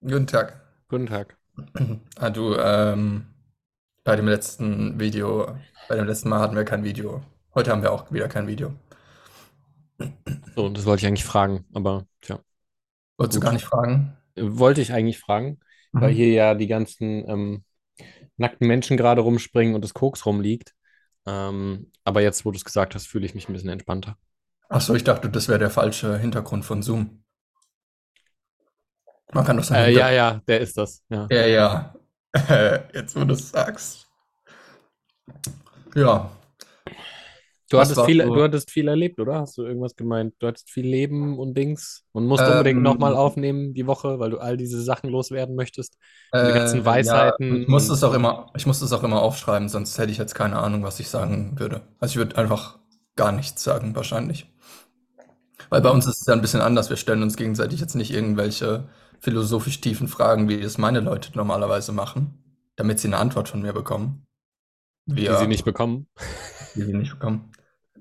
Guten 0.00 0.26
Tag. 0.26 0.60
Guten 0.88 1.06
Tag. 1.06 1.38
Ah, 2.16 2.30
du, 2.30 2.54
ähm, 2.56 3.26
bei 4.04 4.16
dem 4.16 4.28
letzten 4.28 4.98
Video, 5.00 5.56
bei 5.88 5.96
dem 5.96 6.06
letzten 6.06 6.28
Mal 6.30 6.40
hatten 6.40 6.56
wir 6.56 6.64
kein 6.64 6.84
Video. 6.84 7.22
Heute 7.54 7.70
haben 7.72 7.82
wir 7.82 7.92
auch 7.92 8.12
wieder 8.12 8.28
kein 8.28 8.46
Video. 8.48 8.74
So, 10.56 10.68
das 10.68 10.84
wollte 10.84 11.00
ich 11.02 11.06
eigentlich 11.06 11.24
fragen, 11.24 11.64
aber 11.72 12.06
tja, 12.20 12.40
Wolltest 13.18 13.36
du 13.36 13.40
gar 13.40 13.52
nicht 13.52 13.64
fragen? 13.66 14.16
Wollte 14.36 14.80
ich 14.80 14.92
eigentlich 14.92 15.18
fragen, 15.18 15.58
weil 15.98 16.12
Mhm. 16.12 16.14
hier 16.14 16.28
ja 16.32 16.54
die 16.54 16.66
ganzen 16.68 17.28
ähm, 17.28 17.64
nackten 18.36 18.68
Menschen 18.68 18.96
gerade 18.96 19.22
rumspringen 19.22 19.74
und 19.74 19.82
das 19.84 19.94
Koks 19.94 20.26
rumliegt. 20.26 20.74
Ähm, 21.26 21.92
aber 22.04 22.22
jetzt, 22.22 22.44
wo 22.44 22.52
du 22.52 22.56
es 22.58 22.64
gesagt 22.64 22.94
hast, 22.94 23.06
fühle 23.08 23.26
ich 23.26 23.34
mich 23.34 23.48
ein 23.48 23.52
bisschen 23.54 23.70
entspannter. 23.70 24.18
Ach 24.70 24.80
so, 24.80 24.94
ich 24.94 25.04
dachte, 25.04 25.28
das 25.28 25.48
wäre 25.48 25.58
der 25.58 25.68
falsche 25.68 26.16
Hintergrund 26.18 26.64
von 26.64 26.82
Zoom. 26.82 27.22
Man 29.32 29.44
kann 29.44 29.56
doch 29.56 29.64
seinen 29.64 29.86
Äh, 29.86 29.92
ja, 29.92 30.10
ja, 30.10 30.40
der 30.46 30.60
ist 30.60 30.76
das, 30.76 31.02
ja. 31.10 31.26
Ja, 31.30 31.46
ja. 31.46 31.94
Äh, 32.32 32.80
Jetzt, 32.94 33.16
wo 33.16 33.24
du 33.24 33.34
es 33.34 33.50
sagst. 33.50 34.06
Ja, 35.94 36.30
Du 37.70 37.78
hattest 37.78 38.00
viel, 38.02 38.18
du 38.18 38.42
hattest 38.42 38.70
viel 38.70 38.88
erlebt, 38.88 39.20
oder? 39.20 39.40
Hast 39.40 39.58
du 39.58 39.62
irgendwas 39.62 39.94
gemeint? 39.94 40.34
Du 40.38 40.46
hattest 40.46 40.70
viel 40.70 40.86
Leben 40.86 41.38
und 41.38 41.54
Dings 41.54 42.04
und 42.12 42.26
musst 42.26 42.48
unbedingt 42.48 42.80
nochmal 42.82 43.12
Ähm, 43.12 43.18
aufnehmen 43.18 43.74
die 43.74 43.86
Woche, 43.86 44.18
weil 44.18 44.30
du 44.30 44.38
all 44.38 44.56
diese 44.56 44.80
Sachen 44.82 45.10
loswerden 45.10 45.54
möchtest. 45.54 45.98
Und 46.40 46.46
die 46.46 46.52
ganzen 46.52 46.80
äh, 46.80 46.84
ja, 46.84 46.86
Weisheiten 46.86 47.66
ich 47.66 47.68
es 47.90 48.02
auch 48.04 48.14
immer, 48.14 48.50
ich 48.56 48.66
muss 48.66 48.80
es 48.82 48.92
auch 48.92 49.02
immer 49.02 49.22
aufschreiben, 49.22 49.68
sonst 49.68 49.98
hätte 49.98 50.12
ich 50.12 50.18
jetzt 50.18 50.34
keine 50.34 50.58
Ahnung, 50.58 50.82
was 50.82 51.00
ich 51.00 51.08
sagen 51.08 51.58
würde. 51.58 51.82
Also 52.00 52.12
ich 52.12 52.16
würde 52.18 52.36
einfach 52.38 52.78
gar 53.16 53.32
nichts 53.32 53.62
sagen, 53.64 53.94
wahrscheinlich. 53.96 54.46
Weil 55.70 55.80
bei 55.82 55.90
uns 55.90 56.06
ist 56.06 56.20
es 56.20 56.26
ja 56.26 56.34
ein 56.34 56.40
bisschen 56.40 56.60
anders. 56.60 56.88
Wir 56.90 56.96
stellen 56.96 57.22
uns 57.22 57.36
gegenseitig 57.36 57.80
jetzt 57.80 57.94
nicht 57.94 58.12
irgendwelche 58.12 58.88
philosophisch 59.20 59.80
tiefen 59.80 60.08
Fragen, 60.08 60.48
wie 60.48 60.60
es 60.60 60.78
meine 60.78 61.00
Leute 61.00 61.30
normalerweise 61.34 61.92
machen, 61.92 62.60
damit 62.76 63.00
sie 63.00 63.08
eine 63.08 63.18
Antwort 63.18 63.48
von 63.48 63.62
mir 63.62 63.72
bekommen. 63.72 64.26
die 65.06 65.22
sie 65.22 65.28
Wir, 65.28 65.46
nicht 65.46 65.64
bekommen. 65.64 66.06
die 66.74 66.82
sie 66.82 66.94
nicht 66.94 67.12
bekommen. 67.12 67.52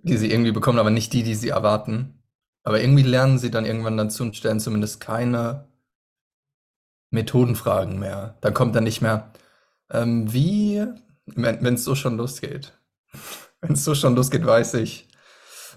Die 0.03 0.17
sie 0.17 0.31
irgendwie 0.31 0.51
bekommen, 0.51 0.79
aber 0.79 0.91
nicht 0.91 1.13
die, 1.13 1.23
die 1.23 1.35
sie 1.35 1.49
erwarten. 1.49 2.23
Aber 2.63 2.81
irgendwie 2.81 3.03
lernen 3.03 3.39
sie 3.39 3.51
dann 3.51 3.65
irgendwann 3.65 3.97
dazu 3.97 4.23
und 4.23 4.35
stellen 4.35 4.59
zumindest 4.59 4.99
keine 4.99 5.67
Methodenfragen 7.11 7.99
mehr. 7.99 8.37
Dann 8.41 8.53
kommt 8.53 8.75
dann 8.75 8.83
nicht 8.83 9.01
mehr, 9.01 9.31
ähm, 9.89 10.31
wie, 10.33 10.85
wenn 11.25 11.73
es 11.73 11.83
so 11.83 11.95
schon 11.95 12.17
losgeht. 12.17 12.73
Wenn 13.59 13.73
es 13.73 13.83
so 13.83 13.95
schon 13.95 14.15
losgeht, 14.15 14.45
weiß 14.45 14.75
ich, 14.75 15.07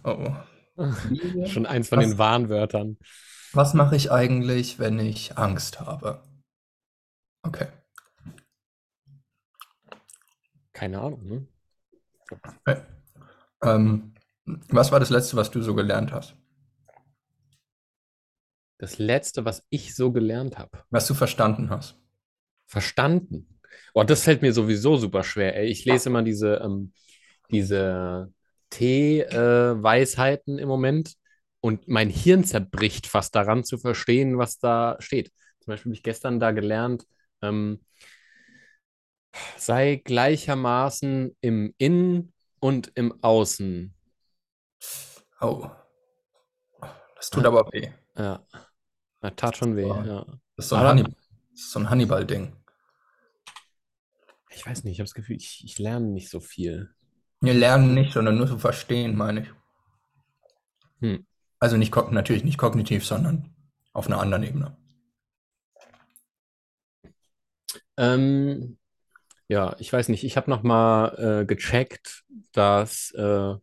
oh, 0.04 0.10
oh. 0.10 0.36
Schon 1.47 1.66
eins 1.66 1.88
von 1.88 2.00
den 2.00 2.10
was, 2.10 2.19
Warnwörtern. 2.19 2.98
Was 3.53 3.75
mache 3.75 3.97
ich 3.97 4.11
eigentlich, 4.11 4.79
wenn 4.79 4.98
ich 4.98 5.37
Angst 5.37 5.81
habe? 5.81 6.23
Okay. 7.43 7.69
Keine 10.73 11.01
Ahnung, 11.01 11.27
ne? 11.27 11.47
okay. 12.31 12.83
Ähm, 13.62 14.15
was 14.69 14.93
war 14.93 15.01
das 15.01 15.11
Letzte, 15.11 15.37
was 15.37 15.51
du 15.51 15.62
so 15.62 15.75
gelernt 15.75 16.12
hast? 16.12 16.34
Das 18.78 18.98
Letzte, 18.98 19.45
was 19.45 19.67
ich 19.69 19.95
so 19.95 20.11
gelernt 20.11 20.59
habe. 20.59 20.84
Was 20.91 21.06
du 21.06 21.15
verstanden 21.15 21.69
hast? 21.71 21.97
Verstanden. 22.67 23.61
Oh, 23.93 24.05
das 24.05 24.23
fällt 24.23 24.43
mir 24.43 24.53
sowieso 24.53 24.97
super 24.97 25.23
schwer, 25.23 25.56
ey. 25.56 25.67
Ich 25.67 25.84
lese 25.84 26.09
immer 26.09 26.23
diese, 26.23 26.56
ähm, 26.65 26.93
diese 27.51 28.33
Tee-Weisheiten 28.71 30.59
im 30.59 30.69
Moment 30.69 31.19
und 31.61 31.89
mein 31.89 32.08
Hirn 32.08 32.44
zerbricht 32.44 33.06
fast 33.06 33.34
daran 33.34 33.64
zu 33.64 33.78
verstehen, 33.78 34.39
was 34.39 34.58
da 34.58 34.97
steht. 35.00 35.30
Zum 35.61 35.72
Beispiel 35.72 35.91
habe 35.91 35.97
ich 35.97 36.03
gestern 36.03 36.41
da 36.41 36.53
gelernt, 36.53 37.06
ähm, 37.42 37.84
sei 39.56 39.97
gleichermaßen 39.97 41.36
im 41.41 41.75
Innen 41.78 42.32
und 42.60 42.93
im 42.94 43.22
Außen. 43.22 43.94
Oh, 45.41 45.69
das 47.16 47.31
tut 47.31 47.44
aber 47.47 47.71
weh. 47.72 47.91
ja, 48.16 48.44
hat 49.22 49.37
tat 49.37 49.56
schon 49.56 49.77
weh, 49.77 49.87
ja. 49.87 50.25
Das 50.56 50.66
ist 50.66 50.69
so 50.71 50.77
ein 50.77 50.82
Hannibal, 50.82 51.15
das 51.53 51.71
so 51.71 51.78
ein 51.78 51.91
Hannibal-Ding. 51.91 52.56
ich 54.50 54.66
weiß 54.66 54.84
nicht, 54.84 54.94
ich 54.94 55.00
habe 55.00 55.06
das 55.06 55.15
Gefühl, 55.15 55.37
ich, 55.37 55.62
ich 55.65 55.78
lerne 55.78 56.06
nicht 56.06 56.31
so 56.31 56.41
viel. 56.41 56.94
Wir 57.41 57.54
lernen 57.54 57.94
nicht, 57.94 58.12
sondern 58.12 58.37
nur 58.37 58.47
zu 58.47 58.59
verstehen, 58.59 59.16
meine 59.16 59.42
ich. 59.42 59.48
Hm. 61.00 61.27
Also 61.60 61.76
nicht 61.76 61.94
natürlich 62.10 62.43
nicht 62.43 62.59
kognitiv, 62.59 63.06
sondern 63.06 63.54
auf 63.93 64.06
einer 64.09 64.21
anderen 64.21 64.43
Ebene. 64.43 64.76
Ähm, 67.97 68.78
Ja, 69.48 69.76
ich 69.81 69.93
weiß 69.93 70.09
nicht. 70.10 70.25
Ich 70.25 70.37
habe 70.38 70.50
noch 70.50 70.62
mal 70.65 71.43
äh, 71.43 71.47
gecheckt, 71.47 72.25
dass 72.53 73.12
äh, 73.12 73.54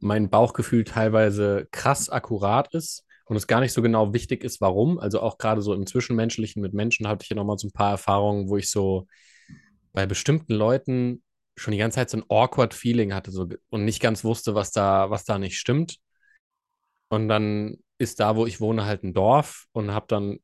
mein 0.00 0.30
Bauchgefühl 0.30 0.84
teilweise 0.84 1.68
krass 1.72 2.10
akkurat 2.10 2.72
ist 2.74 3.04
und 3.26 3.36
es 3.36 3.46
gar 3.48 3.60
nicht 3.60 3.72
so 3.74 3.82
genau 3.82 4.14
wichtig 4.14 4.44
ist, 4.44 4.60
warum. 4.62 4.98
Also 5.00 5.20
auch 5.22 5.38
gerade 5.38 5.62
so 5.62 5.74
im 5.74 5.86
Zwischenmenschlichen 5.86 6.62
mit 6.62 6.74
Menschen 6.74 7.08
hatte 7.08 7.24
ich 7.24 7.30
ja 7.30 7.36
noch 7.36 7.44
mal 7.46 7.58
so 7.58 7.68
ein 7.68 7.72
paar 7.72 7.92
Erfahrungen, 7.92 8.48
wo 8.50 8.56
ich 8.58 8.70
so 8.70 9.06
bei 9.94 10.06
bestimmten 10.06 10.54
Leuten 10.54 11.22
schon 11.56 11.72
die 11.72 11.78
ganze 11.78 11.96
Zeit 11.96 12.10
so 12.10 12.18
ein 12.18 12.24
awkward 12.30 12.74
Feeling 12.74 13.14
hatte 13.14 13.32
so, 13.32 13.48
und 13.70 13.84
nicht 13.86 14.00
ganz 14.02 14.24
wusste, 14.24 14.54
was 14.56 14.72
da, 14.72 15.10
was 15.10 15.24
da 15.26 15.38
nicht 15.38 15.58
stimmt. 15.58 15.98
Und 17.08 17.28
dann 17.28 17.78
ist 17.98 18.20
da, 18.20 18.36
wo 18.36 18.46
ich 18.46 18.60
wohne, 18.60 18.84
halt 18.86 19.04
ein 19.04 19.14
Dorf 19.14 19.66
und 19.72 19.92
habe 19.92 20.06
dann 20.08 20.38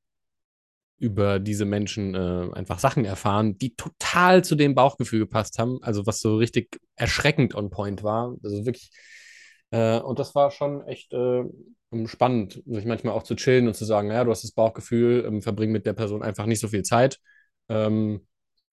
über 0.99 1.39
diese 1.39 1.65
Menschen 1.65 2.15
äh, 2.15 2.51
einfach 2.53 2.79
Sachen 2.79 3.05
erfahren, 3.07 3.57
die 3.57 3.75
total 3.75 4.45
zu 4.45 4.55
dem 4.55 4.75
Bauchgefühl 4.75 5.21
gepasst 5.21 5.59
haben. 5.59 5.79
Also 5.83 6.07
was 6.07 6.21
so 6.21 6.37
richtig 6.37 6.79
erschreckend 6.95 7.55
on 7.55 7.71
point 7.71 8.03
war. 8.03 8.35
Also 8.43 8.67
wirklich. 8.67 8.91
Äh, 9.71 9.99
und 10.01 10.19
das 10.19 10.35
war 10.35 10.51
schon 10.51 10.87
echt 10.87 11.13
äh, 11.15 11.45
spannend, 12.07 12.63
sich 12.67 12.85
manchmal 12.85 13.15
auch 13.15 13.23
zu 13.23 13.35
chillen 13.35 13.67
und 13.67 13.75
zu 13.75 13.87
sagen, 13.87 14.11
ja, 14.11 14.25
du 14.25 14.31
hast 14.31 14.45
das 14.45 14.53
Bauchgefühl, 14.53 15.25
ähm, 15.27 15.41
verbring 15.41 15.73
mit 15.73 15.87
der 15.87 15.95
Person 15.95 16.23
einfach 16.23 16.45
nicht 16.45 16.61
so 16.61 16.69
viel 16.69 16.83
Zeit. 16.83 17.19
Ähm, 17.71 18.27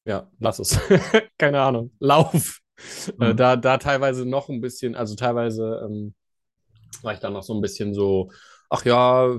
ja, 0.06 0.30
lass 0.40 0.60
es. 0.60 0.78
Keine 1.38 1.62
Ahnung. 1.62 1.92
Lauf. 2.00 2.60
Äh, 3.20 3.34
Mhm. 3.34 3.38
da, 3.38 3.56
da 3.56 3.78
teilweise 3.78 4.26
noch 4.26 4.50
ein 4.50 4.62
bisschen, 4.62 4.96
also 4.96 5.16
teilweise 5.16 5.82
ähm, 5.86 6.14
war 7.02 7.14
ich 7.14 7.20
dann 7.20 7.34
noch 7.34 7.44
so 7.44 7.54
ein 7.54 7.62
bisschen 7.62 7.94
so, 7.94 8.32
ach 8.70 8.86
ja, 8.86 9.38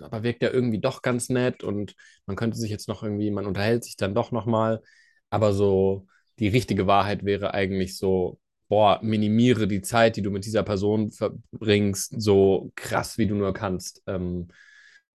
aber 0.00 0.22
wirkt 0.22 0.42
ja 0.42 0.50
irgendwie 0.50 0.80
doch 0.80 1.02
ganz 1.02 1.28
nett 1.28 1.62
und 1.64 1.94
man 2.26 2.36
könnte 2.36 2.56
sich 2.58 2.70
jetzt 2.70 2.88
noch 2.88 3.02
irgendwie, 3.02 3.30
man 3.30 3.46
unterhält 3.46 3.84
sich 3.84 3.96
dann 3.96 4.14
doch 4.14 4.32
noch 4.32 4.46
mal, 4.46 4.82
aber 5.30 5.52
so 5.52 6.06
die 6.38 6.48
richtige 6.48 6.86
Wahrheit 6.86 7.24
wäre 7.24 7.54
eigentlich 7.54 7.96
so, 7.96 8.40
boah, 8.68 8.98
minimiere 9.02 9.68
die 9.68 9.82
Zeit, 9.82 10.16
die 10.16 10.22
du 10.22 10.30
mit 10.30 10.44
dieser 10.44 10.62
Person 10.64 11.12
verbringst, 11.12 12.14
so 12.20 12.72
krass, 12.74 13.16
wie 13.18 13.26
du 13.26 13.34
nur 13.34 13.52
kannst, 13.54 14.02
ähm, 14.06 14.48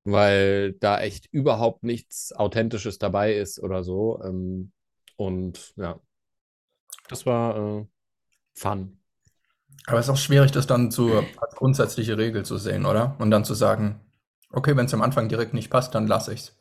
weil 0.03 0.73
da 0.73 0.99
echt 1.01 1.27
überhaupt 1.31 1.83
nichts 1.83 2.33
Authentisches 2.33 2.97
dabei 2.97 3.35
ist 3.35 3.59
oder 3.61 3.83
so. 3.83 4.21
Ähm, 4.23 4.71
und 5.17 5.73
ja, 5.77 5.99
das 7.09 7.25
war 7.25 7.55
äh, 7.81 7.85
fun. 8.55 9.00
Aber 9.87 9.99
es 9.99 10.05
ist 10.07 10.09
auch 10.11 10.17
schwierig, 10.17 10.51
das 10.51 10.67
dann 10.67 10.91
zu, 10.91 11.17
als 11.37 11.55
grundsätzliche 11.55 12.17
Regel 12.17 12.43
zu 12.45 12.57
sehen, 12.57 12.85
oder? 12.85 13.15
Und 13.19 13.31
dann 13.31 13.45
zu 13.45 13.53
sagen, 13.53 13.99
okay, 14.51 14.75
wenn 14.77 14.85
es 14.85 14.93
am 14.93 15.01
Anfang 15.01 15.27
direkt 15.29 15.53
nicht 15.53 15.69
passt, 15.69 15.95
dann 15.95 16.07
lasse 16.07 16.33
ich's. 16.33 16.55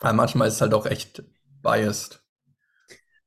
Weil 0.00 0.14
manchmal 0.14 0.48
ist 0.48 0.54
es 0.56 0.60
halt 0.62 0.74
auch 0.74 0.86
echt 0.86 1.24
biased. 1.62 2.22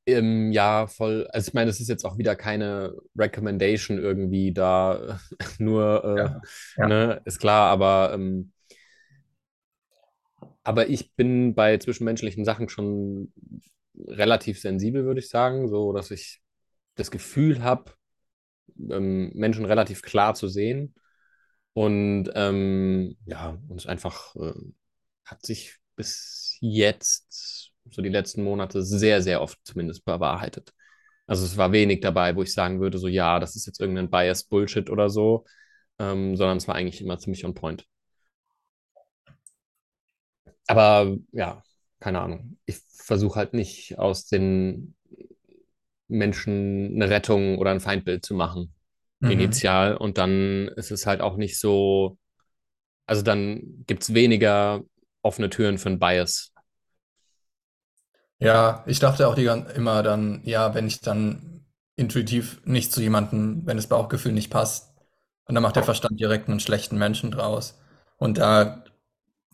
Ähm, 0.06 0.50
ja, 0.52 0.86
voll. 0.86 1.26
Also 1.32 1.48
ich 1.48 1.54
meine, 1.54 1.70
es 1.70 1.80
ist 1.80 1.88
jetzt 1.88 2.04
auch 2.04 2.18
wieder 2.18 2.34
keine 2.36 2.94
Recommendation 3.16 3.98
irgendwie 3.98 4.52
da, 4.52 5.20
nur, 5.58 6.04
Ja, 6.14 6.40
äh, 6.82 6.82
ja. 6.82 6.86
ne, 6.86 7.20
ist 7.24 7.38
klar, 7.38 7.70
aber, 7.70 8.12
ähm, 8.14 8.52
aber 10.62 10.88
ich 10.88 11.14
bin 11.14 11.54
bei 11.54 11.78
zwischenmenschlichen 11.78 12.44
Sachen 12.44 12.68
schon 12.68 13.32
relativ 14.06 14.60
sensibel, 14.60 15.04
würde 15.04 15.20
ich 15.20 15.28
sagen, 15.28 15.68
so 15.68 15.92
dass 15.92 16.10
ich 16.10 16.42
das 16.96 17.10
Gefühl 17.10 17.62
habe, 17.62 17.92
ähm, 18.90 19.30
Menschen 19.34 19.64
relativ 19.64 20.02
klar 20.02 20.34
zu 20.34 20.48
sehen. 20.48 20.94
Und 21.72 22.30
ähm, 22.34 23.16
ja, 23.26 23.58
und 23.68 23.76
es 23.80 23.86
einfach 23.86 24.34
äh, 24.36 24.52
hat 25.24 25.44
sich 25.46 25.78
bis 25.96 26.56
jetzt, 26.60 27.72
so 27.90 28.02
die 28.02 28.08
letzten 28.08 28.42
Monate, 28.42 28.82
sehr, 28.82 29.22
sehr 29.22 29.42
oft 29.42 29.58
zumindest 29.64 30.04
bewahrheitet. 30.04 30.72
Also 31.26 31.44
es 31.44 31.56
war 31.56 31.72
wenig 31.72 32.00
dabei, 32.00 32.34
wo 32.36 32.42
ich 32.42 32.52
sagen 32.52 32.80
würde, 32.80 32.98
so 32.98 33.06
ja, 33.08 33.38
das 33.38 33.56
ist 33.56 33.66
jetzt 33.66 33.80
irgendein 33.80 34.10
Bias 34.10 34.44
Bullshit 34.44 34.90
oder 34.90 35.10
so, 35.10 35.44
ähm, 35.98 36.36
sondern 36.36 36.58
es 36.58 36.68
war 36.68 36.74
eigentlich 36.74 37.00
immer 37.00 37.18
ziemlich 37.18 37.44
on 37.44 37.54
point. 37.54 37.86
Aber 40.66 41.16
ja, 41.32 41.62
keine 42.00 42.20
Ahnung. 42.20 42.58
Ich 42.66 42.78
versuche 42.88 43.36
halt 43.36 43.54
nicht 43.54 43.98
aus 43.98 44.26
den 44.26 44.94
Menschen 46.10 46.92
eine 46.96 47.10
Rettung 47.10 47.58
oder 47.58 47.70
ein 47.72 47.80
Feindbild 47.80 48.24
zu 48.24 48.34
machen, 48.34 48.74
Mhm. 49.20 49.30
initial. 49.30 49.96
Und 49.96 50.18
dann 50.18 50.68
ist 50.76 50.90
es 50.90 51.06
halt 51.06 51.20
auch 51.20 51.36
nicht 51.36 51.58
so, 51.60 52.18
also 53.06 53.22
dann 53.22 53.84
gibt 53.86 54.04
es 54.04 54.14
weniger 54.14 54.82
offene 55.22 55.50
Türen 55.50 55.78
für 55.78 55.90
einen 55.90 56.00
Bias. 56.00 56.52
Ja, 58.38 58.82
ich 58.86 58.98
dachte 59.00 59.28
auch 59.28 59.34
die 59.34 59.44
immer 59.44 60.02
dann, 60.02 60.40
ja, 60.44 60.74
wenn 60.74 60.86
ich 60.86 61.00
dann 61.00 61.66
intuitiv 61.96 62.60
nicht 62.64 62.92
zu 62.92 63.02
jemandem 63.02 63.66
wenn 63.66 63.76
das 63.76 63.88
Bauchgefühl 63.88 64.32
nicht 64.32 64.50
passt, 64.50 64.88
und 65.46 65.54
dann 65.54 65.62
macht 65.62 65.76
der 65.76 65.82
Verstand 65.82 66.18
direkt 66.20 66.48
einen 66.48 66.60
schlechten 66.60 66.96
Menschen 66.96 67.30
draus. 67.32 67.76
Und 68.18 68.38
da 68.38 68.84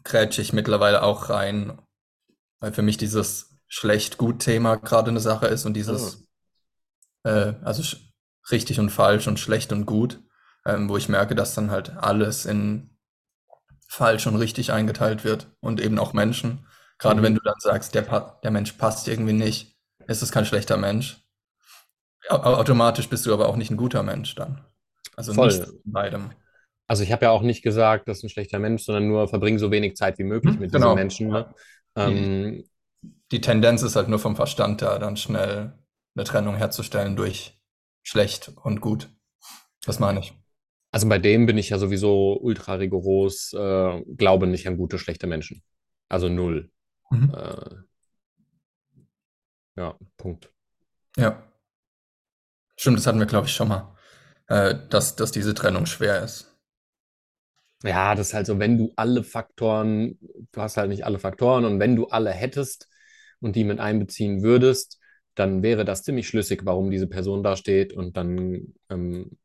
grätsche 0.05 0.43
ich 0.43 0.53
mittlerweile 0.53 1.03
auch 1.03 1.31
rein, 1.31 1.81
weil 2.61 2.73
für 2.73 2.83
mich 2.83 2.99
dieses 2.99 3.59
Schlecht-Gut-Thema 3.69 4.77
gerade 4.77 5.11
eine 5.11 5.21
Sache 5.21 5.47
ist 5.49 5.67
und 5.67 5.75
dieses, 5.75 6.26
äh, 7.27 7.55
also 7.65 7.83
richtig 8.51 8.81
und 8.81 8.91
falsch 8.91 9.29
und 9.29 9.41
schlecht 9.41 9.73
und 9.73 9.87
gut, 9.87 10.21
ähm, 10.67 10.89
wo 10.89 10.97
ich 10.97 11.09
merke, 11.11 11.35
dass 11.37 11.55
dann 11.55 11.71
halt 11.73 11.97
alles 11.99 12.47
in 12.47 12.91
falsch 13.89 14.27
und 14.27 14.37
richtig 14.37 14.73
eingeteilt 14.73 15.25
wird 15.25 15.49
und 15.61 15.81
eben 15.81 15.99
auch 15.99 16.13
Menschen. 16.13 16.67
Gerade 16.99 17.23
wenn 17.23 17.35
Mhm. 17.35 17.37
du 17.37 17.41
dann 17.45 17.57
sagst, 17.61 17.95
der, 17.95 18.03
pa 18.03 18.41
der 18.45 18.51
Mensch 18.53 18.73
passt 18.73 19.09
irgendwie 19.09 19.33
nicht, 19.33 19.77
ist 20.09 20.23
es 20.23 20.33
kein 20.33 20.47
schlechter 20.47 20.77
Mensch. 20.77 21.23
Au 22.29 22.37
automatisch 22.55 23.09
bist 23.09 23.27
du 23.27 23.33
aber 23.33 23.49
auch 23.49 23.57
nicht 23.57 23.71
ein 23.71 23.77
guter 23.77 24.03
Mensch 24.03 24.35
dann. 24.35 24.65
Also 25.17 25.33
nichts 25.33 25.65
Voll. 25.65 25.67
von 25.83 25.93
beidem. 25.93 26.31
Also 26.89 27.03
ich 27.03 27.13
habe 27.13 27.25
ja 27.27 27.31
auch 27.31 27.43
nicht 27.43 27.63
gesagt, 27.63 28.09
das 28.09 28.19
ist 28.19 28.25
ein 28.25 28.29
schlechter 28.29 28.59
Mensch, 28.59 28.85
sondern 28.85 29.09
nur 29.09 29.29
verbring 29.29 29.59
so 29.59 29.71
wenig 29.71 29.97
Zeit 29.97 30.19
wie 30.19 30.25
möglich 30.25 30.59
Hm, 30.59 30.59
mit 30.59 30.73
genau. 30.73 30.95
Menschen. 30.95 31.29
Ne? 31.29 31.53
Ähm, 31.97 32.65
die 33.33 33.41
Tendenz 33.41 33.83
ist 33.83 33.97
halt 33.97 34.09
nur 34.09 34.19
vom 34.19 34.37
Verstand 34.37 34.83
da, 34.83 34.99
dann 34.99 35.17
schnell 35.17 35.73
eine 36.17 36.25
Trennung 36.25 36.57
herzustellen 36.57 37.17
durch 37.17 37.61
schlecht 38.03 38.53
und 38.63 38.81
gut. 38.81 39.11
Das 39.85 39.99
meine 40.01 40.21
ich. 40.21 40.35
also 40.91 41.09
bei 41.09 41.19
dem 41.19 41.47
bin 41.47 41.59
ich 41.59 41.71
ja 41.71 41.79
sowieso 41.79 42.39
ultra 42.41 42.75
rigoros, 42.75 43.53
äh, 43.53 44.03
glaube 44.17 44.47
nicht 44.47 44.67
an 44.67 44.77
gute, 44.77 44.99
schlechte 44.99 45.27
Menschen. 45.27 45.63
Also 46.09 46.29
null. 46.29 46.71
Mhm. 47.11 47.35
Äh, 47.35 47.77
ja, 49.77 49.99
Punkt. 50.17 50.51
Ja. 51.17 51.43
Stimmt, 52.77 52.99
das 52.99 53.07
hatten 53.07 53.19
wir, 53.19 53.27
glaube 53.27 53.47
ich, 53.47 53.55
schon 53.55 53.69
mal, 53.69 53.95
äh, 54.49 54.75
dass, 54.89 55.17
dass 55.17 55.33
diese 55.33 55.55
Trennung 55.55 55.87
schwer 55.87 56.23
ist. 56.23 56.57
Ja, 57.83 58.15
das 58.15 58.29
ist 58.29 58.35
halt 58.35 58.47
so, 58.47 58.59
wenn 58.59 58.79
du 58.79 58.93
alle 58.97 59.23
Faktoren, 59.23 60.19
du 60.53 60.61
hast 60.61 60.77
halt 60.77 60.89
nicht 60.89 61.05
alle 61.05 61.19
Faktoren 61.19 61.65
und 61.65 61.79
wenn 61.79 61.95
du 61.95 62.07
alle 62.07 62.31
hättest 62.31 62.89
und 63.41 63.55
die 63.55 63.65
mit 63.65 63.81
einbeziehen 63.81 64.43
würdest, 64.43 64.99
dann 65.37 65.63
wäre 65.63 65.85
das 65.85 66.03
ziemlich 66.03 66.27
schlüssig, 66.27 66.63
warum 66.65 66.91
diese 66.91 67.07
Person 67.07 67.43
da 67.43 67.57
steht 67.57 67.93
und 67.93 68.17
dann 68.17 68.75
ähm, 68.91 69.39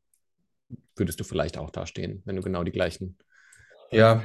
würdest 0.96 1.20
du 1.20 1.24
vielleicht 1.24 1.58
auch 1.58 1.70
da 1.70 1.86
stehen, 1.86 2.22
wenn 2.24 2.36
du 2.36 2.42
genau 2.42 2.64
die 2.64 2.72
gleichen. 2.72 3.18
Ja, 3.90 4.22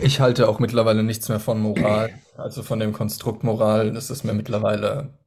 ich 0.00 0.20
halte 0.20 0.48
auch 0.48 0.58
mittlerweile 0.58 1.02
nichts 1.02 1.28
mehr 1.28 1.40
von 1.40 1.60
Moral, 1.60 2.10
also 2.36 2.62
von 2.62 2.80
dem 2.80 2.92
Konstrukt 2.92 3.44
Moral. 3.44 3.92
Das 3.92 4.10
ist 4.10 4.24
mir 4.24 4.32
mittlerweile 4.32 5.18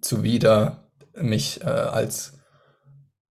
zuwider, 0.00 0.90
mich 1.14 1.62
äh, 1.62 1.64
als 1.64 2.38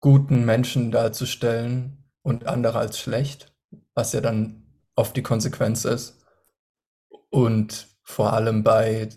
guten 0.01 0.45
Menschen 0.45 0.91
darzustellen 0.91 2.05
und 2.23 2.47
andere 2.47 2.79
als 2.79 2.99
schlecht, 2.99 3.55
was 3.95 4.13
ja 4.13 4.21
dann 4.21 4.67
oft 4.95 5.17
die 5.17 5.23
Konsequenz 5.23 5.85
ist. 5.85 6.25
Und 7.31 7.89
vor 8.03 8.33
allem 8.33 8.63
bei, 8.63 9.09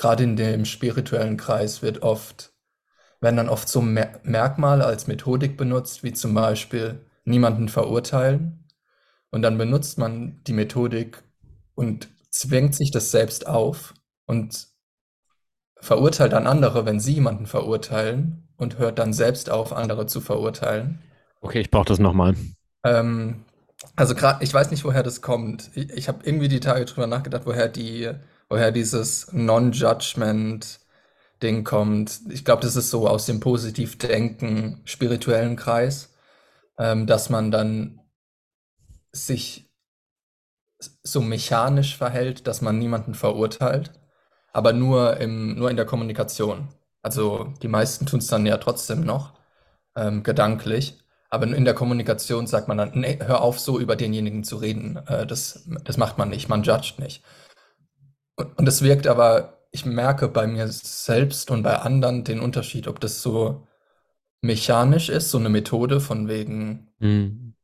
gerade 0.00 0.24
in 0.24 0.34
dem 0.34 0.64
spirituellen 0.64 1.36
Kreis 1.36 1.82
wird 1.82 2.02
oft, 2.02 2.54
werden 3.20 3.36
dann 3.36 3.50
oft 3.50 3.68
so 3.68 3.82
Mer 3.82 4.18
Merkmale 4.22 4.86
als 4.86 5.06
Methodik 5.06 5.58
benutzt, 5.58 6.02
wie 6.02 6.14
zum 6.14 6.32
Beispiel 6.32 7.04
niemanden 7.24 7.68
verurteilen. 7.68 8.66
Und 9.30 9.42
dann 9.42 9.58
benutzt 9.58 9.98
man 9.98 10.42
die 10.44 10.54
Methodik 10.54 11.22
und 11.74 12.08
zwängt 12.30 12.74
sich 12.74 12.90
das 12.90 13.10
selbst 13.10 13.46
auf 13.46 13.92
und 14.24 14.68
verurteilt 15.76 16.32
dann 16.32 16.46
andere, 16.46 16.86
wenn 16.86 16.98
sie 16.98 17.12
jemanden 17.12 17.44
verurteilen 17.44 18.48
und 18.56 18.78
hört 18.78 18.98
dann 18.98 19.12
selbst 19.12 19.50
auf, 19.50 19.74
andere 19.74 20.06
zu 20.06 20.22
verurteilen. 20.22 21.02
Okay, 21.42 21.60
ich 21.60 21.70
brauche 21.70 21.84
das 21.84 21.98
nochmal. 21.98 22.34
Ähm, 22.84 23.44
also 23.96 24.14
gerade, 24.14 24.42
ich 24.42 24.54
weiß 24.54 24.70
nicht, 24.70 24.84
woher 24.84 25.02
das 25.02 25.20
kommt. 25.20 25.70
Ich, 25.74 25.90
ich 25.90 26.08
habe 26.08 26.20
irgendwie 26.24 26.48
die 26.48 26.60
Tage 26.60 26.86
drüber 26.86 27.06
nachgedacht, 27.06 27.42
woher 27.44 27.68
die, 27.68 28.10
woher 28.50 28.72
dieses 28.72 29.32
Non-Judgment-Ding 29.32 31.64
kommt. 31.64 32.20
Ich 32.28 32.44
glaube, 32.44 32.62
das 32.62 32.76
ist 32.76 32.90
so 32.90 33.08
aus 33.08 33.24
dem 33.26 33.40
Positivdenken 33.40 34.82
spirituellen 34.84 35.56
Kreis, 35.56 36.12
ähm, 36.78 37.06
dass 37.06 37.30
man 37.30 37.50
dann 37.50 38.00
sich 39.12 39.70
so 41.02 41.20
mechanisch 41.20 41.96
verhält, 41.96 42.46
dass 42.46 42.60
man 42.60 42.78
niemanden 42.78 43.14
verurteilt, 43.14 43.92
aber 44.52 44.72
nur 44.72 45.16
im, 45.18 45.54
nur 45.56 45.70
in 45.70 45.76
der 45.76 45.86
Kommunikation. 45.86 46.68
Also 47.02 47.54
die 47.62 47.68
meisten 47.68 48.06
tun 48.06 48.20
es 48.20 48.26
dann 48.26 48.46
ja 48.46 48.58
trotzdem 48.58 49.04
noch, 49.04 49.34
ähm, 49.96 50.22
gedanklich. 50.22 50.98
Aber 51.30 51.46
in 51.46 51.64
der 51.64 51.74
Kommunikation 51.74 52.46
sagt 52.46 52.68
man 52.68 52.78
dann, 52.78 52.92
nee, 52.94 53.18
hör 53.20 53.42
auf, 53.42 53.60
so 53.60 53.78
über 53.78 53.96
denjenigen 53.96 54.42
zu 54.42 54.56
reden. 54.56 54.96
Äh, 55.06 55.26
das, 55.26 55.64
das 55.84 55.96
macht 55.96 56.18
man 56.18 56.28
nicht, 56.28 56.48
man 56.48 56.64
judgt 56.64 56.98
nicht. 56.98 57.22
Und, 58.56 58.68
es 58.68 58.82
wirkt 58.82 59.06
aber, 59.06 59.58
ich 59.72 59.84
merke 59.86 60.28
bei 60.28 60.46
mir 60.46 60.68
selbst 60.68 61.50
und 61.50 61.62
bei 61.62 61.76
anderen 61.78 62.24
den 62.24 62.40
Unterschied, 62.40 62.88
ob 62.88 63.00
das 63.00 63.22
so 63.22 63.66
mechanisch 64.42 65.08
ist, 65.08 65.30
so 65.30 65.38
eine 65.38 65.48
Methode 65.48 66.00
von 66.00 66.28
wegen, 66.28 66.92
Hm. 67.00 67.54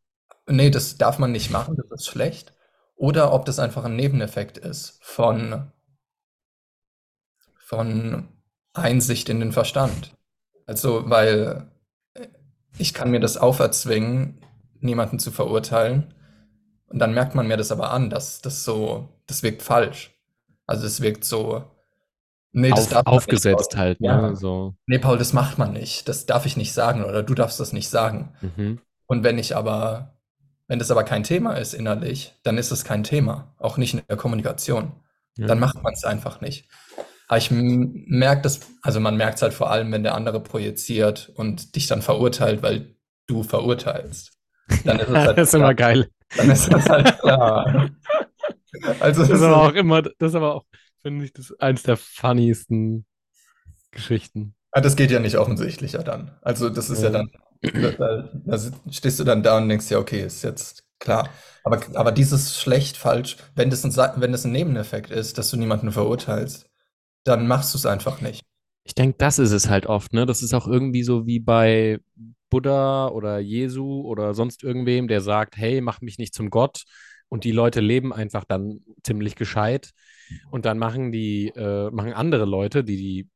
nee, 0.48 0.70
das 0.70 0.98
darf 0.98 1.18
man 1.18 1.32
nicht 1.32 1.50
machen, 1.50 1.76
das 1.76 2.00
ist 2.00 2.06
schlecht, 2.08 2.54
oder 2.96 3.32
ob 3.32 3.44
das 3.46 3.58
einfach 3.58 3.84
ein 3.84 3.96
Nebeneffekt 3.96 4.58
ist 4.58 4.98
von, 5.02 5.72
von 7.58 8.28
Einsicht 8.72 9.28
in 9.28 9.40
den 9.40 9.52
Verstand. 9.52 10.16
Also, 10.66 11.08
weil 11.08 11.70
äh, 12.14 12.28
ich 12.78 12.94
kann 12.94 13.10
mir 13.10 13.20
das 13.20 13.36
auferzwingen, 13.36 14.40
niemanden 14.80 15.18
zu 15.18 15.30
verurteilen. 15.32 16.14
Und 16.88 16.98
dann 17.00 17.14
merkt 17.14 17.34
man 17.34 17.48
mir 17.48 17.56
das 17.56 17.72
aber 17.72 17.90
an, 17.90 18.10
dass 18.10 18.40
das 18.42 18.64
so, 18.64 19.08
das 19.26 19.42
wirkt 19.42 19.62
falsch. 19.62 20.15
Also 20.66 20.86
es 20.86 21.00
wirkt 21.00 21.24
so, 21.24 21.64
nee, 22.52 22.70
das 22.70 22.86
Auf, 22.86 22.88
darf 22.90 23.06
nicht, 23.06 23.14
aufgesetzt 23.14 23.70
Paul. 23.72 23.80
halt, 23.80 24.00
ne? 24.00 24.06
Ja, 24.08 24.34
So. 24.34 24.74
nee, 24.86 24.98
Paul, 24.98 25.18
das 25.18 25.32
macht 25.32 25.58
man 25.58 25.72
nicht. 25.72 26.08
Das 26.08 26.26
darf 26.26 26.46
ich 26.46 26.56
nicht 26.56 26.72
sagen 26.72 27.04
oder 27.04 27.22
du 27.22 27.34
darfst 27.34 27.60
das 27.60 27.72
nicht 27.72 27.88
sagen. 27.88 28.34
Mhm. 28.40 28.80
Und 29.06 29.22
wenn 29.24 29.38
ich 29.38 29.54
aber, 29.54 30.16
wenn 30.68 30.78
das 30.80 30.90
aber 30.90 31.04
kein 31.04 31.22
Thema 31.22 31.54
ist 31.54 31.74
innerlich, 31.74 32.34
dann 32.42 32.58
ist 32.58 32.72
es 32.72 32.84
kein 32.84 33.04
Thema, 33.04 33.54
auch 33.58 33.76
nicht 33.76 33.94
in 33.94 34.02
der 34.08 34.16
Kommunikation. 34.16 34.92
Ja. 35.36 35.46
Dann 35.46 35.60
macht 35.60 35.82
man 35.82 35.92
es 35.92 36.04
einfach 36.04 36.40
nicht. 36.40 36.68
Aber 37.28 37.38
ich 37.38 37.50
merke 37.50 38.42
das, 38.42 38.60
also 38.82 39.00
man 39.00 39.16
merkt 39.16 39.36
es 39.36 39.42
halt 39.42 39.52
vor 39.54 39.70
allem, 39.70 39.90
wenn 39.92 40.02
der 40.04 40.14
andere 40.14 40.40
projiziert 40.40 41.30
und 41.34 41.74
dich 41.76 41.86
dann 41.88 42.00
verurteilt, 42.02 42.62
weil 42.62 42.96
du 43.26 43.42
verurteilst. 43.42 44.32
Dann 44.84 44.98
ist 45.00 45.08
es 45.08 45.14
halt 45.14 45.38
Das 45.38 45.48
ist 45.48 45.54
immer 45.54 45.74
klar. 45.74 45.92
geil. 45.94 46.08
Dann 46.36 46.50
ist 46.50 46.72
das 46.72 46.88
halt 46.88 47.18
klar. 47.20 47.90
Also 49.00 49.24
Das 49.26 49.38
ist 49.40 49.42
aber 49.42 49.62
auch 49.64 49.74
immer, 49.74 50.02
das 50.02 50.30
ist 50.32 50.34
aber 50.34 50.54
auch, 50.54 50.66
finde 51.02 51.24
ich, 51.24 51.32
das 51.32 51.52
eins 51.60 51.82
der 51.82 51.96
funniesten 51.96 53.06
Geschichten. 53.92 54.56
ah, 54.72 54.80
das 54.80 54.96
geht 54.96 55.10
ja 55.10 55.20
nicht 55.20 55.36
offensichtlicher 55.38 56.02
dann. 56.02 56.36
Also 56.42 56.70
das 56.70 56.90
ist 56.90 57.02
ja 57.02 57.10
Ja. 57.10 57.10
dann, 57.10 57.30
da, 57.74 57.92
da, 57.92 58.30
da 58.44 58.58
stehst 58.90 59.18
du 59.20 59.24
dann 59.24 59.42
da 59.42 59.58
und 59.58 59.68
denkst 59.68 59.90
ja, 59.90 59.98
okay, 59.98 60.24
ist 60.24 60.42
jetzt 60.42 60.84
klar. 60.98 61.30
Aber, 61.64 61.80
aber 61.94 62.12
dieses 62.12 62.58
schlecht, 62.60 62.96
falsch, 62.96 63.36
wenn 63.54 63.70
das 63.70 63.84
ein, 63.84 63.90
Sa- 63.90 64.14
wenn 64.18 64.32
das 64.32 64.44
ein 64.44 64.52
Nebeneffekt 64.52 65.10
ist, 65.10 65.38
dass 65.38 65.50
du 65.50 65.56
niemanden 65.56 65.92
verurteilst, 65.92 66.68
dann 67.24 67.46
machst 67.48 67.74
du 67.74 67.78
es 67.78 67.86
einfach 67.86 68.20
nicht. 68.20 68.44
Ich 68.84 68.94
denke, 68.94 69.16
das 69.18 69.38
ist 69.38 69.50
es 69.52 69.68
halt 69.68 69.86
oft, 69.86 70.12
ne? 70.12 70.26
Das 70.26 70.42
ist 70.42 70.54
auch 70.54 70.66
irgendwie 70.68 71.02
so 71.02 71.26
wie 71.26 71.40
bei 71.40 71.98
Buddha 72.50 73.08
oder 73.08 73.38
Jesu 73.40 74.02
oder 74.02 74.32
sonst 74.34 74.62
irgendwem, 74.62 75.08
der 75.08 75.20
sagt, 75.20 75.56
hey, 75.56 75.80
mach 75.80 76.00
mich 76.00 76.18
nicht 76.18 76.34
zum 76.34 76.50
Gott. 76.50 76.84
Und 77.28 77.44
die 77.44 77.52
Leute 77.52 77.80
leben 77.80 78.12
einfach 78.12 78.44
dann 78.44 78.80
ziemlich 79.02 79.34
gescheit. 79.36 79.92
Und 80.50 80.64
dann 80.64 80.78
machen 80.78 81.12
die, 81.12 81.48
äh, 81.48 81.90
machen 81.90 82.12
andere 82.12 82.44
Leute, 82.44 82.84
die 82.84 82.96
die 82.96 83.28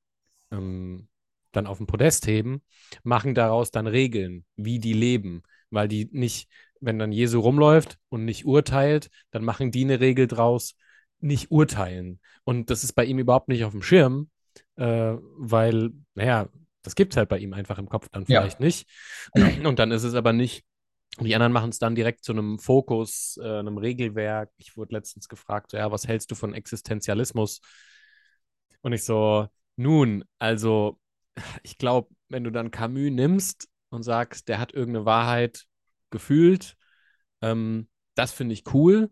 ähm, 0.50 1.08
dann 1.52 1.66
auf 1.66 1.78
den 1.78 1.86
Podest 1.86 2.26
heben, 2.26 2.62
machen 3.02 3.34
daraus 3.34 3.70
dann 3.70 3.86
Regeln, 3.86 4.44
wie 4.56 4.78
die 4.78 4.92
leben. 4.92 5.42
Weil 5.70 5.88
die 5.88 6.08
nicht, 6.12 6.48
wenn 6.80 6.98
dann 6.98 7.12
Jesu 7.12 7.40
rumläuft 7.40 7.98
und 8.08 8.24
nicht 8.24 8.44
urteilt, 8.44 9.10
dann 9.30 9.44
machen 9.44 9.70
die 9.70 9.84
eine 9.84 10.00
Regel 10.00 10.26
draus, 10.26 10.74
nicht 11.20 11.50
urteilen. 11.50 12.20
Und 12.44 12.70
das 12.70 12.84
ist 12.84 12.92
bei 12.94 13.04
ihm 13.04 13.18
überhaupt 13.18 13.48
nicht 13.48 13.64
auf 13.64 13.72
dem 13.72 13.82
Schirm, 13.82 14.30
äh, 14.76 15.14
weil, 15.36 15.90
naja, 16.14 16.48
das 16.82 16.94
gibt 16.94 17.12
es 17.12 17.16
halt 17.16 17.28
bei 17.28 17.38
ihm 17.38 17.52
einfach 17.52 17.78
im 17.78 17.88
Kopf 17.88 18.08
dann 18.10 18.26
Ja, 18.26 18.40
vielleicht 18.40 18.60
nicht. 18.60 18.88
genau. 19.34 19.68
Und 19.68 19.78
dann 19.78 19.90
ist 19.90 20.04
es 20.04 20.14
aber 20.14 20.32
nicht. 20.32 20.64
Und 21.18 21.26
die 21.26 21.34
anderen 21.34 21.52
machen 21.52 21.70
es 21.70 21.78
dann 21.78 21.94
direkt 21.94 22.24
zu 22.24 22.32
einem 22.32 22.58
Fokus, 22.58 23.38
äh, 23.42 23.58
einem 23.58 23.78
Regelwerk. 23.78 24.50
Ich 24.56 24.76
wurde 24.76 24.94
letztens 24.94 25.28
gefragt, 25.28 25.72
ja, 25.72 25.90
was 25.90 26.06
hältst 26.06 26.30
du 26.30 26.34
von 26.34 26.54
Existenzialismus? 26.54 27.60
Und 28.82 28.92
ich 28.92 29.04
so, 29.04 29.48
nun, 29.76 30.24
also 30.38 30.98
ich 31.62 31.78
glaube, 31.78 32.08
wenn 32.28 32.44
du 32.44 32.50
dann 32.50 32.70
Camus 32.70 33.10
nimmst 33.10 33.68
und 33.90 34.02
sagst, 34.02 34.48
der 34.48 34.58
hat 34.58 34.72
irgendeine 34.72 35.04
Wahrheit 35.04 35.66
gefühlt, 36.10 36.76
ähm, 37.42 37.88
das 38.14 38.32
finde 38.32 38.54
ich 38.54 38.64
cool. 38.72 39.10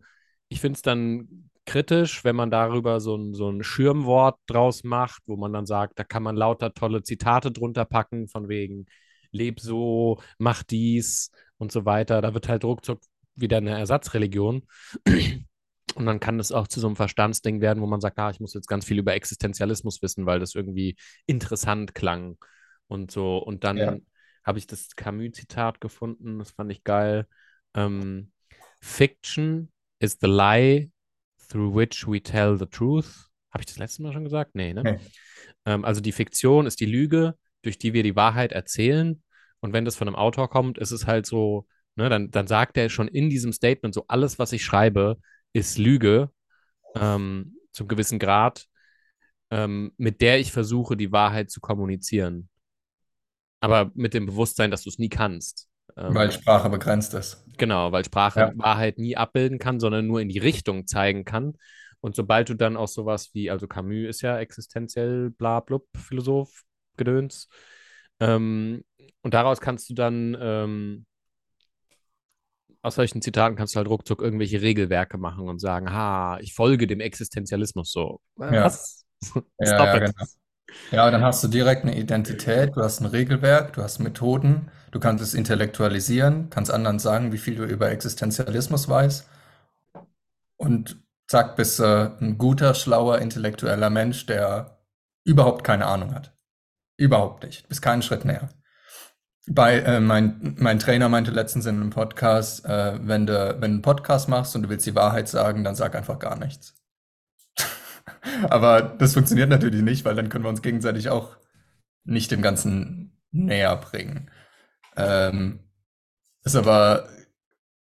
Ich 0.48 0.60
finde 0.60 0.76
es 0.76 0.82
dann 0.82 1.50
kritisch, 1.66 2.24
wenn 2.24 2.36
man 2.36 2.50
darüber 2.50 3.00
so 3.00 3.16
ein, 3.16 3.34
so 3.34 3.50
ein 3.50 3.62
Schirmwort 3.62 4.38
draus 4.46 4.84
macht, 4.84 5.22
wo 5.26 5.36
man 5.36 5.52
dann 5.52 5.66
sagt, 5.66 5.98
da 5.98 6.04
kann 6.04 6.22
man 6.22 6.36
lauter 6.36 6.72
tolle 6.72 7.02
Zitate 7.02 7.52
drunter 7.52 7.84
packen, 7.84 8.28
von 8.28 8.48
wegen, 8.48 8.86
leb 9.32 9.60
so, 9.60 10.20
mach 10.38 10.62
dies 10.62 11.30
und 11.58 11.72
so 11.72 11.84
weiter. 11.84 12.20
Da 12.22 12.34
wird 12.34 12.48
halt 12.48 12.64
ruckzuck 12.64 13.00
wieder 13.34 13.58
eine 13.58 13.78
Ersatzreligion. 13.78 14.66
Und 15.94 16.06
dann 16.06 16.20
kann 16.20 16.38
es 16.38 16.52
auch 16.52 16.68
zu 16.68 16.78
so 16.78 16.86
einem 16.86 16.94
Verstandsding 16.96 17.60
werden, 17.60 17.82
wo 17.82 17.86
man 17.86 18.00
sagt, 18.00 18.18
ah, 18.18 18.30
ich 18.30 18.38
muss 18.38 18.54
jetzt 18.54 18.68
ganz 18.68 18.84
viel 18.84 18.98
über 18.98 19.14
Existenzialismus 19.14 20.00
wissen, 20.00 20.26
weil 20.26 20.38
das 20.38 20.54
irgendwie 20.54 20.96
interessant 21.26 21.94
klang 21.94 22.36
und 22.86 23.10
so. 23.10 23.38
Und 23.38 23.64
dann 23.64 23.76
Ja. 23.76 23.96
habe 24.44 24.58
ich 24.58 24.66
das 24.68 24.94
Camus-Zitat 24.94 25.80
gefunden, 25.80 26.38
das 26.38 26.52
fand 26.52 26.70
ich 26.70 26.84
geil. 26.84 27.26
Ähm, 27.74 28.30
Fiction 28.80 29.72
is 29.98 30.18
the 30.20 30.28
lie 30.28 30.92
through 31.48 31.74
which 31.74 32.06
we 32.06 32.22
tell 32.22 32.56
the 32.56 32.66
truth. 32.66 33.26
Habe 33.50 33.62
ich 33.62 33.66
das 33.66 33.78
letzte 33.78 34.02
Mal 34.02 34.12
schon 34.12 34.24
gesagt? 34.24 34.54
Nee, 34.54 34.74
ne? 34.74 34.82
Nee. 34.82 34.98
Ähm, 35.64 35.84
also 35.84 36.00
die 36.00 36.12
Fiktion 36.12 36.66
ist 36.66 36.80
die 36.80 36.86
Lüge, 36.86 37.34
durch 37.62 37.78
die 37.78 37.92
wir 37.92 38.02
die 38.04 38.14
Wahrheit 38.14 38.52
erzählen. 38.52 39.20
Und 39.60 39.72
wenn 39.72 39.84
das 39.84 39.96
von 39.96 40.08
einem 40.08 40.16
Autor 40.16 40.48
kommt, 40.48 40.78
ist 40.78 40.90
es 40.92 41.06
halt 41.06 41.26
so, 41.26 41.66
ne, 41.96 42.08
dann, 42.08 42.30
dann 42.30 42.46
sagt 42.46 42.76
er 42.76 42.88
schon 42.88 43.08
in 43.08 43.30
diesem 43.30 43.52
Statement 43.52 43.94
so, 43.94 44.04
alles, 44.08 44.38
was 44.38 44.52
ich 44.52 44.64
schreibe, 44.64 45.18
ist 45.52 45.78
Lüge 45.78 46.30
ähm, 46.94 47.56
zum 47.72 47.88
gewissen 47.88 48.18
Grad, 48.18 48.66
ähm, 49.50 49.92
mit 49.96 50.20
der 50.20 50.38
ich 50.38 50.52
versuche, 50.52 50.96
die 50.96 51.12
Wahrheit 51.12 51.50
zu 51.50 51.60
kommunizieren. 51.60 52.48
Aber 53.60 53.90
mit 53.94 54.14
dem 54.14 54.26
Bewusstsein, 54.26 54.70
dass 54.70 54.82
du 54.82 54.90
es 54.90 54.98
nie 54.98 55.08
kannst. 55.08 55.68
Ähm, 55.96 56.14
Weil 56.14 56.30
Sprache 56.30 56.70
begrenzt 56.70 57.14
ist. 57.14 57.44
Genau, 57.56 57.90
weil 57.90 58.04
Sprache 58.04 58.40
Ja. 58.40 58.52
Wahrheit 58.54 58.98
nie 58.98 59.16
abbilden 59.16 59.58
kann, 59.58 59.80
sondern 59.80 60.06
nur 60.06 60.20
in 60.20 60.28
die 60.28 60.38
Richtung 60.38 60.86
zeigen 60.86 61.24
kann. 61.24 61.54
Und 62.00 62.14
sobald 62.14 62.48
du 62.48 62.54
dann 62.54 62.76
auch 62.76 62.86
sowas 62.86 63.30
wie, 63.32 63.50
also 63.50 63.66
Camus 63.66 64.08
ist 64.08 64.22
ja 64.22 64.38
existenziell, 64.38 65.30
bla, 65.30 65.58
blub, 65.58 65.88
Philosoph, 65.96 66.62
Gedöns. 66.96 67.48
Ähm, 68.20 68.84
und 69.22 69.34
daraus 69.34 69.60
kannst 69.60 69.88
du 69.90 69.94
dann, 69.94 70.36
ähm, 70.40 71.06
aus 72.82 72.94
solchen 72.94 73.22
Zitaten 73.22 73.56
kannst 73.56 73.74
du 73.74 73.78
halt 73.78 73.88
ruckzuck 73.88 74.22
irgendwelche 74.22 74.62
Regelwerke 74.62 75.18
machen 75.18 75.48
und 75.48 75.58
sagen, 75.60 75.92
ha, 75.92 76.38
ich 76.40 76.54
folge 76.54 76.86
dem 76.86 77.00
Existenzialismus 77.00 77.90
so. 77.90 78.20
Ja. 78.38 78.64
Was? 78.64 79.04
Ja, 79.58 79.66
Stop 79.66 79.86
ja, 79.86 79.96
it. 79.96 80.14
genau. 80.14 80.26
Ja, 80.92 81.10
dann 81.10 81.22
hast 81.22 81.42
du 81.42 81.48
direkt 81.48 81.82
eine 81.82 81.98
Identität, 81.98 82.76
du 82.76 82.82
hast 82.82 83.00
ein 83.00 83.06
Regelwerk, 83.06 83.72
du 83.72 83.82
hast 83.82 83.98
Methoden, 83.98 84.70
du 84.92 85.00
kannst 85.00 85.24
es 85.24 85.34
intellektualisieren, 85.34 86.50
kannst 86.50 86.70
anderen 86.70 86.98
sagen, 86.98 87.32
wie 87.32 87.38
viel 87.38 87.56
du 87.56 87.64
über 87.64 87.90
Existenzialismus 87.90 88.88
weißt 88.88 89.28
und 90.56 91.02
zack, 91.26 91.56
bist 91.56 91.78
du 91.78 92.16
ein 92.20 92.38
guter, 92.38 92.74
schlauer, 92.74 93.18
intellektueller 93.18 93.90
Mensch, 93.90 94.26
der 94.26 94.78
überhaupt 95.24 95.64
keine 95.64 95.86
Ahnung 95.86 96.14
hat. 96.14 96.34
Überhaupt 96.96 97.44
nicht. 97.44 97.68
Bist 97.68 97.82
keinen 97.82 98.02
Schritt 98.02 98.24
näher. 98.24 98.48
Bei, 99.50 99.78
äh, 99.78 100.00
mein, 100.00 100.56
mein 100.58 100.78
Trainer 100.78 101.08
meinte 101.08 101.30
letztens 101.30 101.66
in 101.66 101.76
einem 101.76 101.90
Podcast, 101.90 102.64
äh, 102.66 102.98
wenn 103.00 103.26
du, 103.26 103.56
wenn 103.60 103.72
einen 103.72 103.82
Podcast 103.82 104.28
machst 104.28 104.54
und 104.54 104.62
du 104.62 104.68
willst 104.68 104.86
die 104.86 104.94
Wahrheit 104.94 105.28
sagen, 105.28 105.64
dann 105.64 105.74
sag 105.74 105.94
einfach 105.94 106.18
gar 106.18 106.36
nichts. 106.36 106.74
Aber 108.50 108.82
das 108.82 109.14
funktioniert 109.14 109.48
natürlich 109.48 109.82
nicht, 109.82 110.04
weil 110.04 110.14
dann 110.14 110.28
können 110.28 110.44
wir 110.44 110.50
uns 110.50 110.62
gegenseitig 110.62 111.08
auch 111.08 111.36
nicht 112.04 112.30
dem 112.30 112.42
Ganzen 112.42 113.18
näher 113.30 113.76
bringen. 113.76 114.30
Ähm, 114.96 115.60
ist 116.42 116.56
aber, 116.56 117.08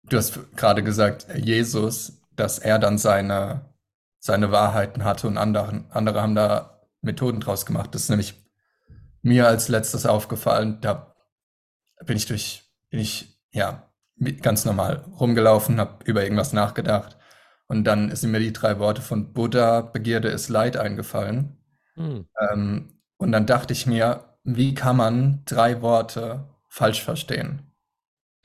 du 0.04 0.18
hast 0.18 0.56
gerade 0.56 0.84
gesagt, 0.84 1.28
Jesus, 1.36 2.22
dass 2.36 2.60
er 2.60 2.80
dann 2.80 2.98
seine, 2.98 3.74
seine 4.20 4.52
Wahrheiten 4.52 5.06
hatte 5.06 5.28
und 5.28 5.38
andere, 5.38 5.86
andere 5.90 6.22
haben 6.22 6.36
da 6.36 6.82
Methoden 7.02 7.40
draus 7.40 7.66
gemacht. 7.66 7.96
Das 7.96 8.04
ist 8.04 8.10
nämlich 8.10 8.46
mir 9.22 9.48
als 9.48 9.70
letztes 9.70 10.06
aufgefallen. 10.06 10.80
Da 10.82 11.16
bin 12.06 12.18
ich 12.18 12.26
durch, 12.26 12.64
bin 12.90 13.00
ich, 13.00 13.40
ja, 13.52 13.90
ganz 14.42 14.66
normal 14.66 15.06
rumgelaufen, 15.20 15.80
habe 15.80 16.04
über 16.06 16.24
irgendwas 16.24 16.54
nachgedacht. 16.54 17.18
Und 17.68 17.84
dann 17.84 18.16
sind 18.16 18.32
mir 18.32 18.40
die 18.40 18.54
drei 18.54 18.80
Worte 18.80 19.02
von 19.02 19.34
Buddha, 19.34 19.82
Begierde 19.82 20.30
ist 20.30 20.50
Leid, 20.50 20.78
eingefallen. 20.78 21.58
Hm. 21.96 22.28
Ähm, 22.50 23.02
und 23.18 23.32
dann 23.32 23.46
dachte 23.46 23.74
ich 23.74 23.86
mir, 23.86 24.38
wie 24.44 24.74
kann 24.74 24.96
man 24.96 25.42
drei 25.46 25.82
Worte 25.82 26.48
falsch 26.70 27.04
verstehen? 27.04 27.64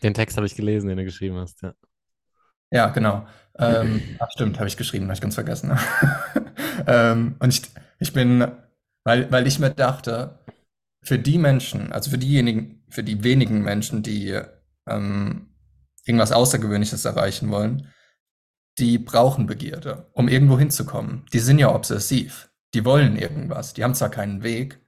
Den 0.02 0.14
Text 0.14 0.36
habe 0.36 0.46
ich 0.46 0.56
gelesen, 0.56 0.88
den 0.88 0.98
du 0.98 1.04
geschrieben 1.04 1.36
hast, 1.36 1.62
ja. 1.62 1.74
Ja, 2.70 2.88
genau. 2.88 3.26
Ähm, 3.58 4.02
ach, 4.18 4.30
stimmt, 4.30 4.58
habe 4.58 4.66
ich 4.66 4.76
geschrieben, 4.76 5.04
habe 5.04 5.14
ich 5.14 5.20
ganz 5.20 5.34
vergessen. 5.34 5.78
ähm, 6.86 7.36
und 7.38 7.50
ich, 7.50 7.62
ich 7.98 8.12
bin, 8.12 8.50
weil, 9.04 9.30
weil 9.30 9.46
ich 9.46 9.58
mir 9.58 9.70
dachte, 9.70 10.38
für 11.02 11.18
die 11.18 11.38
Menschen, 11.38 11.92
also 11.92 12.10
für 12.10 12.18
diejenigen, 12.18 12.84
für 12.88 13.02
die 13.02 13.24
wenigen 13.24 13.62
Menschen, 13.62 14.02
die 14.02 14.40
ähm, 14.88 15.48
irgendwas 16.04 16.32
Außergewöhnliches 16.32 17.04
erreichen 17.04 17.50
wollen, 17.50 17.88
die 18.78 18.98
brauchen 18.98 19.46
Begierde, 19.46 20.10
um 20.12 20.28
irgendwo 20.28 20.58
hinzukommen. 20.58 21.26
Die 21.32 21.40
sind 21.40 21.58
ja 21.58 21.74
obsessiv. 21.74 22.50
Die 22.74 22.84
wollen 22.84 23.16
irgendwas. 23.16 23.74
Die 23.74 23.84
haben 23.84 23.94
zwar 23.94 24.10
keinen 24.10 24.42
Weg, 24.42 24.82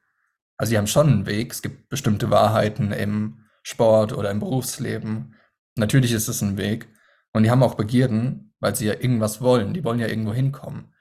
also 0.56 0.70
die 0.70 0.78
haben 0.78 0.86
schon 0.86 1.08
einen 1.08 1.26
Weg. 1.26 1.52
Es 1.52 1.62
gibt 1.62 1.88
bestimmte 1.88 2.30
Wahrheiten 2.30 2.92
im 2.92 3.44
Sport 3.62 4.12
oder 4.12 4.30
im 4.30 4.40
Berufsleben. 4.40 5.34
Natürlich 5.76 6.12
ist 6.12 6.28
es 6.28 6.42
ein 6.42 6.56
Weg. 6.56 6.88
Und 7.32 7.42
die 7.42 7.50
haben 7.50 7.62
auch 7.62 7.74
Begierden, 7.74 8.54
weil 8.60 8.76
sie 8.76 8.86
ja 8.86 8.94
irgendwas 8.94 9.40
wollen. 9.40 9.74
Die 9.74 9.84
wollen 9.84 9.98
ja 9.98 10.06
irgendwo 10.06 10.32
hinkommen. 10.32 10.94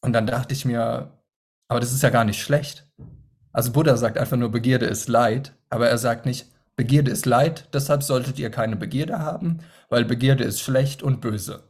Und 0.00 0.12
dann 0.12 0.26
dachte 0.26 0.54
ich 0.54 0.64
mir, 0.64 1.22
aber 1.68 1.80
das 1.80 1.92
ist 1.92 2.02
ja 2.02 2.10
gar 2.10 2.24
nicht 2.24 2.40
schlecht. 2.40 2.90
Also 3.52 3.72
Buddha 3.72 3.96
sagt 3.96 4.18
einfach 4.18 4.36
nur, 4.36 4.50
Begierde 4.50 4.86
ist 4.86 5.08
Leid, 5.08 5.54
aber 5.70 5.88
er 5.88 5.98
sagt 5.98 6.26
nicht, 6.26 6.46
Begierde 6.76 7.10
ist 7.10 7.26
Leid, 7.26 7.68
deshalb 7.72 8.02
solltet 8.02 8.38
ihr 8.38 8.50
keine 8.50 8.76
Begierde 8.76 9.18
haben, 9.18 9.58
weil 9.88 10.04
Begierde 10.04 10.44
ist 10.44 10.60
schlecht 10.60 11.02
und 11.02 11.20
böse. 11.20 11.68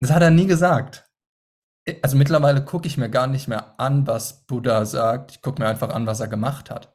Das 0.00 0.12
hat 0.12 0.22
er 0.22 0.30
nie 0.30 0.46
gesagt. 0.46 1.04
Also 2.02 2.16
mittlerweile 2.16 2.64
gucke 2.64 2.86
ich 2.86 2.96
mir 2.96 3.10
gar 3.10 3.26
nicht 3.26 3.48
mehr 3.48 3.78
an, 3.80 4.06
was 4.06 4.46
Buddha 4.46 4.84
sagt. 4.84 5.32
Ich 5.32 5.42
gucke 5.42 5.60
mir 5.60 5.68
einfach 5.68 5.90
an, 5.90 6.06
was 6.06 6.20
er 6.20 6.28
gemacht 6.28 6.70
hat. 6.70 6.94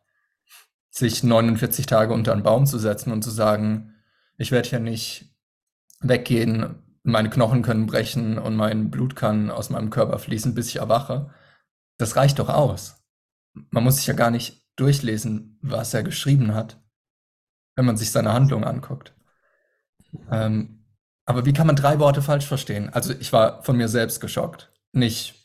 Sich 0.89 1.23
49 1.23 1.85
Tage 1.85 2.13
unter 2.13 2.31
einen 2.31 2.43
Baum 2.43 2.65
zu 2.65 2.79
setzen 2.79 3.11
und 3.11 3.23
zu 3.23 3.29
sagen, 3.29 3.93
ich 4.37 4.51
werde 4.51 4.69
hier 4.69 4.79
nicht 4.79 5.35
weggehen, 5.99 6.75
meine 7.03 7.29
Knochen 7.29 7.61
können 7.61 7.85
brechen 7.85 8.37
und 8.37 8.55
mein 8.55 8.89
Blut 8.89 9.15
kann 9.15 9.51
aus 9.51 9.69
meinem 9.69 9.89
Körper 9.89 10.17
fließen, 10.17 10.55
bis 10.55 10.69
ich 10.69 10.77
erwache. 10.77 11.29
Das 11.97 12.15
reicht 12.15 12.39
doch 12.39 12.49
aus. 12.49 12.98
Man 13.53 13.83
muss 13.83 13.97
sich 13.97 14.07
ja 14.07 14.13
gar 14.13 14.31
nicht 14.31 14.65
durchlesen, 14.75 15.59
was 15.61 15.93
er 15.93 16.03
geschrieben 16.03 16.53
hat, 16.53 16.81
wenn 17.75 17.85
man 17.85 17.97
sich 17.97 18.11
seine 18.11 18.33
Handlung 18.33 18.63
anguckt. 18.63 19.13
Ähm, 20.31 20.85
aber 21.25 21.45
wie 21.45 21.53
kann 21.53 21.67
man 21.67 21.75
drei 21.75 21.99
Worte 21.99 22.21
falsch 22.21 22.47
verstehen? 22.47 22.89
Also 22.89 23.13
ich 23.13 23.31
war 23.33 23.63
von 23.63 23.77
mir 23.77 23.87
selbst 23.87 24.19
geschockt. 24.19 24.71
Nicht, 24.93 25.35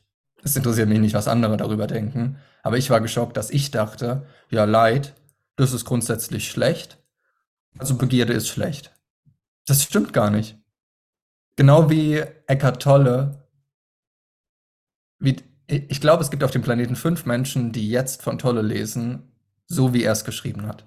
es 0.42 0.56
interessiert 0.56 0.88
mich 0.88 1.00
nicht, 1.00 1.14
was 1.14 1.28
andere 1.28 1.56
darüber 1.56 1.86
denken, 1.86 2.38
aber 2.62 2.78
ich 2.78 2.88
war 2.90 3.00
geschockt, 3.00 3.36
dass 3.36 3.50
ich 3.50 3.70
dachte, 3.70 4.26
ja, 4.50 4.64
Leid, 4.64 5.14
das 5.56 5.72
ist 5.72 5.84
grundsätzlich 5.84 6.50
schlecht, 6.50 6.98
also 7.78 7.96
Begierde 7.96 8.32
ist 8.32 8.48
schlecht. 8.48 8.92
Das 9.66 9.82
stimmt 9.82 10.12
gar 10.12 10.30
nicht. 10.30 10.58
Genau 11.56 11.90
wie 11.90 12.16
Eckhart 12.46 12.82
Tolle, 12.82 13.48
wie, 15.18 15.36
ich 15.66 16.00
glaube, 16.00 16.22
es 16.22 16.30
gibt 16.30 16.44
auf 16.44 16.50
dem 16.50 16.62
Planeten 16.62 16.96
fünf 16.96 17.26
Menschen, 17.26 17.72
die 17.72 17.88
jetzt 17.88 18.22
von 18.22 18.38
Tolle 18.38 18.62
lesen, 18.62 19.32
so 19.66 19.94
wie 19.94 20.02
er 20.02 20.12
es 20.12 20.24
geschrieben 20.24 20.66
hat. 20.66 20.86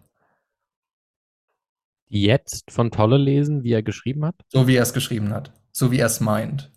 Die 2.09 2.21
jetzt 2.23 2.71
von 2.71 2.91
Tolle 2.91 3.17
lesen, 3.17 3.63
wie 3.63 3.73
er 3.73 3.83
geschrieben 3.83 4.23
hat? 4.25 4.35
So 4.49 4.67
wie 4.67 4.75
er 4.75 4.83
es 4.83 4.93
geschrieben 4.93 5.33
hat. 5.33 5.51
So 5.71 5.91
wie 5.91 5.99
er 5.99 6.05
es 6.07 6.19
meint. 6.19 6.71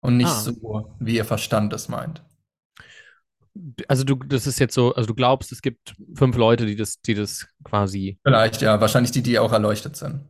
Und 0.00 0.16
nicht 0.16 0.28
Ah. 0.28 0.40
so, 0.40 0.94
wie 1.00 1.16
ihr 1.16 1.24
Verstand 1.24 1.72
es 1.72 1.88
meint. 1.88 2.22
Also 3.88 4.04
du, 4.04 4.14
das 4.14 4.46
ist 4.46 4.60
jetzt 4.60 4.74
so, 4.74 4.94
also 4.94 5.08
du 5.08 5.14
glaubst, 5.14 5.50
es 5.52 5.60
gibt 5.60 5.94
fünf 6.14 6.36
Leute, 6.36 6.64
die 6.66 6.76
das, 6.76 7.00
die 7.02 7.14
das 7.14 7.48
quasi. 7.64 8.18
Vielleicht, 8.22 8.62
ja, 8.62 8.80
wahrscheinlich 8.80 9.10
die, 9.10 9.22
die 9.22 9.38
auch 9.38 9.52
erleuchtet 9.52 9.96
sind. 9.96 10.28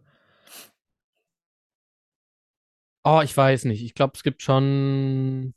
Oh, 3.05 3.21
ich 3.23 3.37
weiß 3.37 3.65
nicht. 3.67 3.83
Ich 3.83 3.95
glaube, 3.95 4.12
es 4.15 4.23
gibt 4.23 4.43
schon. 4.43 5.55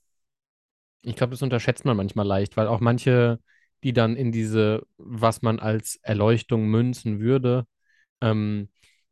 Ich 1.03 1.15
glaube, 1.15 1.31
das 1.31 1.41
unterschätzt 1.41 1.85
man 1.85 1.97
manchmal 1.97 2.25
leicht, 2.27 2.57
weil 2.57 2.67
auch 2.67 2.79
manche, 2.79 3.39
die 3.83 3.93
dann 3.93 4.15
in 4.15 4.31
diese, 4.31 4.83
was 4.97 5.41
man 5.41 5.59
als 5.59 5.97
Erleuchtung 6.03 6.67
münzen 6.67 7.19
würde, 7.19 7.65
ähm, 8.21 8.69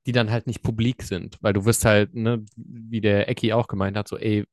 die 0.07 0.13
dann 0.13 0.31
halt 0.31 0.47
nicht 0.47 0.63
publik 0.63 1.03
sind, 1.03 1.37
weil 1.41 1.53
du 1.53 1.65
wirst 1.65 1.85
halt, 1.85 2.15
ne, 2.15 2.45
wie 2.57 3.01
der 3.01 3.29
Ecki 3.29 3.53
auch 3.53 3.67
gemeint 3.67 3.97
hat, 3.97 4.07
so, 4.07 4.17
ey, 4.17 4.45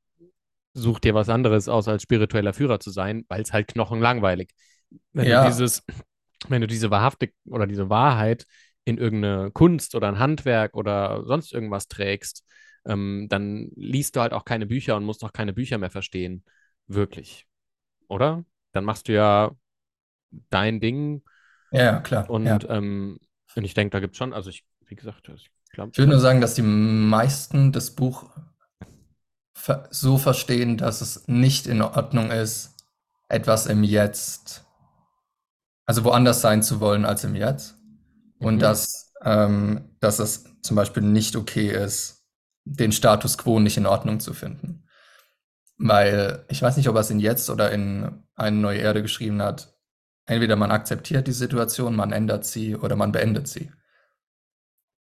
such 0.75 1.01
dir 1.01 1.15
was 1.15 1.29
anderes 1.29 1.69
aus, 1.69 1.89
als 1.89 2.03
spiritueller 2.05 2.53
Führer 2.55 2.81
zu 2.81 2.91
sein, 2.91 3.25
weil 3.29 3.43
es 3.43 3.53
halt 3.53 3.69
knochenlangweilig. 3.69 4.51
Wenn 5.13 5.29
Ja. 5.29 5.43
du 5.43 5.47
dieses, 5.51 5.85
wenn 6.49 6.61
du 6.61 6.67
diese 6.67 6.91
Wahrhaftig 6.91 7.35
oder 7.47 7.67
diese 7.67 7.91
Wahrheit 7.91 8.47
in 8.85 8.99
irgendeine 8.99 9.51
Kunst 9.53 9.95
oder 9.95 10.09
ein 10.09 10.19
Handwerk 10.19 10.75
oder 10.77 11.25
sonst 11.27 11.53
irgendwas 11.53 11.89
trägst, 11.89 12.45
ähm, 12.87 13.27
dann 13.29 13.71
liest 13.77 14.17
du 14.17 14.21
halt 14.21 14.33
auch 14.33 14.45
keine 14.45 14.67
Bücher 14.67 14.97
und 14.97 15.05
musst 15.05 15.25
auch 15.25 15.33
keine 15.33 15.53
Bücher 15.53 15.79
mehr 15.79 15.91
verstehen. 15.91 16.45
Wirklich. 16.89 17.47
Oder? 18.09 18.45
Dann 18.73 18.85
machst 18.85 19.09
du 19.09 19.13
ja 19.13 19.53
dein 20.51 20.81
Ding 20.81 21.23
Ja, 21.71 22.01
klar, 22.01 22.29
und, 22.29 22.47
ja. 22.47 22.59
ähm, 22.69 23.19
und 23.55 23.65
ich 23.65 23.75
denke, 23.75 23.91
da 23.91 24.01
gibt 24.01 24.13
es 24.15 24.19
schon, 24.19 24.33
also 24.33 24.51
ich, 24.51 24.65
wie 24.87 24.95
gesagt, 24.95 25.29
ich 25.29 25.51
glaube, 25.71 25.91
Ich 25.93 25.99
würde 25.99 26.11
nur 26.11 26.21
sagen, 26.21 26.41
dass 26.41 26.55
die 26.55 26.63
meisten 26.63 27.73
das 27.73 27.91
Buch 27.91 28.31
so 29.91 30.17
verstehen, 30.19 30.77
dass 30.79 31.01
es 31.01 31.29
nicht 31.29 31.67
in 31.67 31.83
Ordnung 31.83 32.31
ist, 32.31 32.75
etwas 33.29 33.67
im 33.67 33.85
Jetzt, 33.85 34.65
also 35.85 36.05
woanders 36.05 36.41
sein 36.41 36.63
zu 36.63 36.81
wollen 36.81 37.05
als 37.05 37.25
im 37.25 37.35
Jetzt. 37.35 37.77
Und 38.39 38.57
mhm. 38.57 38.61
dass, 38.61 39.13
ähm, 39.23 39.97
dass 40.01 40.21
es 40.21 40.45
zum 40.63 40.77
Beispiel 40.77 41.03
nicht 41.03 41.37
okay 41.37 41.71
ist, 41.71 42.25
den 42.65 42.93
Status 42.93 43.37
quo 43.37 43.61
nicht 43.61 43.77
in 43.77 43.87
Ordnung 43.87 44.21
zu 44.21 44.33
finden. 44.33 44.85
Weil 45.79 46.45
ich 46.49 46.61
weiß 46.61 46.77
nicht, 46.77 46.89
ob 46.89 46.97
er 46.97 47.01
es 47.01 47.11
in 47.11 47.21
Jetzt 47.21 47.49
oder 47.51 47.71
in 47.71 48.25
Eine 48.35 48.57
neue 48.57 48.81
Erde 48.81 49.03
geschrieben 49.03 49.41
hat. 49.41 49.75
Entweder 50.27 50.57
man 50.57 50.73
akzeptiert 50.73 51.27
die 51.27 51.33
Situation, 51.33 51.97
man 51.97 52.13
ändert 52.13 52.45
sie 52.45 52.77
oder 52.77 52.97
man 52.97 53.13
beendet 53.13 53.49
sie. 53.49 53.73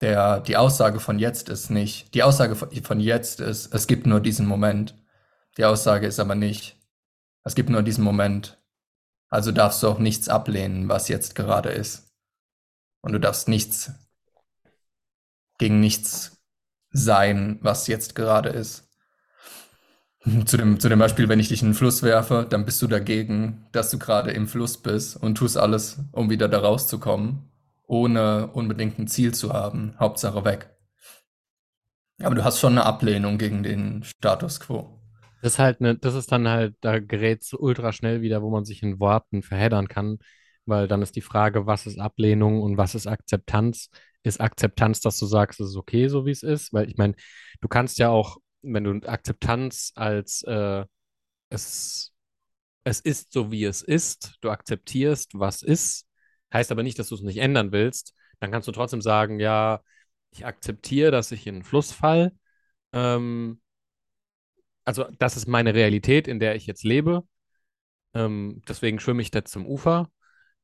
Der, 0.01 0.41
die 0.41 0.57
Aussage 0.57 0.99
von 0.99 1.17
jetzt 1.19 1.49
ist 1.49 1.69
nicht, 1.69 2.13
die 2.13 2.23
Aussage 2.23 2.55
von, 2.55 2.69
von 2.83 2.99
jetzt 2.99 3.39
ist, 3.39 3.73
es 3.73 3.87
gibt 3.87 4.05
nur 4.05 4.19
diesen 4.19 4.45
Moment. 4.45 4.95
Die 5.57 5.65
Aussage 5.65 6.05
ist 6.05 6.19
aber 6.19 6.35
nicht, 6.35 6.77
es 7.43 7.55
gibt 7.55 7.69
nur 7.69 7.81
diesen 7.81 8.03
Moment. 8.03 8.61
Also 9.29 9.51
darfst 9.51 9.81
du 9.81 9.87
auch 9.87 9.99
nichts 9.99 10.29
ablehnen, 10.29 10.89
was 10.89 11.07
jetzt 11.07 11.33
gerade 11.33 11.69
ist. 11.69 12.13
Und 13.01 13.13
du 13.13 13.19
darfst 13.19 13.47
nichts 13.47 13.91
gegen 15.57 15.79
nichts 15.79 16.43
sein, 16.91 17.59
was 17.61 17.87
jetzt 17.87 18.15
gerade 18.15 18.49
ist. 18.49 18.84
Zu 20.45 20.57
dem, 20.57 20.79
zu 20.79 20.89
dem 20.89 20.97
Beispiel, 20.99 21.29
wenn 21.29 21.39
ich 21.39 21.49
dich 21.49 21.61
in 21.61 21.69
den 21.69 21.73
Fluss 21.75 22.01
werfe, 22.01 22.47
dann 22.49 22.65
bist 22.65 22.81
du 22.81 22.87
dagegen, 22.87 23.67
dass 23.71 23.91
du 23.91 23.99
gerade 23.99 24.31
im 24.31 24.47
Fluss 24.47 24.77
bist 24.77 25.21
und 25.21 25.35
tust 25.35 25.57
alles, 25.57 25.99
um 26.11 26.29
wieder 26.31 26.47
da 26.47 26.59
rauszukommen, 26.59 27.49
ohne 27.85 28.47
unbedingt 28.47 28.97
ein 28.97 29.07
Ziel 29.07 29.35
zu 29.35 29.53
haben. 29.53 29.93
Hauptsache 29.99 30.43
weg. 30.43 30.75
Aber 32.23 32.33
du 32.33 32.43
hast 32.43 32.59
schon 32.59 32.73
eine 32.73 32.85
Ablehnung 32.85 33.37
gegen 33.37 33.61
den 33.61 34.03
Status 34.03 34.59
quo. 34.59 34.99
Das 35.41 35.53
ist 35.53 35.59
halt 35.59 35.81
ne, 35.81 35.95
das 35.95 36.15
ist 36.15 36.31
dann 36.31 36.47
halt, 36.47 36.75
da 36.81 36.99
gerät 36.99 37.43
es 37.43 37.53
ultra 37.53 37.91
schnell 37.91 38.21
wieder, 38.21 38.41
wo 38.41 38.49
man 38.49 38.65
sich 38.65 38.81
in 38.81 38.99
Worten 38.99 39.43
verheddern 39.43 39.87
kann, 39.87 40.17
weil 40.65 40.87
dann 40.87 41.03
ist 41.03 41.15
die 41.15 41.21
Frage, 41.21 41.67
was 41.67 41.85
ist 41.85 41.99
Ablehnung 41.99 42.61
und 42.63 42.77
was 42.77 42.95
ist 42.95 43.05
Akzeptanz? 43.05 43.89
Ist 44.23 44.41
Akzeptanz, 44.41 45.01
dass 45.01 45.19
du 45.19 45.27
sagst, 45.27 45.59
es 45.59 45.69
ist 45.69 45.75
okay, 45.75 46.07
so 46.07 46.25
wie 46.25 46.31
es 46.31 46.41
ist? 46.41 46.73
Weil 46.73 46.89
ich 46.89 46.97
meine, 46.97 47.13
du 47.61 47.67
kannst 47.67 47.99
ja 47.99 48.09
auch 48.09 48.37
wenn 48.73 48.83
du 48.83 49.07
Akzeptanz 49.07 49.91
als 49.95 50.43
äh, 50.43 50.85
es, 51.49 52.13
es 52.83 52.99
ist 53.01 53.33
so, 53.33 53.51
wie 53.51 53.65
es 53.65 53.81
ist, 53.81 54.37
du 54.41 54.49
akzeptierst, 54.51 55.31
was 55.39 55.63
ist, 55.63 56.07
heißt 56.53 56.71
aber 56.71 56.83
nicht, 56.83 56.99
dass 56.99 57.09
du 57.09 57.15
es 57.15 57.21
nicht 57.21 57.37
ändern 57.37 57.71
willst, 57.71 58.13
dann 58.39 58.51
kannst 58.51 58.67
du 58.67 58.71
trotzdem 58.71 59.01
sagen, 59.01 59.39
ja, 59.39 59.81
ich 60.31 60.45
akzeptiere, 60.45 61.11
dass 61.11 61.31
ich 61.31 61.47
in 61.47 61.55
den 61.55 61.63
Fluss 61.63 61.91
fall. 61.91 62.33
Ähm, 62.93 63.61
also 64.83 65.05
das 65.19 65.37
ist 65.37 65.47
meine 65.47 65.73
Realität, 65.73 66.27
in 66.27 66.39
der 66.39 66.55
ich 66.55 66.67
jetzt 66.67 66.83
lebe. 66.83 67.23
Ähm, 68.13 68.61
deswegen 68.67 68.99
schwimme 68.99 69.21
ich 69.21 69.33
jetzt 69.33 69.51
zum 69.51 69.65
Ufer. 69.65 70.09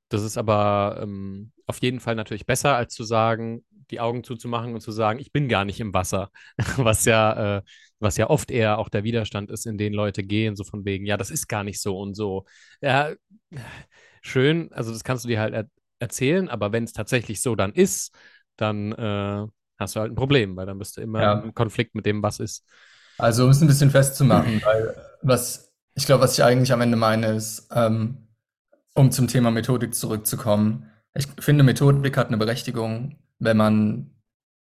Das 0.09 0.23
ist 0.23 0.37
aber 0.37 0.99
ähm, 1.01 1.51
auf 1.67 1.79
jeden 1.81 1.99
Fall 1.99 2.15
natürlich 2.15 2.45
besser, 2.45 2.75
als 2.75 2.93
zu 2.93 3.03
sagen, 3.03 3.65
die 3.91 3.99
Augen 3.99 4.23
zuzumachen 4.23 4.73
und 4.73 4.81
zu 4.81 4.91
sagen, 4.91 5.19
ich 5.19 5.31
bin 5.31 5.49
gar 5.49 5.65
nicht 5.65 5.79
im 5.79 5.93
Wasser, 5.93 6.31
was 6.77 7.05
ja, 7.05 7.57
äh, 7.57 7.61
was 8.01 8.17
ja 8.17 8.29
oft 8.29 8.51
eher 8.51 8.77
auch 8.79 8.89
der 8.89 9.03
Widerstand 9.03 9.51
ist, 9.51 9.65
in 9.65 9.77
den 9.77 9.93
Leute 9.93 10.23
gehen, 10.23 10.55
so 10.55 10.63
von 10.63 10.85
wegen, 10.85 11.05
ja, 11.05 11.17
das 11.17 11.31
ist 11.31 11.47
gar 11.47 11.63
nicht 11.63 11.81
so 11.81 11.99
und 11.99 12.15
so. 12.15 12.45
Ja, 12.81 13.11
schön, 14.21 14.71
also 14.73 14.91
das 14.91 15.03
kannst 15.03 15.23
du 15.25 15.27
dir 15.29 15.39
halt 15.39 15.53
er 15.53 15.67
erzählen, 15.99 16.49
aber 16.49 16.71
wenn 16.71 16.83
es 16.83 16.93
tatsächlich 16.93 17.41
so 17.41 17.55
dann 17.55 17.73
ist, 17.73 18.15
dann 18.55 18.91
äh, 18.93 19.47
hast 19.77 19.95
du 19.95 19.99
halt 19.99 20.11
ein 20.11 20.15
Problem, 20.15 20.55
weil 20.55 20.65
dann 20.65 20.79
bist 20.79 20.97
du 20.97 21.01
immer 21.01 21.23
Ja. 21.23 21.31
im 21.31 21.53
Konflikt 21.53 21.93
mit 21.95 22.05
dem, 22.05 22.23
was 22.23 22.39
ist. 22.39 22.65
Also, 23.17 23.43
um 23.45 23.51
es 23.51 23.61
ein 23.61 23.67
bisschen 23.67 23.91
festzumachen, 23.91 24.61
weil 24.63 24.95
was 25.21 25.71
ich 25.93 26.05
glaube, 26.05 26.23
was 26.23 26.33
ich 26.37 26.43
eigentlich 26.43 26.71
am 26.71 26.81
Ende 26.81 26.97
meine, 26.97 27.27
ist, 27.33 27.67
ähm, 27.73 28.27
um 28.95 29.11
zum 29.11 29.27
Thema 29.27 29.51
Methodik 29.51 29.95
zurückzukommen. 29.95 30.89
Ich 31.15 31.27
finde, 31.39 31.63
Methodik 31.63 32.17
hat 32.17 32.27
eine 32.27 32.37
Berechtigung, 32.37 33.17
wenn 33.39 33.57
man 33.57 34.11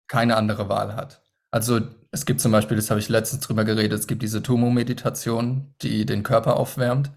keine 0.08 0.37
andere 0.37 0.68
Wahl 0.68 0.96
hat. 0.96 1.22
Also 1.50 1.80
es 2.12 2.27
gibt 2.27 2.40
zum 2.40 2.53
Beispiel, 2.53 2.77
das 2.77 2.90
habe 2.90 3.01
ich 3.01 3.09
letztens 3.09 3.42
drüber 3.44 3.64
geredet, 3.64 3.98
es 3.98 4.07
gibt 4.07 4.22
diese 4.22 4.42
Tumo-Meditation, 4.42 5.75
die 5.81 6.05
den 6.05 6.22
Körper 6.22 6.57
aufwärmt 6.57 7.11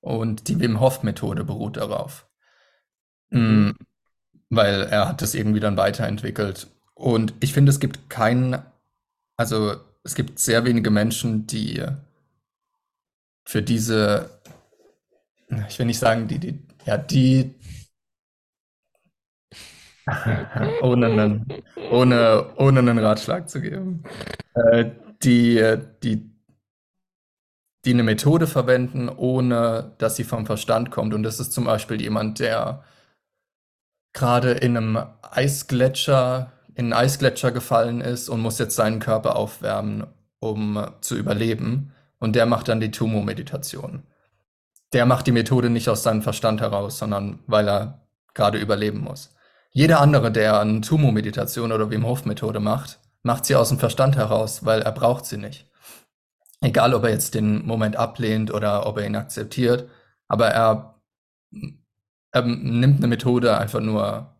und 0.00 0.48
die 0.48 0.60
Wim 0.60 0.80
Hof-Methode 0.80 1.44
beruht 1.44 1.78
darauf. 1.78 2.28
Mhm. 3.30 3.40
Mm, 3.40 3.76
weil 4.50 4.82
er 4.82 5.08
hat 5.08 5.22
das 5.22 5.34
irgendwie 5.34 5.60
dann 5.60 5.78
weiterentwickelt. 5.78 6.68
Und 6.94 7.32
ich 7.40 7.54
finde, 7.54 7.70
es 7.70 7.80
gibt 7.80 8.10
keinen, 8.10 8.58
also 9.36 9.76
es 10.04 10.14
gibt 10.14 10.38
sehr 10.38 10.64
wenige 10.64 10.90
Menschen, 10.90 11.46
die 11.46 11.82
für 13.44 13.62
diese, 13.62 14.28
ich 15.68 15.78
will 15.78 15.86
nicht 15.86 15.98
sagen, 15.98 16.28
die, 16.28 16.38
die, 16.38 16.66
ja, 16.84 16.98
die 16.98 17.54
ohne 20.82 21.06
einen, 21.06 21.46
ohne, 21.90 22.46
ohne 22.56 22.80
einen 22.80 22.98
Ratschlag 22.98 23.48
zu 23.48 23.60
geben. 23.60 24.02
Äh, 24.54 24.90
die, 25.22 25.76
die, 26.02 26.30
die 27.84 27.92
eine 27.92 28.02
Methode 28.02 28.46
verwenden, 28.46 29.08
ohne 29.08 29.92
dass 29.98 30.16
sie 30.16 30.24
vom 30.24 30.46
Verstand 30.46 30.90
kommt. 30.90 31.14
Und 31.14 31.22
das 31.22 31.40
ist 31.40 31.52
zum 31.52 31.64
Beispiel 31.64 32.00
jemand, 32.00 32.38
der 32.38 32.84
gerade 34.12 34.52
in 34.52 34.76
einem 34.76 34.98
Eisgletscher, 35.22 36.52
in 36.74 36.86
einen 36.86 36.92
Eisgletscher 36.92 37.52
gefallen 37.52 38.00
ist 38.00 38.28
und 38.28 38.40
muss 38.40 38.58
jetzt 38.58 38.76
seinen 38.76 39.00
Körper 39.00 39.36
aufwärmen, 39.36 40.06
um 40.40 40.86
zu 41.00 41.16
überleben. 41.16 41.92
Und 42.18 42.34
der 42.34 42.46
macht 42.46 42.68
dann 42.68 42.80
die 42.80 42.90
Tumo-Meditation. 42.90 44.02
Der 44.92 45.06
macht 45.06 45.26
die 45.26 45.32
Methode 45.32 45.70
nicht 45.70 45.88
aus 45.88 46.02
seinem 46.02 46.22
Verstand 46.22 46.60
heraus, 46.60 46.98
sondern 46.98 47.40
weil 47.46 47.68
er 47.68 48.00
gerade 48.34 48.58
überleben 48.58 49.00
muss. 49.00 49.34
Jeder 49.70 50.00
andere, 50.00 50.32
der 50.32 50.60
eine 50.60 50.80
Tumo-Meditation 50.80 51.72
oder 51.72 51.90
Wim 51.90 52.06
Hof-Methode 52.06 52.60
macht, 52.60 52.98
macht 53.22 53.44
sie 53.44 53.56
aus 53.56 53.68
dem 53.68 53.78
Verstand 53.78 54.16
heraus, 54.16 54.64
weil 54.64 54.82
er 54.82 54.92
braucht 54.92 55.26
sie 55.26 55.36
nicht. 55.36 55.70
Egal, 56.60 56.94
ob 56.94 57.04
er 57.04 57.10
jetzt 57.10 57.34
den 57.34 57.64
Moment 57.66 57.96
ablehnt 57.96 58.52
oder 58.52 58.86
ob 58.86 58.98
er 58.98 59.06
ihn 59.06 59.16
akzeptiert, 59.16 59.88
aber 60.26 60.48
er, 60.48 61.00
er 62.32 62.42
nimmt 62.42 62.98
eine 62.98 63.06
Methode 63.06 63.56
einfach 63.56 63.80
nur, 63.80 64.34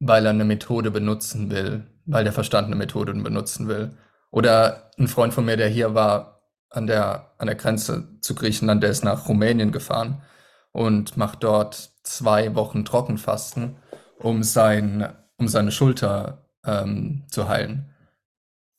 weil 0.00 0.24
er 0.24 0.30
eine 0.30 0.44
Methode 0.44 0.90
benutzen 0.90 1.50
will, 1.50 1.86
weil 2.06 2.24
der 2.24 2.32
Verstand 2.32 2.66
eine 2.66 2.76
Methode 2.76 3.12
benutzen 3.14 3.68
will. 3.68 3.96
Oder 4.30 4.90
ein 4.98 5.08
Freund 5.08 5.34
von 5.34 5.44
mir, 5.44 5.56
der 5.56 5.68
hier 5.68 5.94
war 5.94 6.42
an 6.70 6.86
der, 6.86 7.34
an 7.38 7.46
der 7.46 7.56
Grenze 7.56 8.18
zu 8.20 8.34
Griechenland, 8.34 8.82
der 8.82 8.90
ist 8.90 9.04
nach 9.04 9.28
Rumänien 9.28 9.72
gefahren 9.72 10.22
und 10.72 11.16
macht 11.18 11.44
dort 11.44 11.92
zwei 12.02 12.54
Wochen 12.54 12.84
Trockenfasten 12.84 13.76
um, 14.22 14.42
sein, 14.42 15.12
um 15.36 15.48
seine 15.48 15.72
Schulter 15.72 16.46
ähm, 16.64 17.24
zu 17.28 17.48
heilen. 17.48 17.90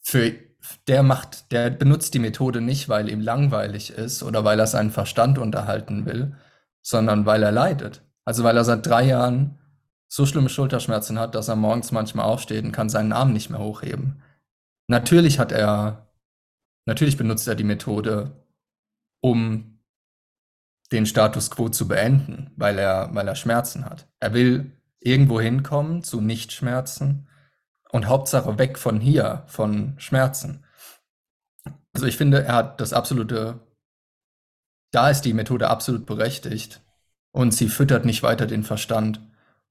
Für, 0.02 0.34
der 0.88 1.04
macht, 1.04 1.52
der 1.52 1.70
benutzt 1.70 2.14
die 2.14 2.20
Methode 2.20 2.62
nicht, 2.62 2.90
weil 2.90 3.10
ihm 3.10 3.22
langweilig 3.22 3.92
ist 3.92 4.24
oder 4.24 4.44
weil 4.44 4.60
er 4.60 4.68
seinen 4.68 4.92
Verstand 4.92 5.38
unterhalten 5.38 6.06
will, 6.06 6.36
sondern 6.82 7.26
weil 7.26 7.44
er 7.44 7.52
leidet. 7.52 8.02
Also 8.26 8.44
weil 8.44 8.58
er 8.58 8.64
seit 8.64 8.86
drei 8.86 9.04
Jahren 9.04 9.60
so 10.08 10.26
schlimme 10.26 10.50
Schulterschmerzen 10.50 11.20
hat, 11.20 11.36
dass 11.36 11.48
er 11.48 11.56
morgens 11.56 11.92
manchmal 11.92 12.26
aufsteht 12.26 12.64
und 12.64 12.72
kann 12.72 12.90
seinen 12.90 13.14
Arm 13.14 13.34
nicht 13.34 13.50
mehr 13.50 13.60
hochheben. 13.60 14.22
Natürlich 14.88 15.40
hat 15.40 15.52
er, 15.52 16.08
natürlich 16.86 17.18
benutzt 17.18 17.48
er 17.48 17.56
die 17.56 17.64
Methode, 17.64 18.46
um 19.22 19.80
den 20.92 21.06
Status 21.06 21.50
quo 21.50 21.70
zu 21.70 21.88
beenden, 21.88 22.52
weil 22.56 22.78
er, 22.78 23.10
weil 23.14 23.28
er 23.28 23.36
Schmerzen 23.36 23.86
hat. 23.86 24.08
Er 24.20 24.34
will 24.34 24.72
irgendwo 25.04 25.40
hinkommen 25.40 26.04
zu 26.04 26.22
Nichtschmerzen 26.22 27.28
und 27.92 28.08
Hauptsache 28.08 28.58
weg 28.58 28.78
von 28.78 29.00
hier, 29.00 29.44
von 29.48 29.94
Schmerzen. 29.98 30.64
Also 31.94 32.08
ich 32.08 32.18
finde, 32.18 32.44
er 32.44 32.56
hat 32.56 32.82
das 32.82 32.94
absolute, 32.94 33.60
da 34.92 35.10
ist 35.10 35.22
die 35.22 35.34
Methode 35.34 35.70
absolut 35.70 36.06
berechtigt 36.06 36.82
und 37.32 37.54
sie 37.54 37.70
füttert 37.70 38.06
nicht 38.06 38.24
weiter 38.24 38.48
den 38.48 38.64
Verstand 38.64 39.22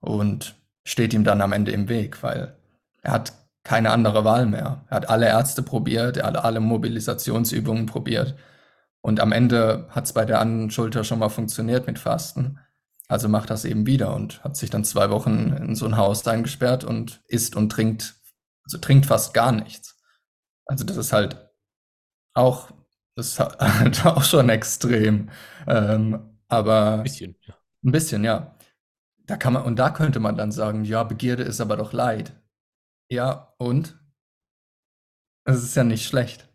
und 0.01 0.55
steht 0.85 1.14
ihm 1.14 1.25
dann 1.25 1.40
am 1.40 1.53
Ende 1.53 1.73
im 1.73 1.88
Weg, 1.88 2.23
weil 2.23 2.57
er 3.03 3.12
hat 3.12 3.33
keine 3.64 3.90
andere 3.90 4.25
Wahl 4.25 4.47
mehr. 4.47 4.85
Er 4.88 4.97
hat 4.97 5.09
alle 5.09 5.27
Ärzte 5.27 5.62
probiert, 5.62 6.16
er 6.16 6.27
hat 6.27 6.37
alle 6.37 6.61
Mobilisationsübungen 6.61 7.87
probiert 7.87 8.37
und 9.01 9.18
am 9.21 9.33
Ende 9.33 9.88
hat 9.90 10.05
es 10.05 10.12
bei 10.12 10.25
der 10.25 10.40
anderen 10.40 10.71
Schulter 10.71 11.05
schon 11.05 11.18
mal 11.18 11.29
funktioniert 11.29 11.87
mit 11.87 11.99
Fasten. 11.99 12.59
Also 13.09 13.29
macht 13.29 13.51
das 13.51 13.65
eben 13.65 13.87
wieder 13.87 14.15
und 14.15 14.43
hat 14.43 14.57
sich 14.57 14.71
dann 14.71 14.85
zwei 14.85 15.11
Wochen 15.11 15.53
in 15.53 15.75
so 15.75 15.87
ein 15.87 15.97
Haus 15.97 16.27
eingesperrt 16.27 16.85
und 16.85 17.23
isst 17.29 17.57
und 17.57 17.71
trinkt, 17.71 18.15
also 18.65 18.79
trinkt 18.79 19.07
fast 19.07 19.35
gar 19.35 19.53
nichts. 19.53 20.01
Also 20.67 20.85
das 20.85 20.97
ist 20.97 21.12
halt 21.12 21.51
auch, 22.35 22.71
das 23.17 23.29
ist 23.29 23.38
halt 23.38 24.07
auch 24.07 24.23
schon 24.25 24.49
extrem. 24.49 25.31
Ähm, 25.67 26.38
aber 26.49 26.99
Bisschen, 26.99 27.37
ja. 27.43 27.55
ein 27.85 27.93
bisschen, 27.93 28.25
ja. 28.25 28.57
Da 29.27 29.37
kann 29.37 29.53
man, 29.53 29.65
und 29.65 29.77
da 29.77 29.91
könnte 29.91 30.21
man 30.21 30.37
dann 30.37 30.53
sagen, 30.53 30.85
ja, 30.85 31.05
Begierde 31.05 31.43
ist 31.43 31.61
aber 31.61 31.77
doch 31.77 31.93
Leid. 31.93 32.33
Ja, 33.11 33.55
und? 33.59 33.99
Es 35.45 35.62
ist 35.62 35.75
ja 35.75 35.85
nicht 35.85 36.07
schlecht. 36.07 36.49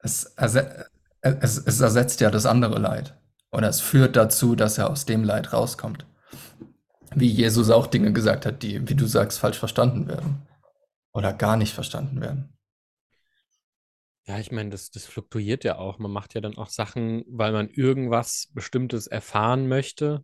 Es, 0.00 0.24
erse 0.24 0.90
es, 1.20 1.58
es 1.58 1.80
ersetzt 1.80 2.20
ja 2.20 2.30
das 2.30 2.46
andere 2.46 2.78
Leid. 2.78 3.18
Oder 3.50 3.68
es 3.68 3.80
führt 3.80 4.16
dazu, 4.16 4.54
dass 4.54 4.78
er 4.78 4.90
aus 4.90 5.06
dem 5.06 5.24
Leid 5.24 5.52
rauskommt. 5.52 6.06
Wie 7.14 7.28
Jesus 7.28 7.70
auch 7.70 7.86
Dinge 7.86 8.12
gesagt 8.12 8.44
hat, 8.44 8.62
die, 8.62 8.88
wie 8.88 8.94
du 8.94 9.06
sagst, 9.06 9.38
falsch 9.38 9.58
verstanden 9.58 10.08
werden. 10.08 10.46
Oder 11.12 11.32
gar 11.32 11.56
nicht 11.56 11.72
verstanden 11.72 12.20
werden. 12.20 12.52
Ja, 14.26 14.38
ich 14.38 14.52
meine, 14.52 14.68
das, 14.68 14.90
das 14.90 15.06
fluktuiert 15.06 15.64
ja 15.64 15.78
auch. 15.78 15.98
Man 15.98 16.10
macht 16.10 16.34
ja 16.34 16.42
dann 16.42 16.58
auch 16.58 16.68
Sachen, 16.68 17.24
weil 17.28 17.52
man 17.52 17.70
irgendwas 17.70 18.50
Bestimmtes 18.52 19.06
erfahren 19.06 19.68
möchte. 19.68 20.22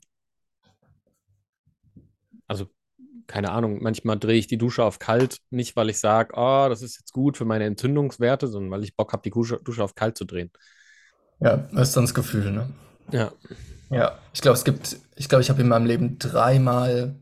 Also, 2.47 2.67
keine 3.27 3.51
Ahnung, 3.51 3.83
manchmal 3.83 4.19
drehe 4.19 4.39
ich 4.39 4.47
die 4.47 4.59
Dusche 4.59 4.85
auf 4.85 4.99
kalt, 4.99 5.39
nicht 5.49 5.75
weil 5.77 5.89
ich 5.89 5.99
sage, 5.99 6.35
oh, 6.37 6.67
das 6.69 6.83
ist 6.83 6.99
jetzt 6.99 7.13
gut 7.15 7.39
für 7.39 7.47
meine 7.47 7.65
Entzündungswerte, 7.65 8.47
sondern 8.47 8.71
weil 8.71 8.85
ich 8.85 8.95
Bock 8.95 9.15
habe, 9.15 9.23
die 9.23 9.31
Dusche, 9.31 9.59
Dusche 9.65 9.83
auf 9.83 9.95
kalt 9.95 10.19
zu 10.19 10.27
drehen. 10.27 10.51
Ja, 11.41 11.57
das 11.57 11.89
ist 11.89 11.97
dann 11.97 12.05
das 12.05 12.13
Gefühl, 12.13 12.53
ne? 12.53 12.69
Ja. 13.11 13.33
Ja, 13.91 14.19
ich 14.33 14.41
glaube, 14.41 14.57
es 14.57 14.65
gibt, 14.65 14.97
ich 15.15 15.29
glaube, 15.29 15.43
ich 15.43 15.51
habe 15.51 15.61
in 15.61 15.69
meinem 15.69 15.87
Leben 15.87 16.19
dreimal 16.19 17.15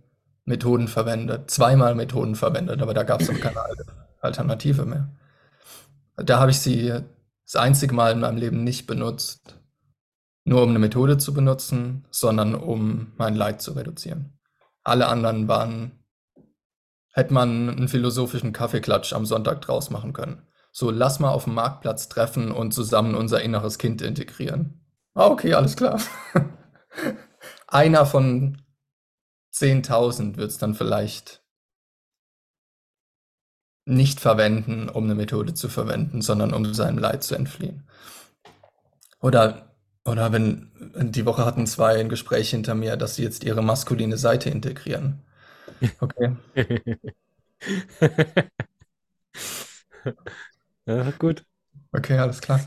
Methoden 0.45 0.89
verwendet, 0.89 1.51
zweimal 1.51 1.95
Methoden 1.95 2.35
verwendet, 2.35 2.83
aber 2.83 2.95
da 2.95 3.03
gab 3.03 3.21
es 3.21 3.31
auch 3.31 3.41
keine 3.41 3.61
Alternative 4.21 4.85
mehr. 4.85 5.11
Da 6.17 6.41
habe 6.41 6.51
ich 6.51 6.61
sie 6.61 6.93
das 7.45 7.57
einzige 7.57 7.95
Mal 7.95 8.13
in 8.13 8.21
meinem 8.21 8.39
Leben 8.39 8.65
nicht 8.65 8.87
benutzt, 8.87 9.59
nur 10.45 10.63
um 10.63 10.71
eine 10.71 10.79
Methode 10.79 11.19
zu 11.19 11.35
benutzen, 11.35 12.07
sondern 12.11 12.55
um 12.55 13.13
mein 13.17 13.35
Leid 13.35 13.63
zu 13.63 13.73
reduzieren. 13.73 14.39
Alle 14.83 15.09
anderen 15.09 15.49
waren, 15.49 15.93
hätte 17.13 17.35
man 17.35 17.69
einen 17.69 17.89
philosophischen 17.89 18.53
Kaffeeklatsch 18.53 19.13
am 19.13 19.27
Sonntag 19.27 19.61
draus 19.61 19.91
machen 19.91 20.13
können. 20.13 20.43
So, 20.73 20.91
lass 20.91 21.21
mal 21.21 21.31
auf 21.31 21.45
dem 21.45 21.55
Marktplatz 21.55 22.09
treffen 22.09 22.51
und 22.51 22.73
zusammen 22.73 23.15
unser 23.15 23.43
inneres 23.43 23.79
Kind 23.79 24.01
integrieren. 24.01 24.82
Ah, 25.15 25.29
okay, 25.31 25.53
alles 25.55 25.77
klar. 25.77 26.01
Einer 27.67 28.07
von 28.07 28.63
10.000 29.51 30.39
wird 30.39 30.51
es 30.53 30.59
dann 30.59 30.75
vielleicht 30.75 31.43
nicht 33.85 34.19
verwenden, 34.19 34.89
um 34.89 35.05
eine 35.05 35.15
Methode 35.15 35.55
zu 35.55 35.69
verwenden, 35.69 36.21
sondern 36.21 36.53
um 36.53 36.75
seinem 36.75 36.99
Leid 36.99 37.23
zu 37.23 37.37
entfliehen. 37.37 37.85
Oder, 39.21 39.75
oder 40.05 40.33
wenn 40.33 40.71
die 41.13 41.25
Woche 41.27 41.45
hatten 41.45 41.67
zwei 41.67 41.99
ein 42.01 42.09
Gespräch 42.09 42.51
hinter 42.51 42.75
mir, 42.75 42.97
dass 42.97 43.17
sie 43.17 43.23
jetzt 43.23 43.45
ihre 43.45 43.63
maskuline 43.63 44.17
Seite 44.19 44.51
integrieren. 44.51 45.23
Okay. 46.01 46.37
Ja, 50.87 51.11
gut. 51.13 51.45
Okay, 51.93 52.19
alles 52.19 52.41
klar. 52.41 52.61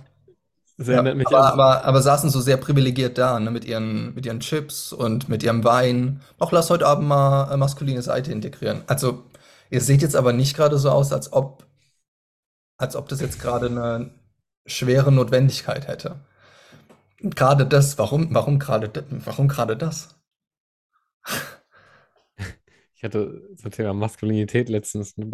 Das 0.77 0.87
Ja, 0.87 1.01
erinnert 1.01 1.17
mich 1.17 1.35
aber, 1.35 1.37
an. 1.37 1.53
aber, 1.53 1.83
aber 1.85 2.01
saßen 2.01 2.29
so 2.29 2.39
sehr 2.41 2.57
privilegiert 2.57 3.17
da, 3.17 3.39
ne, 3.39 3.49
mit 3.51 3.65
ihren, 3.65 4.13
mit 4.13 4.25
ihren 4.25 4.39
Chips 4.39 4.93
und 4.93 5.29
mit 5.29 5.41
ihrem 5.43 5.63
Wein. 5.63 6.21
Auch 6.37 6.51
lass 6.51 6.69
heute 6.69 6.85
Abend 6.85 7.07
mal 7.07 7.51
äh, 7.51 7.57
maskuline 7.57 8.01
Seite 8.03 8.31
integrieren. 8.31 8.83
Also, 8.87 9.23
ihr 9.71 9.81
seht 9.81 10.01
jetzt 10.03 10.15
aber 10.15 10.31
nicht 10.33 10.55
gerade 10.55 10.77
so 10.77 10.91
aus, 10.91 11.11
als 11.11 11.33
ob, 11.33 11.65
als 12.77 12.95
ob 12.95 13.09
das 13.09 13.19
jetzt 13.21 13.39
gerade 13.39 13.65
eine 13.67 14.11
schwere 14.65 15.11
Notwendigkeit 15.11 15.87
hätte. 15.89 16.21
Gerade 17.19 17.65
das, 17.65 17.97
warum, 17.97 18.33
warum 18.33 18.57
gerade, 18.57 18.89
warum 19.25 19.49
gerade 19.49 19.75
das? 19.75 20.15
Ich 22.95 23.03
hatte 23.03 23.41
zum 23.57 23.71
Thema 23.71 23.93
Maskulinität 23.93 24.69
letztens 24.69 25.17
ein 25.17 25.31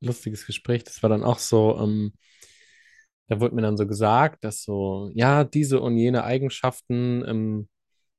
lustiges 0.00 0.46
Gespräch. 0.46 0.84
Das 0.84 1.02
war 1.02 1.10
dann 1.10 1.24
auch 1.24 1.38
so, 1.38 1.78
ähm, 1.78 2.12
da 3.28 3.40
wurde 3.40 3.54
mir 3.54 3.62
dann 3.62 3.76
so 3.76 3.86
gesagt, 3.86 4.44
dass 4.44 4.62
so, 4.62 5.10
ja, 5.14 5.44
diese 5.44 5.80
und 5.80 5.96
jene 5.96 6.24
Eigenschaften 6.24 7.24
ähm, 7.26 7.68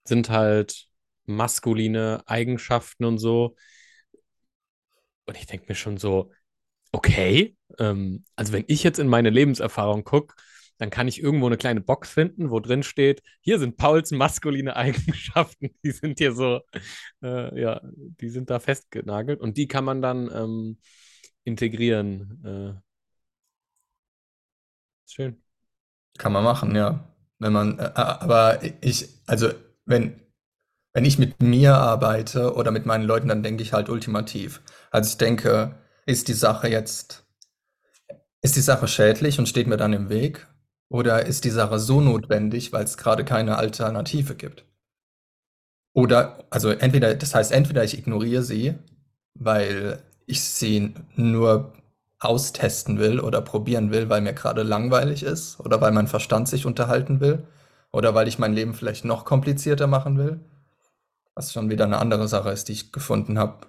sind 0.06 0.30
halt 0.30 0.88
maskuline 1.26 2.24
Eigenschaften 2.26 3.06
und 3.06 3.18
so. 3.20 3.56
Und 5.26 5.38
ich 5.38 5.46
denke 5.46 5.66
mir 5.70 5.76
schon 5.76 5.98
so, 5.98 6.32
okay, 6.92 7.56
ähm, 7.80 8.24
also 8.36 8.54
wenn 8.54 8.66
ich 8.68 8.84
jetzt 8.84 9.00
in 9.00 9.08
meine 9.08 9.30
Lebenserfahrung 9.30 10.04
gucke, 10.04 10.36
dann 10.78 10.90
kann 10.90 11.08
ich 11.08 11.22
irgendwo 11.22 11.46
eine 11.46 11.58
kleine 11.58 11.82
Box 11.82 12.10
finden, 12.10 12.50
wo 12.50 12.60
drin 12.60 12.84
steht, 12.84 13.22
hier 13.42 13.60
sind 13.60 13.78
Pauls 13.78 14.12
maskuline 14.12 14.76
Eigenschaften, 14.76 15.70
die 15.84 15.92
sind 15.92 16.20
hier 16.20 16.34
so, 16.34 16.62
äh, 17.24 17.62
ja, 17.62 17.82
die 17.84 18.30
sind 18.30 18.50
da 18.50 18.60
festgenagelt 18.60 19.40
und 19.40 19.58
die 19.58 19.68
kann 19.68 19.86
man 19.86 20.02
dann 20.02 20.30
ähm, 20.34 20.80
integrieren. 21.44 22.82
Äh, 25.18 25.24
schön. 25.24 25.44
Kann 26.18 26.34
man 26.34 26.44
machen, 26.44 26.76
ja. 26.76 27.08
Wenn 27.40 27.54
man, 27.54 27.80
äh, 27.80 27.92
aber 27.96 28.62
ich, 28.82 29.10
also, 29.28 29.50
wenn, 29.86 30.22
wenn 30.94 31.06
ich 31.06 31.20
mit 31.20 31.42
mir 31.44 31.76
arbeite 31.76 32.56
oder 32.56 32.72
mit 32.72 32.86
meinen 32.86 33.06
Leuten, 33.06 33.30
dann 33.30 33.44
denke 33.44 33.64
ich 33.64 33.74
halt 33.74 33.90
ultimativ. 33.90 34.62
Also 34.92 35.10
ich 35.12 35.18
denke, 35.18 35.76
ist 36.06 36.28
die 36.30 36.34
Sache 36.34 36.70
jetzt, 36.70 37.26
ist 38.42 38.56
die 38.56 38.62
Sache 38.62 38.88
schädlich 38.88 39.40
und 39.40 39.50
steht 39.50 39.68
mir 39.68 39.78
dann 39.78 39.94
im 39.94 40.10
Weg? 40.10 40.46
Oder 40.90 41.26
ist 41.26 41.46
die 41.46 41.50
Sache 41.50 41.80
so 41.80 42.02
notwendig, 42.02 42.72
weil 42.72 42.84
es 42.84 42.98
gerade 42.98 43.26
keine 43.26 43.58
Alternative 43.58 44.36
gibt? 44.36 44.66
Oder, 45.94 46.46
also 46.50 46.70
entweder, 46.70 47.14
das 47.16 47.36
heißt, 47.36 47.52
entweder 47.52 47.84
ich 47.84 47.98
ignoriere 47.98 48.42
sie, 48.44 48.76
weil 49.36 50.02
ich 50.26 50.42
sie 50.42 50.94
nur 51.16 51.74
austesten 52.24 53.00
will 53.00 53.20
oder 53.20 53.42
probieren 53.42 53.92
will, 53.92 54.10
weil 54.10 54.22
mir 54.22 54.34
gerade 54.34 54.64
langweilig 54.64 55.24
ist 55.24 55.60
oder 55.60 55.82
weil 55.82 55.92
mein 55.92 56.08
Verstand 56.08 56.48
sich 56.48 56.66
unterhalten 56.66 57.20
will 57.20 57.48
oder 57.92 58.16
weil 58.16 58.28
ich 58.28 58.40
mein 58.40 58.54
Leben 58.54 58.74
vielleicht 58.74 59.06
noch 59.06 59.26
komplizierter 59.26 59.88
machen 59.88 60.18
will, 60.18 60.40
was 61.36 61.54
schon 61.54 61.70
wieder 61.70 61.86
eine 61.86 61.98
andere 61.98 62.28
Sache 62.28 62.52
ist, 62.52 62.68
die 62.70 62.74
ich 62.74 62.92
gefunden 62.92 63.40
habe. 63.40 63.68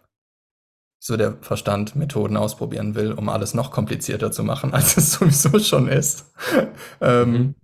So 0.98 1.16
der 1.16 1.36
Verstand 1.42 1.96
Methoden 1.96 2.36
ausprobieren 2.36 2.94
will, 2.94 3.12
um 3.12 3.28
alles 3.28 3.52
noch 3.52 3.70
komplizierter 3.70 4.30
zu 4.32 4.42
machen, 4.44 4.72
als 4.74 4.96
es 4.96 5.12
sowieso 5.12 5.58
schon 5.58 5.88
ist. 5.88 6.26
Mhm. 7.00 7.06
ähm, 7.06 7.54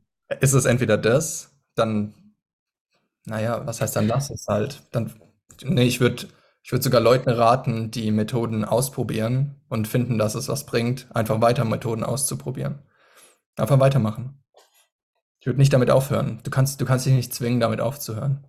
ist 0.40 0.52
es 0.52 0.64
entweder 0.64 0.96
das, 0.98 1.50
dann 1.74 2.14
naja, 3.26 3.66
was 3.66 3.80
heißt 3.80 3.96
dann 3.96 4.08
lass 4.08 4.30
es 4.30 4.46
halt? 4.48 4.82
Dann, 4.92 5.12
nee, 5.62 5.84
ich 5.84 6.00
würde 6.00 6.26
ich 6.62 6.72
würd 6.72 6.82
sogar 6.82 7.00
Leuten 7.00 7.30
raten, 7.30 7.90
die 7.90 8.10
Methoden 8.10 8.64
ausprobieren 8.64 9.60
und 9.68 9.88
finden, 9.88 10.18
dass 10.18 10.34
es 10.34 10.48
was 10.48 10.66
bringt, 10.66 11.06
einfach 11.14 11.40
weiter 11.40 11.64
Methoden 11.64 12.04
auszuprobieren. 12.04 12.80
Einfach 13.56 13.80
weitermachen. 13.80 14.42
Ich 15.40 15.46
würde 15.46 15.58
nicht 15.58 15.72
damit 15.72 15.90
aufhören. 15.90 16.40
Du 16.42 16.50
kannst, 16.50 16.80
du 16.80 16.84
kannst 16.84 17.06
dich 17.06 17.14
nicht 17.14 17.32
zwingen, 17.32 17.60
damit 17.60 17.80
aufzuhören. 17.80 18.46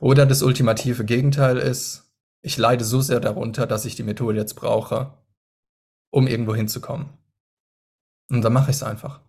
Oder 0.00 0.26
das 0.26 0.42
ultimative 0.42 1.04
Gegenteil 1.04 1.56
ist, 1.56 2.12
ich 2.42 2.58
leide 2.58 2.84
so 2.84 3.00
sehr 3.00 3.20
darunter, 3.20 3.66
dass 3.66 3.84
ich 3.84 3.94
die 3.94 4.02
Methode 4.02 4.38
jetzt 4.38 4.54
brauche, 4.54 5.14
um 6.10 6.26
irgendwo 6.26 6.54
hinzukommen. 6.54 7.10
Und 8.28 8.42
dann 8.42 8.52
mache 8.52 8.70
ich 8.70 8.76
es 8.76 8.82
einfach. 8.82 9.20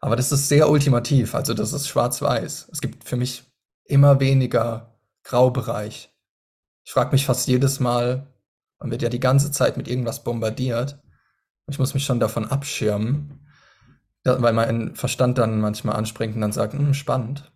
Aber 0.00 0.16
das 0.16 0.32
ist 0.32 0.48
sehr 0.48 0.68
ultimativ, 0.68 1.34
also 1.34 1.54
das 1.54 1.72
ist 1.72 1.88
schwarz-weiß. 1.88 2.68
Es 2.72 2.80
gibt 2.80 3.04
für 3.04 3.16
mich 3.16 3.44
immer 3.84 4.18
weniger 4.18 4.98
Graubereich. 5.22 6.12
Ich 6.86 6.92
frage 6.92 7.10
mich 7.10 7.26
fast 7.26 7.48
jedes 7.48 7.80
Mal, 7.80 8.32
man 8.78 8.92
wird 8.92 9.02
ja 9.02 9.08
die 9.08 9.18
ganze 9.18 9.50
Zeit 9.50 9.76
mit 9.76 9.88
irgendwas 9.88 10.22
bombardiert. 10.22 11.00
Ich 11.68 11.80
muss 11.80 11.94
mich 11.94 12.04
schon 12.04 12.20
davon 12.20 12.46
abschirmen, 12.46 13.44
weil 14.22 14.52
mein 14.52 14.94
Verstand 14.94 15.36
dann 15.38 15.60
manchmal 15.60 15.96
anspringt 15.96 16.36
und 16.36 16.42
dann 16.42 16.52
sagt, 16.52 16.74
hm, 16.74 16.94
spannend. 16.94 17.52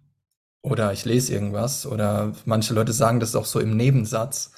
Oder 0.62 0.92
ich 0.92 1.04
lese 1.04 1.32
irgendwas. 1.32 1.86
Oder 1.86 2.32
manche 2.44 2.74
Leute 2.74 2.92
sagen 2.92 3.20
das 3.20 3.36
auch 3.36 3.44
so 3.44 3.60
im 3.60 3.76
Nebensatz, 3.76 4.50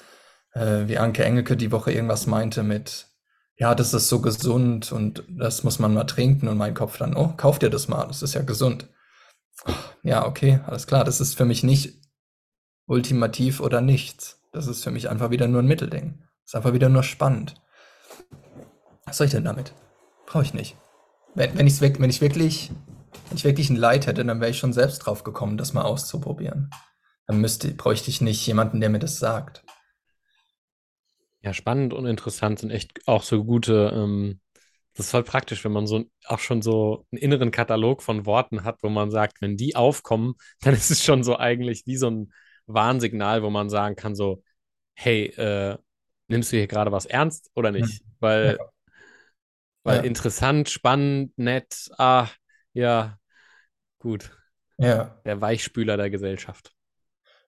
äh, 0.53 0.87
wie 0.87 0.97
Anke 0.97 1.23
Engelke 1.23 1.55
die 1.55 1.71
Woche 1.71 1.91
irgendwas 1.91 2.25
meinte 2.25 2.63
mit, 2.63 3.09
ja, 3.55 3.75
das 3.75 3.93
ist 3.93 4.09
so 4.09 4.21
gesund 4.21 4.91
und 4.91 5.23
das 5.29 5.63
muss 5.63 5.77
man 5.77 5.93
mal 5.93 6.05
trinken. 6.05 6.47
Und 6.47 6.57
mein 6.57 6.73
Kopf 6.73 6.97
dann, 6.97 7.15
oh, 7.15 7.35
kauf 7.37 7.59
dir 7.59 7.69
das 7.69 7.87
mal, 7.89 8.07
das 8.07 8.23
ist 8.23 8.33
ja 8.33 8.41
gesund. 8.41 8.89
Ja, 10.01 10.25
okay, 10.25 10.61
alles 10.65 10.87
klar. 10.87 11.03
Das 11.03 11.21
ist 11.21 11.35
für 11.37 11.45
mich 11.45 11.63
nicht 11.63 12.01
ultimativ 12.87 13.59
oder 13.59 13.79
nichts. 13.79 14.42
Das 14.53 14.67
ist 14.67 14.83
für 14.83 14.91
mich 14.91 15.09
einfach 15.09 15.31
wieder 15.31 15.47
nur 15.47 15.63
ein 15.63 15.67
Mittelding. 15.67 16.19
Das 16.43 16.51
ist 16.51 16.55
einfach 16.55 16.73
wieder 16.73 16.87
nur 16.87 17.01
spannend. 17.01 17.55
Was 19.05 19.17
soll 19.17 19.25
ich 19.25 19.33
denn 19.33 19.43
damit? 19.43 19.73
Brauche 20.27 20.43
ich 20.43 20.53
nicht. 20.53 20.77
Wenn, 21.33 21.57
wenn, 21.57 21.67
wenn 21.99 22.09
ich 22.09 22.21
wirklich, 22.21 22.69
wenn 23.29 23.37
ich 23.37 23.43
wirklich 23.43 23.71
ein 23.71 23.75
Leid 23.75 24.05
hätte, 24.05 24.23
dann 24.23 24.39
wäre 24.39 24.51
ich 24.51 24.59
schon 24.59 24.71
selbst 24.71 24.99
drauf 24.99 25.23
gekommen, 25.23 25.57
das 25.57 25.73
mal 25.73 25.81
auszuprobieren. 25.81 26.69
Dann 27.25 27.41
müsste, 27.41 27.73
bräuchte 27.73 28.11
ich 28.11 28.21
nicht 28.21 28.45
jemanden, 28.45 28.79
der 28.79 28.91
mir 28.91 28.99
das 28.99 29.17
sagt. 29.17 29.63
Ja, 31.41 31.51
spannend 31.51 31.93
und 31.93 32.05
interessant 32.05 32.59
sind 32.59 32.69
echt 32.69 33.07
auch 33.07 33.23
so 33.23 33.43
gute 33.43 33.91
ähm, 33.95 34.39
Das 34.93 35.07
ist 35.07 35.11
voll 35.11 35.23
praktisch, 35.23 35.65
wenn 35.65 35.71
man 35.71 35.87
so 35.87 36.05
auch 36.25 36.39
schon 36.39 36.61
so 36.61 37.07
einen 37.11 37.21
inneren 37.21 37.49
Katalog 37.49 38.03
von 38.03 38.27
Worten 38.27 38.63
hat, 38.63 38.83
wo 38.83 38.89
man 38.89 39.09
sagt, 39.09 39.41
wenn 39.41 39.57
die 39.57 39.75
aufkommen, 39.75 40.35
dann 40.61 40.75
ist 40.75 40.91
es 40.91 41.03
schon 41.03 41.23
so 41.23 41.37
eigentlich 41.37 41.87
wie 41.87 41.97
so 41.97 42.07
ein 42.07 42.31
Warnsignal, 42.67 43.43
wo 43.43 43.49
man 43.49 43.69
sagen 43.69 43.95
kann, 43.95 44.15
so, 44.15 44.43
hey, 44.95 45.27
äh, 45.37 45.77
nimmst 46.27 46.51
du 46.51 46.57
hier 46.57 46.67
gerade 46.67 46.91
was 46.91 47.05
ernst 47.05 47.51
oder 47.55 47.71
Hm. 47.77 47.89
nicht? 47.89 48.03
Weil, 48.19 48.59
Ja, 48.59 48.73
weil 49.83 50.03
ja, 50.03 50.05
interessant, 50.05 50.69
spannend, 50.69 51.37
nett, 51.37 51.89
ah, 51.97 52.27
ja, 52.73 53.17
gut. 53.99 54.31
ja, 54.77 55.15
Der 55.25 55.41
Weichspüler 55.41 55.97
der 55.97 56.09
Gesellschaft. 56.09 56.73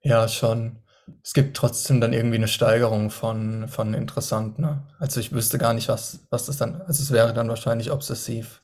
ja, 0.04 0.28
schon. 0.28 0.80
Es 1.24 1.34
gibt 1.34 1.56
trotzdem 1.58 2.02
dann 2.02 2.14
irgendwie 2.14 2.38
eine 2.38 2.48
Steigerung 2.48 3.10
von, 3.12 3.68
von 3.68 3.94
interessant, 3.94 4.58
ne? 4.60 4.84
Also 5.00 5.20
ich 5.20 5.32
wüsste 5.34 5.58
gar 5.60 5.74
nicht, 5.74 5.88
was, 5.88 6.26
was 6.32 6.46
das 6.48 6.58
dann, 6.58 6.82
also 6.82 7.04
es 7.04 7.12
wäre 7.12 7.34
dann 7.34 7.50
wahrscheinlich 7.50 7.92
obsessiv, 7.92 8.62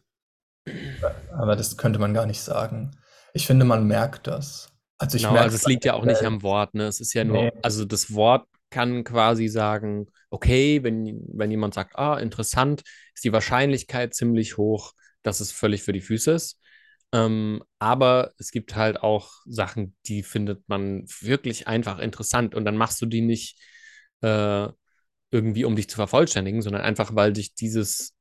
aber 1.30 1.56
das 1.56 1.78
könnte 1.78 2.00
man 2.00 2.14
gar 2.14 2.26
nicht 2.26 2.42
sagen. 2.42 2.92
Ich 3.34 3.48
finde, 3.48 3.66
man 3.66 3.88
merkt 3.88 4.28
das. 4.28 4.71
Also 5.02 5.18
ich 5.18 5.30
Genau, 5.30 5.32
merke 5.32 5.40
also 5.40 5.56
es 5.56 5.66
liegt 5.66 5.86
ja 5.86 5.94
auch 5.96 6.06
nicht 6.06 6.24
am 6.26 6.44
Wort, 6.44 6.74
ne? 6.76 6.86
Es 6.86 7.00
ist 7.00 7.14
ja 7.14 7.24
nur, 7.24 7.44
Nee, 7.44 7.52
also 7.62 7.86
das 7.86 8.14
Wort 8.14 8.48
kann 8.70 9.04
quasi 9.04 9.48
sagen, 9.48 10.08
okay, 10.30 10.84
wenn, 10.84 11.22
wenn 11.34 11.52
jemand 11.52 11.74
sagt, 11.74 11.98
ah, 11.98 12.18
interessant, 12.20 12.84
ist 13.14 13.24
die 13.26 13.34
Wahrscheinlichkeit 13.34 14.14
ziemlich 14.14 14.58
hoch, 14.58 14.94
dass 15.24 15.40
es 15.42 15.52
völlig 15.52 15.84
für 15.84 15.94
die 15.94 16.02
Füße 16.02 16.32
ist. 16.32 16.60
Ähm, 17.14 17.64
aber 17.80 18.32
es 18.38 18.52
gibt 18.52 18.76
halt 18.76 19.02
auch 19.04 19.32
Sachen, 19.46 19.96
die 20.06 20.24
findet 20.24 20.68
man 20.70 21.06
wirklich 21.20 21.68
einfach 21.68 22.00
interessant 22.00 22.56
und 22.56 22.64
dann 22.66 22.78
machst 22.78 23.02
du 23.02 23.06
die 23.06 23.22
nicht 23.22 23.60
äh, 24.22 24.70
irgendwie, 25.32 25.66
um 25.66 25.76
dich 25.76 25.90
zu 25.90 25.96
vervollständigen, 25.98 26.62
sondern 26.62 26.82
einfach, 26.84 27.16
weil 27.16 27.34
dich 27.34 27.56
dieses 27.56 28.16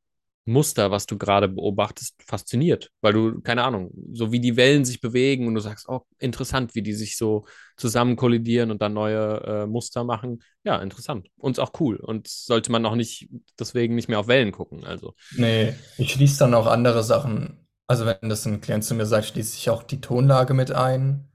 Muster, 0.47 0.91
was 0.91 1.07
du 1.07 1.19
gerade 1.19 1.49
beobachtest, 1.49 2.23
fasziniert. 2.25 2.91
Weil 3.01 3.13
du, 3.13 3.41
keine 3.41 3.63
Ahnung, 3.65 3.93
so 4.13 4.33
wie 4.33 4.41
die 4.41 4.57
Wellen 4.57 4.85
sich 4.85 5.01
bewegen 5.01 5.47
und 5.47 5.55
du 5.55 5.61
sagst, 5.61 5.89
oh, 5.89 6.01
interessant, 6.19 6.75
wie 6.75 6.83
die 6.83 6.95
sich 6.95 7.17
so 7.17 7.45
zusammen 7.77 8.17
kollidieren 8.17 8.71
und 8.71 8.83
dann 8.83 8.95
neue 8.95 9.43
äh, 9.45 9.67
Muster 9.67 10.05
machen. 10.05 10.43
Ja, 10.65 10.81
interessant. 10.81 11.29
Und 11.37 11.53
ist 11.53 11.59
auch 11.59 11.73
cool. 11.81 11.97
Und 11.97 12.29
sollte 12.29 12.73
man 12.73 12.85
auch 12.87 12.95
nicht, 12.95 13.29
deswegen 13.59 13.95
nicht 13.95 14.09
mehr 14.09 14.19
auf 14.19 14.29
Wellen 14.29 14.53
gucken. 14.53 14.85
Also, 14.85 15.15
nee, 15.37 15.75
ich 15.99 16.13
schließe 16.13 16.39
dann 16.39 16.55
auch 16.55 16.67
andere 16.67 17.03
Sachen. 17.03 17.67
Also 17.87 18.07
wenn 18.07 18.29
das 18.29 18.47
ein 18.47 18.61
Klient 18.61 18.85
zu 18.85 18.95
mir 18.95 19.07
sagt, 19.07 19.27
schließe 19.27 19.57
ich 19.57 19.69
auch 19.69 19.83
die 19.83 20.01
Tonlage 20.01 20.55
mit 20.55 20.71
ein, 20.71 21.29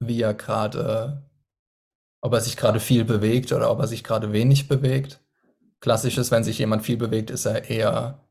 wie 0.00 0.20
er 0.20 0.34
gerade, 0.34 1.22
ob 2.20 2.32
er 2.34 2.40
sich 2.40 2.56
gerade 2.56 2.78
viel 2.78 3.04
bewegt 3.04 3.52
oder 3.52 3.70
ob 3.70 3.80
er 3.80 3.86
sich 3.86 4.04
gerade 4.04 4.32
wenig 4.32 4.68
bewegt. 4.68 5.20
Klassisch 5.80 6.18
ist, 6.18 6.30
wenn 6.30 6.44
sich 6.44 6.58
jemand 6.58 6.82
viel 6.82 6.96
bewegt, 6.96 7.30
ist 7.30 7.46
er 7.46 7.68
eher, 7.70 8.23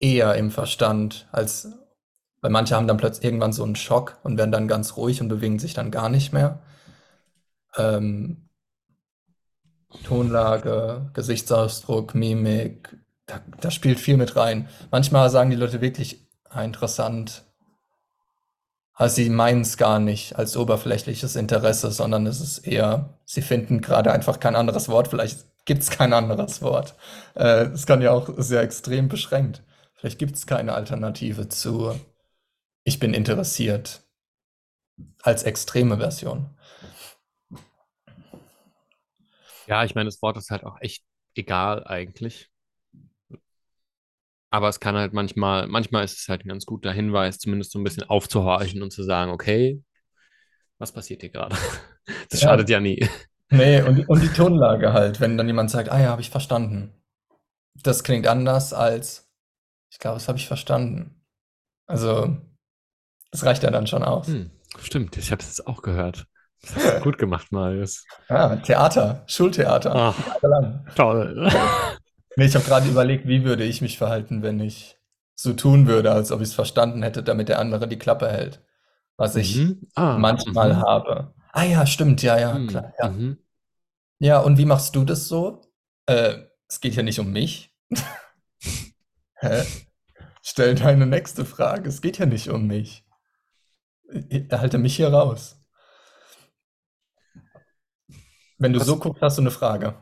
eher 0.00 0.34
im 0.36 0.50
Verstand, 0.50 1.28
als, 1.32 1.68
weil 2.40 2.50
manche 2.50 2.76
haben 2.76 2.86
dann 2.88 2.96
plötzlich 2.98 3.24
irgendwann 3.24 3.52
so 3.52 3.64
einen 3.64 3.76
Schock 3.76 4.18
und 4.22 4.38
werden 4.38 4.52
dann 4.52 4.68
ganz 4.68 4.96
ruhig 4.96 5.20
und 5.20 5.28
bewegen 5.28 5.58
sich 5.58 5.74
dann 5.74 5.90
gar 5.90 6.08
nicht 6.08 6.32
mehr. 6.32 6.60
Ähm, 7.76 8.48
Tonlage, 10.04 11.10
Gesichtsausdruck, 11.14 12.14
Mimik, 12.14 12.96
da, 13.26 13.40
da 13.60 13.70
spielt 13.70 13.98
viel 14.00 14.16
mit 14.16 14.36
rein. 14.36 14.68
Manchmal 14.90 15.30
sagen 15.30 15.50
die 15.50 15.56
Leute 15.56 15.80
wirklich 15.80 16.26
ah, 16.50 16.62
interessant, 16.62 17.44
aber 18.94 19.08
sie 19.08 19.30
meinen 19.30 19.60
es 19.62 19.76
gar 19.76 20.00
nicht 20.00 20.36
als 20.36 20.56
oberflächliches 20.56 21.36
Interesse, 21.36 21.90
sondern 21.92 22.26
es 22.26 22.40
ist 22.40 22.58
eher, 22.58 23.14
sie 23.24 23.42
finden 23.42 23.80
gerade 23.80 24.12
einfach 24.12 24.40
kein 24.40 24.56
anderes 24.56 24.88
Wort. 24.88 25.08
Vielleicht 25.08 25.46
gibt 25.66 25.82
es 25.82 25.90
kein 25.90 26.12
anderes 26.12 26.62
Wort. 26.62 26.94
Äh, 27.34 27.66
Es 27.72 27.86
kann 27.86 28.02
ja 28.02 28.10
auch 28.10 28.28
sehr 28.38 28.62
extrem 28.62 29.08
beschränkt. 29.08 29.62
Vielleicht 29.98 30.18
gibt 30.18 30.34
es 30.34 30.46
keine 30.46 30.72
Alternative 30.72 31.48
zu 31.50 31.94
ich 32.84 33.00
bin 33.00 33.14
interessiert 33.14 34.02
als 35.22 35.44
extreme 35.44 35.96
Version. 35.98 36.50
ja, 39.66 39.84
ich 39.84 39.94
meine, 39.94 40.06
das 40.08 40.22
Wort 40.22 40.36
ist 40.36 40.50
halt 40.50 40.64
auch 40.64 40.80
echt 40.80 41.04
egal 41.34 41.84
eigentlich. 41.86 42.50
Aber 44.50 44.68
es 44.68 44.80
kann 44.80 44.96
halt 44.96 45.12
manchmal, 45.12 45.66
manchmal 45.68 46.04
ist 46.04 46.18
es 46.20 46.28
halt 46.28 46.44
ein 46.44 46.48
ganz 46.48 46.64
guter 46.66 46.92
Hinweis, 46.92 47.38
zumindest 47.38 47.72
so 47.72 47.78
ein 47.78 47.84
bisschen 47.84 48.04
aufzuhorchen 48.04 48.82
und 48.82 48.92
zu 48.92 49.02
sagen, 49.02 49.30
okay, 49.30 49.82
was 50.78 50.92
passiert 50.92 51.22
hier 51.22 51.30
gerade? 51.30 51.56
Das 52.30 52.40
Ja, 52.40 52.42
schadet 52.42 52.70
ja 52.70 52.80
nie. 52.80 53.08
nee, 53.50 53.82
und, 53.82 54.08
und 54.08 54.20
die 54.22 54.32
Tonlage 54.32 54.92
halt, 54.94 55.20
wenn 55.20 55.36
dann 55.38 55.46
jemand 55.48 55.70
sagt, 55.70 55.90
ah 55.90 56.00
ja, 56.00 56.10
habe 56.10 56.22
ich 56.22 56.30
verstanden. 56.30 56.94
Das 57.82 58.04
klingt 58.04 58.26
anders 58.28 58.72
als, 58.74 59.27
ich 59.90 59.98
glaube, 59.98 60.14
das 60.16 60.28
habe 60.28 60.38
ich 60.38 60.46
verstanden. 60.46 61.22
Also, 61.86 62.36
das 63.30 63.44
reicht 63.44 63.62
ja 63.62 63.70
dann 63.70 63.86
schon 63.86 64.02
aus. 64.04 64.26
Hm, 64.26 64.50
stimmt, 64.80 65.16
ich 65.16 65.30
habe 65.32 65.40
es 65.42 65.48
jetzt 65.48 65.66
auch 65.66 65.82
gehört. 65.82 66.26
Das 66.62 66.74
hast 66.76 66.96
du 66.96 67.00
gut 67.02 67.18
gemacht, 67.18 67.52
Marius. 67.52 68.04
Ah, 68.28 68.56
Theater, 68.56 69.22
Schultheater, 69.26 69.94
Ach, 69.94 70.94
toll. 70.94 71.50
Nee, 72.36 72.44
ich 72.44 72.54
habe 72.54 72.64
gerade 72.64 72.88
überlegt, 72.88 73.26
wie 73.26 73.44
würde 73.44 73.64
ich 73.64 73.80
mich 73.80 73.98
verhalten, 73.98 74.42
wenn 74.42 74.60
ich 74.60 74.96
so 75.34 75.54
tun 75.54 75.88
würde, 75.88 76.12
als 76.12 76.30
ob 76.30 76.40
ich 76.40 76.48
es 76.48 76.54
verstanden 76.54 77.02
hätte, 77.02 77.22
damit 77.24 77.48
der 77.48 77.58
andere 77.58 77.88
die 77.88 77.98
Klappe 77.98 78.28
hält. 78.30 78.62
Was 79.16 79.34
ich 79.34 79.56
Mhm. 79.56 79.88
Ah, 79.96 80.16
manchmal 80.18 80.74
mhm. 80.74 80.82
habe. 80.82 81.34
Ah 81.52 81.64
ja, 81.64 81.84
stimmt, 81.86 82.22
ja, 82.22 82.38
ja, 82.38 82.54
Hm, 82.54 82.68
klar, 82.68 82.92
ja. 83.00 83.08
mhm. 83.08 83.38
Ja, 84.20 84.38
und 84.40 84.58
wie 84.58 84.64
machst 84.66 84.94
du 84.94 85.04
das 85.04 85.26
so? 85.26 85.62
Äh, 86.06 86.34
es 86.68 86.80
geht 86.80 86.94
ja 86.94 87.02
nicht 87.02 87.18
um 87.18 87.32
mich. 87.32 87.74
Hä? 89.40 89.64
Stell 90.42 90.74
deine 90.74 91.06
nächste 91.06 91.44
Frage. 91.44 91.88
Es 91.88 92.00
geht 92.00 92.18
ja 92.18 92.26
nicht 92.26 92.48
um 92.50 92.66
mich. 92.66 93.04
Ich- 94.30 94.50
Erhalte 94.50 94.78
mich 94.78 94.96
hier 94.96 95.08
raus. 95.12 95.60
Wenn 98.58 98.72
du 98.72 98.80
so 98.80 98.94
Was? 98.94 99.00
guckst, 99.00 99.22
hast 99.22 99.38
du 99.38 99.42
eine 99.42 99.50
Frage. 99.50 99.94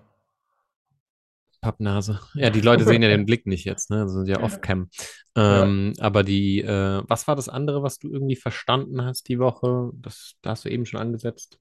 Pappnase. 1.61 2.21
Ja, 2.35 2.51
die 2.51 2.61
Leute 2.61 2.85
sehen 2.85 3.03
ja 3.03 3.09
den 3.09 3.27
Blick 3.27 3.47
nicht 3.47 3.65
jetzt, 3.65 3.91
ne? 3.91 4.05
Das 4.05 4.13
sind 4.13 4.29
ja 4.29 4.41
off-cam. 4.43 4.89
Ja. 5.37 5.63
Ähm, 5.65 5.95
aber 5.99 6.23
die, 6.23 6.61
äh, 6.63 7.03
was 7.09 7.27
war 7.27 7.35
das 7.37 7.49
andere, 7.49 7.83
was 7.83 7.99
du 7.99 8.09
irgendwie 8.11 8.37
verstanden 8.37 9.05
hast 9.05 9.29
die 9.29 9.39
Woche? 9.39 9.91
Das, 9.95 10.35
da 10.43 10.51
hast 10.51 10.65
du 10.65 10.71
eben 10.71 10.87
schon 10.87 11.01
angesetzt. 11.01 11.59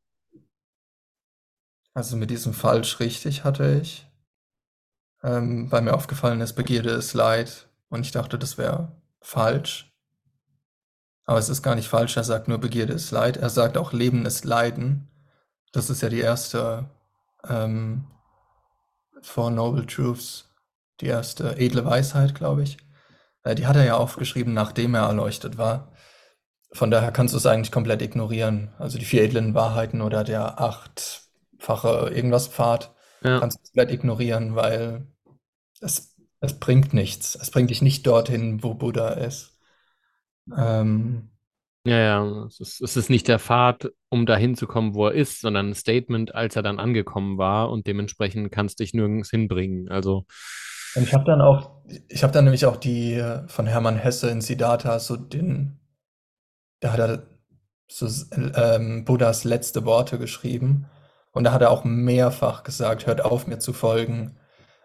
Also 1.93 2.17
mit 2.17 2.29
diesem 2.29 2.53
falsch 2.53 2.99
richtig 2.99 3.43
hatte 3.43 3.79
ich. 3.81 4.05
Ähm, 5.25 5.71
weil 5.71 5.81
mir 5.81 5.95
aufgefallen 5.95 6.39
ist, 6.41 6.53
Begierde 6.53 6.91
ist 6.91 7.13
Leid. 7.15 7.67
Und 7.89 8.01
ich 8.01 8.11
dachte, 8.11 8.37
das 8.37 8.59
wäre 8.59 9.01
falsch. 9.21 9.91
Aber 11.25 11.39
es 11.39 11.49
ist 11.49 11.63
gar 11.63 11.73
nicht 11.73 11.87
falsch. 11.87 12.15
Er 12.15 12.23
sagt 12.23 12.47
nur, 12.47 12.59
Begierde 12.59 12.93
ist 12.93 13.09
Leid. 13.09 13.37
Er 13.37 13.49
sagt 13.49 13.75
auch, 13.77 13.91
Leben 13.91 14.27
ist 14.27 14.45
Leiden. 14.45 15.09
Das 15.71 15.89
ist 15.89 16.03
ja 16.03 16.09
die 16.09 16.19
erste 16.19 16.91
ähm, 17.49 18.05
Four 19.23 19.49
Noble 19.49 19.87
Truths, 19.87 20.53
die 21.01 21.07
erste 21.07 21.57
edle 21.57 21.83
Weisheit, 21.85 22.35
glaube 22.35 22.61
ich. 22.61 22.77
Äh, 23.43 23.55
die 23.55 23.65
hat 23.65 23.75
er 23.75 23.85
ja 23.85 23.97
aufgeschrieben, 23.97 24.53
nachdem 24.53 24.93
er 24.93 25.07
erleuchtet 25.07 25.57
war. 25.57 25.91
Von 26.71 26.91
daher 26.91 27.11
kannst 27.11 27.33
du 27.33 27.37
es 27.37 27.45
eigentlich 27.47 27.71
komplett 27.71 28.03
ignorieren. 28.03 28.73
Also 28.77 28.99
die 28.99 29.05
vier 29.05 29.23
edlen 29.23 29.55
Wahrheiten 29.55 30.01
oder 30.01 30.23
der 30.23 30.61
achtfache 30.61 32.11
irgendwas 32.13 32.47
Pfad 32.47 32.93
Ja, 33.21 33.39
kannst 33.39 33.57
du 33.57 33.63
komplett 33.63 33.91
ignorieren, 33.91 34.55
weil 34.55 35.07
es, 35.85 36.15
es 36.41 36.59
bringt 36.59 36.93
nichts. 36.93 37.35
Es 37.35 37.51
bringt 37.51 37.69
dich 37.69 37.81
nicht 37.81 38.05
dorthin, 38.05 38.63
wo 38.63 38.73
Buddha 38.73 39.09
ist. 39.09 39.57
Ähm, 40.55 41.29
ja, 41.85 41.97
ja. 41.97 42.45
Es 42.45 42.59
ist, 42.59 42.81
es 42.81 42.97
ist 42.97 43.09
nicht 43.09 43.27
der 43.27 43.39
Pfad, 43.39 43.91
um 44.09 44.25
dahin 44.25 44.55
zu 44.55 44.67
kommen, 44.67 44.95
wo 44.95 45.07
er 45.07 45.13
ist, 45.13 45.41
sondern 45.41 45.69
ein 45.69 45.75
Statement, 45.75 46.33
als 46.33 46.55
er 46.55 46.63
dann 46.63 46.79
angekommen 46.79 47.37
war 47.37 47.69
und 47.69 47.87
dementsprechend 47.87 48.51
kannst 48.51 48.79
dich 48.79 48.93
nirgends 48.93 49.29
hinbringen. 49.29 49.89
Also, 49.89 50.25
und 50.95 51.03
ich 51.03 51.13
habe 51.13 51.25
dann 51.25 51.41
auch, 51.41 51.83
ich 52.07 52.23
habe 52.23 52.33
dann 52.33 52.45
nämlich 52.45 52.65
auch 52.65 52.77
die 52.77 53.13
äh, 53.13 53.47
von 53.47 53.67
Hermann 53.67 53.97
Hesse 53.97 54.29
in 54.29 54.41
Siddhartha 54.41 54.99
so 54.99 55.17
den, 55.17 55.79
da 56.79 56.93
hat 56.93 56.99
er 56.99 57.27
so 57.87 58.07
ähm, 58.55 59.05
Buddhas 59.05 59.43
letzte 59.43 59.85
Worte 59.85 60.17
geschrieben. 60.17 60.87
Und 61.31 61.43
da 61.43 61.51
hat 61.51 61.61
er 61.61 61.69
auch 61.69 61.83
mehrfach 61.83 62.63
gesagt, 62.63 63.07
hört 63.07 63.23
auf 63.23 63.45
mir 63.45 63.59
zu 63.59 63.73
folgen, 63.73 64.37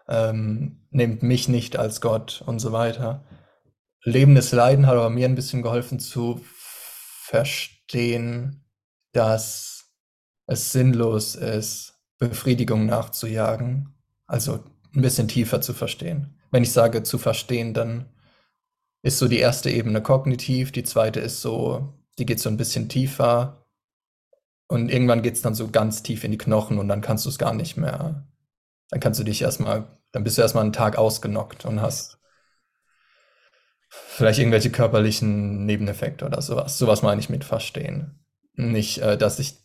ähm, 0.07 0.87
nehmt 0.89 1.23
mich 1.23 1.47
nicht 1.47 1.77
als 1.77 2.01
Gott 2.01 2.43
und 2.45 2.59
so 2.59 2.71
weiter. 2.71 3.23
Lebendes 4.03 4.51
Leiden 4.51 4.87
hat 4.87 4.95
aber 4.95 5.09
mir 5.09 5.27
ein 5.27 5.35
bisschen 5.35 5.61
geholfen 5.61 5.99
zu 5.99 6.41
verstehen, 6.45 8.65
dass 9.13 9.91
es 10.47 10.71
sinnlos 10.71 11.35
ist, 11.35 11.99
Befriedigung 12.17 12.85
nachzujagen. 12.85 13.95
Also 14.27 14.63
ein 14.95 15.01
bisschen 15.01 15.27
tiefer 15.27 15.61
zu 15.61 15.73
verstehen. 15.73 16.37
Wenn 16.51 16.63
ich 16.63 16.71
sage 16.71 17.03
zu 17.03 17.17
verstehen, 17.17 17.73
dann 17.73 18.09
ist 19.03 19.17
so 19.17 19.27
die 19.27 19.39
erste 19.39 19.69
Ebene 19.69 20.01
kognitiv, 20.01 20.71
die 20.71 20.83
zweite 20.83 21.19
ist 21.19 21.41
so, 21.41 21.93
die 22.19 22.25
geht 22.25 22.39
so 22.39 22.49
ein 22.49 22.57
bisschen 22.57 22.89
tiefer 22.89 23.65
und 24.67 24.89
irgendwann 24.89 25.21
geht 25.21 25.35
es 25.35 25.41
dann 25.41 25.55
so 25.55 25.69
ganz 25.69 26.03
tief 26.03 26.23
in 26.23 26.31
die 26.31 26.37
Knochen 26.37 26.77
und 26.77 26.87
dann 26.87 27.01
kannst 27.01 27.25
du 27.25 27.29
es 27.29 27.37
gar 27.37 27.53
nicht 27.53 27.77
mehr. 27.77 28.27
Dann 28.91 28.99
kannst 28.99 29.19
du 29.19 29.23
dich 29.23 29.41
erstmal, 29.41 29.87
dann 30.11 30.23
bist 30.23 30.37
du 30.37 30.41
erstmal 30.43 30.63
einen 30.65 30.73
Tag 30.73 30.97
ausgenockt 30.97 31.65
und 31.65 31.81
hast 31.81 32.19
Vielleicht 33.89 34.39
irgendwelche 34.39 34.71
körperlichen 34.71 35.65
Nebeneffekte 35.65 36.25
oder 36.25 36.41
sowas. 36.41 36.77
Sowas 36.77 37.01
meine 37.01 37.19
ich 37.19 37.29
mit 37.29 37.43
verstehen. 37.43 38.19
Nicht, 38.55 38.99
äh, 38.99 39.17
dass 39.17 39.37
ich, 39.39 39.55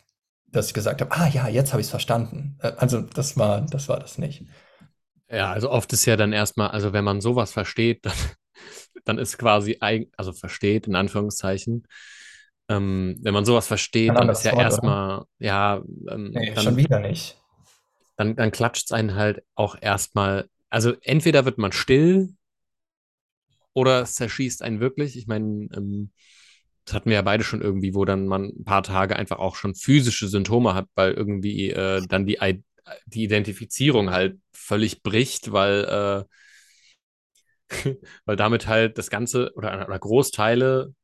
dass 0.49 0.67
ich 0.69 0.75
gesagt 0.75 1.01
habe, 1.01 1.13
ah 1.15 1.29
ja, 1.29 1.47
jetzt 1.49 1.73
habe 1.73 1.81
ich 1.81 1.87
es 1.87 1.91
verstanden. 1.91 2.59
Äh, 2.61 2.73
also 2.77 3.01
das 3.03 3.37
war, 3.37 3.61
das 3.61 3.89
war 3.89 4.01
das 4.01 4.19
nicht. 4.19 4.45
Ja, 5.29 5.53
also 5.53 5.71
oft 5.71 5.93
ist 5.93 6.07
ja 6.07 6.17
dann 6.17 6.33
erstmal, 6.33 6.69
also 6.71 6.93
wenn 6.93 7.05
man 7.05 7.21
sowas 7.21 7.53
versteht, 7.53 8.05
dann, 8.07 8.15
dann 9.05 9.19
ist 9.19 9.39
quasi, 9.39 9.79
eig- 9.81 10.11
also 10.17 10.33
versteht 10.33 10.87
in 10.87 10.97
Anführungszeichen, 10.97 11.87
ähm, 12.69 13.17
wenn 13.23 13.35
man 13.35 13.45
sowas 13.45 13.67
versteht, 13.67 14.21
dann 14.21 14.31
ist 14.31 14.45
ja 14.45 14.53
erstmal, 14.53 15.25
ja, 15.39 15.83
ähm, 16.11 16.35
Nee, 16.35 16.57
schon 16.57 16.77
wieder 16.77 17.01
nicht. 17.01 17.37
Dann, 18.17 18.37
dann 18.37 18.51
klatscht 18.51 18.87
es 18.87 18.93
einen 18.93 19.15
halt 19.15 19.43
auch 19.55 19.77
erstmal, 19.81 20.49
also 20.71 20.95
entweder 21.03 21.45
wird 21.45 21.59
man 21.59 21.73
still 21.73 22.35
oder 23.73 24.03
es 24.03 24.15
zerschießt 24.15 24.63
einen 24.63 24.81
wirklich. 24.81 25.17
Ich 25.17 25.27
meine, 25.27 25.69
ähm, 25.75 26.11
das 26.85 26.95
hatten 26.95 27.11
wir 27.11 27.17
ja 27.17 27.23
beide 27.23 27.45
schon 27.45 27.63
irgendwie, 27.63 27.95
wo 27.95 28.05
dann 28.05 28.27
man 28.27 28.45
ein 28.45 28.65
paar 28.65 28.83
Tage 28.83 29.17
einfach 29.17 29.39
auch 29.39 29.57
schon 29.57 29.75
physische 29.75 30.29
Symptome 30.29 30.75
hat, 30.75 30.89
weil 30.95 31.13
irgendwie 31.13 31.71
äh, 31.71 32.03
dann 32.09 32.27
die, 32.27 32.39
I 32.41 32.63
die 33.07 33.25
Identifizierung 33.25 34.11
halt 34.11 34.39
völlig 34.53 35.03
bricht, 35.03 35.51
weil, 35.53 35.85
äh, 35.85 36.25
weil 38.25 38.37
damit 38.37 38.67
halt 38.67 38.99
das 38.99 39.11
Ganze 39.11 39.53
oder, 39.55 39.87
oder 39.87 39.99
Großteile, 39.99 40.95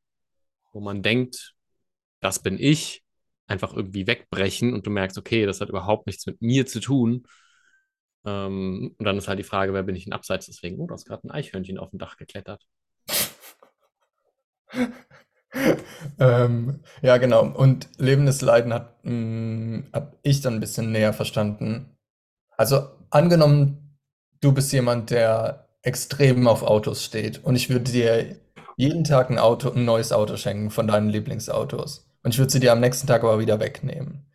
wo 0.73 0.81
man 0.81 1.03
denkt, 1.03 1.55
das 2.21 2.41
bin 2.41 2.59
ich, 2.59 3.02
einfach 3.47 3.73
irgendwie 3.73 4.07
wegbrechen 4.07 4.73
und 4.73 4.85
du 4.87 4.91
merkst, 4.91 5.17
okay, 5.17 5.45
das 5.45 5.61
hat 5.61 5.69
überhaupt 5.69 6.07
nichts 6.07 6.25
mit 6.25 6.41
mir 6.41 6.65
zu 6.65 6.79
tun. 6.79 7.25
Ähm, 8.25 8.95
und 8.97 9.05
dann 9.05 9.17
ist 9.17 9.27
halt 9.27 9.39
die 9.39 9.43
Frage, 9.43 9.73
wer 9.73 9.83
bin 9.83 9.95
ich 9.95 10.07
in 10.07 10.13
Abseits 10.13 10.45
deswegen? 10.47 10.79
Oh, 10.79 10.87
da 10.87 10.95
ist 10.95 11.05
gerade 11.05 11.27
ein 11.27 11.31
Eichhörnchen 11.31 11.77
auf 11.77 11.89
dem 11.91 11.99
Dach 11.99 12.17
geklettert. 12.17 12.65
Ähm, 16.19 16.79
ja, 17.01 17.17
genau. 17.17 17.45
Und 17.45 17.89
lebendes 17.97 18.41
Leiden 18.41 18.73
hat, 18.73 19.03
mh, 19.03 19.83
hab 19.93 20.17
ich 20.23 20.41
dann 20.41 20.55
ein 20.55 20.59
bisschen 20.59 20.91
näher 20.91 21.13
verstanden. 21.13 21.95
Also 22.57 22.87
angenommen, 23.11 23.97
du 24.41 24.53
bist 24.53 24.71
jemand, 24.73 25.11
der 25.11 25.67
extrem 25.83 26.47
auf 26.47 26.63
Autos 26.63 27.03
steht 27.05 27.43
und 27.43 27.55
ich 27.55 27.69
würde 27.69 27.91
dir 27.91 28.37
jeden 28.77 29.03
Tag 29.03 29.29
ein 29.31 29.39
Auto, 29.39 29.71
ein 29.71 29.85
neues 29.85 30.11
Auto 30.13 30.37
schenken 30.37 30.69
von 30.71 30.87
deinen 30.87 31.09
Lieblingsautos 31.09 32.07
und 32.23 32.31
ich 32.31 32.39
würde 32.39 32.51
sie 32.51 32.59
dir 32.59 32.71
am 32.71 32.79
nächsten 32.79 33.07
Tag 33.07 33.23
aber 33.23 33.39
wieder 33.39 33.59
wegnehmen. 33.59 34.31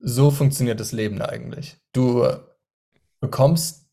So 0.00 0.30
funktioniert 0.30 0.80
das 0.80 0.92
Leben 0.92 1.22
eigentlich. 1.22 1.76
Du 1.92 2.26
bekommst 3.20 3.88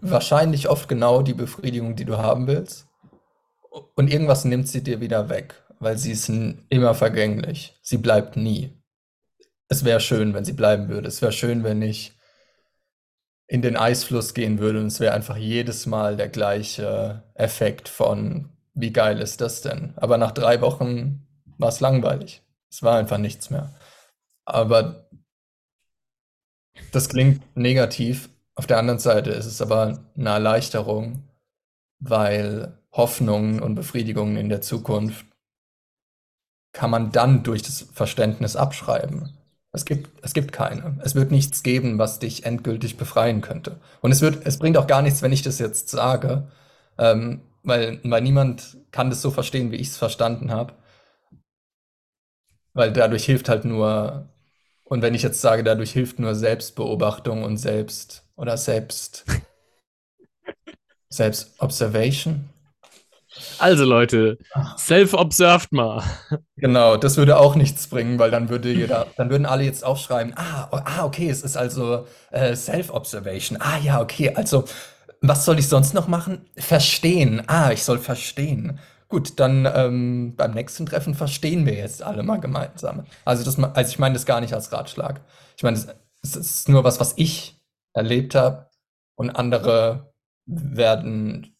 wahrscheinlich 0.00 0.68
oft 0.68 0.88
genau 0.88 1.22
die 1.22 1.34
Befriedigung, 1.34 1.96
die 1.96 2.04
du 2.04 2.18
haben 2.18 2.46
willst 2.46 2.86
und 3.94 4.10
irgendwas 4.10 4.44
nimmt 4.44 4.68
sie 4.68 4.82
dir 4.82 5.00
wieder 5.00 5.28
weg, 5.28 5.54
weil 5.78 5.96
sie 5.96 6.12
ist 6.12 6.28
immer 6.28 6.94
vergänglich. 6.94 7.78
Sie 7.82 7.98
bleibt 7.98 8.36
nie. 8.36 8.76
Es 9.68 9.84
wäre 9.84 10.00
schön, 10.00 10.34
wenn 10.34 10.44
sie 10.44 10.52
bleiben 10.52 10.88
würde. 10.88 11.06
Es 11.06 11.22
wäre 11.22 11.32
schön, 11.32 11.62
wenn 11.62 11.80
ich 11.80 12.12
in 13.46 13.62
den 13.62 13.76
Eisfluss 13.76 14.34
gehen 14.34 14.58
würde 14.58 14.80
und 14.80 14.86
es 14.86 15.00
wäre 15.00 15.14
einfach 15.14 15.36
jedes 15.36 15.86
Mal 15.86 16.16
der 16.16 16.28
gleiche 16.28 17.24
Effekt 17.34 17.88
von, 17.88 18.48
wie 18.80 18.92
geil 18.92 19.20
ist 19.20 19.40
das 19.40 19.60
denn? 19.60 19.94
Aber 19.96 20.18
nach 20.18 20.32
drei 20.32 20.60
Wochen 20.60 21.26
war 21.58 21.68
es 21.68 21.80
langweilig. 21.80 22.42
Es 22.70 22.82
war 22.82 22.96
einfach 22.96 23.18
nichts 23.18 23.50
mehr. 23.50 23.74
Aber 24.44 25.08
das 26.92 27.08
klingt 27.08 27.56
negativ. 27.56 28.30
Auf 28.54 28.66
der 28.66 28.78
anderen 28.78 28.98
Seite 28.98 29.30
ist 29.30 29.46
es 29.46 29.60
aber 29.60 30.04
eine 30.16 30.30
Erleichterung, 30.30 31.24
weil 31.98 32.78
Hoffnungen 32.92 33.60
und 33.60 33.74
Befriedigungen 33.74 34.36
in 34.36 34.48
der 34.48 34.60
Zukunft 34.60 35.26
kann 36.72 36.90
man 36.90 37.12
dann 37.12 37.42
durch 37.42 37.62
das 37.62 37.82
Verständnis 37.92 38.56
abschreiben. 38.56 39.36
Es 39.72 39.84
gibt, 39.84 40.10
es 40.24 40.34
gibt 40.34 40.52
keine. 40.52 40.98
Es 41.02 41.14
wird 41.14 41.30
nichts 41.30 41.62
geben, 41.62 41.98
was 41.98 42.18
dich 42.18 42.44
endgültig 42.44 42.96
befreien 42.96 43.40
könnte. 43.40 43.80
Und 44.00 44.10
es 44.10 44.20
wird, 44.20 44.44
es 44.44 44.58
bringt 44.58 44.76
auch 44.76 44.86
gar 44.86 45.02
nichts, 45.02 45.22
wenn 45.22 45.32
ich 45.32 45.42
das 45.42 45.58
jetzt 45.58 45.88
sage, 45.88 46.48
ähm, 46.98 47.40
weil, 47.62 48.00
weil 48.04 48.22
niemand 48.22 48.78
kann 48.90 49.10
das 49.10 49.22
so 49.22 49.30
verstehen, 49.30 49.70
wie 49.70 49.76
ich 49.76 49.88
es 49.88 49.96
verstanden 49.96 50.50
habe. 50.50 50.74
Weil 52.72 52.92
dadurch 52.92 53.24
hilft 53.24 53.48
halt 53.48 53.64
nur, 53.64 54.28
und 54.84 55.02
wenn 55.02 55.14
ich 55.14 55.22
jetzt 55.22 55.40
sage, 55.40 55.64
dadurch 55.64 55.92
hilft 55.92 56.18
nur 56.18 56.34
Selbstbeobachtung 56.34 57.42
und 57.44 57.56
Selbst 57.56 58.24
oder 58.36 58.56
Selbst, 58.56 59.24
Selbstobservation. 61.10 62.48
Also 63.58 63.84
Leute, 63.84 64.38
self-observed 64.76 65.72
mal. 65.72 66.02
Genau, 66.56 66.96
das 66.96 67.16
würde 67.16 67.38
auch 67.38 67.54
nichts 67.54 67.86
bringen, 67.86 68.18
weil 68.18 68.30
dann 68.30 68.48
würde 68.48 68.72
jeder, 68.72 69.06
dann 69.16 69.30
würden 69.30 69.46
alle 69.46 69.64
jetzt 69.64 69.84
aufschreiben, 69.84 70.34
ah, 70.36 70.68
ah, 70.70 71.04
okay, 71.04 71.30
es 71.30 71.42
ist 71.42 71.56
also 71.56 72.06
äh, 72.32 72.54
Self-Observation. 72.54 73.58
Ah, 73.60 73.78
ja, 73.78 74.00
okay, 74.00 74.34
also 74.34 74.64
was 75.20 75.44
soll 75.44 75.58
ich 75.58 75.68
sonst 75.68 75.94
noch 75.94 76.08
machen? 76.08 76.46
Verstehen. 76.56 77.42
Ah, 77.46 77.72
ich 77.72 77.82
soll 77.82 77.98
verstehen. 77.98 78.78
Gut, 79.08 79.40
dann 79.40 79.66
ähm, 79.74 80.34
beim 80.36 80.52
nächsten 80.52 80.86
Treffen 80.86 81.14
verstehen 81.14 81.66
wir 81.66 81.74
jetzt 81.74 82.02
alle 82.02 82.22
mal 82.22 82.38
gemeinsam. 82.40 83.04
Also 83.24 83.44
das, 83.44 83.58
also 83.58 83.90
ich 83.90 83.98
meine 83.98 84.14
das 84.14 84.26
gar 84.26 84.40
nicht 84.40 84.54
als 84.54 84.72
Ratschlag. 84.72 85.20
Ich 85.56 85.62
meine, 85.62 85.76
es 85.76 85.88
es 86.22 86.36
ist 86.36 86.68
nur 86.68 86.84
was, 86.84 87.00
was 87.00 87.14
ich 87.16 87.60
erlebt 87.94 88.34
habe 88.34 88.68
und 89.16 89.30
andere 89.30 90.12
werden 90.46 91.56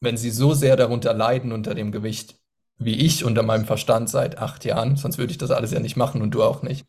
wenn 0.00 0.16
sie 0.16 0.30
so 0.30 0.54
sehr 0.54 0.76
darunter 0.76 1.14
leiden 1.14 1.52
unter 1.52 1.74
dem 1.74 1.92
Gewicht, 1.92 2.36
wie 2.78 2.96
ich 2.96 3.24
unter 3.24 3.42
meinem 3.42 3.64
Verstand 3.64 4.10
seit 4.10 4.38
acht 4.38 4.64
Jahren, 4.64 4.96
sonst 4.96 5.18
würde 5.18 5.32
ich 5.32 5.38
das 5.38 5.50
alles 5.50 5.72
ja 5.72 5.80
nicht 5.80 5.96
machen 5.96 6.20
und 6.20 6.32
du 6.32 6.42
auch 6.42 6.62
nicht, 6.62 6.86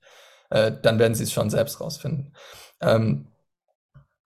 äh, 0.50 0.72
dann 0.82 1.00
werden 1.00 1.16
sie 1.16 1.24
es 1.24 1.32
schon 1.32 1.50
selbst 1.50 1.80
rausfinden. 1.80 2.34
Ähm, 2.82 3.28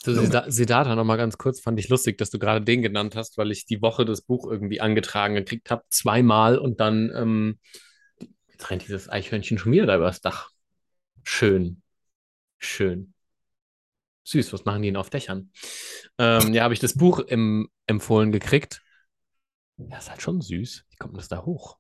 Zu 0.02 0.16
Siddhartha 0.48 0.96
noch 0.96 1.04
mal 1.04 1.18
ganz 1.18 1.38
kurz, 1.38 1.62
fand 1.62 1.80
ich 1.80 1.88
lustig, 1.88 2.18
dass 2.18 2.32
du 2.32 2.40
gerade 2.40 2.66
den 2.66 2.82
genannt 2.82 3.16
hast, 3.16 3.38
weil 3.38 3.52
ich 3.52 3.68
die 3.68 3.84
Woche 3.84 4.04
das 4.04 4.22
Buch 4.22 4.50
irgendwie 4.50 4.82
angetragen 4.82 5.36
gekriegt 5.36 5.70
habe, 5.70 5.84
zweimal 5.92 6.58
und 6.58 6.80
dann 6.80 7.12
ähm, 7.16 7.60
jetzt 8.50 8.72
rennt 8.72 8.84
dieses 8.84 9.10
Eichhörnchen 9.10 9.60
schon 9.60 9.72
wieder 9.72 9.86
da 9.86 9.98
übers 9.98 10.20
Dach. 10.20 10.50
Schön, 11.24 11.84
schön. 12.58 13.14
Süß, 14.24 14.52
was 14.54 14.66
machen 14.66 14.82
die 14.82 14.88
denn 14.88 14.98
auf 14.98 15.12
Dächern? 15.12 15.52
Ähm, 16.18 16.54
ja, 16.54 16.64
habe 16.64 16.74
ich 16.74 16.80
das 16.80 16.96
Buch 16.96 17.20
im, 17.20 17.70
empfohlen 17.86 18.32
gekriegt. 18.32 18.82
Ja, 19.78 20.00
ist 20.00 20.10
halt 20.10 20.22
schon 20.24 20.42
süß. 20.42 20.86
Wie 20.90 20.96
kommt 20.96 21.14
denn 21.14 21.20
das 21.20 21.28
da 21.28 21.44
hoch? 21.44 21.78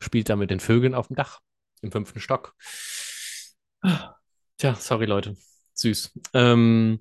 Spielt 0.00 0.28
da 0.28 0.36
mit 0.36 0.50
den 0.50 0.60
Vögeln 0.60 0.94
auf 0.94 1.08
dem 1.08 1.16
Dach 1.16 1.40
im 1.82 1.90
fünften 1.90 2.20
Stock. 2.20 2.54
Ah, 3.82 4.14
Tja, 4.58 4.74
sorry 4.76 5.06
Leute. 5.06 5.36
Süß. 5.74 6.12
Ähm, 6.32 7.00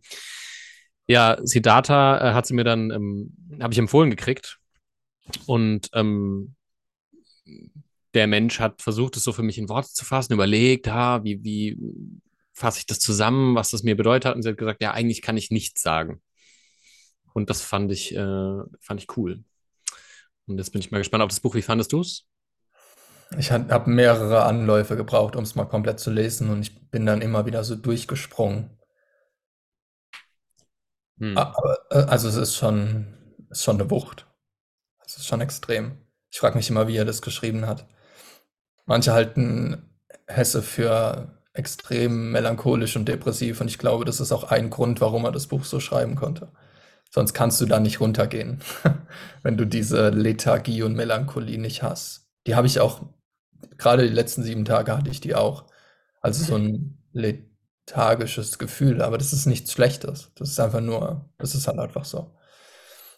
ja, 1.07 1.37
Siddhartha 1.43 2.29
äh, 2.29 2.33
hat 2.33 2.45
sie 2.45 2.53
mir 2.53 2.63
dann, 2.63 2.91
ähm, 2.91 3.33
habe 3.61 3.73
ich 3.73 3.79
empfohlen 3.79 4.09
gekriegt. 4.09 4.59
Und 5.45 5.89
ähm, 5.93 6.55
der 8.13 8.27
Mensch 8.27 8.59
hat 8.59 8.81
versucht, 8.81 9.17
es 9.17 9.23
so 9.23 9.33
für 9.33 9.43
mich 9.43 9.57
in 9.57 9.69
Worte 9.69 9.89
zu 9.89 10.05
fassen, 10.05 10.33
überlegt, 10.33 10.87
ha, 10.87 11.23
wie, 11.23 11.43
wie 11.43 11.77
fasse 12.53 12.79
ich 12.79 12.85
das 12.85 12.99
zusammen, 12.99 13.55
was 13.55 13.71
das 13.71 13.83
mir 13.83 13.95
bedeutet 13.95 14.25
hat. 14.25 14.35
Und 14.35 14.43
sie 14.43 14.49
hat 14.49 14.57
gesagt, 14.57 14.81
ja, 14.81 14.91
eigentlich 14.91 15.21
kann 15.21 15.37
ich 15.37 15.49
nichts 15.49 15.81
sagen. 15.81 16.21
Und 17.33 17.49
das 17.49 17.61
fand 17.61 17.91
ich, 17.91 18.15
äh, 18.15 18.57
fand 18.79 19.01
ich 19.01 19.17
cool. 19.17 19.43
Und 20.45 20.57
jetzt 20.57 20.71
bin 20.71 20.81
ich 20.81 20.91
mal 20.91 20.99
gespannt 20.99 21.23
auf 21.23 21.29
das 21.29 21.39
Buch. 21.39 21.55
Wie 21.55 21.61
fandest 21.61 21.91
du 21.93 22.01
es? 22.01 22.27
Ich 23.37 23.51
habe 23.51 23.89
mehrere 23.89 24.43
Anläufe 24.43 24.95
gebraucht, 24.95 25.35
um 25.35 25.43
es 25.43 25.55
mal 25.55 25.65
komplett 25.65 25.99
zu 25.99 26.11
lesen 26.11 26.49
und 26.49 26.61
ich 26.61 26.89
bin 26.91 27.05
dann 27.05 27.21
immer 27.21 27.45
wieder 27.45 27.63
so 27.63 27.75
durchgesprungen. 27.75 28.69
Hm. 31.19 31.37
Aber, 31.37 31.79
äh, 31.91 32.03
also 32.03 32.27
es 32.27 32.35
ist 32.35 32.55
schon, 32.55 33.17
ist 33.49 33.63
schon 33.63 33.79
eine 33.79 33.89
Wucht. 33.89 34.27
Es 35.05 35.17
ist 35.17 35.27
schon 35.27 35.41
extrem. 35.41 35.97
Ich 36.31 36.39
frage 36.39 36.57
mich 36.57 36.69
immer, 36.69 36.87
wie 36.87 36.97
er 36.97 37.05
das 37.05 37.21
geschrieben 37.21 37.67
hat. 37.67 37.87
Manche 38.85 39.13
halten 39.13 39.89
Hesse 40.27 40.61
für 40.61 41.39
extrem 41.53 42.31
melancholisch 42.31 42.95
und 42.95 43.07
depressiv 43.07 43.61
und 43.61 43.67
ich 43.67 43.77
glaube, 43.77 44.05
das 44.05 44.19
ist 44.19 44.31
auch 44.31 44.45
ein 44.45 44.69
Grund, 44.69 45.01
warum 45.01 45.25
er 45.25 45.31
das 45.31 45.47
Buch 45.47 45.63
so 45.63 45.79
schreiben 45.79 46.15
konnte. 46.15 46.51
Sonst 47.11 47.33
kannst 47.33 47.61
du 47.61 47.67
da 47.67 47.79
nicht 47.79 47.99
runtergehen, 47.99 48.59
wenn 49.43 49.55
du 49.55 49.65
diese 49.65 50.09
Lethargie 50.09 50.81
und 50.81 50.95
Melancholie 50.95 51.59
nicht 51.59 51.83
hast. 51.83 52.27
Die 52.47 52.55
habe 52.55 52.65
ich 52.65 52.79
auch, 52.79 53.01
gerade 53.77 54.07
die 54.07 54.13
letzten 54.13 54.43
sieben 54.43 54.65
Tage 54.65 54.95
hatte 54.95 55.09
ich 55.09 55.21
die 55.21 55.35
auch. 55.35 55.65
Also 56.21 56.43
so 56.43 56.55
ein 56.55 56.97
lethargisches 57.11 58.57
Gefühl, 58.59 59.01
aber 59.01 59.17
das 59.17 59.33
ist 59.33 59.45
nichts 59.45 59.73
Schlechtes. 59.73 60.31
Das 60.35 60.49
ist 60.49 60.59
einfach 60.59 60.81
nur, 60.81 61.29
das 61.37 61.55
ist 61.55 61.67
halt 61.67 61.79
einfach 61.79 62.05
so. 62.05 62.31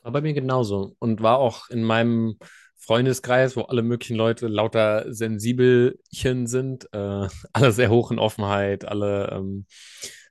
War 0.04 0.12
bei 0.12 0.22
mir 0.22 0.34
genauso. 0.34 0.96
Und 1.00 1.22
war 1.22 1.38
auch 1.38 1.70
in 1.70 1.84
meinem 1.84 2.38
Freundeskreis, 2.78 3.56
wo 3.56 3.62
alle 3.62 3.82
möglichen 3.82 4.16
Leute 4.16 4.48
lauter 4.48 5.12
Sensibelchen 5.12 6.48
sind, 6.48 6.88
äh, 6.94 7.28
alle 7.54 7.72
sehr 7.72 7.90
hoch 7.90 8.12
in 8.12 8.20
Offenheit, 8.20 8.86
alle 8.86 9.32
ähm, 9.32 9.66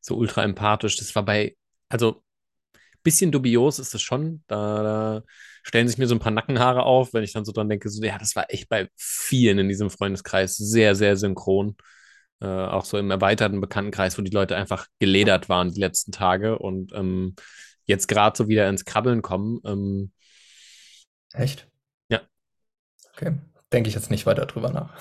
so 0.00 0.16
ultra 0.16 0.44
empathisch. 0.44 0.96
Das 0.96 1.14
war 1.14 1.24
bei, 1.24 1.56
also 1.88 2.22
bisschen 3.02 3.32
dubios 3.32 3.78
ist 3.78 3.94
es 3.94 4.02
schon. 4.02 4.42
Da, 4.46 4.82
da 4.82 5.22
stellen 5.64 5.88
sich 5.88 5.98
mir 5.98 6.06
so 6.06 6.14
ein 6.14 6.20
paar 6.20 6.30
Nackenhaare 6.30 6.84
auf, 6.84 7.12
wenn 7.14 7.24
ich 7.24 7.32
dann 7.32 7.44
so 7.44 7.52
dran 7.52 7.68
denke, 7.68 7.88
so, 7.88 8.02
ja, 8.04 8.18
das 8.18 8.36
war 8.36 8.46
echt 8.48 8.68
bei 8.68 8.88
vielen 8.96 9.58
in 9.58 9.68
diesem 9.68 9.90
Freundeskreis 9.90 10.56
sehr, 10.56 10.94
sehr 10.94 11.16
synchron. 11.16 11.76
Äh, 12.40 12.46
auch 12.46 12.84
so 12.84 12.98
im 12.98 13.10
erweiterten 13.10 13.60
Bekanntenkreis, 13.60 14.18
wo 14.18 14.22
die 14.22 14.30
Leute 14.30 14.56
einfach 14.56 14.86
geledert 14.98 15.48
waren 15.48 15.72
die 15.72 15.80
letzten 15.80 16.12
Tage 16.12 16.58
und 16.58 16.92
ähm, 16.92 17.34
jetzt 17.86 18.06
gerade 18.06 18.36
so 18.36 18.48
wieder 18.48 18.68
ins 18.68 18.84
Krabbeln 18.84 19.22
kommen. 19.22 19.60
Ähm, 19.64 20.12
Echt? 21.32 21.66
Ja. 22.10 22.20
Okay. 23.14 23.32
Denke 23.72 23.88
ich 23.88 23.94
jetzt 23.94 24.10
nicht 24.10 24.26
weiter 24.26 24.46
drüber 24.46 24.70
nach. 24.70 24.92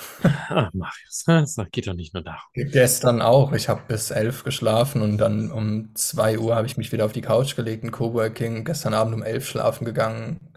ah, 0.50 0.70
Marius, 0.74 1.26
das 1.26 1.58
geht 1.72 1.88
doch 1.88 1.94
nicht 1.94 2.14
nur 2.14 2.24
darum. 2.24 2.42
Gestern 2.54 3.22
auch. 3.22 3.52
Ich 3.52 3.70
habe 3.70 3.82
bis 3.88 4.10
elf 4.10 4.44
geschlafen 4.44 5.02
und 5.02 5.18
dann 5.18 5.52
um 5.52 5.94
zwei 5.94 6.40
Uhr 6.40 6.56
habe 6.56 6.66
ich 6.66 6.78
mich 6.78 6.92
wieder 6.92 7.06
auf 7.06 7.12
die 7.12 7.22
Couch 7.22 7.56
gelegt, 7.56 7.84
in 7.84 7.92
Coworking. 7.92 8.64
Gestern 8.64 8.96
Abend 8.96 9.14
um 9.14 9.22
elf 9.22 9.48
schlafen 9.48 9.86
gegangen. 9.86 10.53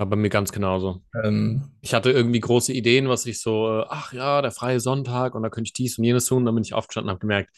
War 0.00 0.06
bei 0.06 0.16
mir 0.16 0.30
ganz 0.30 0.50
genauso. 0.50 1.02
Ähm, 1.22 1.72
Ich 1.82 1.92
hatte 1.92 2.10
irgendwie 2.10 2.40
große 2.40 2.72
Ideen, 2.72 3.08
was 3.10 3.26
ich 3.26 3.38
so, 3.42 3.80
äh, 3.80 3.84
ach 3.90 4.14
ja, 4.14 4.40
der 4.40 4.50
freie 4.50 4.80
Sonntag 4.80 5.34
und 5.34 5.42
da 5.42 5.50
könnte 5.50 5.68
ich 5.68 5.74
dies 5.74 5.98
und 5.98 6.04
jenes 6.04 6.24
tun. 6.24 6.38
Und 6.38 6.46
dann 6.46 6.54
bin 6.54 6.64
ich 6.64 6.72
aufgestanden 6.72 7.08
und 7.10 7.12
habe 7.16 7.20
gemerkt, 7.20 7.50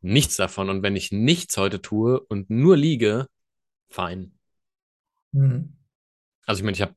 nichts 0.00 0.36
davon. 0.36 0.70
Und 0.70 0.82
wenn 0.84 0.94
ich 0.94 1.10
nichts 1.10 1.56
heute 1.56 1.82
tue 1.82 2.20
und 2.20 2.48
nur 2.48 2.76
liege, 2.76 3.26
fein. 3.88 4.38
hm. 5.34 5.74
Also 6.46 6.60
ich 6.60 6.64
meine, 6.64 6.74
ich 6.76 6.82
habe, 6.82 6.94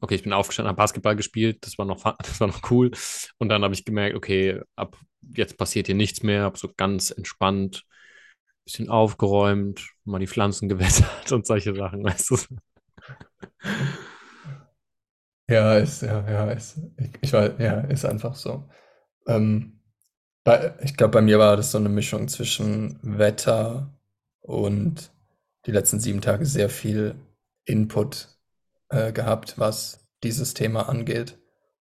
okay, 0.00 0.14
ich 0.14 0.22
bin 0.22 0.32
aufgestanden, 0.32 0.68
habe 0.68 0.76
Basketball 0.76 1.16
gespielt, 1.16 1.58
das 1.66 1.78
war 1.78 1.86
noch, 1.86 2.02
das 2.18 2.40
war 2.40 2.48
noch 2.48 2.70
cool. 2.70 2.90
Und 3.38 3.48
dann 3.48 3.62
habe 3.64 3.74
ich 3.74 3.84
gemerkt, 3.84 4.16
okay, 4.16 4.60
ab 4.76 4.96
jetzt 5.36 5.56
passiert 5.58 5.86
hier 5.86 5.94
nichts 5.94 6.22
mehr, 6.22 6.42
habe 6.44 6.58
so 6.58 6.70
ganz 6.76 7.10
entspannt, 7.10 7.84
bisschen 8.64 8.90
aufgeräumt, 8.90 9.88
mal 10.04 10.18
die 10.20 10.28
Pflanzen 10.28 10.68
gewässert 10.70 11.32
und 11.32 11.46
solche 11.46 11.74
Sachen, 11.74 12.04
weißt 12.04 12.30
du. 12.30 12.36
Ja, 15.50 15.76
ist, 15.76 16.02
ja, 16.02 16.30
ja, 16.30 16.50
ist, 16.52 16.78
ich, 16.96 17.10
ich 17.20 17.32
weiß, 17.32 17.52
ja, 17.58 17.80
ist 17.80 18.04
einfach 18.04 18.36
so. 18.36 18.68
Ähm, 19.26 19.80
bei, 20.44 20.74
ich 20.82 20.96
glaube, 20.96 21.12
bei 21.12 21.22
mir 21.22 21.38
war 21.38 21.56
das 21.56 21.72
so 21.72 21.78
eine 21.78 21.88
Mischung 21.88 22.28
zwischen 22.28 22.98
Wetter 23.02 23.98
und 24.40 25.10
die 25.66 25.72
letzten 25.72 25.98
sieben 26.00 26.20
Tage 26.20 26.46
sehr 26.46 26.70
viel 26.70 27.16
Input 27.64 28.28
äh, 28.90 29.12
gehabt, 29.12 29.58
was 29.58 30.06
dieses 30.22 30.54
Thema 30.54 30.88
angeht. 30.88 31.38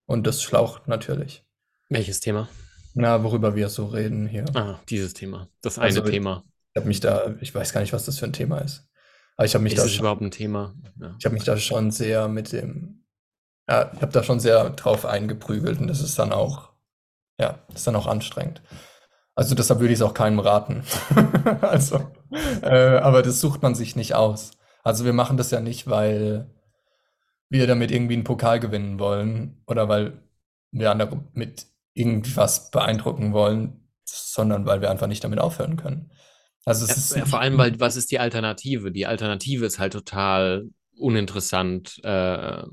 Und 0.05 0.25
das 0.25 0.41
schlaucht 0.41 0.87
natürlich. 0.87 1.45
Welches 1.89 2.21
Thema? 2.21 2.47
Na, 2.93 3.23
worüber 3.23 3.55
wir 3.55 3.69
so 3.69 3.87
reden 3.87 4.27
hier. 4.27 4.45
Ah, 4.55 4.79
dieses 4.89 5.13
Thema. 5.13 5.49
Das 5.61 5.77
eine 5.77 5.87
Also, 5.87 6.01
Thema. 6.01 6.43
Ich 6.73 6.79
habe 6.79 6.87
mich 6.87 6.99
da, 6.99 7.35
ich 7.41 7.53
weiß 7.53 7.73
gar 7.73 7.81
nicht, 7.81 7.93
was 7.93 8.05
das 8.05 8.17
für 8.17 8.25
ein 8.25 8.33
Thema 8.33 8.59
ist. 8.59 8.87
Aber 9.35 9.45
ich 9.45 9.53
habe 9.53 9.63
mich 9.63 9.73
Ist 9.73 9.83
da 9.83 9.89
schon, 9.89 9.99
überhaupt 9.99 10.21
ein 10.21 10.31
Thema? 10.31 10.73
Ja. 10.99 11.15
ich 11.19 11.25
habe 11.25 11.35
mich 11.35 11.43
da 11.43 11.57
schon 11.57 11.91
sehr 11.91 12.27
mit 12.27 12.53
dem, 12.53 13.03
ja, 13.67 13.91
ich 13.93 14.01
habe 14.01 14.11
da 14.11 14.23
schon 14.23 14.39
sehr 14.39 14.69
drauf 14.71 15.05
eingeprügelt 15.05 15.79
und 15.79 15.87
das 15.87 16.01
ist 16.01 16.17
dann 16.17 16.31
auch, 16.31 16.71
ja, 17.39 17.59
ist 17.73 17.87
dann 17.87 17.95
auch 17.95 18.07
anstrengend. 18.07 18.61
Also 19.35 19.53
deshalb 19.53 19.79
würde 19.79 19.93
ich 19.93 19.99
es 19.99 20.05
auch 20.05 20.13
keinem 20.13 20.39
raten. 20.39 20.83
Also, 21.61 22.11
äh, 22.61 22.97
aber 22.97 23.21
das 23.21 23.39
sucht 23.39 23.61
man 23.61 23.73
sich 23.73 23.95
nicht 23.95 24.15
aus. 24.15 24.51
Also 24.83 25.05
wir 25.05 25.13
machen 25.13 25.37
das 25.37 25.51
ja 25.51 25.61
nicht, 25.61 25.89
weil 25.89 26.49
wir 27.49 27.67
damit 27.67 27.91
irgendwie 27.91 28.15
einen 28.15 28.25
Pokal 28.25 28.59
gewinnen 28.59 28.99
wollen 28.99 29.63
oder 29.65 29.87
weil 29.87 30.21
wir 30.71 30.91
andere 30.91 31.23
mit 31.33 31.67
irgendwas 31.93 32.69
beeindrucken 32.71 33.33
wollen, 33.33 33.89
sondern 34.05 34.65
weil 34.65 34.81
wir 34.81 34.91
einfach 34.91 35.07
nicht 35.07 35.23
damit 35.23 35.39
aufhören 35.39 35.77
können. 35.77 36.11
Also 36.65 36.85
es 36.85 36.97
ist 36.97 37.15
Ja, 37.15 37.25
vor 37.25 37.39
allem, 37.39 37.57
weil 37.57 37.79
was 37.79 37.95
ist 37.95 38.11
die 38.11 38.19
Alternative? 38.19 38.91
Die 38.91 39.05
Alternative 39.05 39.65
ist 39.65 39.79
halt 39.79 39.93
total 39.93 40.69
uninteressant 40.97 42.01
äh, 42.03 42.63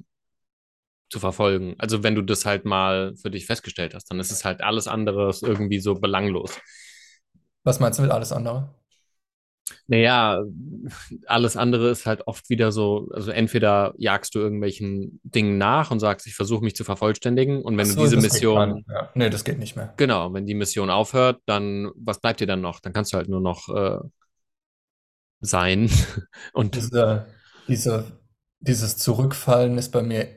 zu 1.14 1.20
verfolgen. 1.20 1.76
Also 1.78 2.02
wenn 2.02 2.16
du 2.16 2.22
das 2.22 2.44
halt 2.44 2.64
mal 2.64 3.14
für 3.16 3.30
dich 3.30 3.46
festgestellt 3.46 3.94
hast, 3.94 4.10
dann 4.10 4.18
ist 4.18 4.32
es 4.32 4.44
halt 4.44 4.62
alles 4.62 4.88
andere 4.88 5.32
irgendwie 5.42 5.78
so 5.78 5.94
belanglos. 5.94 6.58
Was 7.62 7.78
meinst 7.78 8.00
du 8.00 8.02
mit 8.02 8.10
alles 8.10 8.32
andere? 8.32 8.74
Naja, 9.86 10.42
alles 11.26 11.56
andere 11.56 11.88
ist 11.90 12.04
halt 12.04 12.26
oft 12.26 12.50
wieder 12.50 12.72
so, 12.72 13.08
also 13.12 13.30
entweder 13.30 13.94
jagst 13.96 14.34
du 14.34 14.40
irgendwelchen 14.40 15.20
Dingen 15.22 15.56
nach 15.56 15.92
und 15.92 16.00
sagst, 16.00 16.26
ich 16.26 16.34
versuche 16.34 16.64
mich 16.64 16.74
zu 16.74 16.82
vervollständigen 16.82 17.62
und 17.62 17.78
wenn 17.78 17.86
Ach 17.86 17.94
du 17.94 17.94
so, 17.94 18.00
diese 18.00 18.16
Mission, 18.16 18.84
mehr. 18.86 19.10
Nee, 19.14 19.30
das 19.30 19.44
geht 19.44 19.58
nicht 19.60 19.76
mehr. 19.76 19.94
genau, 19.96 20.32
wenn 20.34 20.46
die 20.46 20.54
Mission 20.54 20.90
aufhört, 20.90 21.40
dann 21.46 21.90
was 21.94 22.20
bleibt 22.20 22.40
dir 22.40 22.46
dann 22.46 22.60
noch? 22.60 22.80
Dann 22.80 22.92
kannst 22.92 23.12
du 23.12 23.16
halt 23.18 23.28
nur 23.28 23.40
noch 23.40 23.68
äh, 23.68 23.98
sein 25.40 25.88
und 26.52 26.74
Diese, 26.74 27.26
diese, 27.68 28.20
dieses 28.60 28.96
Zurückfallen 28.96 29.78
ist 29.78 29.90
bei 29.92 30.02
mir, 30.02 30.28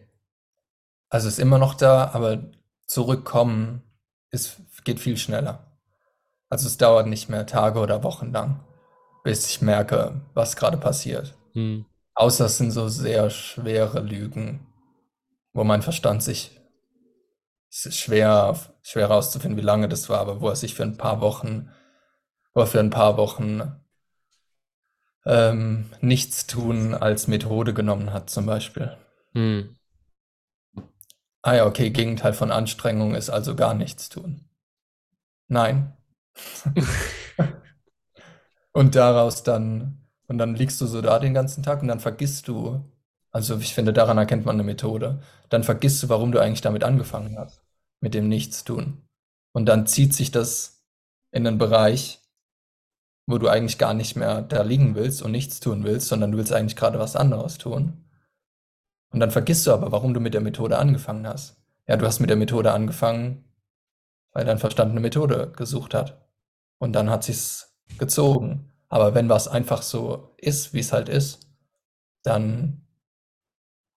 also 1.10 1.28
ist 1.28 1.40
immer 1.40 1.58
noch 1.58 1.74
da, 1.74 2.12
aber 2.14 2.40
zurückkommen 2.86 3.82
ist, 4.32 4.62
geht 4.84 5.00
viel 5.00 5.18
schneller. 5.18 5.78
Also 6.50 6.68
es 6.68 6.78
dauert 6.78 7.08
nicht 7.08 7.30
mehr 7.30 7.46
Tage 7.46 7.80
oder 7.80 8.04
Wochen 8.04 8.32
lang, 8.32 8.62
bis 9.24 9.48
ich 9.50 9.62
merke, 9.62 10.22
was 10.34 10.56
gerade 10.56 10.78
passiert. 10.78 11.36
hm, 11.54 11.86
Außer 12.16 12.46
es 12.46 12.58
sind 12.58 12.72
so 12.72 12.90
sehr 12.90 13.30
schwere 13.30 14.02
Lügen, 14.02 14.66
wo 15.54 15.64
mein 15.64 15.82
Verstand 15.82 16.24
sich, 16.24 16.60
es 17.70 17.86
ist 17.86 17.98
schwer, 17.98 18.58
schwer 18.82 19.10
herauszufinden, 19.10 19.58
wie 19.58 19.66
lange 19.66 19.90
das 19.90 20.10
war, 20.10 20.20
aber 20.20 20.42
wo 20.42 20.50
er 20.50 20.56
sich 20.56 20.74
für 20.74 20.84
ein 20.84 20.98
paar 20.98 21.22
Wochen, 21.22 21.70
wo 22.54 22.62
er 22.62 22.68
für 22.68 22.80
ein 22.80 22.90
paar 22.90 23.18
Wochen 23.18 23.62
ähm, 25.26 25.92
nichts 26.02 26.48
tun 26.48 26.96
als 26.96 27.28
Methode 27.28 27.74
genommen 27.74 28.14
hat, 28.14 28.30
zum 28.30 28.46
Beispiel. 28.46 28.98
hm. 29.34 29.77
Ah 31.48 31.56
ja, 31.56 31.66
okay, 31.66 31.92
Gegenteil 31.92 32.34
von 32.34 32.52
Anstrengung 32.52 33.16
ist 33.16 33.30
also 33.30 33.56
gar 33.56 33.74
nichts 33.74 34.10
tun. 34.10 34.50
Nein. 35.48 35.96
Und 38.74 38.96
daraus 38.96 39.44
dann, 39.44 40.06
und 40.28 40.40
dann 40.40 40.56
liegst 40.56 40.82
du 40.82 40.88
so 40.88 41.02
da 41.02 41.20
den 41.20 41.34
ganzen 41.34 41.64
Tag 41.64 41.82
und 41.82 41.88
dann 41.88 42.02
vergisst 42.02 42.50
du, 42.50 42.84
also 43.32 43.58
ich 43.60 43.74
finde, 43.74 43.94
daran 43.94 44.18
erkennt 44.18 44.46
man 44.46 44.58
eine 44.58 44.66
Methode, 44.66 45.22
dann 45.48 45.64
vergisst 45.64 46.04
du, 46.04 46.10
warum 46.10 46.34
du 46.34 46.40
eigentlich 46.40 46.60
damit 46.60 46.84
angefangen 46.84 47.38
hast, 47.40 47.64
mit 48.02 48.14
dem 48.14 48.28
Nichtstun. 48.28 49.08
Und 49.54 49.68
dann 49.68 49.88
zieht 49.88 50.14
sich 50.14 50.32
das 50.32 50.84
in 51.32 51.48
einen 51.48 51.58
Bereich, 51.58 52.20
wo 53.26 53.38
du 53.38 53.48
eigentlich 53.48 53.78
gar 53.78 53.94
nicht 53.94 54.18
mehr 54.18 54.42
da 54.42 54.64
liegen 54.64 54.96
willst 54.96 55.22
und 55.22 55.32
nichts 55.32 55.62
tun 55.62 55.86
willst, 55.86 56.10
sondern 56.10 56.34
du 56.34 56.40
willst 56.40 56.52
eigentlich 56.52 56.76
gerade 56.76 57.00
was 57.00 57.16
anderes 57.16 57.58
tun. 57.58 58.07
Und 59.12 59.20
dann 59.20 59.32
vergisst 59.32 59.66
du 59.66 59.72
aber, 59.72 59.92
warum 59.92 60.14
du 60.14 60.20
mit 60.20 60.34
der 60.34 60.42
Methode 60.42 60.78
angefangen 60.78 61.28
hast. 61.28 61.58
Ja, 61.88 61.98
du 61.98 62.06
hast 62.06 62.20
mit 62.20 62.30
der 62.30 62.38
Methode 62.38 62.72
angefangen, 62.74 63.46
weil 64.32 64.46
dein 64.46 64.60
Verstand 64.60 64.92
eine 64.92 65.00
Methode 65.00 65.52
gesucht 65.56 65.94
hat. 65.94 66.28
Und 66.78 66.94
dann 66.94 67.10
hat 67.10 67.24
sich's 67.24 67.78
gezogen. 67.98 68.72
Aber 68.90 69.16
wenn 69.16 69.30
was 69.30 69.48
einfach 69.48 69.82
so 69.82 70.34
ist, 70.38 70.74
wie 70.74 70.80
es 70.80 70.94
halt 70.94 71.10
ist, 71.10 71.48
dann 72.24 72.86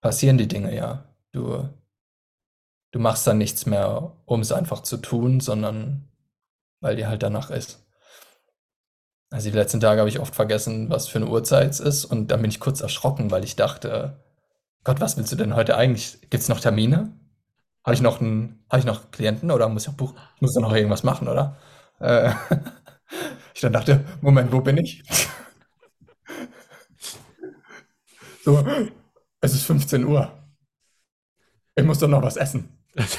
passieren 0.00 0.38
die 0.38 0.48
Dinge 0.48 0.74
ja. 0.74 1.04
Du, 1.32 1.68
du 2.92 2.98
machst 2.98 3.26
dann 3.26 3.38
nichts 3.38 3.66
mehr, 3.66 4.16
um 4.24 4.40
es 4.40 4.52
einfach 4.52 4.82
zu 4.82 4.96
tun, 4.96 5.40
sondern 5.40 6.08
weil 6.80 6.96
dir 6.96 7.08
halt 7.08 7.22
danach 7.22 7.50
ist. 7.50 7.86
Also 9.30 9.50
die 9.50 9.56
letzten 9.56 9.80
Tage 9.80 10.00
habe 10.00 10.08
ich 10.08 10.18
oft 10.18 10.34
vergessen, 10.34 10.90
was 10.90 11.06
für 11.06 11.18
eine 11.18 11.28
Uhrzeit 11.28 11.70
es 11.70 11.78
ist 11.78 12.04
und 12.04 12.28
dann 12.28 12.42
bin 12.42 12.50
ich 12.50 12.58
kurz 12.58 12.80
erschrocken, 12.80 13.30
weil 13.30 13.44
ich 13.44 13.54
dachte, 13.54 14.24
Gott, 14.84 15.00
was 15.00 15.16
willst 15.16 15.32
du 15.32 15.36
denn 15.36 15.54
heute 15.54 15.76
eigentlich? 15.76 16.18
Gibt's 16.30 16.48
noch 16.48 16.60
Termine? 16.60 17.12
Habe 17.84 17.94
ich 17.94 18.02
noch 18.02 18.20
ich 18.78 18.84
noch 18.84 19.10
Klienten 19.10 19.50
oder 19.50 19.68
muss 19.68 19.84
ich 19.84 19.88
noch 19.88 19.96
buchen? 19.96 20.16
Ich 20.36 20.42
noch 20.56 20.74
irgendwas 20.74 21.04
machen, 21.04 21.28
oder? 21.28 21.58
Äh, 22.00 22.32
ich 23.54 23.60
dann 23.62 23.72
dachte, 23.72 24.04
Moment, 24.20 24.52
wo 24.52 24.60
bin 24.60 24.78
ich? 24.78 25.02
So, 28.44 28.64
es 29.40 29.54
ist 29.54 29.64
15 29.64 30.04
Uhr. 30.04 30.32
Ich 31.74 31.84
muss 31.84 31.98
doch 31.98 32.08
noch 32.08 32.22
was 32.22 32.36
essen. 32.36 32.68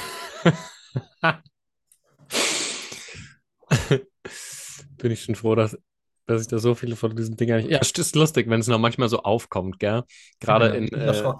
Bin 4.98 5.10
ich 5.12 5.22
schon 5.24 5.34
froh, 5.34 5.54
dass, 5.54 5.76
dass 6.26 6.42
ich 6.42 6.48
da 6.48 6.58
so 6.58 6.74
viele 6.74 6.96
von 6.96 7.14
diesen 7.16 7.36
Dingern. 7.36 7.68
Ja, 7.68 7.78
es 7.80 7.90
ist 7.92 8.14
lustig, 8.16 8.48
wenn 8.48 8.60
es 8.60 8.68
noch 8.68 8.78
manchmal 8.78 9.08
so 9.08 9.22
aufkommt, 9.22 9.78
gell? 9.78 10.04
Gerade 10.40 10.66
Ja, 10.66 10.76
in, 10.76 10.88
äh, 10.92 11.32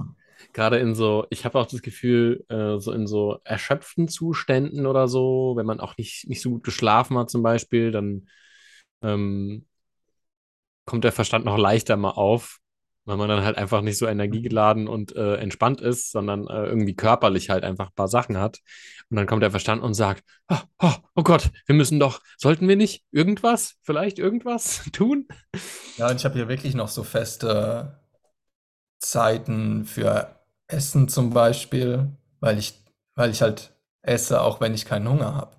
gerade 0.52 0.78
in 0.78 0.94
so, 0.94 1.26
ich 1.30 1.44
habe 1.44 1.58
auch 1.58 1.66
das 1.66 1.82
Gefühl, 1.82 2.44
äh, 2.48 2.78
so 2.78 2.92
in 2.92 3.06
so 3.06 3.38
erschöpften 3.44 4.08
Zuständen 4.08 4.86
oder 4.86 5.08
so, 5.08 5.54
wenn 5.56 5.66
man 5.66 5.80
auch 5.80 5.96
nicht, 5.96 6.28
nicht 6.28 6.42
so 6.42 6.50
gut 6.50 6.64
geschlafen 6.64 7.18
hat 7.18 7.30
zum 7.30 7.42
Beispiel, 7.42 7.90
dann 7.92 8.28
ähm, 9.02 9.66
kommt 10.84 11.04
der 11.04 11.12
Verstand 11.12 11.44
noch 11.44 11.58
leichter 11.58 11.96
mal 11.96 12.10
auf. 12.10 12.60
Weil 13.04 13.16
man 13.16 13.28
dann 13.28 13.44
halt 13.44 13.58
einfach 13.58 13.80
nicht 13.80 13.98
so 13.98 14.06
energiegeladen 14.06 14.86
und 14.86 15.14
äh, 15.16 15.36
entspannt 15.36 15.80
ist, 15.80 16.12
sondern 16.12 16.46
äh, 16.46 16.66
irgendwie 16.66 16.94
körperlich 16.94 17.50
halt 17.50 17.64
einfach 17.64 17.88
ein 17.88 17.94
paar 17.94 18.08
Sachen 18.08 18.38
hat. 18.38 18.60
Und 19.10 19.16
dann 19.16 19.26
kommt 19.26 19.42
der 19.42 19.50
Verstand 19.50 19.82
und 19.82 19.94
sagt, 19.94 20.22
oh, 20.48 20.58
oh, 20.78 20.94
oh 21.16 21.22
Gott, 21.22 21.50
wir 21.66 21.74
müssen 21.74 21.98
doch, 21.98 22.20
sollten 22.38 22.68
wir 22.68 22.76
nicht 22.76 23.04
irgendwas, 23.10 23.74
vielleicht 23.82 24.18
irgendwas 24.18 24.84
tun? 24.92 25.26
Ja, 25.96 26.10
und 26.10 26.16
ich 26.16 26.24
habe 26.24 26.34
hier 26.34 26.48
wirklich 26.48 26.74
noch 26.74 26.88
so 26.88 27.02
feste 27.02 28.00
Zeiten 29.00 29.84
für 29.84 30.36
Essen 30.68 31.08
zum 31.08 31.30
Beispiel, 31.30 32.16
weil 32.40 32.58
ich, 32.58 32.84
weil 33.14 33.30
ich 33.30 33.42
halt 33.42 33.74
esse, 34.02 34.40
auch 34.40 34.60
wenn 34.60 34.74
ich 34.74 34.86
keinen 34.86 35.08
Hunger 35.08 35.34
habe, 35.34 35.56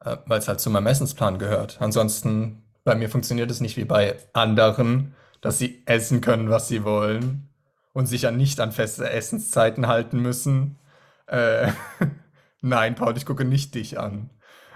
äh, 0.00 0.16
weil 0.26 0.38
es 0.38 0.46
halt 0.48 0.60
zu 0.60 0.70
meinem 0.70 0.86
Essensplan 0.86 1.38
gehört. 1.38 1.78
Ansonsten, 1.80 2.62
bei 2.84 2.94
mir 2.94 3.10
funktioniert 3.10 3.50
es 3.50 3.60
nicht 3.60 3.76
wie 3.76 3.84
bei 3.84 4.16
anderen, 4.32 5.14
dass 5.40 5.58
sie 5.58 5.82
essen 5.86 6.20
können, 6.20 6.50
was 6.50 6.68
sie 6.68 6.84
wollen 6.84 7.48
und 7.92 8.06
sich 8.06 8.22
ja 8.22 8.30
nicht 8.30 8.60
an 8.60 8.72
feste 8.72 9.10
Essenszeiten 9.10 9.86
halten 9.86 10.20
müssen. 10.20 10.78
Äh, 11.26 11.72
nein, 12.60 12.94
Paul, 12.94 13.16
ich 13.16 13.26
gucke 13.26 13.44
nicht 13.44 13.74
dich 13.74 13.98
an. 13.98 14.30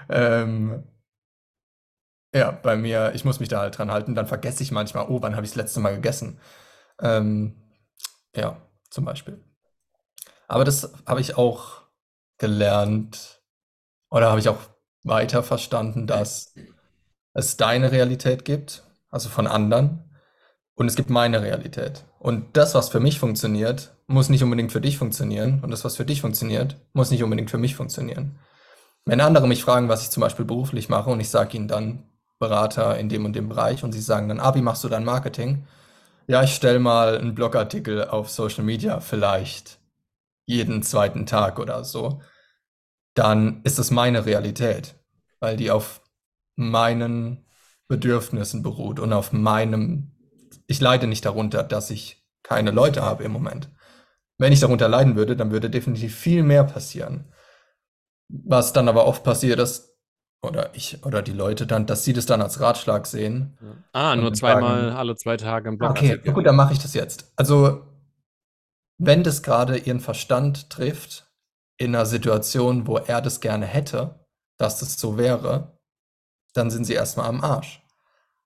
Ähm, 0.09 0.85
ja, 2.35 2.51
bei 2.51 2.77
mir, 2.77 3.13
ich 3.15 3.25
muss 3.25 3.41
mich 3.41 3.49
da 3.49 3.61
halt 3.61 3.77
dran 3.77 3.91
halten, 3.91 4.15
dann 4.15 4.27
vergesse 4.27 4.63
ich 4.63 4.73
manchmal, 4.73 5.07
oh, 5.09 5.21
wann 5.21 5.37
habe 5.37 5.45
ich 5.45 5.53
das 5.53 5.57
letzte 5.57 5.81
Mal 5.81 5.95
gegessen? 5.95 6.41
Ähm, 7.01 7.55
ja, 8.35 8.57
zum 8.91 9.05
Beispiel. 9.05 9.43
Aber 10.49 10.65
das 10.65 10.93
habe 11.07 11.21
ich 11.21 11.37
auch 11.37 11.83
gelernt 12.39 13.43
oder 14.11 14.31
habe 14.31 14.41
ich 14.41 14.49
auch 14.49 14.61
weiter 15.03 15.43
verstanden, 15.43 16.07
dass 16.07 16.55
es 17.35 17.57
deine 17.57 17.93
Realität 17.93 18.45
gibt, 18.45 18.83
also 19.11 19.29
von 19.29 19.47
anderen, 19.47 20.12
und 20.75 20.87
es 20.87 20.97
gibt 20.97 21.11
meine 21.11 21.43
Realität. 21.43 22.05
Und 22.19 22.57
das, 22.57 22.75
was 22.75 22.89
für 22.89 23.01
mich 23.01 23.19
funktioniert, 23.19 23.95
muss 24.07 24.29
nicht 24.29 24.43
unbedingt 24.43 24.73
für 24.73 24.81
dich 24.81 24.99
funktionieren. 24.99 25.61
Und 25.63 25.71
das, 25.71 25.85
was 25.85 25.97
für 25.97 26.05
dich 26.05 26.21
funktioniert, 26.21 26.77
muss 26.93 27.11
nicht 27.11 27.23
unbedingt 27.23 27.51
für 27.51 27.59
mich 27.59 27.75
funktionieren. 27.75 28.39
Wenn 29.05 29.21
andere 29.21 29.49
mich 29.49 29.63
fragen, 29.63 29.89
was 29.89 30.03
ich 30.03 30.11
zum 30.11 30.21
Beispiel 30.21 30.45
beruflich 30.45 30.89
mache, 30.89 31.11
und 31.11 31.21
ich 31.21 31.29
sage 31.29 31.57
ihnen 31.57 31.69
dann 31.69 32.05
Berater 32.39 32.99
in 32.99 33.09
dem 33.09 33.25
und 33.25 33.35
dem 33.35 33.49
Bereich, 33.49 33.85
und 33.85 33.93
sie 33.93 34.01
sagen 34.01 34.29
dann, 34.29 34.55
wie 34.55 34.63
machst 34.63 34.85
du 34.85 34.89
dein 34.89 35.05
Marketing? 35.05 35.67
Ja, 36.29 36.43
ich 36.43 36.55
stelle 36.55 36.79
mal 36.79 37.19
einen 37.19 37.35
Blogartikel 37.35 38.05
auf 38.09 38.31
Social 38.31 38.65
Media, 38.65 39.01
vielleicht 39.01 39.81
jeden 40.47 40.83
zweiten 40.83 41.27
Tag 41.27 41.59
oder 41.59 41.85
so. 41.85 42.21
Dann 43.15 43.61
ist 43.65 43.79
es 43.79 43.91
meine 43.91 44.25
Realität, 44.25 44.95
weil 45.41 45.57
die 45.57 45.71
auf 45.71 46.01
meinen 46.57 47.45
Bedürfnissen 47.89 48.63
beruht 48.63 49.01
und 49.01 49.13
auf 49.13 49.33
meinem 49.33 50.12
ich 50.73 50.81
leide 50.81 51.07
nicht 51.07 51.25
darunter, 51.25 51.63
dass 51.63 51.91
ich 51.91 52.27
keine 52.43 52.73
Leute 52.73 53.03
habe 53.03 53.25
im 53.25 53.33
Moment. 53.33 53.71
Wenn 54.39 54.53
ich 54.53 54.61
darunter 54.61 54.89
leiden 54.89 55.15
würde, 55.15 55.37
dann 55.37 55.53
würde 55.53 55.71
definitiv 55.71 56.17
viel 56.17 56.43
mehr 56.43 56.65
passieren. 56.65 57.33
Was 58.29 58.73
dann 58.73 58.89
aber 58.89 59.07
oft 59.07 59.23
passiert 59.23 59.61
ist, 59.61 59.93
oder 60.43 60.75
ich 60.75 61.05
oder 61.07 61.23
die 61.23 61.33
Leute 61.33 61.67
dann, 61.67 61.87
dass 61.87 62.05
sie 62.05 62.13
das 62.13 62.27
dann 62.27 62.43
als 62.43 62.61
Ratschlag 62.61 63.07
sehen. 63.07 63.57
Ah, 63.93 64.17
nur 64.17 64.35
zweimal 64.35 64.87
sagen, 64.87 64.97
alle 64.97 65.15
zwei 65.15 65.37
Tage 65.37 65.69
im 65.69 65.79
Blog. 65.79 65.91
Okay, 65.91 66.19
gut, 66.19 66.45
dann 66.45 66.57
mache 66.57 66.73
ich 66.73 66.81
das 66.81 66.95
jetzt. 66.95 67.33
Also, 67.37 67.87
wenn 68.99 69.23
das 69.23 69.43
gerade 69.43 69.77
ihren 69.77 70.01
Verstand 70.01 70.69
trifft, 70.69 71.29
in 71.79 71.95
einer 71.95 72.07
Situation, 72.07 72.87
wo 72.87 72.97
er 72.97 73.21
das 73.21 73.41
gerne 73.41 73.67
hätte, 73.67 74.27
dass 74.59 74.81
das 74.81 74.99
so 74.99 75.17
wäre, 75.17 75.79
dann 76.55 76.71
sind 76.71 76.85
sie 76.85 76.95
erstmal 76.95 77.27
am 77.27 77.43
Arsch. 77.43 77.83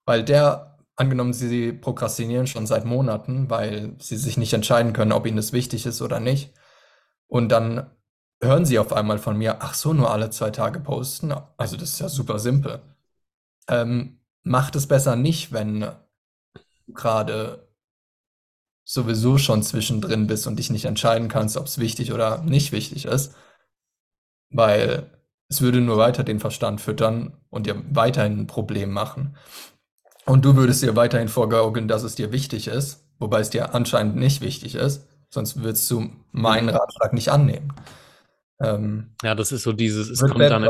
Weil 0.05 0.23
der 0.23 0.76
Angenommen, 0.97 1.35
Sie 1.35 1.73
prokrastinieren 1.73 2.47
schon 2.47 2.67
seit 2.67 2.87
Monaten, 2.87 3.51
weil 3.51 3.95
Sie 4.01 4.17
sich 4.17 4.39
nicht 4.39 4.55
entscheiden 4.55 4.95
können, 4.95 5.13
ob 5.13 5.27
Ihnen 5.27 5.37
das 5.37 5.53
wichtig 5.53 5.85
ist 5.85 6.01
oder 6.01 6.21
nicht. 6.21 6.55
Und 7.29 7.51
dann 7.51 7.91
hören 8.43 8.65
Sie 8.65 8.79
auf 8.79 8.93
einmal 8.93 9.19
von 9.19 9.37
mir, 9.37 9.59
ach 9.61 9.75
so, 9.75 9.93
nur 9.93 10.11
alle 10.11 10.31
zwei 10.31 10.51
Tage 10.51 10.81
posten. 10.81 11.33
Also 11.59 11.77
das 11.77 11.91
ist 11.93 12.01
ja 12.01 12.09
super 12.09 12.39
simpel. 12.39 12.81
Ähm, 13.69 14.21
macht 14.43 14.77
es 14.77 14.87
besser 14.87 15.17
nicht, 15.17 15.53
wenn 15.53 15.81
du 15.81 15.97
gerade 16.89 17.69
sowieso 18.85 19.37
schon 19.37 19.63
zwischendrin 19.63 20.27
bist 20.27 20.47
und 20.47 20.59
dich 20.59 20.71
nicht 20.71 20.85
entscheiden 20.85 21.29
kannst, 21.29 21.57
ob 21.57 21.67
es 21.67 21.79
wichtig 21.79 22.13
oder 22.13 22.43
nicht 22.43 22.73
wichtig 22.73 23.05
ist. 23.05 23.35
Weil 24.51 25.11
es 25.49 25.61
würde 25.61 25.81
nur 25.81 25.99
weiter 25.99 26.25
den 26.25 26.41
Verstand 26.41 26.81
füttern 26.81 27.37
und 27.51 27.67
dir 27.67 27.83
weiterhin 27.95 28.41
ein 28.41 28.47
Problem 28.47 28.93
machen. 28.93 29.37
Und 30.27 30.45
du 30.45 30.57
würdest 30.57 30.83
dir 30.83 30.97
weiterhin 30.97 31.29
vorgaukeln, 31.29 31.89
dass 31.89 32.03
es 32.03 32.17
dir 32.17 32.33
wichtig 32.33 32.67
ist, 32.67 33.05
wobei 33.19 33.41
es 33.41 33.51
dir 33.51 33.75
anscheinend 33.75 34.17
nicht 34.17 34.41
wichtig 34.41 34.75
ist, 34.75 35.07
sonst 35.31 35.63
würdest 35.63 35.91
du 35.91 36.11
meinen 36.33 36.69
Ratschlag 36.69 37.13
nicht 37.13 37.29
annehmen. 37.31 37.73
Ähm, 38.61 39.15
ja, 39.23 39.35
das 39.35 39.53
ist 39.53 39.63
so 39.63 39.73
dieses, 39.73 40.11
es 40.11 40.21
kommt 40.21 40.41
dann, 40.41 40.65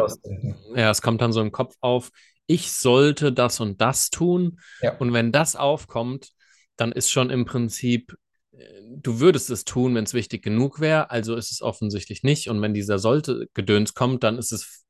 ja, 0.75 0.91
es 0.91 1.01
kommt 1.01 1.23
dann 1.23 1.33
so 1.33 1.41
im 1.41 1.53
Kopf 1.53 1.75
auf, 1.81 2.11
ich 2.47 2.73
sollte 2.73 3.33
das 3.33 3.61
und 3.61 3.81
das 3.81 4.11
tun. 4.11 4.61
Ja. 4.81 4.97
Und 4.99 5.13
wenn 5.13 5.33
das 5.33 5.57
aufkommt, 5.57 6.31
dann 6.77 6.93
ist 6.93 7.11
schon 7.11 7.31
im 7.31 7.45
Prinzip, 7.45 8.15
äh, 8.53 8.65
du 8.83 9.21
würdest 9.21 9.51
es 9.51 9.65
tun, 9.65 9.95
wenn 9.95 10.05
es 10.05 10.15
wichtig 10.15 10.43
genug 10.43 10.81
wäre, 10.81 11.11
also 11.11 11.35
ist 11.35 11.51
es 11.51 11.63
offensichtlich 11.63 12.23
nicht. 12.23 12.49
Und 12.49 12.61
wenn 12.63 12.75
dieser 12.75 12.99
sollte 12.99 13.49
Gedöns 13.55 13.95
kommt, 13.95 14.23
dann 14.23 14.39
ist 14.39 14.53
es 14.53 14.85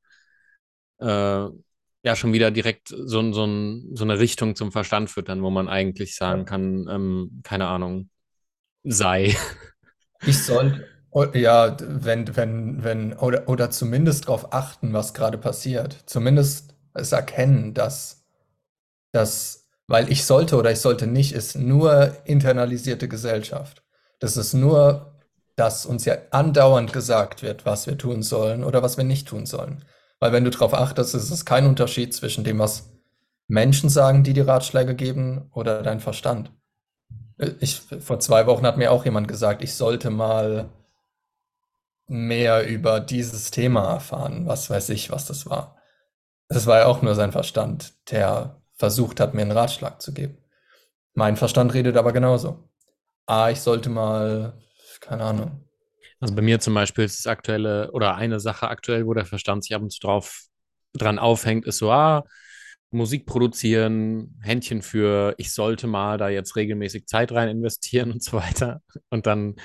äh, 0.98 1.48
ja 2.06 2.14
schon 2.14 2.32
wieder 2.32 2.52
direkt 2.52 2.88
so, 2.88 3.32
so, 3.32 3.46
so 3.92 4.04
eine 4.04 4.18
Richtung 4.20 4.54
zum 4.54 4.70
Verstand 4.70 5.10
füttern, 5.10 5.42
wo 5.42 5.50
man 5.50 5.68
eigentlich 5.68 6.14
sagen 6.14 6.44
kann, 6.44 6.86
ähm, 6.88 7.40
keine 7.42 7.66
Ahnung, 7.66 8.10
sei. 8.84 9.36
Ich 10.24 10.44
sollte, 10.44 10.86
ja, 11.34 11.76
wenn, 11.80 12.36
wenn, 12.36 12.84
wenn, 12.84 13.12
oder, 13.14 13.48
oder 13.48 13.70
zumindest 13.70 14.28
darauf 14.28 14.52
achten, 14.52 14.92
was 14.92 15.14
gerade 15.14 15.36
passiert. 15.36 16.04
Zumindest 16.06 16.76
es 16.94 17.10
erkennen, 17.10 17.74
dass, 17.74 18.24
dass, 19.10 19.66
weil 19.88 20.10
ich 20.10 20.24
sollte 20.24 20.56
oder 20.56 20.70
ich 20.70 20.78
sollte 20.78 21.08
nicht, 21.08 21.32
ist 21.32 21.58
nur 21.58 22.16
internalisierte 22.24 23.08
Gesellschaft. 23.08 23.82
Das 24.20 24.36
ist 24.36 24.54
nur, 24.54 25.12
dass 25.56 25.86
uns 25.86 26.04
ja 26.04 26.18
andauernd 26.30 26.92
gesagt 26.92 27.42
wird, 27.42 27.66
was 27.66 27.88
wir 27.88 27.98
tun 27.98 28.22
sollen 28.22 28.62
oder 28.62 28.80
was 28.84 28.96
wir 28.96 29.04
nicht 29.04 29.26
tun 29.26 29.44
sollen. 29.44 29.84
Weil 30.18 30.32
wenn 30.32 30.44
du 30.44 30.50
darauf 30.50 30.74
achtest, 30.74 31.14
ist 31.14 31.30
es 31.30 31.44
kein 31.44 31.66
Unterschied 31.66 32.14
zwischen 32.14 32.44
dem, 32.44 32.58
was 32.58 32.90
Menschen 33.48 33.90
sagen, 33.90 34.24
die 34.24 34.32
dir 34.32 34.48
Ratschläge 34.48 34.94
geben, 34.94 35.50
oder 35.52 35.82
dein 35.82 36.00
Verstand. 36.00 36.50
Ich, 37.60 37.80
vor 37.80 38.18
zwei 38.18 38.46
Wochen 38.46 38.66
hat 38.66 38.78
mir 38.78 38.92
auch 38.92 39.04
jemand 39.04 39.28
gesagt, 39.28 39.62
ich 39.62 39.74
sollte 39.74 40.10
mal 40.10 40.70
mehr 42.08 42.66
über 42.66 43.00
dieses 43.00 43.50
Thema 43.50 43.92
erfahren. 43.92 44.46
Was 44.46 44.70
weiß 44.70 44.88
ich, 44.90 45.10
was 45.10 45.26
das 45.26 45.48
war. 45.48 45.76
Das 46.48 46.66
war 46.66 46.78
ja 46.78 46.86
auch 46.86 47.02
nur 47.02 47.14
sein 47.14 47.32
Verstand, 47.32 47.94
der 48.10 48.62
versucht 48.74 49.20
hat, 49.20 49.34
mir 49.34 49.42
einen 49.42 49.52
Ratschlag 49.52 50.00
zu 50.00 50.12
geben. 50.12 50.38
Mein 51.14 51.36
Verstand 51.36 51.74
redet 51.74 51.96
aber 51.96 52.12
genauso. 52.12 52.68
Ah, 53.26 53.50
ich 53.50 53.60
sollte 53.60 53.90
mal, 53.90 54.52
keine 55.00 55.24
Ahnung, 55.24 55.65
also 56.20 56.34
bei 56.34 56.42
mir 56.42 56.60
zum 56.60 56.74
Beispiel 56.74 57.04
ist 57.04 57.24
das 57.24 57.30
aktuelle 57.30 57.90
oder 57.92 58.16
eine 58.16 58.40
Sache 58.40 58.68
aktuell, 58.68 59.06
wo 59.06 59.14
der 59.14 59.26
Verstand 59.26 59.64
sich 59.64 59.74
ab 59.74 59.82
und 59.82 59.92
zu 59.92 60.00
drauf 60.00 60.44
dran 60.94 61.18
aufhängt, 61.18 61.66
ist 61.66 61.78
so, 61.78 61.90
ah, 61.90 62.24
Musik 62.90 63.26
produzieren, 63.26 64.38
Händchen 64.42 64.80
für, 64.82 65.34
ich 65.38 65.52
sollte 65.52 65.86
mal 65.86 66.18
da 66.18 66.28
jetzt 66.28 66.56
regelmäßig 66.56 67.06
Zeit 67.06 67.32
rein 67.32 67.48
investieren 67.48 68.12
und 68.12 68.22
so 68.22 68.36
weiter. 68.36 68.82
Und 69.10 69.26
dann 69.26 69.56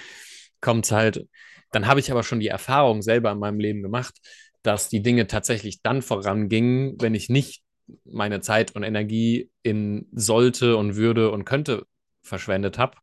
kommt 0.59 0.85
es 0.85 0.91
halt, 0.91 1.27
dann 1.71 1.87
habe 1.87 1.99
ich 1.99 2.11
aber 2.11 2.23
schon 2.23 2.39
die 2.39 2.47
Erfahrung 2.47 3.01
selber 3.01 3.31
in 3.31 3.39
meinem 3.39 3.59
Leben 3.59 3.81
gemacht, 3.81 4.15
dass 4.63 4.89
die 4.89 5.01
Dinge 5.01 5.27
tatsächlich 5.27 5.81
dann 5.81 6.01
vorangingen, 6.01 6.95
wenn 6.99 7.15
ich 7.15 7.29
nicht 7.29 7.63
meine 8.05 8.41
Zeit 8.41 8.75
und 8.75 8.83
Energie 8.83 9.49
in 9.63 10.07
sollte 10.13 10.77
und 10.77 10.95
würde 10.95 11.31
und 11.31 11.45
könnte 11.45 11.85
verschwendet 12.21 12.77
habe, 12.77 12.97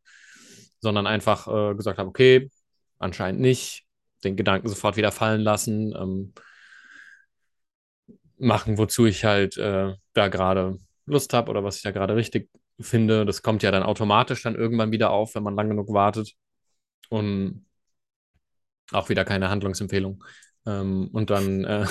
sondern 0.81 1.07
einfach 1.07 1.49
äh, 1.49 1.75
gesagt 1.75 1.99
habe, 1.99 2.09
okay, 2.09 2.51
anscheinend 2.99 3.41
nicht. 3.41 3.85
Den 4.25 4.37
Gedanken 4.37 4.69
sofort 4.69 4.97
wieder 4.97 5.13
fallen 5.13 5.41
lassen, 5.41 5.95
ähm, 5.97 6.33
machen, 8.39 8.79
wozu 8.79 9.07
ich 9.07 9.25
halt 9.25 9.57
äh, 9.57 9.95
da 10.13 10.29
gerade 10.29 10.79
Lust 11.07 11.33
habe 11.33 11.51
oder 11.51 11.65
was 11.65 11.77
ich 11.77 11.83
da 11.83 11.91
gerade 11.91 12.17
richtig 12.17 12.51
finde. 12.81 13.25
Das 13.27 13.43
kommt 13.43 13.63
ja 13.63 13.71
dann 13.71 13.83
automatisch 13.83 14.43
dann 14.43 14.55
irgendwann 14.55 14.93
wieder 14.93 15.11
auf, 15.11 15.35
wenn 15.35 15.43
man 15.43 15.55
lang 15.55 15.69
genug 15.69 15.93
wartet. 15.93 16.35
Und 17.09 17.67
auch 18.93 19.09
wieder 19.09 19.25
keine 19.25 19.51
Handlungsempfehlung. 19.51 20.23
Ähm, 20.67 21.09
und 21.13 21.31
dann, 21.31 21.65
äh, 21.65 21.87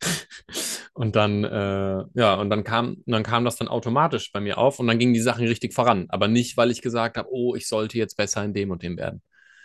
und 0.94 1.16
dann, 1.16 1.44
äh, 1.44 2.04
ja, 2.14 2.34
und 2.34 2.50
dann 2.50 2.64
kam, 2.64 3.02
dann 3.06 3.22
kam 3.22 3.44
das 3.44 3.56
dann 3.56 3.68
automatisch 3.68 4.32
bei 4.32 4.40
mir 4.40 4.58
auf 4.58 4.78
und 4.78 4.86
dann 4.86 4.98
gingen 4.98 5.14
die 5.14 5.20
Sachen 5.20 5.46
richtig 5.46 5.74
voran. 5.74 6.06
Aber 6.08 6.28
nicht, 6.28 6.56
weil 6.56 6.70
ich 6.70 6.82
gesagt 6.82 7.16
habe, 7.16 7.28
oh, 7.30 7.54
ich 7.54 7.68
sollte 7.68 7.98
jetzt 7.98 8.16
besser 8.16 8.44
in 8.44 8.54
dem 8.54 8.70
und 8.70 8.82
dem 8.82 8.96
werden. 8.96 9.22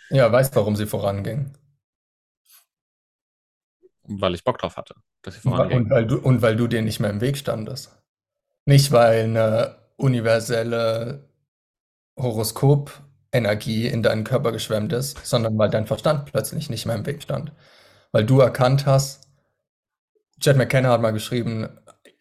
Ja, 0.09 0.31
weißt, 0.31 0.55
warum 0.55 0.75
sie 0.75 0.85
voranging. 0.85 1.53
Weil 4.03 4.35
ich 4.35 4.43
Bock 4.43 4.57
drauf 4.57 4.77
hatte, 4.77 4.95
dass 5.21 5.35
sie 5.35 5.41
voranging. 5.41 5.79
Und 5.79 5.89
weil 5.89 6.07
du, 6.07 6.17
und 6.19 6.41
weil 6.41 6.55
du 6.55 6.67
dir 6.67 6.81
nicht 6.81 6.99
mehr 6.99 7.09
im 7.09 7.21
Weg 7.21 7.37
standest. 7.37 7.97
Nicht, 8.65 8.91
weil 8.91 9.25
eine 9.25 9.77
universelle 9.97 11.29
Horoskop-Energie 12.17 13.87
in 13.87 14.03
deinen 14.03 14.23
Körper 14.23 14.51
geschwemmt 14.51 14.93
ist, 14.93 15.25
sondern 15.25 15.57
weil 15.57 15.69
dein 15.69 15.87
Verstand 15.87 16.25
plötzlich 16.25 16.69
nicht 16.69 16.85
mehr 16.85 16.95
im 16.95 17.05
Weg 17.05 17.21
stand. 17.21 17.51
Weil 18.11 18.25
du 18.25 18.39
erkannt 18.39 18.85
hast, 18.85 19.27
Chad 20.39 20.57
McKenna 20.57 20.89
hat 20.89 21.01
mal 21.01 21.11
geschrieben, 21.11 21.67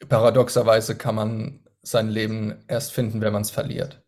paradoxerweise 0.09 0.97
kann 0.97 1.15
man 1.15 1.65
sein 1.83 2.09
Leben 2.09 2.65
erst 2.69 2.93
finden, 2.93 3.21
wenn 3.21 3.33
man 3.33 3.43
es 3.43 3.51
verliert. 3.51 4.06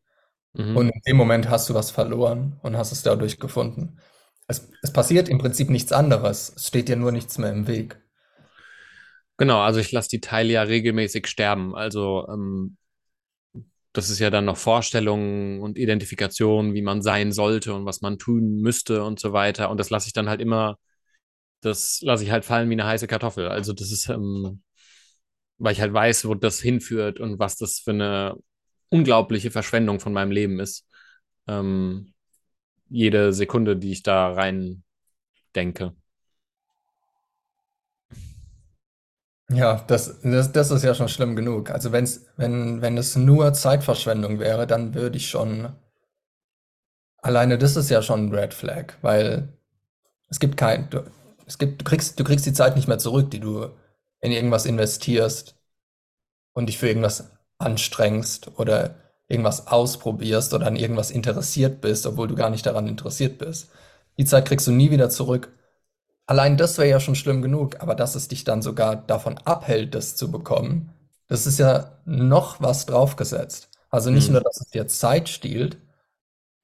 Mhm. 0.55 0.76
Und 0.76 0.88
in 0.90 1.01
dem 1.07 1.16
Moment 1.16 1.49
hast 1.49 1.68
du 1.68 1.74
was 1.74 1.90
verloren 1.90 2.59
und 2.62 2.76
hast 2.76 2.92
es 2.92 3.03
dadurch 3.03 3.38
gefunden. 3.38 3.99
Es, 4.46 4.70
es 4.82 4.92
passiert 4.92 5.28
im 5.28 5.38
Prinzip 5.38 5.70
nichts 5.70 5.92
anderes. 5.92 6.53
Es 6.57 6.66
steht 6.68 6.88
dir 6.88 6.96
nur 6.96 7.12
nichts 7.12 7.38
mehr 7.38 7.53
im 7.53 7.66
Weg. 7.66 8.01
Genau, 9.36 9.61
also 9.61 9.78
ich 9.78 9.92
lasse 9.92 10.09
die 10.09 10.20
Teile 10.20 10.53
ja 10.53 10.62
regelmäßig 10.62 11.26
sterben. 11.28 11.76
Also 11.76 12.26
ähm, 12.28 12.76
das 13.92 14.11
ist 14.11 14.18
ja 14.18 14.30
dann 14.30 14.44
noch 14.44 14.57
Vorstellungen 14.57 15.61
und 15.61 15.78
Identifikation, 15.78 16.74
wie 16.74 16.82
man 16.82 17.03
sein 17.03 17.32
sollte 17.32 17.74
und 17.74 17.84
was 17.84 18.01
man 18.01 18.18
tun 18.18 18.61
müsste 18.61 19.05
und 19.05 19.20
so 19.20 19.32
weiter. 19.32 19.70
Und 19.70 19.78
das 19.78 19.90
lasse 19.90 20.09
ich 20.09 20.12
dann 20.12 20.28
halt 20.28 20.40
immer, 20.40 20.78
das 21.62 22.01
lasse 22.03 22.24
ich 22.24 22.30
halt 22.30 22.44
fallen 22.44 22.70
wie 22.70 22.74
eine 22.74 22.86
heiße 22.86 23.07
Kartoffel. 23.07 23.49
Also 23.49 23.72
das 23.72 23.92
ist, 23.92 24.09
ähm, 24.09 24.62
weil 25.59 25.72
ich 25.72 25.80
halt 25.80 25.92
weiß, 25.92 26.26
wo 26.26 26.34
das 26.34 26.61
hinführt 26.61 27.20
und 27.20 27.38
was 27.38 27.57
das 27.57 27.80
für 27.80 27.92
eine 27.92 28.36
unglaubliche 28.91 29.51
Verschwendung 29.51 30.01
von 30.01 30.12
meinem 30.12 30.30
Leben 30.30 30.61
ist. 30.61 30.86
Ähm, 31.49 32.14
jede 32.89 33.32
Sekunde, 33.32 33.76
die 33.76 33.93
ich 33.93 34.03
da 34.03 34.32
rein 34.32 34.84
denke. 35.55 35.95
Ja, 39.51 39.82
das, 39.86 40.20
das, 40.22 40.53
das 40.53 40.70
ist 40.70 40.84
ja 40.84 40.95
schon 40.95 41.09
schlimm 41.09 41.34
genug. 41.36 41.70
Also 41.70 41.91
wenn's, 41.93 42.26
wenn, 42.36 42.80
wenn 42.82 42.97
es 42.99 43.16
nur 43.16 43.53
Zeitverschwendung 43.55 44.39
wäre, 44.41 44.66
dann 44.66 44.95
würde 44.95 45.16
ich 45.16 45.28
schon. 45.30 45.74
Alleine 47.22 47.59
das 47.59 47.76
ist 47.76 47.91
ja 47.91 48.03
schon 48.03 48.26
ein 48.26 48.34
Red 48.34 48.55
Flag, 48.55 48.95
weil 49.03 49.49
es 50.30 50.41
gibt 50.41 50.57
kein. 50.57 50.91
Du, 50.91 51.05
es 51.47 51.59
gibt, 51.59 51.80
du 51.82 51.84
kriegst, 51.84 52.18
du 52.20 52.24
kriegst 52.24 52.47
die 52.47 52.55
Zeit 52.55 52.76
nicht 52.76 52.89
mehr 52.89 52.99
zurück, 52.99 53.30
die 53.30 53.41
du 53.41 53.70
in 54.20 54.32
irgendwas 54.32 54.66
investierst 54.66 55.57
und 56.55 56.68
dich 56.68 56.78
für 56.78 56.89
irgendwas 56.89 57.30
anstrengst 57.59 58.59
oder 58.59 58.94
irgendwas 59.28 59.66
ausprobierst 59.66 60.54
oder 60.54 60.66
an 60.66 60.76
irgendwas 60.76 61.11
interessiert 61.11 61.80
bist, 61.80 62.06
obwohl 62.06 62.28
du 62.28 62.34
gar 62.34 62.50
nicht 62.50 62.66
daran 62.66 62.88
interessiert 62.88 63.38
bist. 63.38 63.70
Die 64.18 64.24
Zeit 64.24 64.46
kriegst 64.46 64.66
du 64.66 64.72
nie 64.72 64.90
wieder 64.90 65.11
zurück. 65.11 65.52
Allein 66.26 66.56
das 66.56 66.78
wäre 66.78 66.88
ja 66.90 67.00
schon 67.00 67.14
schlimm 67.16 67.42
genug, 67.42 67.80
aber 67.82 67.94
dass 67.94 68.14
es 68.14 68.28
dich 68.28 68.44
dann 68.44 68.62
sogar 68.62 68.96
davon 68.96 69.38
abhält, 69.38 69.94
das 69.94 70.16
zu 70.16 70.30
bekommen, 70.30 70.92
das 71.28 71.46
ist 71.46 71.59
ja 71.59 71.98
noch 72.04 72.61
was 72.62 72.86
draufgesetzt. 72.86 73.70
Also 73.90 74.11
nicht 74.11 74.28
Hm. 74.28 74.30
nur, 74.30 74.40
dass 74.42 74.61
es 74.61 74.68
dir 74.70 74.86
Zeit 74.88 75.28
stiehlt, 75.28 75.78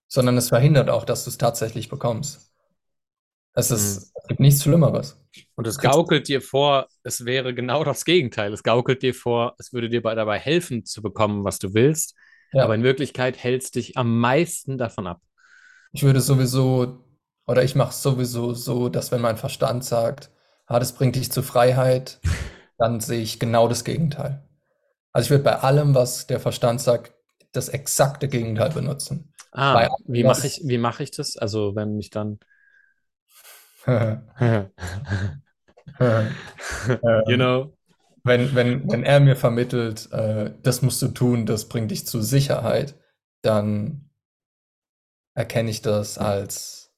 sondern 0.09 0.36
es 0.38 0.49
verhindert 0.51 0.90
auch, 0.90 1.05
dass 1.05 1.24
du 1.24 1.30
es 1.30 1.38
tatsächlich 1.38 1.88
bekommst. 1.90 2.53
Es 3.55 3.70
ist, 3.72 4.12
es 4.14 4.26
gibt 4.28 4.38
nichts 4.40 4.62
Schlimmeres. 4.62 5.16
Und 5.57 5.66
es 5.66 5.78
gaukelt 5.80 6.28
dir 6.28 6.41
vor, 6.43 6.89
es 7.03 7.24
wäre 7.24 7.55
genau 7.55 7.85
das 7.85 8.05
Gegenteil. 8.05 8.53
Es 8.53 8.62
gaukelt 8.62 9.03
dir 9.03 9.14
vor, 9.14 9.55
es 9.59 9.72
würde 9.72 9.89
dir 9.89 10.03
bei- 10.03 10.14
dabei 10.14 10.39
helfen 10.39 10.85
zu 10.85 11.03
bekommen, 11.03 11.45
was 11.45 11.59
du 11.59 11.74
willst. 11.74 12.14
Aber 12.59 12.74
in 12.74 12.82
ja, 12.82 12.85
Wirklichkeit 12.85 13.37
hält 13.43 13.62
es 13.62 13.70
dich 13.70 13.97
am 13.97 14.18
meisten 14.20 14.78
davon 14.78 15.07
ab. 15.07 15.20
ich 15.93 16.03
würde 16.03 16.20
sowieso, 16.20 17.05
oder 17.47 17.62
ich 17.64 17.74
mache 17.74 17.91
es 17.91 18.03
sowieso 18.03 18.55
so, 18.55 18.89
dass 18.89 19.12
wenn 19.12 19.20
mein 19.20 19.37
Verstand 19.37 19.85
sagt, 19.85 20.30
ah, 20.66 20.78
das 20.78 20.93
bringt 20.95 21.16
dich 21.16 21.30
zur 21.32 21.43
Freiheit, 21.43 22.20
dann 22.78 23.01
sehe 23.01 23.22
ich 23.22 23.39
genau 23.41 23.68
das 23.68 23.85
Gegenteil. 23.85 24.45
Also 25.12 25.26
ich 25.26 25.30
würde 25.30 25.45
bei 25.45 25.61
allem, 25.61 25.95
was 25.95 26.26
der 26.26 26.41
Verstand 26.41 26.80
sagt, 26.82 27.14
das 27.53 27.68
exakte 27.70 28.28
Gegenteil 28.28 28.70
benutzen. 28.70 29.32
Ah, 29.53 29.89
wie 30.07 30.24
mache 30.24 30.47
ich, 30.49 30.61
wie 30.64 30.78
mache 30.78 31.03
ich 31.05 31.11
das? 31.12 31.37
Also, 31.37 31.74
wenn 31.76 31.99
ich 31.99 32.11
dann. 32.11 32.39
You 37.26 37.37
know? 37.37 37.74
wenn, 38.24 38.55
wenn, 38.55 38.91
wenn 38.91 39.05
er 39.05 39.20
mir 39.20 39.37
vermittelt, 39.37 40.11
äh, 40.11 40.53
das 40.62 40.82
musst 40.82 41.01
du 41.03 41.09
tun, 41.09 41.45
das 41.47 41.68
bringt 41.68 41.91
dich 41.91 42.07
zu 42.07 42.22
Sicherheit, 42.22 42.99
dann 43.43 44.11
erkenne 45.35 45.70
ich 45.70 45.82
das 45.82 46.16
als, 46.16 46.91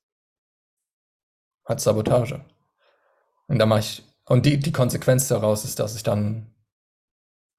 als 1.64 1.82
Sabotage. 1.82 2.44
Und 3.48 3.58
da 3.58 3.66
mache 3.66 3.80
ich, 3.80 4.04
und 4.24 4.46
die, 4.46 4.58
die 4.58 4.72
Konsequenz 4.72 5.26
daraus 5.26 5.64
ist, 5.64 5.80
dass 5.80 5.96
ich 5.96 6.04
dann 6.04 6.54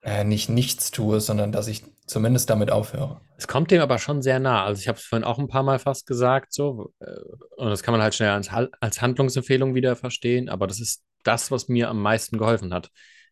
äh, 0.07 0.23
nicht 0.23 0.47
nichts 0.47 0.91
tue, 0.91 1.19
sondern 1.19 1.51
dass 1.51 1.67
ich 1.67 1.83
zumindest 2.05 2.49
damit 2.49 2.71
aufhöre. 2.71 3.19
Es 3.35 3.45
kommt 3.45 3.71
dem 3.71 3.81
aber 3.81 3.99
schon 3.99 4.21
sehr 4.21 4.39
nah. 4.39 4.63
Also, 4.63 4.79
ich 4.79 4.87
habe 4.87 4.97
es 4.97 5.03
vorhin 5.03 5.25
auch 5.25 5.37
ein 5.37 5.49
paar 5.49 5.63
Mal 5.63 5.79
fast 5.79 6.07
gesagt, 6.07 6.53
so. 6.53 6.93
äh, 6.99 7.11
Und 7.57 7.69
das 7.69 7.83
kann 7.83 7.91
man 7.91 8.01
halt 8.01 8.15
schnell 8.15 8.29
als, 8.29 8.49
als 8.79 9.01
Handlungsempfehlung 9.01 9.75
wieder 9.75 9.97
verstehen. 9.97 10.47
Aber 10.47 10.65
das 10.65 10.79
ist 10.79 11.03
das, 11.23 11.51
was 11.51 11.67
mir 11.67 11.89
am 11.89 12.01
meisten 12.01 12.37
geholfen 12.37 12.73
hat. 12.73 12.89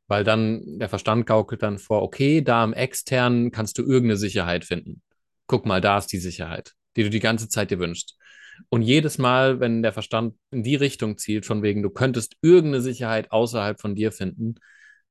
Weil 0.07 0.25
dann 0.25 0.77
der 0.77 0.89
Verstand 0.89 1.25
gaukelt 1.25 1.63
dann 1.63 1.79
vor, 1.79 2.03
okay, 2.03 2.41
da 2.41 2.63
im 2.65 2.73
Externen 2.73 3.51
kannst 3.51 3.77
du 3.77 3.81
irgendeine 3.81 4.17
Sicherheit 4.17 4.65
finden. 4.65 5.01
Guck 5.47 5.65
mal, 5.65 5.79
da 5.79 5.97
ist 5.97 6.07
die 6.07 6.19
Sicherheit, 6.19 6.73
die 6.97 7.03
du 7.03 7.09
die 7.09 7.21
ganze 7.21 7.47
Zeit 7.47 7.71
dir 7.71 7.79
wünschst. 7.79 8.17
Und 8.69 8.81
jedes 8.81 9.17
Mal, 9.17 9.61
wenn 9.61 9.81
der 9.81 9.93
Verstand 9.93 10.35
in 10.51 10.63
die 10.63 10.75
Richtung 10.75 11.17
zielt, 11.17 11.45
von 11.45 11.63
wegen, 11.63 11.81
du 11.83 11.89
könntest 11.89 12.35
irgendeine 12.41 12.81
Sicherheit 12.81 13.31
außerhalb 13.31 13.79
von 13.79 13.95
dir 13.95 14.11
finden, 14.11 14.55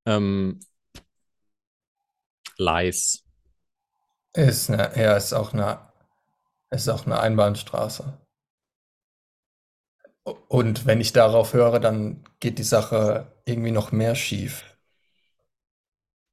ähm, 0.06 0.60
Lies. 2.56 3.24
Ist 4.34 4.70
eine, 4.70 4.90
ja, 5.00 5.16
ist 5.16 5.32
auch 5.32 5.52
eine, 5.52 5.78
ist 6.70 6.88
auch 6.88 7.06
eine 7.06 7.20
Einbahnstraße. 7.20 8.18
Und 10.48 10.86
wenn 10.86 11.00
ich 11.00 11.12
darauf 11.12 11.52
höre, 11.52 11.80
dann 11.80 12.24
geht 12.40 12.58
die 12.58 12.62
Sache 12.62 13.32
irgendwie 13.44 13.70
noch 13.70 13.92
mehr 13.92 14.14
schief. 14.14 14.64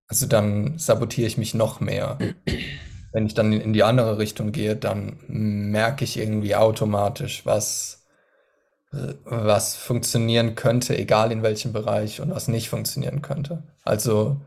Also 0.07 0.25
dann 0.25 0.77
sabotiere 0.77 1.27
ich 1.27 1.37
mich 1.37 1.53
noch 1.53 1.79
mehr. 1.79 2.17
Wenn 3.13 3.25
ich 3.25 3.33
dann 3.33 3.51
in 3.51 3.73
die 3.73 3.83
andere 3.83 4.17
Richtung 4.17 4.53
gehe, 4.53 4.75
dann 4.77 5.19
merke 5.27 6.05
ich 6.05 6.17
irgendwie 6.17 6.55
automatisch, 6.55 7.45
was, 7.45 8.05
was 8.91 9.75
funktionieren 9.75 10.55
könnte, 10.55 10.97
egal 10.97 11.31
in 11.33 11.43
welchem 11.43 11.73
Bereich 11.73 12.21
und 12.21 12.31
was 12.31 12.47
nicht 12.47 12.69
funktionieren 12.69 13.21
könnte. 13.21 13.63
Also 13.83 14.39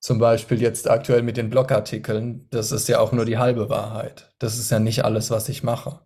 zum 0.00 0.18
Beispiel 0.18 0.60
jetzt 0.60 0.88
aktuell 0.88 1.22
mit 1.22 1.36
den 1.36 1.50
Blogartikeln, 1.50 2.48
das 2.50 2.72
ist 2.72 2.88
ja 2.88 3.00
auch 3.00 3.12
nur 3.12 3.26
die 3.26 3.38
halbe 3.38 3.68
Wahrheit. 3.68 4.34
Das 4.38 4.58
ist 4.58 4.70
ja 4.70 4.78
nicht 4.78 5.04
alles, 5.04 5.30
was 5.30 5.48
ich 5.48 5.62
mache. 5.62 6.00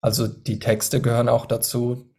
Also 0.00 0.26
die 0.26 0.58
Texte 0.58 1.00
gehören 1.00 1.28
auch 1.28 1.46
dazu, 1.46 2.12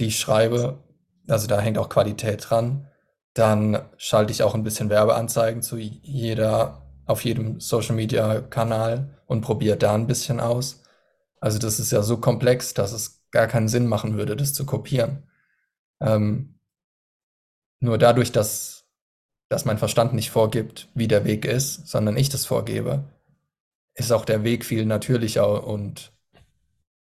die 0.00 0.06
ich 0.06 0.18
schreibe. 0.18 0.82
Also 1.28 1.46
da 1.46 1.60
hängt 1.60 1.78
auch 1.78 1.90
Qualität 1.90 2.48
dran. 2.48 2.88
Dann 3.34 3.88
schalte 3.96 4.32
ich 4.32 4.42
auch 4.42 4.54
ein 4.54 4.64
bisschen 4.64 4.88
Werbeanzeigen 4.90 5.62
zu 5.62 5.76
jeder, 5.76 6.86
auf 7.06 7.24
jedem 7.24 7.60
Social 7.60 7.94
Media 7.94 8.40
Kanal 8.40 9.20
und 9.26 9.42
probiere 9.42 9.76
da 9.76 9.94
ein 9.94 10.06
bisschen 10.06 10.40
aus. 10.40 10.82
Also 11.40 11.58
das 11.58 11.78
ist 11.78 11.92
ja 11.92 12.02
so 12.02 12.16
komplex, 12.18 12.74
dass 12.74 12.92
es 12.92 13.22
gar 13.30 13.46
keinen 13.46 13.68
Sinn 13.68 13.86
machen 13.86 14.16
würde, 14.16 14.36
das 14.36 14.54
zu 14.54 14.66
kopieren. 14.66 15.28
Ähm, 16.00 16.58
nur 17.80 17.98
dadurch, 17.98 18.32
dass, 18.32 18.79
dass 19.50 19.64
mein 19.64 19.78
Verstand 19.78 20.14
nicht 20.14 20.30
vorgibt, 20.30 20.88
wie 20.94 21.08
der 21.08 21.24
Weg 21.24 21.44
ist, 21.44 21.88
sondern 21.88 22.16
ich 22.16 22.28
das 22.28 22.46
vorgebe, 22.46 23.02
ist 23.94 24.12
auch 24.12 24.24
der 24.24 24.44
Weg 24.44 24.64
viel 24.64 24.86
natürlicher 24.86 25.66
und 25.66 26.12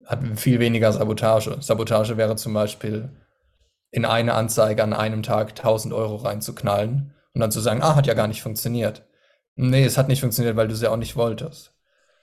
hat 0.05 0.19
viel 0.35 0.59
weniger 0.59 0.93
Sabotage. 0.93 1.57
Sabotage 1.61 2.15
wäre 2.15 2.35
zum 2.35 2.53
Beispiel 2.53 3.09
in 3.89 4.05
eine 4.05 4.35
Anzeige 4.35 4.83
an 4.83 4.93
einem 4.93 5.23
Tag 5.23 5.49
1000 5.49 5.93
Euro 5.95 6.17
reinzuknallen 6.17 7.15
und 7.33 7.41
dann 7.41 7.51
zu 7.51 7.59
sagen, 7.59 7.81
ah, 7.81 7.95
hat 7.95 8.05
ja 8.05 8.13
gar 8.13 8.27
nicht 8.27 8.43
funktioniert. 8.43 9.03
Nee, 9.55 9.83
es 9.83 9.97
hat 9.97 10.07
nicht 10.07 10.21
funktioniert, 10.21 10.55
weil 10.55 10.67
du 10.67 10.75
es 10.75 10.81
ja 10.81 10.91
auch 10.91 10.97
nicht 10.97 11.15
wolltest. 11.15 11.73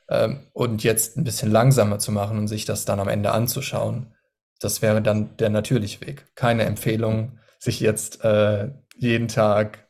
Ähm, 0.09 0.47
und 0.53 0.85
jetzt 0.85 1.17
ein 1.17 1.25
bisschen 1.25 1.51
langsamer 1.51 1.99
zu 1.99 2.13
machen 2.13 2.39
und 2.39 2.47
sich 2.47 2.65
das 2.65 2.85
dann 2.85 3.01
am 3.01 3.09
Ende 3.09 3.33
anzuschauen, 3.33 4.15
das 4.61 4.81
wäre 4.81 5.03
dann 5.03 5.37
der 5.39 5.51
natürliche 5.51 6.01
Weg. 6.07 6.27
Keine 6.37 6.63
Empfehlung, 6.63 7.41
sich 7.59 7.81
jetzt 7.81 8.25
äh, 8.25 8.71
jeden 8.97 9.27
Tag 9.27 9.84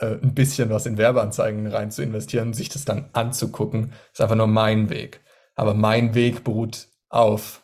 äh, 0.00 0.18
ein 0.22 0.34
bisschen 0.34 0.70
was 0.70 0.86
in 0.86 0.98
Werbeanzeigen 0.98 1.66
rein 1.66 1.90
zu 1.90 2.02
investieren, 2.02 2.54
sich 2.54 2.68
das 2.68 2.84
dann 2.84 3.10
anzugucken, 3.12 3.92
ist 4.12 4.20
einfach 4.20 4.36
nur 4.36 4.46
mein 4.46 4.90
Weg. 4.90 5.20
Aber 5.54 5.74
mein 5.74 6.14
Weg 6.14 6.42
beruht 6.42 6.88
auf 7.08 7.62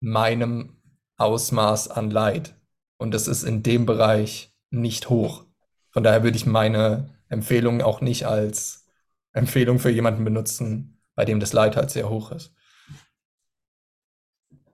meinem 0.00 0.80
Ausmaß 1.16 1.88
an 1.88 2.10
Leid. 2.10 2.54
Und 2.96 3.12
das 3.12 3.26
ist 3.28 3.42
in 3.42 3.62
dem 3.62 3.86
Bereich 3.86 4.54
nicht 4.70 5.10
hoch. 5.10 5.44
Von 5.90 6.04
daher 6.04 6.22
würde 6.22 6.36
ich 6.36 6.46
meine 6.46 7.14
Empfehlung 7.28 7.82
auch 7.82 8.00
nicht 8.00 8.26
als 8.26 8.86
Empfehlung 9.32 9.78
für 9.78 9.90
jemanden 9.90 10.24
benutzen, 10.24 11.02
bei 11.14 11.24
dem 11.24 11.40
das 11.40 11.52
Leid 11.52 11.76
halt 11.76 11.90
sehr 11.90 12.08
hoch 12.08 12.30
ist. 12.30 12.54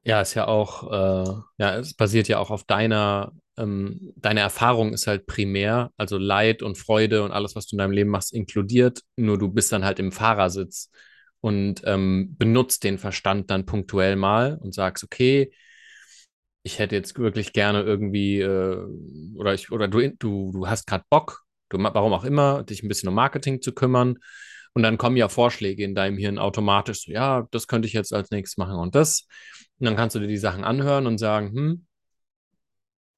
Ja, 0.03 0.21
ist 0.21 0.35
ja 0.35 0.47
auch, 0.47 0.93
äh, 0.93 1.41
ja, 1.57 1.77
es 1.77 1.95
basiert 1.95 2.29
ja 2.29 2.39
auch 2.39 2.51
auf 2.51 2.65
deiner, 2.65 3.33
ähm, 3.57 4.13
deine 4.17 4.41
Erfahrung 4.41 4.93
ist 4.93 5.07
halt 5.07 5.27
primär, 5.27 5.91
also 5.97 6.19
Leid 6.19 6.63
und 6.63 6.79
Freude 6.79 7.23
und 7.23 7.33
alles, 7.33 7.55
was 7.57 7.67
du 7.67 7.77
in 7.77 7.79
deinem 7.79 7.93
Leben 7.93 8.11
machst, 8.11 8.33
inkludiert, 8.33 9.03
nur 9.17 9.39
du 9.39 9.49
bist 9.49 9.73
dann 9.73 9.85
halt 9.85 9.99
im 9.99 10.13
Fahrersitz 10.13 10.91
und 11.41 11.83
ähm, 11.85 12.37
benutzt 12.39 12.85
den 12.85 12.99
Verstand 12.99 13.51
dann 13.51 13.67
punktuell 13.67 14.17
mal 14.17 14.59
und 14.61 14.75
sagst, 14.75 15.05
okay, 15.05 15.53
ich 16.63 16.79
hätte 16.79 16.97
jetzt 16.97 17.19
wirklich 17.19 17.53
gerne 17.53 17.83
irgendwie, 17.83 18.41
äh, 18.41 18.87
oder 19.37 19.55
ich, 19.55 19.71
oder 19.71 19.87
du, 19.87 20.09
du, 20.19 20.51
du 20.53 20.67
hast 20.67 20.87
gerade 20.87 21.05
Bock, 21.11 21.43
du, 21.69 21.79
warum 21.79 22.13
auch 22.15 22.25
immer, 22.25 22.63
dich 22.63 22.83
ein 22.83 22.89
bisschen 22.89 23.09
um 23.11 23.15
Marketing 23.15 23.61
zu 23.61 23.73
kümmern. 23.73 24.19
Und 24.73 24.83
dann 24.83 24.99
kommen 24.99 25.17
ja 25.17 25.29
Vorschläge 25.29 25.85
in 25.85 25.95
deinem 25.95 26.17
Hirn 26.17 26.39
automatisch, 26.39 27.05
so, 27.05 27.13
ja, 27.13 27.47
das 27.53 27.69
könnte 27.69 27.87
ich 27.87 27.93
jetzt 27.93 28.13
als 28.13 28.31
nächstes 28.31 28.57
machen 28.57 28.77
und 28.77 28.95
das. 28.95 29.29
Und 29.79 29.87
dann 29.87 29.95
kannst 29.97 30.17
du 30.17 30.21
dir 30.21 30.27
die 30.27 30.37
Sachen 30.37 30.65
anhören 30.65 31.07
und 31.07 31.19
sagen, 31.19 31.53
hm, 31.53 31.87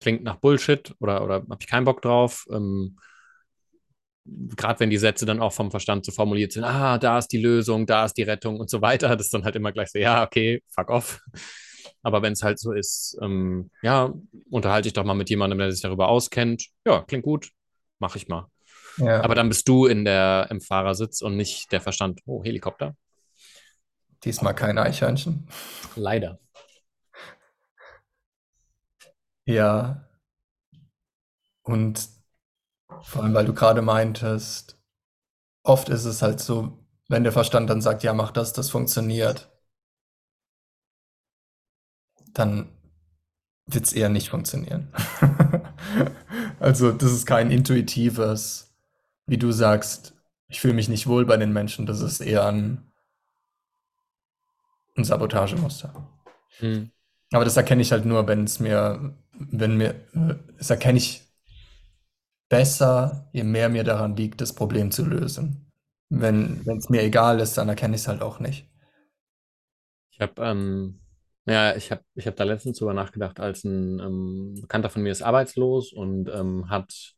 klingt 0.01 0.23
nach 0.23 0.37
Bullshit 0.37 0.95
oder, 1.01 1.23
oder 1.25 1.35
habe 1.35 1.57
ich 1.61 1.67
keinen 1.67 1.85
Bock 1.85 2.03
drauf. 2.03 2.47
Ähm, 2.51 2.99
Gerade 4.25 4.81
wenn 4.81 4.91
die 4.91 4.99
Sätze 4.99 5.25
dann 5.25 5.41
auch 5.41 5.53
vom 5.53 5.71
Verstand 5.71 6.05
so 6.05 6.11
formuliert 6.11 6.53
sind, 6.53 6.65
ah, 6.65 6.99
da 6.99 7.19
ist 7.19 7.29
die 7.29 7.39
Lösung, 7.39 7.87
da 7.87 8.05
ist 8.05 8.15
die 8.15 8.25
Rettung 8.25 8.59
und 8.59 8.69
so 8.69 8.83
weiter, 8.83 9.09
das 9.17 9.27
ist 9.27 9.35
dann 9.35 9.45
halt 9.45 9.57
immer 9.57 9.73
gleich 9.73 9.91
so, 9.91 9.99
ja, 9.99 10.25
okay, 10.25 10.63
fuck 10.69 10.91
off. 10.91 11.21
Aber 12.03 12.23
wenn 12.23 12.33
es 12.33 12.43
halt 12.43 12.59
so 12.59 12.73
ist, 12.73 13.17
ähm, 13.23 13.71
ja, 13.83 14.13
unterhalte 14.51 14.89
ich 14.89 14.95
doch 14.95 15.05
mal 15.05 15.15
mit 15.15 15.31
jemandem, 15.31 15.59
der 15.59 15.73
sich 15.73 15.83
darüber 15.83 16.09
auskennt. 16.09 16.67
Ja, 16.85 17.03
klingt 17.03 17.25
gut, 17.25 17.51
mache 17.99 18.19
ich 18.19 18.29
mal. 18.29 18.49
Ja. 18.99 19.23
Aber 19.23 19.35
dann 19.35 19.49
bist 19.49 19.69
du 19.69 19.87
in 19.87 20.05
der, 20.05 20.49
im 20.51 20.61
Fahrersitz 20.61 21.21
und 21.23 21.37
nicht 21.37 21.71
der 21.73 21.81
Verstand. 21.81 22.21
Oh, 22.25 22.43
Helikopter. 22.43 22.97
Diesmal 24.25 24.55
kein 24.55 24.79
Eichhörnchen. 24.79 25.47
Leider. 25.95 26.39
Ja. 29.47 30.05
Und 31.63 32.09
vor 33.03 33.23
allem, 33.23 33.35
weil 33.35 33.47
du 33.47 33.55
gerade 33.55 33.83
meintest, 33.83 34.79
oft 35.63 35.89
ist 35.89 36.05
es 36.05 36.23
halt 36.23 36.41
so, 36.41 36.79
wenn 37.09 37.23
der 37.25 37.33
Verstand 37.33 37.71
dann 37.71 37.81
sagt, 37.81 38.03
ja, 38.03 38.13
mach 38.13 38.31
das, 38.31 38.53
das 38.53 38.71
funktioniert, 38.71 39.51
dann 42.35 42.69
wird 43.67 43.85
es 43.85 43.93
eher 43.93 44.09
nicht 44.09 44.29
funktionieren. 44.29 44.93
also 46.61 46.93
das 46.93 47.13
ist 47.13 47.27
kein 47.27 47.51
intuitives, 47.51 48.75
wie 49.27 49.39
du 49.39 49.51
sagst, 49.51 50.15
ich 50.49 50.61
fühle 50.61 50.75
mich 50.75 50.89
nicht 50.89 51.07
wohl 51.07 51.25
bei 51.25 51.37
den 51.37 51.53
Menschen, 51.53 51.87
das 51.87 52.01
ist 52.01 52.21
eher 52.21 52.47
ein, 52.47 52.93
ein 54.97 55.05
Sabotagemuster. 55.05 55.93
Hm. 56.59 56.91
Aber 57.33 57.45
das 57.45 57.57
erkenne 57.57 57.83
ich 57.83 57.91
halt 57.91 58.05
nur, 58.05 58.29
wenn 58.29 58.45
es 58.45 58.61
mir, 58.61 59.17
wenn 59.39 59.77
mir, 59.77 59.95
das 60.59 60.71
erkenne 60.71 60.99
ich 60.99 61.23
besser, 62.49 63.29
je 63.33 63.45
mehr 63.45 63.69
mir 63.69 63.85
daran 63.85 64.17
liegt, 64.17 64.41
das 64.41 64.55
Problem 64.55 64.91
zu 64.91 65.05
lösen. 65.05 65.73
Wenn 66.09 66.63
es 66.79 66.89
mir 66.89 67.03
egal 67.03 67.41
ist, 67.41 67.59
dann 67.59 67.69
erkenne 67.69 67.97
ich 67.97 68.03
es 68.03 68.09
halt 68.09 68.23
auch 68.23 68.39
nicht. 68.39 68.69
Ich 70.11 70.21
habe 70.21 70.43
ähm, 70.43 71.01
ja, 71.47 71.77
ich 71.77 71.91
habe 71.93 72.03
ich 72.15 72.27
hab 72.27 72.37
da 72.37 72.45
letztens 72.45 72.79
drüber 72.79 72.95
nachgedacht, 72.95 73.39
als 73.41 73.65
ein 73.65 74.01
ähm, 74.01 74.59
Bekannter 74.61 74.91
von 74.91 75.03
mir 75.03 75.13
ist 75.13 75.23
arbeitslos 75.23 75.93
und 75.93 76.29
ähm, 76.29 76.69
hat 76.69 77.15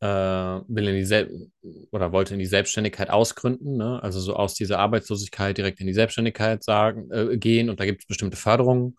äh, 0.00 0.06
will 0.06 0.88
in 0.88 0.96
die 0.96 1.04
Sel 1.04 1.50
oder 1.92 2.12
wollte 2.12 2.34
in 2.34 2.40
die 2.40 2.46
Selbstständigkeit 2.46 3.10
ausgründen, 3.10 3.76
ne? 3.76 4.02
Also 4.02 4.20
so 4.20 4.34
aus 4.34 4.54
dieser 4.54 4.80
Arbeitslosigkeit 4.80 5.56
direkt 5.56 5.80
in 5.80 5.86
die 5.86 5.94
Selbstständigkeit 5.94 6.64
sagen, 6.64 7.10
äh, 7.12 7.36
gehen 7.38 7.70
und 7.70 7.78
da 7.80 7.84
gibt 7.84 8.02
es 8.02 8.06
bestimmte 8.06 8.36
Förderungen 8.36 8.96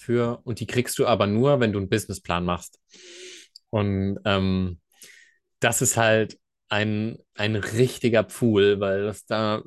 für 0.00 0.40
und 0.44 0.60
die 0.60 0.66
kriegst 0.66 0.98
du 0.98 1.06
aber 1.06 1.26
nur, 1.26 1.60
wenn 1.60 1.72
du 1.72 1.78
einen 1.78 1.88
Businessplan 1.88 2.44
machst. 2.44 2.78
Und 3.70 4.18
ähm, 4.24 4.80
das 5.60 5.82
ist 5.82 5.96
halt 5.96 6.38
ein, 6.68 7.18
ein 7.34 7.56
richtiger 7.56 8.24
Pfuhl, 8.24 8.80
weil 8.80 9.04
das 9.04 9.26
da 9.26 9.62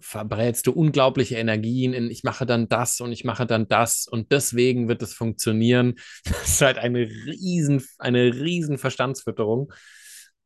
verbrätst 0.00 0.66
du 0.66 0.72
unglaubliche 0.72 1.36
Energien 1.36 1.92
in, 1.92 2.10
ich 2.10 2.22
mache 2.22 2.46
dann 2.46 2.68
das 2.68 3.00
und 3.00 3.10
ich 3.12 3.24
mache 3.24 3.44
dann 3.44 3.66
das 3.66 4.06
und 4.06 4.30
deswegen 4.30 4.88
wird 4.88 5.02
es 5.02 5.14
funktionieren. 5.14 5.94
Das 6.24 6.48
ist 6.48 6.60
halt 6.60 6.78
eine 6.78 7.00
riesen, 7.00 7.82
eine 7.98 8.32
riesen 8.32 8.78
Verstandsfütterung, 8.78 9.72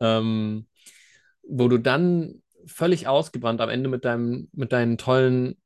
ähm, 0.01 0.67
wo 1.43 1.69
du 1.69 1.79
dann 1.79 2.43
völlig 2.67 3.07
ausgebrannt 3.07 3.61
am 3.61 3.69
Ende 3.69 3.89
mit 3.89 4.05
deinem, 4.05 4.49
mit 4.53 4.73
deinen 4.73 4.99
tollen 4.99 5.57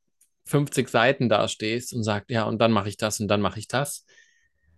50 0.46 0.88
Seiten 0.88 1.28
dastehst 1.28 1.94
und 1.94 2.02
sagst, 2.02 2.30
ja, 2.30 2.44
und 2.44 2.58
dann 2.58 2.72
mache 2.72 2.88
ich 2.88 2.96
das 2.96 3.20
und 3.20 3.28
dann 3.28 3.40
mache 3.40 3.58
ich 3.58 3.68
das. 3.68 4.04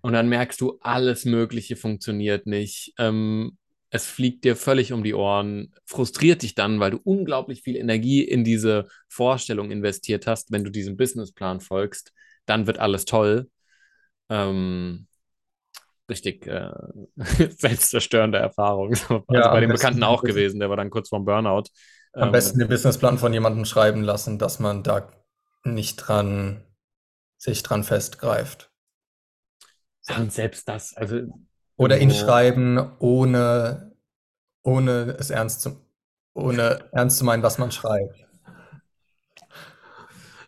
Und 0.01 0.13
dann 0.13 0.29
merkst 0.29 0.61
du, 0.61 0.79
alles 0.81 1.25
Mögliche 1.25 1.77
funktioniert 1.77 2.47
nicht. 2.47 2.93
Ähm, 2.99 3.59
es 3.91 4.07
fliegt 4.07 4.45
dir 4.45 4.57
völlig 4.57 4.93
um 4.93 5.03
die 5.03 5.15
Ohren, 5.15 5.75
frustriert 5.85 6.43
dich 6.43 6.55
dann, 6.55 6.81
weil 6.81 6.91
du 6.93 7.01
unglaublich 7.03 7.63
viel 7.63 7.77
Energie 7.77 8.23
in 8.23 8.45
diese 8.45 8.87
Vorstellung 9.09 9.71
investiert 9.71 10.27
hast, 10.27 10.53
wenn 10.53 10.65
du 10.65 10.71
diesem 10.71 10.97
Businessplan 10.97 11.61
folgst, 11.61 12.13
dann 12.47 12.67
wird 12.67 12.79
alles 12.79 13.05
toll. 13.05 13.49
Ähm, 14.29 15.07
richtig 16.09 16.47
äh, 16.47 16.71
selbstzerstörende 17.17 18.39
Erfahrung. 18.39 18.91
Also 18.91 19.25
ja, 19.31 19.51
bei 19.51 19.61
dem 19.61 19.71
Bekannten 19.71 20.03
auch 20.03 20.23
gewesen, 20.23 20.61
der 20.61 20.71
war 20.71 20.77
dann 20.77 20.91
kurz 20.91 21.09
vorm 21.09 21.25
Burnout. 21.25 21.65
Am 22.13 22.29
ähm, 22.29 22.33
besten 22.33 22.59
den 22.59 22.69
Businessplan 22.69 23.19
von 23.19 23.33
jemandem 23.33 23.65
schreiben 23.65 24.03
lassen, 24.03 24.39
dass 24.39 24.59
man 24.59 24.83
da 24.83 25.09
nicht 25.75 25.97
dran 25.97 26.63
sich 27.39 27.63
dran 27.63 27.85
festgreift. 27.85 28.71
Und 30.17 30.33
selbst 30.33 30.69
das, 30.69 30.95
also 30.95 31.23
oder 31.77 31.99
ihn 31.99 32.11
schreiben, 32.11 32.93
ohne, 32.99 33.93
ohne 34.63 35.17
es 35.19 35.31
ernst 35.31 35.63
zu, 35.63 35.85
ohne 36.35 36.89
ernst 36.93 37.19
zu 37.19 37.25
meinen, 37.25 37.43
was 37.43 37.59
man 37.59 37.71
schreibt. 37.71 38.27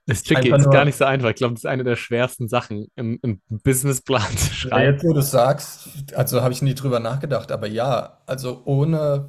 Das 0.07 0.19
ist 0.19 0.27
tricky, 0.27 0.51
ist 0.51 0.71
gar 0.71 0.87
nicht 0.87 0.97
so 0.97 1.05
einfach. 1.05 1.29
Ich 1.29 1.37
glaube, 1.37 1.53
das 1.53 1.65
ist 1.65 1.67
eine 1.67 1.85
der 1.85 1.97
schwersten 1.97 2.49
Sachen, 2.49 2.87
im, 2.95 3.19
im 3.21 3.43
Businessplan 3.49 4.37
zu 4.37 4.55
schreiben. 4.55 4.95
Jetzt, 4.95 5.05
wo 5.05 5.13
du 5.13 5.21
sagst, 5.21 6.15
also 6.15 6.41
habe 6.41 6.55
ich 6.55 6.63
nie 6.63 6.75
drüber 6.75 6.99
nachgedacht, 6.99 7.53
aber 7.53 7.67
ja, 7.67 8.23
also 8.25 8.63
ohne 8.65 9.29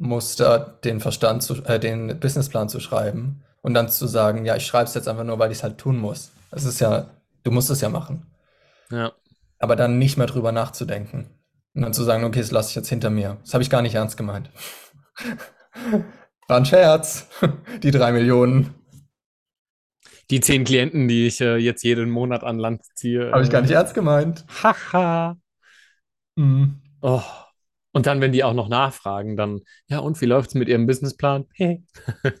Verstandesmuster 0.00 0.78
den 0.82 1.00
Verstand 1.00 1.42
zu, 1.42 1.62
äh, 1.64 1.78
den 1.78 2.18
Businessplan 2.18 2.68
zu 2.68 2.80
schreiben 2.80 3.42
und 3.62 3.74
dann 3.74 3.88
zu 3.88 4.06
sagen, 4.06 4.46
ja, 4.46 4.56
ich 4.56 4.66
schreibe 4.66 4.84
es 4.84 4.94
jetzt 4.94 5.08
einfach 5.08 5.24
nur, 5.24 5.38
weil 5.38 5.50
ich 5.50 5.58
es 5.58 5.62
halt 5.62 5.78
tun 5.78 5.98
muss. 5.98 6.32
Das 6.50 6.64
ist 6.64 6.80
ja, 6.80 7.10
du 7.44 7.50
musst 7.50 7.70
es 7.70 7.80
ja 7.80 7.88
machen. 7.88 8.26
Ja. 8.90 9.12
Aber 9.58 9.76
dann 9.76 9.98
nicht 9.98 10.16
mehr 10.16 10.26
drüber 10.26 10.52
nachzudenken. 10.52 11.28
Und 11.74 11.82
dann 11.82 11.92
zu 11.92 12.02
sagen, 12.02 12.24
okay, 12.24 12.40
das 12.40 12.50
lasse 12.50 12.70
ich 12.70 12.74
jetzt 12.74 12.88
hinter 12.88 13.10
mir. 13.10 13.36
Das 13.42 13.54
habe 13.54 13.62
ich 13.62 13.70
gar 13.70 13.82
nicht 13.82 13.94
ernst 13.94 14.16
gemeint. 14.16 14.50
War 16.48 16.56
ein 16.56 16.64
Scherz. 16.64 17.28
Die 17.82 17.90
drei 17.90 18.10
Millionen. 18.10 18.74
Die 20.30 20.40
zehn 20.40 20.64
Klienten, 20.64 21.08
die 21.08 21.26
ich 21.26 21.40
äh, 21.40 21.56
jetzt 21.56 21.82
jeden 21.82 22.08
Monat 22.08 22.42
an 22.42 22.58
Land 22.58 22.84
ziehe. 22.94 23.30
Habe 23.32 23.42
ich 23.42 23.50
gar 23.50 23.60
nicht 23.60 23.72
ernst 23.72 23.94
gemeint. 23.94 24.44
Haha. 24.62 25.36
mhm. 26.36 26.80
oh. 27.02 27.22
Und 27.92 28.06
dann, 28.06 28.20
wenn 28.20 28.32
die 28.32 28.44
auch 28.44 28.54
noch 28.54 28.68
nachfragen, 28.68 29.36
dann, 29.36 29.60
ja, 29.88 29.98
und 29.98 30.20
wie 30.20 30.26
läuft 30.26 30.50
es 30.50 30.54
mit 30.54 30.68
Ihrem 30.68 30.86
Businessplan? 30.86 31.46
Hey. 31.54 31.84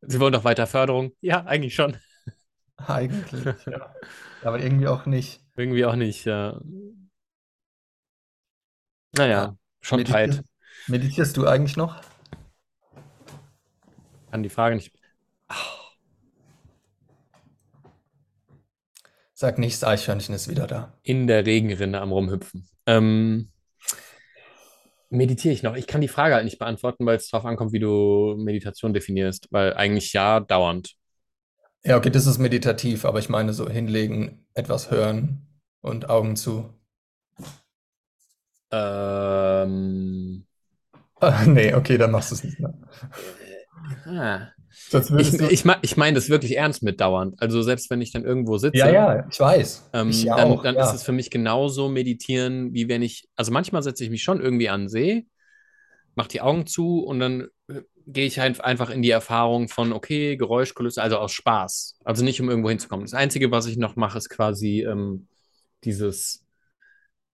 Sie 0.00 0.18
wollen 0.18 0.32
doch 0.32 0.44
weiter 0.44 0.66
Förderung? 0.66 1.12
Ja, 1.20 1.44
eigentlich 1.44 1.74
schon. 1.74 1.96
Eigentlich, 2.76 3.44
ja. 3.66 3.94
Aber 4.42 4.58
irgendwie 4.58 4.88
auch 4.88 5.06
nicht. 5.06 5.40
Irgendwie 5.56 5.84
auch 5.84 5.94
nicht, 5.94 6.24
ja. 6.24 6.60
Naja, 9.14 9.28
ja. 9.28 9.56
schon 9.80 9.98
Meditierst, 9.98 10.38
tight. 10.38 10.44
Meditierst 10.88 11.36
du 11.36 11.46
eigentlich 11.46 11.76
noch? 11.76 12.00
Kann 14.30 14.42
die 14.42 14.48
Frage 14.48 14.74
nicht. 14.74 14.92
Sag 19.34 19.58
nicht, 19.58 19.74
das 19.74 19.84
Eichhörnchen 19.84 20.34
ist 20.34 20.48
wieder 20.48 20.66
da. 20.66 20.96
In 21.02 21.26
der 21.26 21.44
Regenrinne 21.44 22.00
am 22.00 22.12
Rumhüpfen. 22.12 22.68
Ähm, 22.86 23.50
meditiere 25.12 25.54
ich 25.54 25.62
noch? 25.62 25.76
Ich 25.76 25.86
kann 25.86 26.00
die 26.00 26.08
Frage 26.08 26.34
halt 26.34 26.44
nicht 26.44 26.58
beantworten, 26.58 27.06
weil 27.06 27.16
es 27.16 27.28
darauf 27.30 27.46
ankommt, 27.46 27.72
wie 27.72 27.78
du 27.80 28.36
Meditation 28.38 28.92
definierst. 28.94 29.48
Weil 29.50 29.74
eigentlich 29.74 30.12
ja, 30.12 30.40
dauernd. 30.40 30.94
Ja, 31.84 31.96
okay, 31.96 32.10
das 32.10 32.26
ist 32.26 32.38
meditativ, 32.38 33.04
aber 33.04 33.18
ich 33.18 33.28
meine 33.28 33.52
so 33.52 33.68
hinlegen, 33.68 34.46
etwas 34.54 34.90
hören 34.90 35.46
und 35.80 36.08
Augen 36.10 36.36
zu. 36.36 36.72
Ähm, 38.70 40.46
Ah, 41.20 41.44
nee, 41.46 41.74
okay, 41.74 41.98
dann 41.98 42.10
machst 42.12 42.30
du 42.32 42.34
es 42.36 42.44
nicht 42.44 42.60
mehr. 42.60 42.74
ah. 44.06 44.52
Ich, 45.18 45.34
ich, 45.34 45.64
ich 45.82 45.96
meine 45.96 46.14
das 46.14 46.28
wirklich 46.28 46.56
ernst 46.56 46.82
mit 46.82 47.00
dauernd. 47.00 47.40
Also 47.40 47.62
selbst 47.62 47.90
wenn 47.90 48.00
ich 48.00 48.12
dann 48.12 48.24
irgendwo 48.24 48.58
sitze, 48.58 48.78
Ja, 48.78 48.90
ja, 48.90 49.26
ich 49.30 49.38
weiß. 49.38 49.90
ähm, 49.92 50.10
Ich 50.10 50.24
dann, 50.24 50.38
auch, 50.38 50.62
dann 50.62 50.76
ist 50.76 50.92
es 50.94 51.02
für 51.02 51.12
mich 51.12 51.30
genauso 51.30 51.88
meditieren, 51.88 52.72
wie 52.72 52.88
wenn 52.88 53.02
ich, 53.02 53.28
also 53.36 53.52
manchmal 53.52 53.82
setze 53.82 54.04
ich 54.04 54.10
mich 54.10 54.22
schon 54.22 54.40
irgendwie 54.40 54.68
an 54.68 54.82
den 54.82 54.88
See, 54.88 55.26
mache 56.14 56.28
die 56.28 56.40
Augen 56.40 56.66
zu 56.66 57.00
und 57.00 57.20
dann 57.20 57.48
äh, 57.68 57.82
gehe 58.06 58.26
ich 58.26 58.38
halt 58.38 58.60
einfach 58.60 58.90
in 58.90 59.02
die 59.02 59.10
Erfahrung 59.10 59.68
von, 59.68 59.92
okay, 59.92 60.36
Geräuschkulisse, 60.36 61.02
also 61.02 61.18
aus 61.18 61.32
Spaß. 61.32 61.96
Also 62.04 62.24
nicht, 62.24 62.40
um 62.40 62.48
irgendwo 62.50 62.68
hinzukommen. 62.68 63.04
Das 63.04 63.14
Einzige, 63.14 63.50
was 63.50 63.66
ich 63.66 63.76
noch 63.76 63.96
mache, 63.96 64.18
ist 64.18 64.28
quasi 64.28 64.82
ähm, 64.82 65.28
dieses 65.84 66.44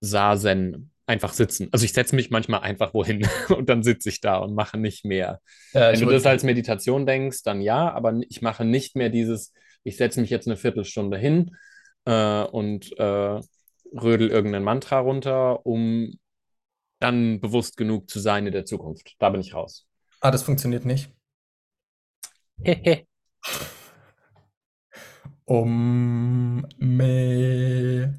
Sazen. 0.01 0.91
Einfach 1.09 1.33
sitzen. 1.33 1.69
Also 1.73 1.85
ich 1.85 1.93
setze 1.93 2.15
mich 2.15 2.31
manchmal 2.31 2.61
einfach 2.61 2.95
wohin 2.95 3.27
und 3.49 3.69
dann 3.69 3.83
sitze 3.83 4.09
ich 4.09 4.21
da 4.21 4.37
und 4.37 4.55
mache 4.55 4.79
nicht 4.79 5.05
mehr. 5.05 5.41
Ja, 5.73 5.93
Wenn 5.93 6.01
du 6.01 6.11
das 6.11 6.27
als 6.27 6.45
Meditation 6.45 7.07
denkst, 7.07 7.43
dann 7.43 7.61
ja, 7.61 7.91
aber 7.93 8.15
ich 8.29 8.43
mache 8.43 8.65
nicht 8.65 8.95
mehr 8.95 9.09
dieses, 9.09 9.53
ich 9.85 9.97
setze 9.97 10.21
mich 10.21 10.31
jetzt 10.31 10.47
eine 10.47 10.57
Viertelstunde 10.57 11.17
hin 11.17 11.57
äh, 12.05 12.43
und 12.43 12.97
äh, 12.99 13.41
rödel 13.93 14.29
irgendein 14.29 14.65
Mantra 14.65 14.99
runter, 15.01 15.65
um 15.65 16.19
dann 17.01 17.41
bewusst 17.41 17.77
genug 17.77 18.11
zu 18.11 18.19
sein 18.21 18.47
in 18.47 18.53
der 18.53 18.65
Zukunft. 18.65 19.15
Da 19.19 19.31
bin 19.31 19.41
ich 19.41 19.55
raus. 19.55 19.87
ah, 20.21 20.31
das 20.31 20.43
funktioniert 20.43 20.85
nicht. 20.85 21.11
Hehe. 22.63 23.07
Um, 25.51 26.67
me, 26.77 28.15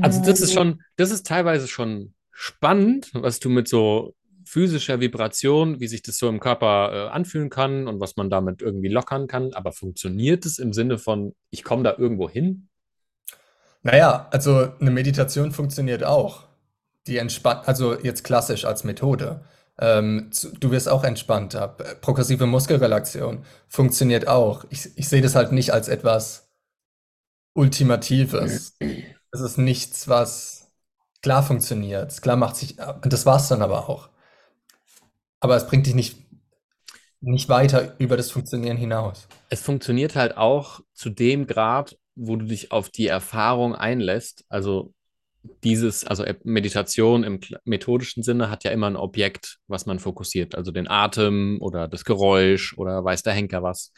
Also 0.00 0.20
das 0.24 0.40
ist 0.40 0.52
schon, 0.52 0.82
das 0.96 1.12
ist 1.12 1.24
teilweise 1.24 1.68
schon 1.68 2.13
spannend, 2.34 3.10
was 3.14 3.40
du 3.40 3.48
mit 3.48 3.68
so 3.68 4.14
physischer 4.44 5.00
Vibration, 5.00 5.80
wie 5.80 5.88
sich 5.88 6.02
das 6.02 6.18
so 6.18 6.28
im 6.28 6.40
Körper 6.40 6.90
äh, 6.92 7.08
anfühlen 7.08 7.48
kann 7.48 7.88
und 7.88 8.00
was 8.00 8.16
man 8.16 8.28
damit 8.28 8.60
irgendwie 8.60 8.88
lockern 8.88 9.26
kann. 9.26 9.54
Aber 9.54 9.72
funktioniert 9.72 10.44
es 10.44 10.58
im 10.58 10.72
Sinne 10.72 10.98
von, 10.98 11.34
ich 11.50 11.64
komme 11.64 11.82
da 11.82 11.94
irgendwo 11.96 12.28
hin? 12.28 12.68
Naja, 13.82 14.28
also 14.30 14.72
eine 14.80 14.90
Meditation 14.90 15.52
funktioniert 15.52 16.04
auch. 16.04 16.44
Die 17.06 17.18
entspannt, 17.18 17.66
also 17.66 17.98
jetzt 17.98 18.24
klassisch 18.24 18.64
als 18.64 18.84
Methode. 18.84 19.44
Ähm, 19.78 20.30
du 20.60 20.70
wirst 20.70 20.88
auch 20.88 21.04
entspannter. 21.04 21.68
Progressive 22.00 22.46
Muskelrelaxation 22.46 23.44
funktioniert 23.68 24.28
auch. 24.28 24.64
Ich, 24.70 24.90
ich 24.96 25.08
sehe 25.08 25.22
das 25.22 25.34
halt 25.34 25.52
nicht 25.52 25.72
als 25.72 25.88
etwas 25.88 26.48
Ultimatives. 27.54 28.76
Es 29.32 29.40
ist 29.40 29.58
nichts, 29.58 30.08
was 30.08 30.63
klar 31.24 31.42
funktioniert. 31.42 32.20
Klar 32.20 32.36
macht 32.36 32.56
sich, 32.56 32.76
das 32.76 33.24
war's 33.24 33.48
dann 33.48 33.62
aber 33.62 33.88
auch. 33.88 34.10
Aber 35.40 35.56
es 35.56 35.66
bringt 35.66 35.86
dich 35.86 35.94
nicht, 35.94 36.18
nicht 37.22 37.48
weiter 37.48 37.94
über 37.98 38.18
das 38.18 38.30
Funktionieren 38.30 38.76
hinaus. 38.76 39.26
Es 39.48 39.62
funktioniert 39.62 40.16
halt 40.16 40.36
auch 40.36 40.80
zu 40.92 41.08
dem 41.08 41.46
Grad, 41.46 41.96
wo 42.14 42.36
du 42.36 42.44
dich 42.44 42.72
auf 42.72 42.90
die 42.90 43.06
Erfahrung 43.06 43.74
einlässt. 43.74 44.44
Also 44.50 44.92
dieses, 45.62 46.04
also 46.04 46.26
Meditation 46.42 47.24
im 47.24 47.40
methodischen 47.64 48.22
Sinne 48.22 48.50
hat 48.50 48.62
ja 48.64 48.70
immer 48.70 48.90
ein 48.90 48.96
Objekt, 48.96 49.56
was 49.66 49.86
man 49.86 50.00
fokussiert. 50.00 50.54
Also 50.54 50.72
den 50.72 50.88
Atem 50.88 51.56
oder 51.62 51.88
das 51.88 52.04
Geräusch 52.04 52.76
oder 52.76 53.02
weiß 53.02 53.22
der 53.22 53.32
Henker 53.32 53.62
was. 53.62 53.94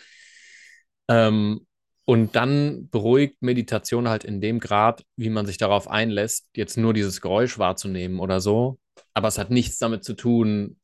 Ähm, 1.08 1.65
und 2.06 2.36
dann 2.36 2.88
beruhigt 2.90 3.42
Meditation 3.42 4.08
halt 4.08 4.24
in 4.24 4.40
dem 4.40 4.60
Grad, 4.60 5.04
wie 5.16 5.28
man 5.28 5.44
sich 5.44 5.58
darauf 5.58 5.88
einlässt, 5.88 6.48
jetzt 6.54 6.78
nur 6.78 6.94
dieses 6.94 7.20
Geräusch 7.20 7.58
wahrzunehmen 7.58 8.20
oder 8.20 8.40
so. 8.40 8.78
Aber 9.12 9.26
es 9.26 9.38
hat 9.38 9.50
nichts 9.50 9.78
damit 9.78 10.04
zu 10.04 10.14
tun, 10.14 10.76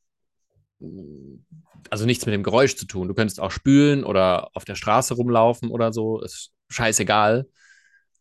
also 1.89 2.05
nichts 2.05 2.25
mit 2.25 2.33
dem 2.33 2.43
Geräusch 2.43 2.75
zu 2.75 2.85
tun. 2.85 3.07
Du 3.07 3.13
könntest 3.13 3.39
auch 3.39 3.51
spülen 3.51 4.03
oder 4.03 4.49
auf 4.53 4.65
der 4.65 4.75
Straße 4.75 5.13
rumlaufen 5.13 5.71
oder 5.71 5.93
so, 5.93 6.19
ist 6.21 6.51
scheißegal. 6.67 7.47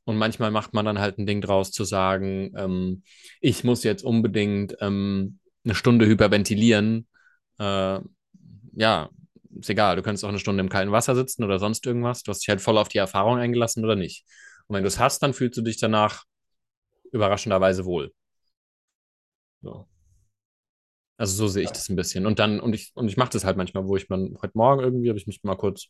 Und 0.05 0.17
manchmal 0.17 0.53
macht 0.53 0.73
man 0.73 0.85
dann 0.85 1.01
halt 1.01 1.19
ein 1.19 1.27
Ding 1.27 1.41
draus 1.41 1.73
zu 1.73 1.83
sagen, 1.83 2.53
ähm, 2.57 3.03
ich 3.41 3.65
muss 3.65 3.83
jetzt 3.83 4.05
unbedingt 4.05 4.77
ähm, 4.81 5.41
eine 5.65 5.75
Stunde 5.75 6.07
hyperventilieren. 6.07 7.09
Äh, 7.59 7.99
ja, 8.75 9.11
ist 9.59 9.71
egal. 9.71 9.97
Du 9.97 10.03
könntest 10.03 10.25
auch 10.25 10.29
eine 10.29 10.39
Stunde 10.39 10.63
im 10.63 10.69
kalten 10.69 10.93
Wasser 10.93 11.15
sitzen 11.15 11.45
oder 11.45 11.59
sonst 11.59 11.87
irgendwas. 11.87 12.23
Du 12.23 12.31
hast 12.31 12.41
dich 12.41 12.49
halt 12.49 12.61
voll 12.61 12.79
auf 12.79 12.89
die 12.89 12.99
Erfahrung 12.99 13.39
eingelassen 13.39 13.85
oder 13.85 13.97
nicht. 13.97 14.25
Und 14.67 14.77
wenn 14.77 14.83
du 14.83 14.89
es 14.89 14.99
hast, 14.99 15.23
dann 15.23 15.35
fühlst 15.35 15.57
du 15.57 15.63
dich 15.63 15.79
danach 15.79 16.25
überraschenderweise 17.13 17.85
wohl. 17.85 18.13
So. 19.63 19.87
Also 21.17 21.37
so 21.37 21.49
sehe 21.49 21.63
ich 21.63 21.71
das 21.71 21.89
ein 21.89 21.97
bisschen. 21.97 22.27
Und 22.27 22.39
dann, 22.39 22.59
und 22.59 22.75
ich, 22.75 22.91
und 22.95 23.09
ich 23.09 23.17
mache 23.17 23.31
das 23.31 23.45
halt 23.45 23.57
manchmal, 23.57 23.87
wo 23.87 23.97
ich 23.97 24.09
man, 24.09 24.37
heute 24.43 24.57
Morgen 24.57 24.83
irgendwie 24.83 25.09
habe 25.09 25.19
ich 25.19 25.27
mich 25.27 25.43
mal 25.45 25.57
kurz 25.57 25.89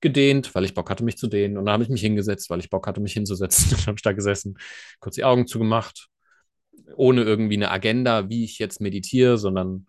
gedehnt, 0.00 0.54
weil 0.54 0.64
ich 0.64 0.74
Bock 0.74 0.90
hatte, 0.90 1.04
mich 1.04 1.16
zu 1.16 1.26
dehnen. 1.26 1.56
Und 1.56 1.66
dann 1.66 1.72
habe 1.72 1.82
ich 1.84 1.88
mich 1.88 2.00
hingesetzt, 2.00 2.50
weil 2.50 2.60
ich 2.60 2.70
Bock 2.70 2.86
hatte, 2.86 3.00
mich 3.00 3.14
hinzusetzen. 3.14 3.70
Dann 3.70 3.86
habe 3.86 3.96
ich 3.96 4.02
da 4.02 4.12
gesessen, 4.12 4.58
kurz 5.00 5.16
die 5.16 5.24
Augen 5.24 5.46
zugemacht, 5.46 6.08
ohne 6.96 7.22
irgendwie 7.22 7.56
eine 7.56 7.70
Agenda, 7.70 8.28
wie 8.28 8.44
ich 8.44 8.58
jetzt 8.58 8.80
meditiere, 8.80 9.38
sondern 9.38 9.87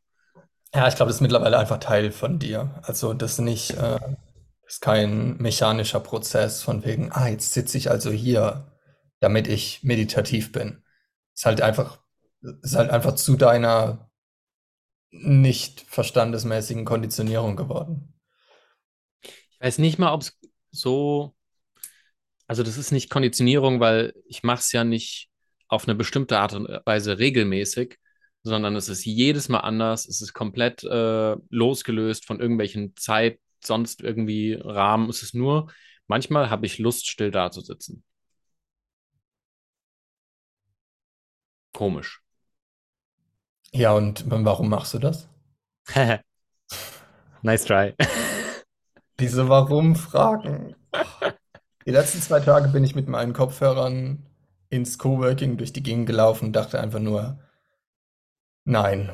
Ja, 0.74 0.88
ich 0.88 0.96
glaube, 0.96 1.10
das 1.10 1.18
ist 1.18 1.22
mittlerweile 1.22 1.58
einfach 1.58 1.80
Teil 1.80 2.12
von 2.12 2.40
dir. 2.40 2.80
Also 2.84 3.14
das 3.14 3.40
nicht, 3.40 3.72
äh, 3.72 4.00
ist 4.68 4.82
kein 4.82 5.38
mechanischer 5.38 6.00
Prozess 6.00 6.62
von 6.62 6.86
wegen, 6.86 7.12
ah, 7.12 7.28
jetzt 7.28 7.54
sitze 7.54 7.78
ich 7.78 7.90
also 7.90 8.12
hier, 8.12 8.72
damit 9.20 9.48
ich 9.48 9.84
meditativ 9.84 10.52
bin. 10.52 10.84
Ist 11.36 11.46
halt 11.46 11.62
einfach, 11.62 12.00
ist 12.62 12.76
halt 12.76 12.92
einfach 12.92 13.16
zu 13.16 13.36
deiner 13.36 14.12
nicht 15.12 15.82
verstandesmäßigen 15.82 16.86
Konditionierung 16.86 17.56
geworden. 17.56 18.14
ich 19.52 19.60
weiß 19.62 19.78
nicht 19.80 20.00
mal, 20.00 20.14
ob 20.14 20.22
es 20.22 20.38
so, 20.72 21.36
also 22.48 22.64
das 22.64 22.78
ist 22.78 22.92
nicht 22.92 23.10
Konditionierung, 23.10 23.80
weil 23.80 24.14
ich 24.28 24.44
mache 24.44 24.60
es 24.60 24.72
ja 24.72 24.84
nicht 24.84 25.30
auf 25.68 25.88
eine 25.88 25.96
bestimmte 25.96 26.40
Art 26.40 26.54
und 26.54 26.68
Weise 26.86 27.20
regelmäßig, 27.20 27.98
sondern 28.44 28.76
es 28.76 28.90
ist 28.90 29.06
jedes 29.06 29.50
Mal 29.50 29.60
anders. 29.60 30.08
Es 30.08 30.22
ist 30.22 30.34
komplett 30.34 30.84
äh, 30.84 31.36
losgelöst 31.50 32.26
von 32.26 32.40
irgendwelchen 32.40 32.96
Zeit, 32.96 33.40
sonst 33.64 34.02
irgendwie 34.02 34.54
Rahmen. 34.54 35.10
Es 35.10 35.24
ist 35.24 35.36
nur, 35.36 35.72
manchmal 36.08 36.50
habe 36.50 36.66
ich 36.66 36.80
Lust, 36.80 37.08
still 37.10 37.32
dazusitzen. 37.32 38.04
Komisch. 41.74 42.22
Ja, 43.72 43.94
und 43.94 44.24
warum 44.28 44.70
machst 44.70 44.94
du 44.94 45.00
das? 45.00 45.28
Nice 47.42 47.64
try. 47.64 47.94
Diese 49.20 49.48
Warum-Fragen. 49.48 50.76
Die 51.86 51.92
letzten 51.92 52.22
zwei 52.22 52.40
Tage 52.42 52.70
bin 52.70 52.84
ich 52.84 52.96
mit 52.96 53.08
meinen 53.08 53.34
Kopfhörern 53.34 54.26
ins 54.70 54.98
Coworking 54.98 55.58
durch 55.58 55.72
die 55.72 55.84
Gegend 55.84 56.06
gelaufen 56.06 56.48
und 56.48 56.54
dachte 56.54 56.80
einfach 56.80 57.00
nur, 57.00 57.40
nein, 58.70 59.10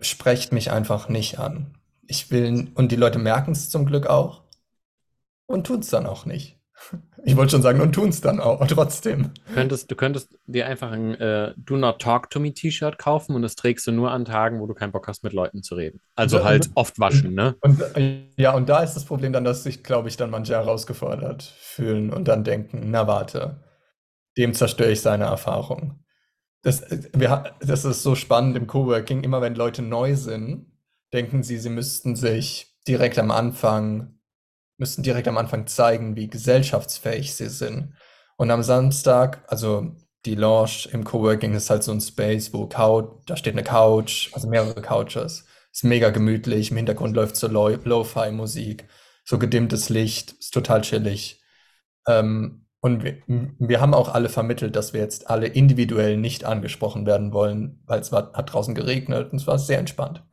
sprecht 0.00 0.52
mich 0.52 0.70
einfach 0.70 1.08
nicht 1.08 1.38
an. 1.38 1.74
Ich 2.06 2.30
will, 2.30 2.68
und 2.74 2.92
die 2.92 2.96
Leute 2.96 3.18
merken 3.18 3.52
es 3.52 3.70
zum 3.70 3.86
Glück 3.86 4.06
auch 4.06 4.42
und 5.46 5.66
tun 5.66 5.80
es 5.80 5.88
dann 5.88 6.06
auch 6.06 6.26
nicht. 6.26 6.58
Ich 7.24 7.36
wollte 7.36 7.52
schon 7.52 7.62
sagen, 7.62 7.80
und 7.80 7.92
tun 7.92 8.08
es 8.08 8.20
dann 8.20 8.40
auch, 8.40 8.66
trotzdem. 8.66 9.30
Könntest, 9.54 9.88
du 9.88 9.94
könntest 9.94 10.36
dir 10.46 10.66
einfach 10.66 10.90
ein 10.90 11.14
äh, 11.14 11.54
Do 11.56 11.76
Not 11.76 12.02
Talk 12.02 12.30
to 12.30 12.40
Me 12.40 12.52
T-Shirt 12.52 12.98
kaufen 12.98 13.36
und 13.36 13.42
das 13.42 13.54
trägst 13.54 13.86
du 13.86 13.92
nur 13.92 14.10
an 14.10 14.24
Tagen, 14.24 14.58
wo 14.58 14.66
du 14.66 14.74
keinen 14.74 14.90
Bock 14.90 15.06
hast, 15.06 15.22
mit 15.22 15.32
Leuten 15.32 15.62
zu 15.62 15.76
reden. 15.76 16.00
Also 16.16 16.38
Und, 16.38 16.44
halt 16.44 16.70
oft 16.74 16.98
waschen, 16.98 17.34
ne? 17.34 17.54
und 17.60 17.80
ja, 18.36 18.52
und 18.54 18.68
da 18.68 18.82
ist 18.82 18.94
das 18.94 19.04
Problem 19.04 19.32
dann, 19.32 19.44
dass 19.44 19.62
sich, 19.62 19.84
glaube 19.84 20.08
ich, 20.08 20.16
dann 20.16 20.30
manche 20.30 20.54
herausgefordert 20.54 21.44
fühlen 21.44 22.12
und 22.12 22.26
dann 22.26 22.42
denken, 22.42 22.90
na 22.90 23.06
warte, 23.06 23.62
dem 24.36 24.52
zerstöre 24.52 24.90
ich 24.90 25.00
seine 25.00 25.26
Erfahrung. 25.26 26.01
Das, 26.62 26.80
äh, 26.82 27.02
wir, 27.14 27.56
das 27.60 27.84
ist 27.84 28.02
so 28.02 28.14
spannend 28.14 28.56
im 28.56 28.66
Coworking, 28.66 29.22
immer 29.22 29.40
wenn 29.40 29.54
Leute 29.54 29.82
neu 29.82 30.16
sind, 30.16 30.66
denken 31.12 31.42
sie, 31.42 31.58
sie 31.58 31.70
müssten 31.70 32.16
sich 32.16 32.74
direkt 32.88 33.18
am 33.18 33.30
Anfang, 33.30 34.18
müssten 34.78 35.02
direkt 35.02 35.28
am 35.28 35.38
Anfang 35.38 35.66
zeigen, 35.66 36.16
wie 36.16 36.28
gesellschaftsfähig 36.28 37.34
sie 37.34 37.48
sind. 37.48 37.94
Und 38.36 38.50
am 38.50 38.62
Samstag, 38.62 39.44
also 39.48 39.94
die 40.26 40.34
Lounge 40.34 40.88
im 40.92 41.04
Coworking 41.04 41.54
ist 41.54 41.70
halt 41.70 41.82
so 41.84 41.92
ein 41.92 42.00
Space, 42.00 42.52
wo 42.52 42.66
Couch, 42.68 43.10
da 43.26 43.36
steht 43.36 43.54
eine 43.54 43.64
Couch, 43.64 44.30
also 44.34 44.48
mehrere 44.48 44.82
Couches. 44.82 45.46
Ist 45.72 45.84
mega 45.84 46.10
gemütlich, 46.10 46.70
im 46.70 46.76
Hintergrund 46.78 47.16
läuft 47.16 47.36
so 47.36 47.48
Lo- 47.48 47.68
Lo-Fi-Musik, 47.84 48.88
so 49.24 49.38
gedimmtes 49.38 49.88
Licht, 49.88 50.32
ist 50.32 50.52
total 50.54 50.82
chillig. 50.82 51.42
Ähm, 52.06 52.61
und 52.84 53.04
wir, 53.04 53.18
wir 53.60 53.80
haben 53.80 53.94
auch 53.94 54.12
alle 54.12 54.28
vermittelt, 54.28 54.74
dass 54.74 54.92
wir 54.92 55.00
jetzt 55.00 55.30
alle 55.30 55.46
individuell 55.46 56.16
nicht 56.16 56.44
angesprochen 56.44 57.06
werden 57.06 57.32
wollen, 57.32 57.80
weil 57.86 58.00
es 58.00 58.10
war, 58.10 58.32
hat 58.32 58.52
draußen 58.52 58.74
geregnet 58.74 59.32
und 59.32 59.40
es 59.40 59.46
war 59.46 59.56
sehr 59.60 59.78
entspannt. 59.78 60.24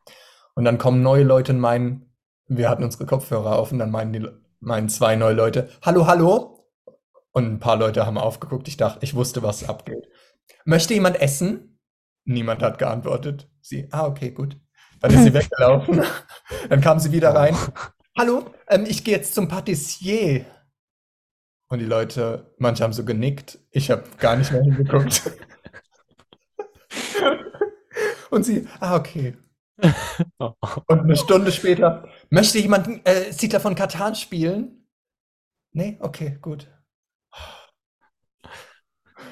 Und 0.56 0.66
dann 0.66 0.80
kommen 0.80 1.04
neue 1.04 1.24
Leute 1.24 1.54
und 1.54 1.60
meinen, 1.60 2.12
wir 2.48 2.68
hatten 2.68 2.84
unsere 2.84 3.06
Kopfhörer 3.06 3.56
auf 3.60 3.72
und 3.72 3.78
dann 3.78 3.92
meinen 3.92 4.14
die, 4.14 4.28
meinen 4.60 4.90
zwei 4.90 5.16
neue 5.16 5.36
Leute, 5.36 5.70
hallo, 5.84 6.08
hallo. 6.08 6.68
Und 7.32 7.46
ein 7.46 7.60
paar 7.60 7.78
Leute 7.78 8.08
haben 8.08 8.18
aufgeguckt. 8.18 8.68
Ich 8.68 8.78
dachte, 8.78 9.00
ich 9.04 9.14
wusste, 9.14 9.44
was 9.44 9.70
abgeht. 9.70 10.08
Möchte 10.66 10.96
jemand 10.96 11.22
essen? 11.22 11.80
Niemand 12.26 12.64
hat 12.64 12.80
geantwortet. 12.80 13.48
Sie, 13.62 13.88
ah, 13.92 14.08
okay, 14.08 14.32
gut. 14.32 14.60
Dann 15.02 15.14
ist 15.14 15.24
sie 15.24 15.34
weggelaufen. 15.36 16.02
Dann 16.68 16.82
kam 16.82 16.98
sie 16.98 17.12
wieder 17.12 17.36
rein. 17.36 17.56
Hallo, 18.18 18.46
ähm, 18.68 18.86
ich 18.88 19.04
gehe 19.04 19.16
jetzt 19.16 19.36
zum 19.36 19.48
Patissier. 19.48 20.46
Und 21.70 21.80
die 21.80 21.86
Leute, 21.86 22.54
manche 22.58 22.84
haben 22.84 22.94
so 22.94 23.06
genickt. 23.06 23.60
Ich 23.72 23.92
habe 23.92 24.04
gar 24.18 24.36
nicht 24.36 24.52
mehr 24.52 24.64
hingeguckt. 24.64 25.32
Und 28.32 28.44
sie, 28.44 28.68
ah, 28.80 28.96
okay. 28.96 29.38
Oh. 30.40 30.54
Und 30.88 31.00
eine 31.00 31.16
Stunde 31.16 31.52
später, 31.54 32.10
möchte 32.30 32.60
jemand 32.60 33.08
äh, 33.08 33.32
Siedler 33.32 33.62
von 33.62 33.76
Katan 33.76 34.14
spielen? 34.14 34.86
Nee, 35.72 35.98
okay, 36.02 36.38
gut. 36.42 36.68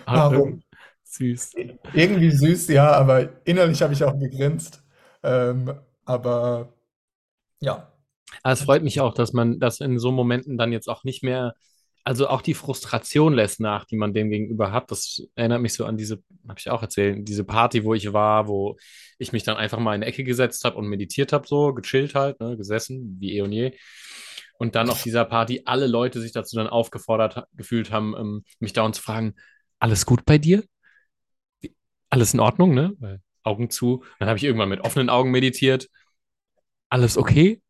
Aber 0.06 0.38
Warum? 0.38 0.64
Süß. 1.04 1.54
Irgendwie 1.94 2.32
süß, 2.32 2.70
ja, 2.70 2.92
aber 2.92 3.46
innerlich 3.46 3.82
habe 3.82 3.94
ich 3.94 4.04
auch 4.04 4.18
gegrinst. 4.18 4.84
Ähm, 5.24 5.74
aber 6.06 6.74
ja, 7.60 7.92
Aber 8.44 8.54
es 8.54 8.62
freut 8.62 8.84
mich 8.84 9.02
auch, 9.02 9.14
dass 9.14 9.34
man 9.34 9.60
das 9.60 9.80
in 9.82 10.00
so 10.00 10.12
Momenten 10.12 10.58
dann 10.58 10.72
jetzt 10.72 10.88
auch 10.90 11.04
nicht 11.04 11.24
mehr, 11.24 11.56
also 12.08 12.30
auch 12.30 12.42
die 12.42 12.54
Frustration 12.54 13.34
lässt 13.34 13.60
nach, 13.60 13.84
die 13.84 13.98
man 13.98 14.14
dem 14.14 14.30
gegenüber 14.30 14.72
hat. 14.72 14.92
Das 14.92 15.22
erinnert 15.36 15.62
mich 15.62 15.74
so 15.74 15.84
an 15.84 15.98
diese, 15.98 16.24
habe 16.48 16.58
ich 16.58 16.70
auch 16.70 16.82
erzählt, 16.82 17.28
diese 17.28 17.44
Party, 17.44 17.84
wo 17.84 17.94
ich 17.94 18.14
war, 18.14 18.48
wo 18.48 18.78
ich 19.20 19.34
mich 19.34 19.44
dann 19.44 19.58
einfach 19.58 19.78
mal 19.78 19.94
in 19.94 20.04
eine 20.04 20.06
Ecke 20.06 20.24
gesetzt 20.24 20.64
habe 20.64 20.78
und 20.78 20.88
meditiert 20.88 21.34
habe, 21.34 21.46
so 21.46 21.74
gechillt 21.74 22.16
halt, 22.16 22.40
ne, 22.40 22.56
gesessen, 22.56 23.18
wie 23.20 23.36
eh 23.36 23.42
und 23.42 23.52
je. 23.52 23.74
Und 24.58 24.76
dann 24.76 24.90
auf 24.90 25.04
dieser 25.04 25.26
Party 25.26 25.64
alle 25.66 25.86
Leute 25.86 26.22
sich 26.22 26.32
dazu 26.32 26.56
dann 26.56 26.68
aufgefordert 26.68 27.44
gefühlt 27.58 27.92
haben, 27.92 28.16
ähm, 28.18 28.46
mich 28.60 28.72
dauernd 28.72 28.96
zu 28.96 29.02
fragen, 29.02 29.36
alles 29.78 30.06
gut 30.06 30.24
bei 30.24 30.38
dir? 30.38 30.64
Alles 32.10 32.34
in 32.34 32.40
Ordnung, 32.40 32.74
ne? 32.74 32.94
Weil 33.00 33.20
Augen 33.44 33.70
zu. 33.70 34.06
Dann 34.20 34.30
habe 34.30 34.38
ich 34.38 34.46
irgendwann 34.46 34.70
mit 34.70 34.80
offenen 34.80 35.10
Augen 35.10 35.32
meditiert. 35.32 35.90
Alles 36.88 37.18
okay? 37.18 37.62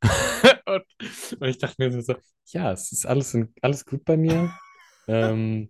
Und, 1.00 1.42
und 1.42 1.48
ich 1.48 1.58
dachte 1.58 1.76
mir 1.78 2.02
so, 2.02 2.16
ja, 2.48 2.72
es 2.72 2.92
ist 2.92 3.06
alles, 3.06 3.34
in, 3.34 3.54
alles 3.62 3.86
gut 3.86 4.06
bei 4.06 4.18
mir. 4.18 4.52
Ähm, 5.10 5.70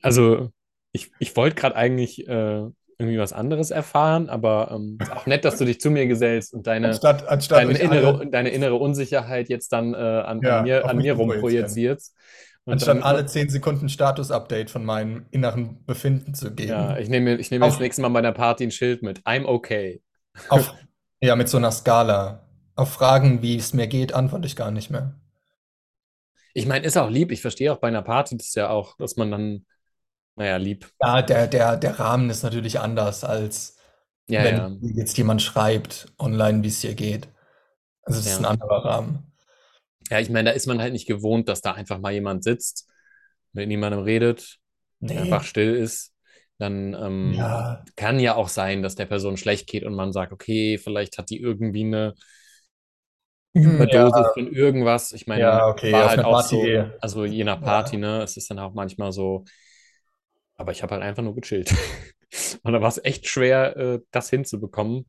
also, 0.00 0.52
ich, 0.92 1.10
ich 1.18 1.34
wollte 1.34 1.56
gerade 1.56 1.74
eigentlich 1.74 2.28
äh, 2.28 2.62
irgendwie 2.98 3.18
was 3.18 3.32
anderes 3.32 3.72
erfahren, 3.72 4.28
aber 4.28 4.70
ähm, 4.72 4.98
ist 5.00 5.10
auch 5.10 5.26
nett, 5.26 5.44
dass 5.44 5.58
du 5.58 5.64
dich 5.64 5.80
zu 5.80 5.90
mir 5.90 6.06
gesellst 6.06 6.54
und 6.54 6.66
deine, 6.66 6.90
anstatt, 6.90 7.26
anstatt 7.26 7.58
deine, 7.58 7.76
innere, 7.76 8.26
deine 8.30 8.50
innere 8.50 8.76
Unsicherheit 8.76 9.48
jetzt 9.48 9.72
dann 9.72 9.94
äh, 9.94 9.96
an, 9.96 10.38
an 10.38 10.42
ja, 10.42 10.62
mir, 10.62 10.88
an 10.88 10.96
mir 10.96 11.14
zu 11.14 11.18
projizieren. 11.18 11.30
rumprojizierst. 11.32 12.14
Und 12.66 12.72
Anstatt 12.74 12.96
dann, 12.96 13.02
alle 13.02 13.26
10 13.26 13.50
Sekunden 13.50 13.88
Status-Update 13.90 14.70
von 14.70 14.84
meinem 14.84 15.26
inneren 15.30 15.84
Befinden 15.84 16.32
zu 16.34 16.46
ja, 16.58 16.94
geben. 16.94 17.02
ich 17.02 17.08
nehme, 17.10 17.34
ich 17.36 17.50
nehme 17.50 17.66
das 17.66 17.78
nächste 17.78 18.00
Mal 18.00 18.08
bei 18.08 18.22
der 18.22 18.32
Party 18.32 18.64
ein 18.64 18.70
Schild 18.70 19.02
mit. 19.02 19.20
I'm 19.26 19.44
okay. 19.44 20.00
auf, 20.48 20.72
ja, 21.20 21.36
mit 21.36 21.48
so 21.48 21.58
einer 21.58 21.70
Skala. 21.70 22.43
Auf 22.76 22.92
Fragen, 22.92 23.42
wie 23.42 23.56
es 23.56 23.72
mir 23.72 23.86
geht, 23.86 24.12
antworte 24.12 24.46
ich 24.46 24.56
gar 24.56 24.70
nicht 24.70 24.90
mehr. 24.90 25.14
Ich 26.54 26.66
meine, 26.66 26.86
ist 26.86 26.96
auch 26.96 27.10
lieb. 27.10 27.32
Ich 27.32 27.40
verstehe 27.40 27.72
auch 27.72 27.78
bei 27.78 27.88
einer 27.88 28.02
Party, 28.02 28.36
das 28.36 28.48
ist 28.48 28.56
ja 28.56 28.70
auch, 28.70 28.96
dass 28.96 29.16
man 29.16 29.30
dann, 29.30 29.66
naja, 30.36 30.56
lieb. 30.56 30.90
Ja, 31.00 31.22
der, 31.22 31.46
der, 31.46 31.76
der 31.76 31.98
Rahmen 31.98 32.30
ist 32.30 32.42
natürlich 32.42 32.80
anders, 32.80 33.24
als 33.24 33.76
Ja, 34.26 34.44
wenn 34.44 34.56
ja, 34.56 34.70
jetzt 34.94 35.16
jemand 35.18 35.42
schreibt 35.42 36.12
online, 36.18 36.62
wie 36.62 36.68
es 36.68 36.80
dir 36.80 36.94
geht. 36.94 37.28
Also 38.02 38.20
es 38.20 38.26
ist 38.26 38.36
ein 38.38 38.44
ja. 38.44 38.50
anderer 38.50 38.84
Rahmen. 38.84 39.32
Ja, 40.10 40.20
ich 40.20 40.30
meine, 40.30 40.50
da 40.50 40.56
ist 40.56 40.66
man 40.66 40.80
halt 40.80 40.92
nicht 40.92 41.06
gewohnt, 41.06 41.48
dass 41.48 41.60
da 41.60 41.72
einfach 41.72 41.98
mal 41.98 42.12
jemand 42.12 42.44
sitzt, 42.44 42.88
mit 43.52 43.68
niemandem 43.68 44.00
redet, 44.02 44.58
einfach 45.00 45.42
Nee, 45.42 45.48
still 45.48 45.74
ist. 45.74 46.12
Dann 46.58 46.94
ähm, 46.94 47.32
ja, 47.34 47.84
kann 47.96 48.20
ja 48.20 48.36
auch 48.36 48.48
sein, 48.48 48.82
dass 48.82 48.94
der 48.94 49.06
Person 49.06 49.36
schlecht 49.36 49.66
geht 49.66 49.84
und 49.84 49.94
man 49.94 50.12
sagt, 50.12 50.32
okay, 50.32 50.78
vielleicht 50.78 51.18
hat 51.18 51.30
die 51.30 51.40
irgendwie 51.40 51.84
eine 51.84 52.14
ja, 53.54 53.62
Überdosis 53.62 54.32
von 54.32 54.48
irgendwas. 54.52 55.12
Ich 55.12 55.26
meine, 55.26 55.42
ja, 55.42 55.66
okay, 55.68 55.92
war 55.92 56.06
halt 56.08 56.24
auch 56.24 56.40
so, 56.40 56.60
Party. 56.60 56.90
also 57.00 57.24
je 57.24 57.44
nach 57.44 57.62
Party, 57.62 57.96
Ja. 57.96 57.98
ne? 57.98 58.22
Es 58.22 58.36
ist 58.36 58.50
dann 58.50 58.58
auch 58.58 58.74
manchmal 58.74 59.12
so, 59.12 59.44
aber 60.56 60.72
ich 60.72 60.82
habe 60.82 60.94
halt 60.94 61.02
einfach 61.02 61.22
nur 61.22 61.34
gechillt. 61.34 61.74
Und 62.62 62.72
da 62.72 62.80
war 62.80 62.88
es 62.88 63.02
echt 63.04 63.26
schwer, 63.28 63.76
äh, 63.76 64.00
das 64.10 64.30
hinzubekommen, 64.30 65.06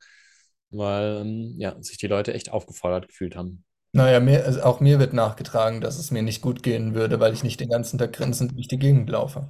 weil 0.70 1.22
ähm, 1.22 1.56
ja, 1.58 1.82
sich 1.82 1.98
die 1.98 2.08
Leute 2.08 2.34
echt 2.34 2.52
aufgefordert 2.52 3.08
gefühlt 3.08 3.36
haben. 3.36 3.64
Naja, 3.94 4.20
mir, 4.20 4.46
also 4.46 4.62
auch 4.62 4.80
mir 4.80 5.00
wird 5.00 5.14
nachgetragen, 5.14 5.82
dass 5.82 5.98
es 5.98 6.12
mir 6.12 6.22
nicht 6.22 6.42
gut 6.44 6.62
gehen 6.62 6.94
würde, 6.94 7.20
weil 7.20 7.34
ich 7.34 7.44
nicht 7.44 7.60
den 7.60 7.70
ganzen 7.70 7.98
Tag 7.98 8.14
grinsend 8.14 8.52
durch 8.56 8.68
die 8.68 8.78
Gegend 8.78 9.10
laufe. 9.10 9.50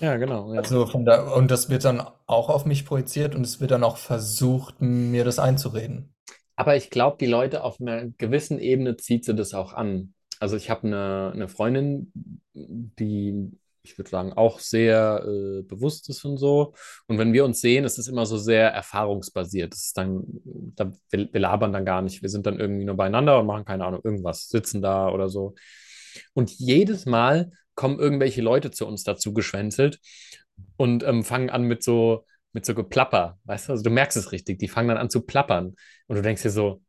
Ja, 0.00 0.16
genau, 0.16 0.52
ja. 0.54 0.60
Also 0.62 0.86
von 0.86 1.04
da, 1.04 1.32
und 1.34 1.50
das 1.50 1.68
wird 1.68 1.84
dann 1.84 2.00
auch 2.26 2.48
auf 2.48 2.64
mich 2.64 2.84
projiziert 2.86 3.34
und 3.36 3.42
es 3.44 3.60
wird 3.60 3.70
dann 3.70 3.84
auch 3.84 3.98
versucht, 3.98 4.80
mir 4.80 5.22
das 5.24 5.38
einzureden. 5.38 6.13
Aber 6.56 6.76
ich 6.76 6.90
glaube, 6.90 7.16
die 7.18 7.26
Leute 7.26 7.64
auf 7.64 7.80
einer 7.80 8.08
gewissen 8.10 8.58
Ebene 8.58 8.96
zieht 8.96 9.24
sie 9.24 9.34
das 9.34 9.54
auch 9.54 9.72
an. 9.72 10.14
Also 10.40 10.56
ich 10.56 10.70
habe 10.70 10.86
eine, 10.86 11.32
eine 11.32 11.48
Freundin, 11.48 12.12
die, 12.52 13.50
ich 13.82 13.98
würde 13.98 14.10
sagen, 14.10 14.32
auch 14.32 14.58
sehr 14.58 15.24
äh, 15.26 15.62
bewusst 15.62 16.08
ist 16.08 16.24
und 16.24 16.38
so. 16.38 16.74
Und 17.06 17.18
wenn 17.18 17.32
wir 17.32 17.44
uns 17.44 17.60
sehen, 17.60 17.84
ist 17.84 17.98
es 17.98 18.08
immer 18.08 18.26
so 18.26 18.36
sehr 18.36 18.70
erfahrungsbasiert. 18.70 19.72
Das 19.72 19.86
ist 19.86 19.98
dann, 19.98 20.24
da, 20.76 20.92
wir, 21.10 21.28
wir 21.32 21.40
labern 21.40 21.72
dann 21.72 21.84
gar 21.84 22.02
nicht. 22.02 22.22
Wir 22.22 22.28
sind 22.28 22.46
dann 22.46 22.60
irgendwie 22.60 22.84
nur 22.84 22.96
beieinander 22.96 23.40
und 23.40 23.46
machen 23.46 23.64
keine 23.64 23.84
Ahnung, 23.84 24.00
irgendwas, 24.04 24.48
sitzen 24.48 24.82
da 24.82 25.08
oder 25.08 25.28
so. 25.28 25.54
Und 26.34 26.50
jedes 26.50 27.06
Mal 27.06 27.50
kommen 27.74 27.98
irgendwelche 27.98 28.42
Leute 28.42 28.70
zu 28.70 28.86
uns 28.86 29.02
dazu 29.02 29.34
geschwänzelt 29.34 29.98
und 30.76 31.02
ähm, 31.02 31.24
fangen 31.24 31.50
an 31.50 31.64
mit 31.64 31.82
so, 31.82 32.24
mit 32.54 32.64
so 32.64 32.74
Geplapper. 32.74 33.38
Weißt 33.44 33.68
du, 33.68 33.72
also 33.72 33.84
du 33.84 33.90
merkst 33.90 34.16
es 34.16 34.32
richtig, 34.32 34.58
die 34.58 34.68
fangen 34.68 34.88
dann 34.88 34.96
an 34.96 35.10
zu 35.10 35.22
plappern. 35.22 35.74
Und 36.06 36.16
du 36.16 36.22
denkst 36.22 36.42
dir 36.42 36.50
so, 36.50 36.82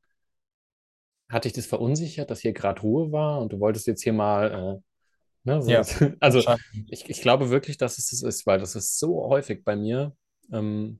hat 1.27 1.45
dich 1.45 1.53
das 1.53 1.65
verunsichert, 1.65 2.29
dass 2.29 2.39
hier 2.39 2.53
gerade 2.53 2.81
Ruhe 2.81 3.11
war 3.11 3.41
und 3.41 3.51
du 3.51 3.59
wolltest 3.59 3.87
jetzt 3.87 4.03
hier 4.03 4.13
mal, 4.13 4.51
äh, 4.51 5.49
ne, 5.49 5.61
so. 5.61 5.71
Ja, 5.71 5.81
Also 6.19 6.43
ich, 6.87 7.09
ich 7.09 7.21
glaube 7.21 7.49
wirklich, 7.49 7.77
dass 7.77 7.97
es 7.97 8.09
das 8.11 8.21
ist, 8.21 8.45
weil 8.45 8.59
das 8.59 8.75
ist 8.75 8.99
so 8.99 9.27
häufig 9.27 9.65
bei 9.65 9.75
mir. 9.75 10.15
Ähm, 10.51 10.99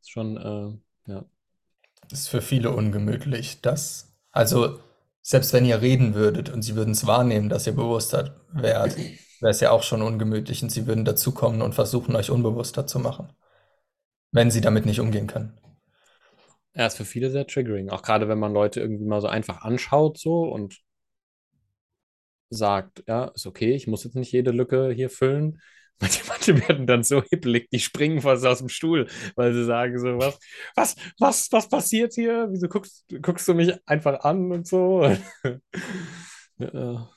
ist 0.00 0.10
schon, 0.10 0.36
äh, 0.36 1.10
ja. 1.10 1.24
Das 2.08 2.20
ist 2.20 2.28
für 2.28 2.40
viele 2.40 2.70
ungemütlich, 2.70 3.60
dass, 3.60 4.14
also 4.30 4.78
selbst 5.20 5.52
wenn 5.52 5.64
ihr 5.64 5.82
reden 5.82 6.14
würdet 6.14 6.48
und 6.48 6.62
sie 6.62 6.76
würden 6.76 6.92
es 6.92 7.08
wahrnehmen, 7.08 7.48
dass 7.48 7.66
ihr 7.66 7.74
bewusster 7.74 8.40
wärt, 8.52 8.96
wäre 9.40 9.50
es 9.50 9.60
ja 9.60 9.70
auch 9.70 9.82
schon 9.82 10.02
ungemütlich 10.02 10.62
und 10.62 10.70
sie 10.70 10.86
würden 10.86 11.04
dazukommen 11.04 11.62
und 11.62 11.74
versuchen, 11.74 12.16
euch 12.16 12.30
unbewusster 12.30 12.86
zu 12.86 12.98
machen, 12.98 13.30
wenn 14.32 14.50
sie 14.52 14.60
damit 14.60 14.86
nicht 14.86 15.00
umgehen 15.00 15.26
können. 15.26 15.58
Ja, 16.74 16.86
ist 16.86 16.96
für 16.96 17.04
viele 17.04 17.30
sehr 17.30 17.46
triggering. 17.46 17.88
Auch 17.90 18.02
gerade 18.02 18.28
wenn 18.28 18.38
man 18.38 18.52
Leute 18.52 18.80
irgendwie 18.80 19.04
mal 19.06 19.20
so 19.20 19.26
einfach 19.28 19.62
anschaut 19.62 20.18
so 20.18 20.42
und 20.42 20.80
sagt, 22.50 23.02
ja, 23.06 23.26
ist 23.34 23.46
okay, 23.46 23.74
ich 23.74 23.86
muss 23.86 24.04
jetzt 24.04 24.14
nicht 24.16 24.32
jede 24.32 24.50
Lücke 24.50 24.90
hier 24.92 25.10
füllen. 25.10 25.60
Manche, 26.00 26.24
manche 26.28 26.68
werden 26.68 26.86
dann 26.86 27.02
so 27.04 27.22
hippelig, 27.22 27.70
die 27.70 27.78
springen 27.80 28.20
fast 28.20 28.44
aus 28.44 28.58
dem 28.58 28.68
Stuhl, 28.68 29.06
weil 29.34 29.54
sie 29.54 29.64
sagen 29.64 29.98
so, 29.98 30.18
was, 30.18 30.38
was, 30.74 30.94
was, 31.18 31.48
was 31.52 31.68
passiert 31.70 32.12
hier? 32.12 32.48
Wieso 32.50 32.68
guckst, 32.68 33.06
guckst 33.22 33.48
du 33.48 33.54
mich 33.54 33.72
einfach 33.86 34.20
an 34.20 34.52
und 34.52 34.66
so? 34.66 35.10
Ja. 36.58 37.08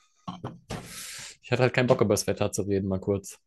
Ich 1.50 1.52
hatte 1.52 1.64
halt 1.64 1.74
keinen 1.74 1.88
Bock, 1.88 2.00
über 2.00 2.14
das 2.14 2.28
Wetter 2.28 2.52
zu 2.52 2.62
reden, 2.62 2.86
mal 2.86 3.00
kurz. 3.00 3.40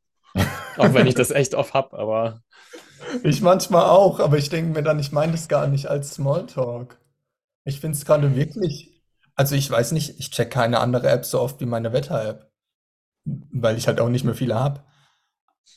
Auch 0.77 0.93
wenn 0.93 1.07
ich 1.07 1.15
das 1.15 1.31
echt 1.31 1.55
oft 1.55 1.73
hab, 1.73 1.93
aber 1.93 2.41
Ich 3.23 3.41
manchmal 3.41 3.85
auch, 3.85 4.19
aber 4.19 4.37
ich 4.37 4.49
denke 4.49 4.73
mir 4.73 4.83
dann, 4.83 4.99
ich 4.99 5.11
meine 5.13 5.33
das 5.33 5.47
gar 5.47 5.67
nicht 5.67 5.87
als 5.87 6.15
Smalltalk. 6.15 6.99
Ich 7.65 7.79
finde 7.79 7.97
es 7.97 8.05
gerade 8.05 8.35
wirklich, 8.35 9.01
also 9.35 9.55
ich 9.55 9.71
weiß 9.71 9.93
nicht, 9.93 10.19
ich 10.19 10.31
check 10.31 10.51
keine 10.51 10.79
andere 10.79 11.09
App 11.09 11.25
so 11.25 11.41
oft 11.41 11.61
wie 11.61 11.65
meine 11.65 11.93
Wetter-App, 11.93 12.51
weil 13.25 13.77
ich 13.77 13.87
halt 13.87 14.01
auch 14.01 14.09
nicht 14.09 14.25
mehr 14.25 14.35
viele 14.35 14.55
habe. 14.55 14.83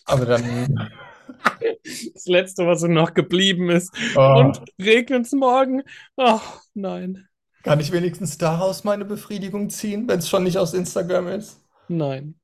Aber 0.06 0.26
dann, 0.26 0.90
das 2.14 2.26
Letzte, 2.26 2.66
was 2.66 2.80
so 2.80 2.86
noch 2.88 3.14
geblieben 3.14 3.70
ist. 3.70 3.94
oh, 4.14 4.20
Und 4.32 4.62
regnet 4.80 5.26
es 5.26 5.32
morgen? 5.32 5.82
Ach, 6.16 6.60
nein, 6.74 7.28
kann 7.62 7.80
ich 7.80 7.92
wenigstens 7.92 8.38
daraus 8.38 8.84
meine 8.84 9.04
Befriedigung 9.04 9.68
ziehen, 9.70 10.08
wenn 10.08 10.20
es 10.20 10.28
schon 10.28 10.44
nicht 10.44 10.56
aus 10.58 10.72
Instagram 10.72 11.28
ist? 11.28 11.60
Nein. 11.88 12.34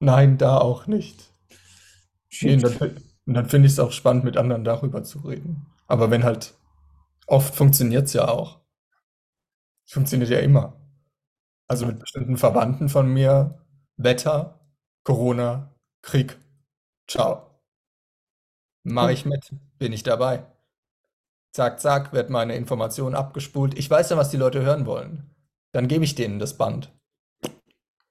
Nein, 0.00 0.38
da 0.38 0.58
auch 0.58 0.86
nicht. 0.86 1.32
Nee, 2.42 2.54
und 2.54 2.62
dann, 2.62 2.96
und 3.26 3.34
dann 3.34 3.48
finde 3.48 3.66
ich 3.66 3.72
es 3.72 3.78
auch 3.80 3.92
spannend, 3.92 4.24
mit 4.24 4.36
anderen 4.36 4.64
darüber 4.64 5.02
zu 5.04 5.18
reden. 5.20 5.66
Aber 5.86 6.10
wenn 6.10 6.24
halt, 6.24 6.54
oft 7.26 7.54
funktioniert 7.54 8.06
es 8.06 8.12
ja 8.14 8.28
auch. 8.28 8.60
Es 9.86 9.94
funktioniert 9.94 10.30
ja 10.30 10.38
immer. 10.38 10.80
Also 11.68 11.86
mit 11.86 11.98
bestimmten 12.00 12.36
Verwandten 12.36 12.88
von 12.88 13.12
mir, 13.12 13.64
Wetter, 13.96 14.60
Corona, 15.04 15.74
Krieg. 16.02 16.38
Ciao. 17.08 17.60
Mache 18.84 19.08
Ja. 19.08 19.12
ich 19.12 19.24
mit, 19.24 19.54
bin 19.78 19.92
ich 19.92 20.02
dabei. 20.02 20.44
Zack, 21.52 21.80
zack, 21.80 22.12
wird 22.12 22.30
meine 22.30 22.56
Information 22.56 23.14
abgespult. 23.14 23.76
Ich 23.78 23.90
weiß 23.90 24.10
ja, 24.10 24.16
was 24.16 24.30
die 24.30 24.36
Leute 24.36 24.62
hören 24.62 24.86
wollen. 24.86 25.34
Dann 25.72 25.88
gebe 25.88 26.04
ich 26.04 26.14
denen 26.14 26.38
das 26.38 26.56
Band. 26.56 26.92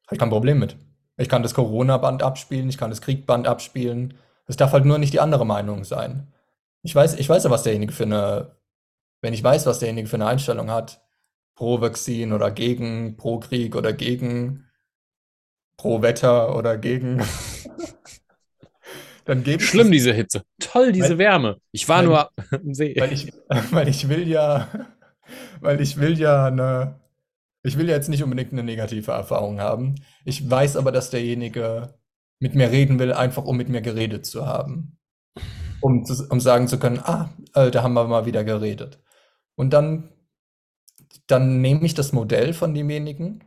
Habe 0.09 0.15
ich 0.15 0.19
kein 0.19 0.31
Problem 0.31 0.57
mit. 0.57 0.75
Ich 1.17 1.29
kann 1.29 1.43
das 1.43 1.53
Corona-Band 1.53 2.23
abspielen, 2.23 2.67
ich 2.67 2.79
kann 2.79 2.89
das 2.89 3.01
Krieg-Band 3.01 3.47
abspielen. 3.47 4.15
Es 4.47 4.57
darf 4.57 4.71
halt 4.73 4.85
nur 4.85 4.97
nicht 4.97 5.13
die 5.13 5.19
andere 5.19 5.45
Meinung 5.45 5.83
sein. 5.83 6.33
Ich 6.81 6.95
weiß, 6.95 7.13
ich 7.13 7.29
weiß 7.29 7.43
ja, 7.43 7.51
was 7.51 7.61
derjenige 7.61 7.93
für 7.93 8.05
eine, 8.05 8.55
wenn 9.21 9.35
ich 9.35 9.43
weiß, 9.43 9.67
was 9.67 9.77
derjenige 9.77 10.07
für 10.07 10.15
eine 10.15 10.25
Einstellung 10.25 10.71
hat, 10.71 10.99
pro 11.53 11.79
Vakzin 11.79 12.33
oder 12.33 12.49
gegen, 12.49 13.17
pro 13.17 13.37
Krieg 13.37 13.75
oder 13.75 13.93
gegen, 13.93 14.65
pro 15.77 16.01
Wetter 16.01 16.55
oder 16.55 16.75
gegen, 16.79 17.21
dann 19.25 19.43
gebe 19.43 19.61
ich 19.61 19.69
Schlimm, 19.69 19.91
diese 19.91 20.11
Hitze. 20.11 20.41
Toll, 20.59 20.91
diese 20.91 21.09
weil, 21.09 21.17
Wärme. 21.19 21.57
Ich 21.71 21.87
war 21.87 21.99
weil 21.99 22.05
nur 22.05 22.31
am 22.49 22.73
See. 22.73 22.95
weil 22.97 23.13
ich, 23.13 23.31
weil 23.69 23.87
ich 23.87 24.09
will 24.09 24.27
ja, 24.27 24.67
weil 25.61 25.79
ich 25.81 25.99
will 25.99 26.17
ja 26.17 26.45
eine, 26.47 26.98
ich 27.63 27.77
will 27.77 27.89
jetzt 27.89 28.09
nicht 28.09 28.23
unbedingt 28.23 28.51
eine 28.53 28.63
negative 28.63 29.11
Erfahrung 29.11 29.59
haben. 29.59 29.95
Ich 30.25 30.49
weiß 30.49 30.77
aber, 30.77 30.91
dass 30.91 31.09
derjenige 31.09 31.93
mit 32.39 32.55
mir 32.55 32.71
reden 32.71 32.99
will, 32.99 33.13
einfach 33.13 33.43
um 33.45 33.57
mit 33.57 33.69
mir 33.69 33.81
geredet 33.81 34.25
zu 34.25 34.45
haben. 34.45 34.97
Um, 35.81 36.05
zu, 36.05 36.27
um 36.29 36.39
sagen 36.41 36.67
zu 36.67 36.79
können, 36.79 36.99
ah, 36.99 37.29
äh, 37.53 37.71
da 37.71 37.83
haben 37.83 37.93
wir 37.93 38.05
mal 38.07 38.25
wieder 38.25 38.43
geredet. 38.43 38.99
Und 39.55 39.71
dann, 39.71 40.09
dann 41.27 41.61
nehme 41.61 41.85
ich 41.85 41.93
das 41.93 42.11
Modell 42.11 42.53
von 42.53 42.73
demjenigen, 42.73 43.43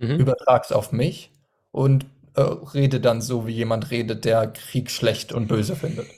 Mhm. 0.00 0.20
übertrage 0.20 0.64
es 0.64 0.72
auf 0.72 0.92
mich 0.92 1.30
und 1.70 2.06
äh, 2.34 2.40
rede 2.40 3.00
dann 3.00 3.20
so, 3.20 3.46
wie 3.46 3.52
jemand 3.52 3.90
redet, 3.90 4.24
der 4.24 4.48
Krieg 4.48 4.90
schlecht 4.90 5.32
und 5.32 5.46
böse 5.48 5.76
findet. 5.76 6.08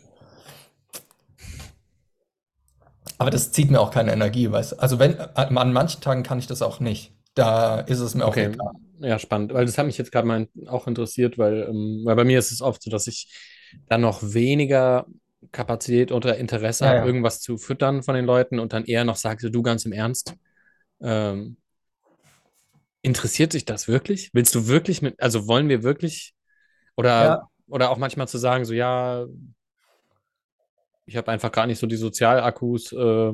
Aber 3.18 3.30
das 3.30 3.52
zieht 3.52 3.70
mir 3.70 3.80
auch 3.80 3.90
keine 3.90 4.12
Energie, 4.12 4.50
weißt 4.50 4.72
du? 4.72 4.76
Also 4.80 4.98
wenn, 4.98 5.18
an 5.20 5.72
manchen 5.72 6.00
Tagen 6.00 6.22
kann 6.22 6.38
ich 6.38 6.46
das 6.46 6.62
auch 6.62 6.80
nicht. 6.80 7.12
Da 7.34 7.80
ist 7.80 8.00
es 8.00 8.14
mir 8.14 8.26
auch 8.26 8.36
Okay, 8.36 8.40
egal. 8.40 8.72
ja, 9.00 9.18
spannend. 9.18 9.52
Weil 9.52 9.66
das 9.66 9.76
hat 9.78 9.86
mich 9.86 9.98
jetzt 9.98 10.12
gerade 10.12 10.26
mal 10.26 10.48
auch 10.66 10.86
interessiert, 10.86 11.36
weil, 11.38 11.66
ähm, 11.68 12.02
weil 12.04 12.16
bei 12.16 12.24
mir 12.24 12.38
ist 12.38 12.52
es 12.52 12.62
oft 12.62 12.82
so, 12.82 12.90
dass 12.90 13.06
ich 13.06 13.28
dann 13.88 14.00
noch 14.00 14.22
weniger 14.22 15.06
Kapazität 15.52 16.10
oder 16.12 16.36
Interesse 16.38 16.86
Ja, 16.86 16.86
habe, 16.86 17.04
ja. 17.04 17.04
irgendwas 17.04 17.40
zu 17.40 17.58
füttern 17.58 18.02
von 18.02 18.14
den 18.14 18.24
Leuten 18.24 18.58
und 18.58 18.72
dann 18.72 18.84
eher 18.84 19.04
noch 19.04 19.16
sage, 19.16 19.40
so, 19.42 19.48
du 19.50 19.62
ganz 19.62 19.84
im 19.84 19.92
Ernst, 19.92 20.34
ähm, 21.02 21.58
interessiert 23.02 23.52
dich 23.54 23.64
das 23.64 23.88
wirklich? 23.88 24.30
Willst 24.32 24.54
du 24.54 24.66
wirklich 24.66 25.02
mit, 25.02 25.20
also 25.20 25.46
wollen 25.46 25.68
wir 25.68 25.82
wirklich, 25.82 26.34
oder, 26.96 27.30
Ja, 27.30 27.48
oder 27.68 27.90
auch 27.90 27.98
manchmal 27.98 28.28
zu 28.28 28.38
sagen, 28.38 28.64
so, 28.64 28.74
ja, 28.74 29.26
ich 31.06 31.16
habe 31.16 31.30
einfach 31.30 31.52
gar 31.52 31.66
nicht 31.66 31.78
so 31.78 31.86
die 31.86 31.96
Sozialakkus, 31.96 32.92
äh, 32.92 33.32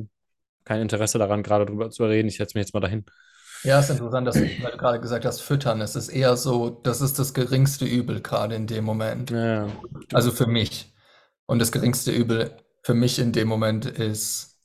kein 0.65 0.83
Interesse 0.83 1.19
daran, 1.19 1.43
gerade 1.43 1.67
drüber 1.67 1.91
zu 1.91 2.05
reden, 2.05 2.29
ich 2.29 2.37
setze 2.37 2.57
mich 2.57 2.67
jetzt 2.67 2.75
mal 2.75 2.81
dahin. 2.81 3.05
ja, 3.63 3.79
ist 3.81 3.91
interessant, 3.91 4.27
dass, 4.27 4.37
weil 4.61 4.73
du 4.73 4.79
gerade 4.79 5.01
gesagt 5.01 5.25
hast, 5.25 5.41
füttern. 5.41 5.81
Es 5.81 5.97
ist 5.97 6.09
eher 6.09 6.37
so, 6.37 6.71
das 6.71 7.01
ist 7.01 7.19
das 7.19 7.35
geringste 7.35 7.85
Übel 7.85 8.21
gerade 8.23 8.55
in 8.55 8.67
dem 8.67 8.85
Moment. 8.85 9.31
Ja, 9.31 9.69
Also 10.13 10.31
für 10.31 10.47
mich. 10.47 10.93
Und 11.47 11.59
das 11.59 11.73
geringste 11.73 12.13
Übel 12.13 12.57
für 12.83 12.95
mich 12.95 13.19
in 13.19 13.33
dem 13.33 13.49
Moment 13.49 13.87
ist, 13.87 14.59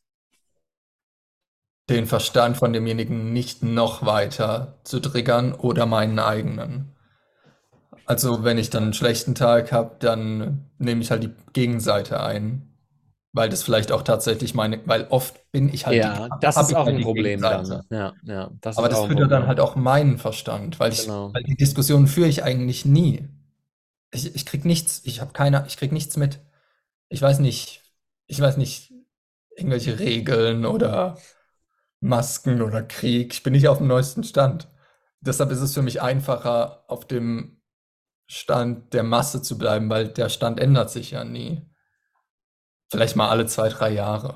den 1.90 2.08
Verstand 2.08 2.58
von 2.58 2.74
demjenigen 2.74 3.32
nicht 3.32 3.62
noch 3.64 4.06
weiter 4.06 4.80
zu 4.84 5.00
triggern 5.00 5.54
oder 5.54 5.86
meinen 5.86 6.20
eigenen. 6.20 6.96
Also 8.06 8.44
wenn 8.44 8.58
ich 8.58 8.70
dann 8.70 8.84
einen 8.84 8.94
schlechten 8.94 9.36
Tag 9.36 9.72
habe, 9.72 9.96
dann 10.00 10.70
nehme 10.78 11.02
ich 11.02 11.12
halt 11.12 11.24
die 11.24 11.34
Gegenseite 11.54 12.22
ein, 12.22 12.75
weil 13.36 13.50
das 13.50 13.64
vielleicht 13.64 13.92
auch 13.92 14.02
tatsächlich 14.02 14.54
meine, 14.54 14.82
weil 14.86 15.08
oft 15.10 15.52
bin 15.52 15.74
ich 15.74 15.86
halt 15.86 15.96
die, 15.98 16.00
ja, 16.00 16.30
das 16.40 16.56
habe 16.56 16.68
ist 16.70 16.76
auch 16.76 16.86
halt 16.86 16.96
ein 16.96 17.00
die 17.00 17.04
Problem 17.04 17.42
dann. 17.42 17.84
Ja, 17.90 18.14
ja, 18.24 18.50
das 18.62 18.78
Aber 18.78 18.88
das 18.90 19.04
füttert 19.06 19.32
dann 19.32 19.46
halt 19.48 19.60
auch 19.60 19.76
meinen 19.76 20.18
Verstand, 20.18 20.80
weil 20.80 20.94
ich, 20.94 21.04
Genau. 21.04 21.34
weil 21.34 21.44
die 21.44 21.56
Diskussion 21.58 22.08
führe 22.08 22.30
ich 22.30 22.44
eigentlich 22.44 22.86
nie. 22.86 23.28
Ich, 24.12 24.34
ich 24.36 24.46
krieg 24.46 24.66
nichts, 24.66 25.02
ich 25.06 25.20
habe 25.22 25.34
keine, 25.34 25.66
ich 25.68 25.78
krieg 25.78 25.92
nichts 25.92 26.16
mit. 26.18 26.40
Ich 27.10 27.22
weiß 27.22 27.40
nicht, 27.40 27.84
ich 28.28 28.40
weiß 28.42 28.58
nicht, 28.58 28.94
irgendwelche 29.56 30.00
Regeln 30.00 30.66
oder 30.66 31.18
Masken 32.02 32.62
oder 32.62 32.84
Krieg. 32.84 33.34
Ich 33.34 33.44
bin 33.44 33.54
nicht 33.54 33.68
auf 33.68 33.80
dem 33.80 33.88
neuesten 33.88 34.24
Stand. 34.24 34.70
Deshalb 35.22 35.52
ist 35.52 35.62
es 35.62 35.74
für 35.74 35.82
mich 35.82 36.02
einfacher, 36.02 36.86
auf 36.88 37.06
dem 37.08 37.62
Stand 38.28 38.94
der 38.94 39.04
Masse 39.04 39.42
zu 39.42 39.58
bleiben, 39.58 39.90
weil 39.90 40.10
der 40.10 40.30
Stand 40.30 40.60
ändert 40.60 40.92
sich 40.92 41.12
ja 41.12 41.24
nie. 41.26 41.62
Vielleicht 42.96 43.18
mal 43.18 43.28
alle 43.28 43.46
zwei, 43.46 43.68
drei 43.68 43.90
Jahre. 43.90 44.36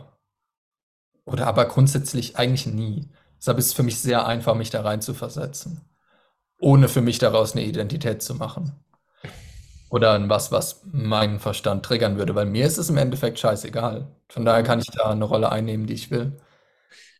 Oder 1.23 1.47
aber 1.47 1.63
grundsätzlich 1.63 2.35
eigentlich 2.35 2.65
nie. 2.67 3.07
Deshalb 3.37 3.57
ist 3.57 3.67
es 3.67 3.73
für 3.73 3.83
mich 3.83 4.01
sehr 4.01 4.27
einfach, 4.27 4.53
mich 4.53 4.69
da 4.69 4.81
rein 4.81 5.01
zu 5.01 5.13
versetzen, 5.13 5.79
ohne 6.59 6.89
für 6.89 6.99
mich 6.99 7.19
daraus 7.19 7.53
eine 7.53 7.63
Identität 7.63 8.21
zu 8.21 8.35
machen. 8.35 8.73
Oder 9.89 10.11
an 10.11 10.29
was, 10.29 10.51
was 10.51 10.81
meinen 10.91 11.39
Verstand 11.39 11.85
triggern 11.85 12.17
würde, 12.17 12.35
weil 12.35 12.47
mir 12.47 12.65
ist 12.65 12.77
es 12.77 12.89
im 12.89 12.97
Endeffekt 12.97 13.39
scheißegal. 13.39 14.13
Von 14.27 14.43
daher 14.43 14.63
kann 14.63 14.79
ich 14.79 14.87
da 14.87 15.11
eine 15.11 15.23
Rolle 15.23 15.53
einnehmen, 15.53 15.87
die 15.87 15.93
ich 15.93 16.11
will. 16.11 16.35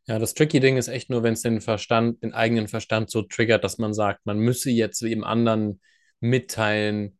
Ja, 0.07 0.19
das 0.19 0.33
tricky 0.33 0.59
Ding 0.59 0.75
ist 0.75 0.89
echt 0.89 1.09
nur, 1.09 1.23
wenn 1.23 1.35
es 1.35 1.41
den 1.41 1.61
Verstand, 1.61 2.21
den 2.21 2.33
eigenen 2.33 2.67
Verstand 2.67 3.11
so 3.11 3.21
triggert, 3.21 3.63
dass 3.63 3.77
man 3.77 3.93
sagt, 3.93 4.25
man 4.25 4.39
müsse 4.39 4.71
jetzt 4.71 5.01
dem 5.01 5.23
anderen 5.23 5.79
mitteilen, 6.19 7.17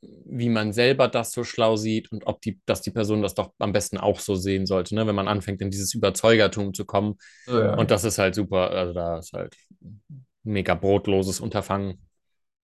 wie 0.00 0.48
man 0.48 0.72
selber 0.72 1.08
das 1.08 1.32
so 1.32 1.44
schlau 1.44 1.76
sieht 1.76 2.12
und 2.12 2.26
ob 2.26 2.40
die, 2.42 2.60
dass 2.66 2.82
die 2.82 2.90
Person 2.90 3.22
das 3.22 3.34
doch 3.34 3.52
am 3.58 3.72
besten 3.72 3.98
auch 3.98 4.20
so 4.20 4.34
sehen 4.34 4.66
sollte, 4.66 4.94
ne? 4.94 5.06
Wenn 5.06 5.14
man 5.14 5.28
anfängt, 5.28 5.60
in 5.62 5.70
dieses 5.70 5.94
Überzeugertum 5.94 6.74
zu 6.74 6.84
kommen. 6.84 7.16
So, 7.46 7.60
ja. 7.60 7.74
Und 7.74 7.90
das 7.90 8.04
ist 8.04 8.18
halt 8.18 8.34
super, 8.34 8.70
also 8.70 8.92
da 8.92 9.18
ist 9.18 9.32
halt 9.32 9.56
ein 9.82 10.26
mega 10.44 10.74
brotloses 10.74 11.40
Unterfangen. 11.40 11.98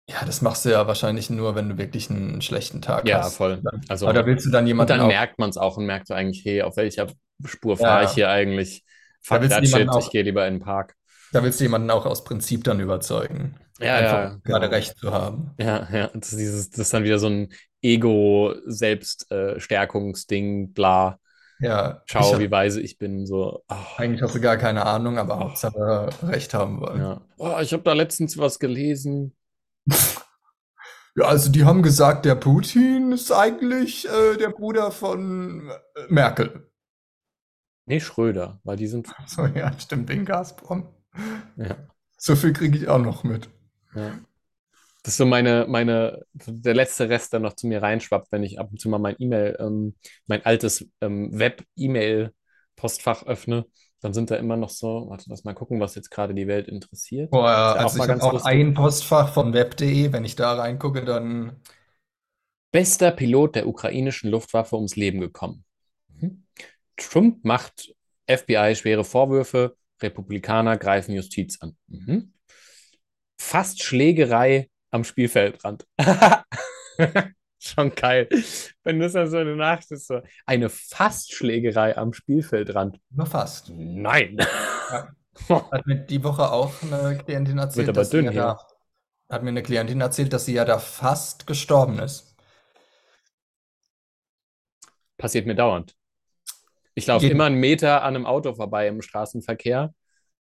Ja, 0.09 0.25
das 0.25 0.41
machst 0.41 0.65
du 0.65 0.69
ja 0.69 0.87
wahrscheinlich 0.87 1.29
nur, 1.29 1.55
wenn 1.55 1.69
du 1.69 1.77
wirklich 1.77 2.09
einen 2.09 2.41
schlechten 2.41 2.81
Tag 2.81 3.07
Ja, 3.07 3.23
hast. 3.23 3.37
voll. 3.37 3.61
Dann, 3.63 3.81
Also, 3.87 4.07
aber 4.07 4.19
da 4.19 4.25
willst 4.25 4.45
du 4.45 4.49
dann 4.49 4.63
und 4.63 4.67
jemanden 4.67 4.89
dann 4.89 5.01
auch, 5.01 5.07
merkt 5.07 5.39
man 5.39 5.49
es 5.49 5.57
auch 5.57 5.77
und 5.77 5.85
merkt 5.85 6.07
so 6.07 6.13
eigentlich, 6.13 6.43
hey, 6.43 6.63
auf 6.63 6.75
welcher 6.75 7.07
Spur 7.45 7.77
ja, 7.77 7.77
fahre 7.77 8.03
ich 8.03 8.09
ja. 8.09 8.15
hier 8.15 8.29
eigentlich? 8.29 8.83
Fuck 9.21 9.47
that 9.49 9.67
shit, 9.67 9.81
ich 9.81 9.89
auch, 9.89 10.09
gehe 10.11 10.23
lieber 10.23 10.45
in 10.47 10.55
den 10.55 10.61
Park. 10.61 10.95
da 11.31 11.43
willst 11.43 11.59
du 11.59 11.63
jemanden 11.63 11.89
auch 11.91 12.05
aus 12.05 12.23
Prinzip 12.23 12.63
dann 12.63 12.79
überzeugen. 12.79 13.55
Ja, 13.81 13.95
Einfach 13.95 14.11
ja, 14.13 14.31
um 14.33 14.43
gerade 14.43 14.67
genau. 14.67 14.69
recht 14.69 14.97
zu 14.97 15.11
haben. 15.11 15.51
Ja, 15.59 15.87
ja, 15.91 16.07
das 16.13 16.31
ist, 16.33 16.39
dieses, 16.39 16.69
das 16.69 16.79
ist 16.79 16.93
dann 16.93 17.03
wieder 17.03 17.19
so 17.19 17.27
ein 17.27 17.49
Ego-Selbststärkungsding, 17.81 20.73
bla, 20.73 21.19
Ja, 21.59 22.01
schau, 22.05 22.33
habe 22.33 22.39
wie 22.39 22.51
weise 22.51 22.81
ich 22.81 22.97
bin, 22.97 23.25
so, 23.25 23.63
ah, 23.67 23.85
eigentlich 23.97 24.21
hast 24.21 24.35
du 24.35 24.41
gar 24.41 24.57
keine 24.57 24.85
Ahnung, 24.85 25.17
aber 25.17 25.35
oh, 25.35 25.39
Hauptsache 25.41 26.09
recht 26.23 26.53
haben 26.53 26.79
wollen. 26.81 26.99
ja. 26.99 27.21
Oh, 27.37 27.57
ich 27.61 27.73
habe 27.73 27.83
da 27.83 27.93
letztens 27.93 28.37
was 28.37 28.59
gelesen. 28.59 29.35
Ja, 31.15 31.25
also 31.25 31.51
die 31.51 31.65
haben 31.65 31.83
gesagt, 31.83 32.25
der 32.25 32.35
Putin 32.35 33.11
ist 33.11 33.31
eigentlich 33.31 34.07
äh, 34.07 34.37
der 34.37 34.49
Bruder 34.49 34.91
von 34.91 35.69
äh, 35.69 35.73
Merkel. 36.09 36.69
Nee, 37.85 37.99
Schröder, 37.99 38.59
weil 38.63 38.77
die 38.77 38.87
sind, 38.87 39.07
So, 39.27 39.45
ja, 39.45 39.71
stimmt, 39.79 40.09
wegen 40.09 40.25
Gazprom. 40.25 40.87
ja, 41.55 41.75
So 42.17 42.35
viel 42.35 42.53
kriege 42.53 42.77
ich 42.77 42.87
auch 42.87 42.99
noch 42.99 43.23
mit. 43.23 43.49
Ja. 43.95 44.19
Das 45.03 45.13
ist 45.13 45.17
so 45.17 45.25
meine, 45.25 45.65
meine, 45.67 46.25
der 46.33 46.75
letzte 46.75 47.09
Rest, 47.09 47.33
der 47.33 47.39
noch 47.39 47.55
zu 47.55 47.65
mir 47.65 47.81
reinschwappt, 47.81 48.31
wenn 48.31 48.43
ich 48.43 48.59
ab 48.59 48.69
und 48.71 48.79
zu 48.79 48.87
mal 48.87 48.99
mein 48.99 49.15
E-Mail, 49.17 49.57
ähm, 49.59 49.95
mein 50.27 50.45
altes 50.45 50.87
ähm, 51.01 51.31
Web-E-Mail-Postfach 51.33 53.25
öffne, 53.25 53.65
dann 54.01 54.13
sind 54.13 54.29
da 54.29 54.35
immer 54.35 54.57
noch 54.57 54.69
so, 54.69 55.07
warte, 55.09 55.25
lass 55.27 55.43
mal 55.43 55.53
gucken, 55.53 55.79
was 55.79 55.95
jetzt 55.95 56.11
gerade 56.11 56.35
die 56.35 56.47
Welt 56.47 56.67
interessiert. 56.67 57.31
Boah, 57.31 57.49
ja, 57.49 57.71
auch 57.73 57.75
also 57.77 57.97
mal 57.97 58.05
ich 58.05 58.11
habe 58.11 58.23
auch 58.23 58.33
lustig. 58.33 58.51
ein 58.51 58.73
Postfach 58.75 59.33
von 59.33 59.53
web.de, 59.53 60.11
wenn 60.11 60.25
ich 60.25 60.35
da 60.35 60.53
reingucke, 60.53 61.03
dann 61.03 61.55
Bester 62.71 63.11
Pilot 63.11 63.55
der 63.55 63.67
ukrainischen 63.67 64.29
Luftwaffe 64.29 64.75
ums 64.75 64.95
Leben 64.95 65.19
gekommen. 65.19 65.65
Mhm. 66.09 66.45
Trump 66.95 67.43
macht 67.43 67.93
FBI 68.27 68.75
schwere 68.75 69.03
Vorwürfe, 69.03 69.75
Republikaner 70.01 70.77
greifen 70.77 71.13
Justiz 71.13 71.59
an. 71.61 71.75
Mhm. 71.87 72.33
Fast 73.51 73.83
Schlägerei 73.83 74.69
am 74.91 75.03
Spielfeldrand. 75.03 75.85
Schon 77.59 77.93
geil. 77.93 78.29
Wenn 78.85 79.01
das 79.01 79.11
dann 79.11 79.29
so 79.29 79.35
eine 79.35 79.57
Nachricht 79.57 79.91
ist, 79.91 80.07
so 80.07 80.21
eine 80.45 80.69
Fastschlägerei 80.69 81.97
am 81.97 82.13
Spielfeldrand. 82.13 83.01
nur 83.09 83.25
fast. 83.25 83.69
Nein. 83.75 84.37
Ja. 84.39 85.09
Hat 85.69 85.85
mir 85.85 85.97
die 85.97 86.23
Woche 86.23 86.49
auch 86.49 86.71
eine 86.81 87.17
Klientin 87.17 87.57
Wird 87.57 87.65
erzählt, 87.65 87.89
aber 87.89 87.99
dass 87.99 88.09
sie 88.09 88.17
dünn 88.17 88.25
ja 88.27 88.31
hier. 88.31 88.41
da, 88.41 88.67
hat 89.35 89.43
mir 89.43 89.49
eine 89.49 89.63
Klientin 89.63 89.99
erzählt, 89.99 90.31
dass 90.31 90.45
sie 90.45 90.53
ja 90.53 90.63
da 90.63 90.79
fast 90.79 91.45
gestorben 91.45 91.99
ist. 91.99 92.33
Passiert 95.17 95.45
mir 95.45 95.55
dauernd. 95.55 95.93
Ich 96.93 97.05
laufe 97.05 97.27
immer 97.27 97.45
einen 97.45 97.59
Meter 97.59 98.03
an 98.03 98.15
einem 98.15 98.25
Auto 98.25 98.53
vorbei 98.53 98.87
im 98.87 99.01
Straßenverkehr 99.01 99.93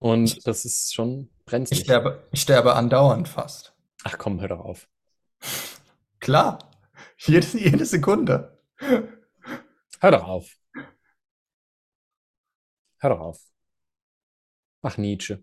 und 0.00 0.46
das 0.46 0.66
ist 0.66 0.92
schon 0.92 1.30
ich 1.50 1.52
brenzlig. 1.52 1.80
sterbe, 1.80 2.28
ich 2.32 2.40
sterbe 2.42 2.74
andauernd 2.74 3.28
fast. 3.28 3.74
Ach 4.04 4.16
komm, 4.18 4.40
hör 4.40 4.48
doch 4.48 4.60
auf. 4.60 4.88
Klar, 6.20 6.58
jede, 7.18 7.46
jede 7.58 7.84
Sekunde. 7.84 8.58
Hör 8.78 10.10
doch 10.10 10.24
auf. 10.24 10.56
Hör 12.98 13.10
doch 13.10 13.20
auf. 13.20 13.40
Mach 14.82 14.96
Nietzsche. 14.96 15.42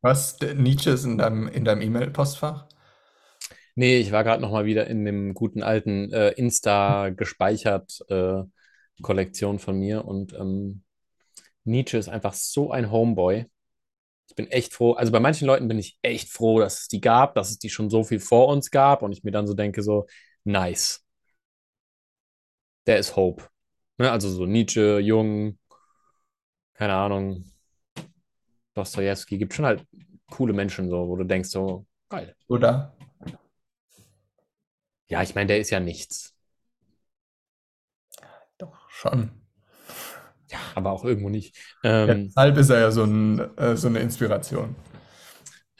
Was? 0.00 0.38
Nietzsche 0.40 0.90
ist 0.90 1.04
in 1.04 1.18
deinem, 1.18 1.48
in 1.48 1.64
deinem 1.64 1.82
E-Mail-Postfach? 1.82 2.66
Nee, 3.74 3.98
ich 3.98 4.12
war 4.12 4.24
gerade 4.24 4.42
noch 4.42 4.50
mal 4.50 4.64
wieder 4.64 4.86
in 4.86 5.04
dem 5.04 5.34
guten 5.34 5.62
alten 5.62 6.12
äh, 6.12 6.30
Insta 6.30 7.10
gespeichert 7.10 8.04
äh, 8.08 8.42
Kollektion 9.02 9.58
von 9.58 9.78
mir 9.78 10.04
und 10.04 10.34
ähm, 10.34 10.82
Nietzsche 11.64 11.98
ist 11.98 12.08
einfach 12.08 12.34
so 12.34 12.70
ein 12.70 12.90
Homeboy. 12.90 13.46
Ich 14.30 14.36
bin 14.36 14.46
echt 14.46 14.72
froh. 14.74 14.92
Also 14.92 15.10
bei 15.12 15.18
manchen 15.20 15.46
Leuten 15.46 15.66
bin 15.68 15.78
ich 15.78 15.98
echt 16.02 16.28
froh, 16.30 16.60
dass 16.60 16.82
es 16.82 16.88
die 16.88 17.00
gab, 17.00 17.34
dass 17.34 17.50
es 17.50 17.58
die 17.58 17.68
schon 17.68 17.90
so 17.90 18.04
viel 18.04 18.20
vor 18.20 18.46
uns 18.48 18.70
gab 18.70 19.02
und 19.02 19.10
ich 19.12 19.24
mir 19.24 19.32
dann 19.32 19.48
so 19.48 19.54
denke, 19.54 19.82
so, 19.82 20.06
nice, 20.44 21.04
der 22.86 22.98
ist 22.98 23.16
Hope. 23.16 23.48
Ne? 23.98 24.10
Also 24.10 24.30
so 24.30 24.46
Nietzsche, 24.46 24.98
Jung, 25.00 25.58
keine 26.74 26.94
Ahnung, 26.94 27.44
Dostoevsky, 28.74 29.38
gibt 29.38 29.54
schon 29.54 29.66
halt 29.66 29.84
coole 30.30 30.52
Menschen 30.52 30.88
so, 30.88 31.08
wo 31.08 31.16
du 31.16 31.24
denkst, 31.24 31.50
so, 31.50 31.86
geil. 32.08 32.34
Oder? 32.48 32.94
Ja, 35.08 35.22
ich 35.22 35.34
meine, 35.34 35.48
der 35.48 35.58
ist 35.60 35.68
ja 35.70 35.80
nichts. 35.80 36.34
Doch, 38.58 38.88
schon. 38.90 39.39
Ja, 40.50 40.58
aber 40.74 40.92
auch 40.92 41.04
irgendwo 41.04 41.28
nicht. 41.28 41.56
Ähm, 41.82 42.36
deshalb 42.36 42.56
ist 42.56 42.70
er 42.70 42.80
ja 42.80 42.90
so, 42.90 43.04
ein, 43.04 43.40
äh, 43.58 43.76
so 43.76 43.88
eine 43.88 44.00
Inspiration. 44.00 44.74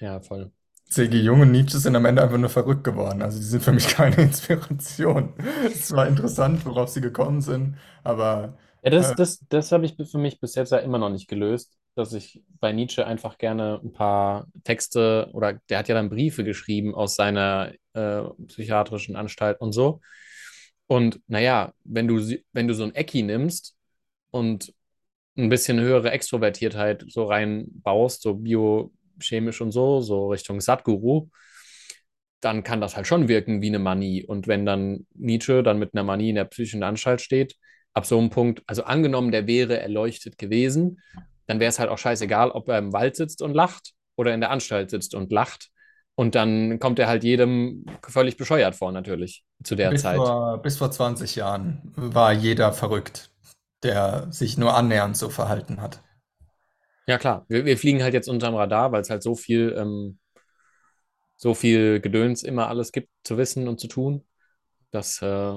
ja, 0.01 0.21
voll. 0.21 0.53
C.G. 0.89 1.19
Jung 1.21 1.41
und 1.43 1.53
Nietzsche 1.53 1.79
sind 1.79 1.95
am 1.97 2.05
Ende 2.05 2.23
einfach 2.23 2.39
nur 2.39 2.49
verrückt 2.51 2.83
geworden. 2.85 3.23
Also 3.23 3.39
die 3.39 3.45
sind 3.45 3.63
für 3.63 3.73
mich 3.73 3.89
keine 3.89 4.17
Inspiration. 4.23 5.35
Es 5.67 5.93
war 5.93 6.07
interessant, 6.09 6.65
worauf 6.67 6.89
sie 6.91 7.01
gekommen 7.01 7.41
sind, 7.43 7.77
aber 8.03 8.59
Ja, 8.83 8.91
das, 8.91 9.13
äh, 9.13 9.15
das, 9.15 9.41
das 9.49 9.73
habe 9.73 9.85
ich 9.85 9.95
für 10.11 10.19
mich 10.19 10.41
bis 10.41 10.55
jetzt 10.55 10.73
ja 10.73 10.79
immer 10.79 10.99
noch 10.99 11.11
nicht 11.11 11.29
gelöst, 11.29 11.77
dass 11.97 12.13
ich 12.15 12.43
bei 12.61 12.73
Nietzsche 12.73 13.07
einfach 13.07 13.37
gerne 13.39 13.81
ein 13.83 13.93
paar 13.93 14.47
Texte 14.65 15.29
oder 15.33 15.55
der 15.69 15.79
hat 15.79 15.89
ja 15.89 15.95
dann 15.95 16.09
Briefe 16.09 16.45
geschrieben 16.45 16.95
aus 16.95 17.15
seiner 17.17 17.73
äh, 17.93 18.23
psychiatrischen 18.47 19.17
Anstalt 19.17 19.61
und 19.61 19.73
so. 19.73 20.01
Und 20.87 21.21
naja, 21.29 21.73
wenn 21.85 22.09
du, 22.09 22.21
wenn 22.53 22.69
du 22.69 22.75
so 22.75 22.85
ein 22.85 22.95
Ecki 22.95 23.23
nimmst 23.23 23.77
und 24.31 24.73
ein 25.37 25.49
bisschen 25.49 25.81
höhere 25.81 26.11
Extrovertiertheit 26.11 27.05
so 27.09 27.25
reinbaust, 27.25 28.23
so 28.23 28.35
biochemisch 28.35 29.61
und 29.61 29.73
so, 29.73 30.01
so 30.01 30.29
Richtung 30.29 30.61
Sadhguru, 30.61 31.29
dann 32.41 32.63
kann 32.63 32.81
das 32.81 32.97
halt 32.97 33.07
schon 33.07 33.29
wirken 33.29 33.63
wie 33.63 33.69
eine 33.69 33.79
Manie. 33.79 34.25
Und 34.25 34.49
wenn 34.49 34.67
dann 34.67 35.07
Nietzsche 35.15 35.63
dann 35.63 35.79
mit 35.79 35.95
einer 35.95 36.05
Manie 36.05 36.31
in 36.31 36.37
der 36.37 36.45
psychischen 36.45 36.83
Anstalt 36.83 37.21
steht, 37.21 37.57
ab 37.93 38.07
so 38.07 38.19
einem 38.19 38.31
Punkt, 38.31 38.63
also 38.67 38.85
angenommen, 38.85 39.31
der 39.31 39.47
wäre 39.47 39.79
erleuchtet 39.79 40.39
gewesen, 40.39 41.01
dann 41.47 41.61
wäre 41.61 41.69
es 41.69 41.79
halt 41.79 41.91
auch 41.91 41.99
scheißegal, 41.99 42.51
ob 42.51 42.69
er 42.69 42.79
im 42.79 42.93
Wald 42.93 43.17
sitzt 43.17 43.43
und 43.43 43.55
lacht 43.55 43.93
oder 44.17 44.33
in 44.33 44.41
der 44.41 44.51
Anstalt 44.51 44.91
sitzt 44.91 45.15
und 45.15 45.33
lacht. 45.33 45.69
Und 46.15 46.35
dann 46.35 46.79
kommt 46.79 46.99
er 46.99 47.09
halt 47.09 47.25
jedem 47.25 47.87
völlig 48.07 48.37
bescheuert 48.37 48.75
vor, 48.75 48.93
natürlich, 48.93 49.43
zu 49.65 49.75
der 49.75 49.91
bis 49.91 50.03
Zeit. 50.03 50.17
vor, 50.17 50.61
bis 50.63 50.77
vor 50.77 50.91
20 50.91 51.37
Jahren 51.37 51.81
war 51.97 52.33
jeder 52.33 52.73
verrückt, 52.73 53.31
der 53.83 54.31
sich 54.31 54.59
nur 54.59 54.75
annähernd 54.75 55.17
so 55.17 55.29
verhalten 55.31 55.81
hat. 55.81 56.03
Ja, 57.07 57.19
klar. 57.19 57.45
Wir, 57.49 57.65
wir 57.65 57.79
fliegen 57.79 58.03
halt 58.03 58.15
jetzt 58.15 58.29
unterm 58.29 58.55
Radar, 58.55 58.93
weil 58.93 59.01
es 59.01 59.11
halt 59.11 59.23
so 59.23 59.35
viel, 59.35 59.75
ähm, 59.77 60.19
so 61.37 61.55
viel 61.55 62.01
Gedöns 62.01 62.43
immer 62.43 62.69
alles 62.69 62.93
gibt 62.93 63.09
zu 63.25 63.39
wissen 63.39 63.67
und 63.67 63.81
zu 63.81 63.89
tun, 63.89 64.27
dass 64.91 65.21
äh, 65.23 65.55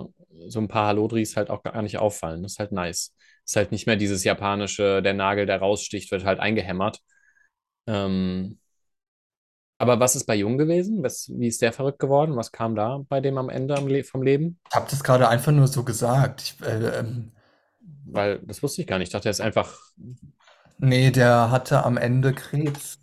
so 0.47 0.59
ein 0.59 0.67
paar 0.67 0.87
Hallodris 0.87 1.35
halt 1.35 1.49
auch 1.49 1.63
gar 1.63 1.81
nicht 1.81 1.97
auffallen. 1.97 2.43
Das 2.43 2.53
ist 2.53 2.59
halt 2.59 2.71
nice. 2.71 3.13
Ist 3.45 3.55
halt 3.55 3.71
nicht 3.71 3.87
mehr 3.87 3.97
dieses 3.97 4.23
japanische, 4.23 5.01
der 5.01 5.13
Nagel, 5.13 5.45
der 5.45 5.59
raussticht, 5.59 6.11
wird 6.11 6.23
halt 6.23 6.39
eingehämmert. 6.39 6.99
Ähm, 7.87 8.57
aber 9.77 9.99
was 9.99 10.15
ist 10.15 10.25
bei 10.25 10.35
Jung 10.35 10.57
gewesen? 10.57 11.03
Was, 11.03 11.29
wie 11.35 11.47
ist 11.47 11.61
der 11.61 11.73
verrückt 11.73 11.99
geworden? 11.99 12.37
Was 12.37 12.53
kam 12.53 12.73
da 12.73 13.01
bei 13.09 13.19
dem 13.19 13.37
am 13.37 13.49
Ende 13.49 13.75
am 13.75 13.87
Le 13.87 14.05
vom 14.05 14.23
Leben? 14.23 14.57
Ich 14.69 14.75
habe 14.75 14.87
das 14.89 15.03
gerade 15.03 15.27
einfach 15.27 15.51
nur 15.51 15.67
so 15.67 15.83
gesagt. 15.83 16.41
Ich, 16.41 16.65
äh, 16.65 16.99
ähm, 16.99 17.32
Weil 18.05 18.39
das 18.39 18.63
wusste 18.63 18.81
ich 18.81 18.87
gar 18.87 18.97
nicht. 18.99 19.07
Ich 19.09 19.13
dachte, 19.13 19.29
er 19.29 19.31
ist 19.31 19.41
einfach. 19.41 19.77
nee, 20.77 21.11
der 21.11 21.51
hatte 21.51 21.83
am 21.85 21.97
Ende 21.97 22.33
Krebs. 22.33 22.99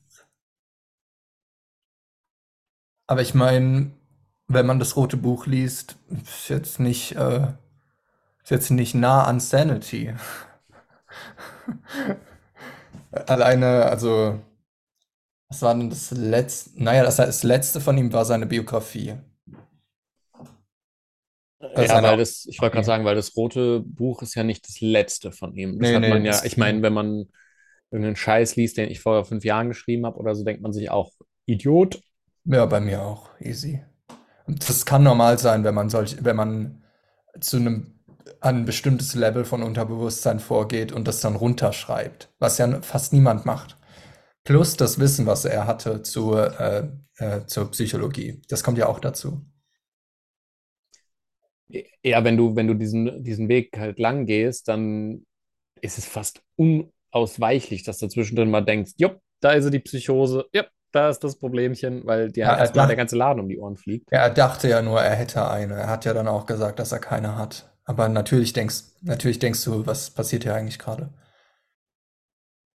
Aber 3.06 3.22
ich 3.22 3.34
meine, 3.34 3.90
wenn 4.48 4.66
man 4.66 4.78
das 4.78 4.96
Rote 4.96 5.16
Buch 5.16 5.46
liest, 5.46 5.96
ist 6.22 6.48
jetzt 6.48 6.80
nicht, 6.80 7.12
äh, 7.16 7.48
ist 8.42 8.50
jetzt 8.50 8.70
nicht 8.70 8.94
nah 8.94 9.24
an 9.24 9.40
Sanity. 9.40 10.14
Alleine, 13.26 13.84
also, 13.86 14.40
was 15.48 15.62
war 15.62 15.74
denn 15.74 15.90
das 15.90 16.10
letzte? 16.12 16.82
Naja, 16.82 17.02
das, 17.04 17.16
das 17.16 17.42
letzte 17.42 17.80
von 17.80 17.98
ihm 17.98 18.12
war 18.12 18.24
seine 18.24 18.46
Biografie. 18.46 19.14
Ja, 21.76 22.04
weil 22.06 22.16
das, 22.16 22.46
ich 22.46 22.60
wollte 22.60 22.74
gerade 22.74 22.86
sagen, 22.86 23.04
weil 23.04 23.14
das 23.14 23.36
rote 23.36 23.80
Buch 23.80 24.22
ist 24.22 24.34
ja 24.34 24.44
nicht 24.44 24.66
das 24.66 24.80
letzte 24.80 25.32
von 25.32 25.54
ihm. 25.54 25.78
Das 25.78 25.92
Nee, 25.92 25.92
hat 25.92 26.06
nee, 26.06 26.08
man 26.08 26.24
ja, 26.24 26.42
das, 26.42 26.44
ich 26.44 26.56
meine, 26.56 26.82
wenn 26.82 26.92
man 26.92 27.28
irgendeinen 27.90 28.16
Scheiß 28.16 28.56
liest, 28.56 28.76
den 28.78 28.90
ich 28.90 29.00
vor 29.00 29.24
fünf 29.24 29.44
Jahren 29.44 29.68
geschrieben 29.68 30.06
habe 30.06 30.18
oder 30.18 30.34
so, 30.34 30.44
denkt 30.44 30.62
man 30.62 30.72
sich 30.72 30.90
auch, 30.90 31.12
Idiot. 31.46 32.00
ja, 32.44 32.66
bei 32.66 32.80
mir 32.80 33.02
auch, 33.02 33.30
easy. 33.40 33.82
Und 34.46 34.68
das 34.68 34.86
kann 34.86 35.02
normal 35.02 35.38
sein, 35.38 35.64
wenn 35.64 35.74
man 35.74 35.90
solch, 35.90 36.16
wenn 36.24 36.36
man 36.36 36.82
zu 37.40 37.58
einem, 37.58 37.94
an 38.40 38.58
ein 38.58 38.66
bestimmtes 38.66 39.14
Level 39.14 39.44
von 39.44 39.62
Unterbewusstsein 39.62 40.40
vorgeht 40.40 40.92
und 40.92 41.08
das 41.08 41.20
dann 41.20 41.36
runterschreibt, 41.36 42.30
was 42.40 42.58
ja 42.58 42.82
fast 42.82 43.12
niemand 43.12 43.46
macht. 43.46 43.78
Plus 44.44 44.76
das 44.76 45.00
Wissen, 45.00 45.26
was 45.26 45.44
er 45.46 45.66
hatte 45.66 46.02
zur, 46.02 46.60
äh, 46.60 46.88
äh, 47.18 47.46
zur 47.46 47.70
Psychologie. 47.72 48.42
Das 48.48 48.64
kommt 48.64 48.78
ja 48.78 48.88
auch 48.88 49.00
dazu. 49.00 49.42
Ja, 52.04 52.24
wenn 52.24 52.36
du, 52.36 52.56
wenn 52.56 52.66
du 52.66 52.74
diesen, 52.74 53.22
diesen 53.22 53.48
Weg 53.48 53.76
halt 53.78 53.98
lang 53.98 54.26
gehst, 54.26 54.68
dann 54.68 55.24
ist 55.80 55.98
es 55.98 56.06
fast 56.06 56.42
unausweichlich, 56.56 57.84
dass 57.84 57.98
du 57.98 58.08
zwischendrin 58.08 58.50
mal 58.50 58.62
denkst, 58.62 58.92
jupp, 58.98 59.20
da 59.40 59.52
ist 59.52 59.72
die 59.72 59.78
Psychose, 59.80 60.46
jupp, 60.54 60.68
da 60.92 61.10
ist 61.10 61.20
das 61.20 61.38
Problemchen, 61.38 62.04
weil 62.06 62.30
dir 62.32 62.44
Ja, 62.44 62.46
halt 62.46 62.56
er, 62.58 62.60
erstmal 62.60 62.86
der 62.88 62.96
ganze 62.96 63.16
Laden 63.16 63.40
um 63.40 63.48
die 63.48 63.58
Ohren 63.58 63.76
fliegt. 63.76 64.10
er 64.10 64.30
dachte 64.30 64.68
ja 64.68 64.82
nur, 64.82 65.00
er 65.02 65.14
hätte 65.16 65.48
eine. 65.50 65.74
Er 65.74 65.88
hat 65.88 66.04
ja 66.04 66.14
dann 66.14 66.28
auch 66.28 66.46
gesagt, 66.46 66.78
dass 66.78 66.92
er 66.92 66.98
keine 67.00 67.36
hat. 67.36 67.70
Aber 67.84 68.08
natürlich 68.08 68.52
denkst, 68.52 68.82
natürlich 69.02 69.38
denkst 69.40 69.64
du, 69.64 69.84
was 69.86 70.10
passiert 70.10 70.44
hier 70.44 70.54
eigentlich 70.54 70.78
gerade? 70.78 71.10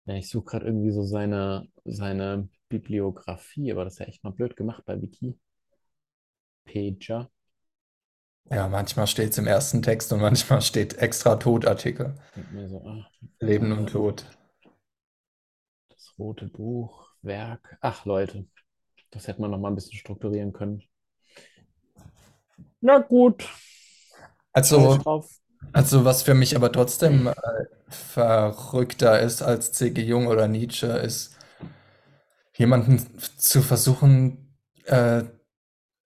Ja, 0.06 0.16
ich 0.16 0.30
suche 0.30 0.46
gerade 0.46 0.66
irgendwie 0.66 0.92
so 0.92 1.04
seine, 1.04 1.68
seine 1.84 2.50
Bibliografie, 2.70 3.72
aber 3.72 3.84
das 3.86 3.94
ist 3.94 4.00
ja 4.00 4.06
echt 4.08 4.24
mal 4.24 4.32
blöd 4.32 4.56
gemacht 4.56 4.84
bei 4.86 5.00
Wikipedia. 5.02 5.40
Ja, 8.50 8.68
manchmal 8.68 9.08
steht 9.08 9.32
es 9.32 9.38
im 9.38 9.48
ersten 9.48 9.82
Text 9.82 10.12
und 10.14 10.22
manchmal 10.22 10.62
steht 10.62 10.98
extra 10.98 11.36
Todartikel. 11.36 12.16
So, 12.68 12.82
ah, 12.86 13.06
Leben 13.40 13.72
und 13.72 13.90
Tod. 13.90 14.26
das 15.90 16.14
rote 16.20 16.46
Buch, 16.48 17.10
Werk. 17.24 17.78
Ach, 17.82 18.06
Leute, 18.06 18.48
das 19.12 19.28
hätte 19.28 19.42
man 19.42 19.52
noch 19.52 19.60
mal 19.60 19.70
ein 19.70 19.76
bisschen 19.76 19.98
strukturieren 19.98 20.54
können. 20.54 20.84
Na 22.82 23.00
gut, 23.00 23.44
Also, 24.54 25.00
also 25.74 26.06
was 26.06 26.24
für 26.24 26.34
mich 26.34 26.56
aber 26.56 26.72
trotzdem 26.72 27.28
äh, 27.28 27.34
verrückter 27.90 29.20
ist 29.20 29.42
als 29.42 29.72
C.G. 29.74 30.02
Jung 30.04 30.28
oder 30.28 30.48
Nietzsche, 30.48 30.88
ist 30.88 31.38
jemanden 32.58 33.00
zu 33.38 33.62
versuchen, 33.62 34.56
äh, 34.86 35.24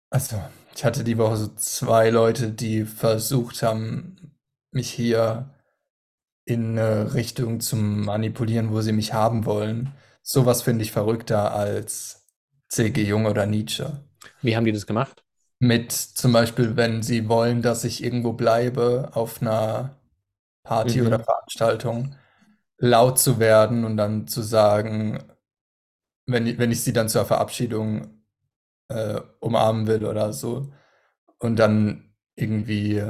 also 0.09 0.41
ich 0.77 0.85
hatte 0.85 1.03
die 1.03 1.19
Woche 1.19 1.37
so 1.37 1.47
zwei 1.55 2.11
Leute, 2.11 2.51
die 2.53 2.85
versucht 2.85 3.63
haben, 3.63 4.37
mich 4.71 4.91
hier 4.91 5.55
in 6.45 6.79
eine 6.79 7.13
Richtung 7.15 7.59
zu 7.61 7.75
manipulieren, 7.77 8.71
wo 8.71 8.81
sie 8.81 8.93
mich 8.93 9.13
haben 9.13 9.45
wollen. 9.45 9.93
Sowas 10.23 10.61
finde 10.63 10.83
ich 10.83 10.91
verrückter 10.93 11.53
als 11.53 12.25
C.G. 12.69 13.03
Jung 13.03 13.25
oder 13.27 13.45
Nietzsche. 13.47 14.03
Wie 14.41 14.55
haben 14.55 14.65
die 14.65 14.71
das 14.71 14.87
gemacht? 14.87 15.23
Mit 15.59 15.91
zum 15.91 16.33
Beispiel, 16.33 16.75
wenn 16.77 17.01
sie 17.03 17.27
wollen, 17.29 17.61
dass 17.61 17.83
ich 17.83 18.03
irgendwo 18.03 18.33
bleibe 18.33 19.09
auf 19.13 19.41
einer 19.41 19.97
Party 20.63 21.01
oder 21.03 21.19
Mhm. 21.19 21.23
Veranstaltung, 21.23 22.15
laut 22.79 23.19
zu 23.19 23.39
werden 23.39 23.85
und 23.85 23.97
dann 23.97 24.27
zu 24.27 24.41
sagen, 24.43 25.19
wenn, 26.25 26.57
wenn 26.57 26.71
ich 26.71 26.83
sie 26.83 26.93
dann 26.93 27.09
zur 27.09 27.25
Verabschiedung 27.25 28.16
äh, 28.89 29.21
umarmen 29.39 29.87
will 29.87 30.05
oder 30.05 30.33
so, 30.33 30.71
und 31.39 31.57
dann 31.57 32.13
irgendwie 32.35 33.03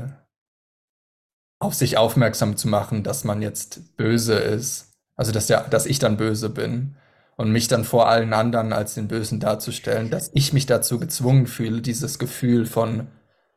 auf 1.59 1.73
sich 1.73 1.97
aufmerksam 1.97 2.55
zu 2.57 2.67
machen, 2.67 3.03
dass 3.03 3.23
man 3.23 3.41
jetzt 3.41 3.97
böse 3.97 4.35
ist, 4.35 4.93
also 5.15 5.31
dass 5.31 5.47
der, 5.47 5.63
dass 5.69 5.85
ich 5.87 5.97
dann 5.99 6.17
böse 6.17 6.49
bin 6.49 6.95
und 7.35 7.51
mich 7.51 7.67
dann 7.67 7.83
vor 7.83 8.07
allen 8.09 8.33
anderen 8.33 8.73
als 8.73 8.93
den 8.93 9.07
Bösen 9.07 9.39
darzustellen, 9.39 10.09
dass 10.11 10.29
ich 10.33 10.53
mich 10.53 10.65
dazu 10.67 10.99
gezwungen 10.99 11.47
fühle, 11.47 11.81
dieses 11.81 12.19
Gefühl 12.19 12.65
von, 12.67 13.07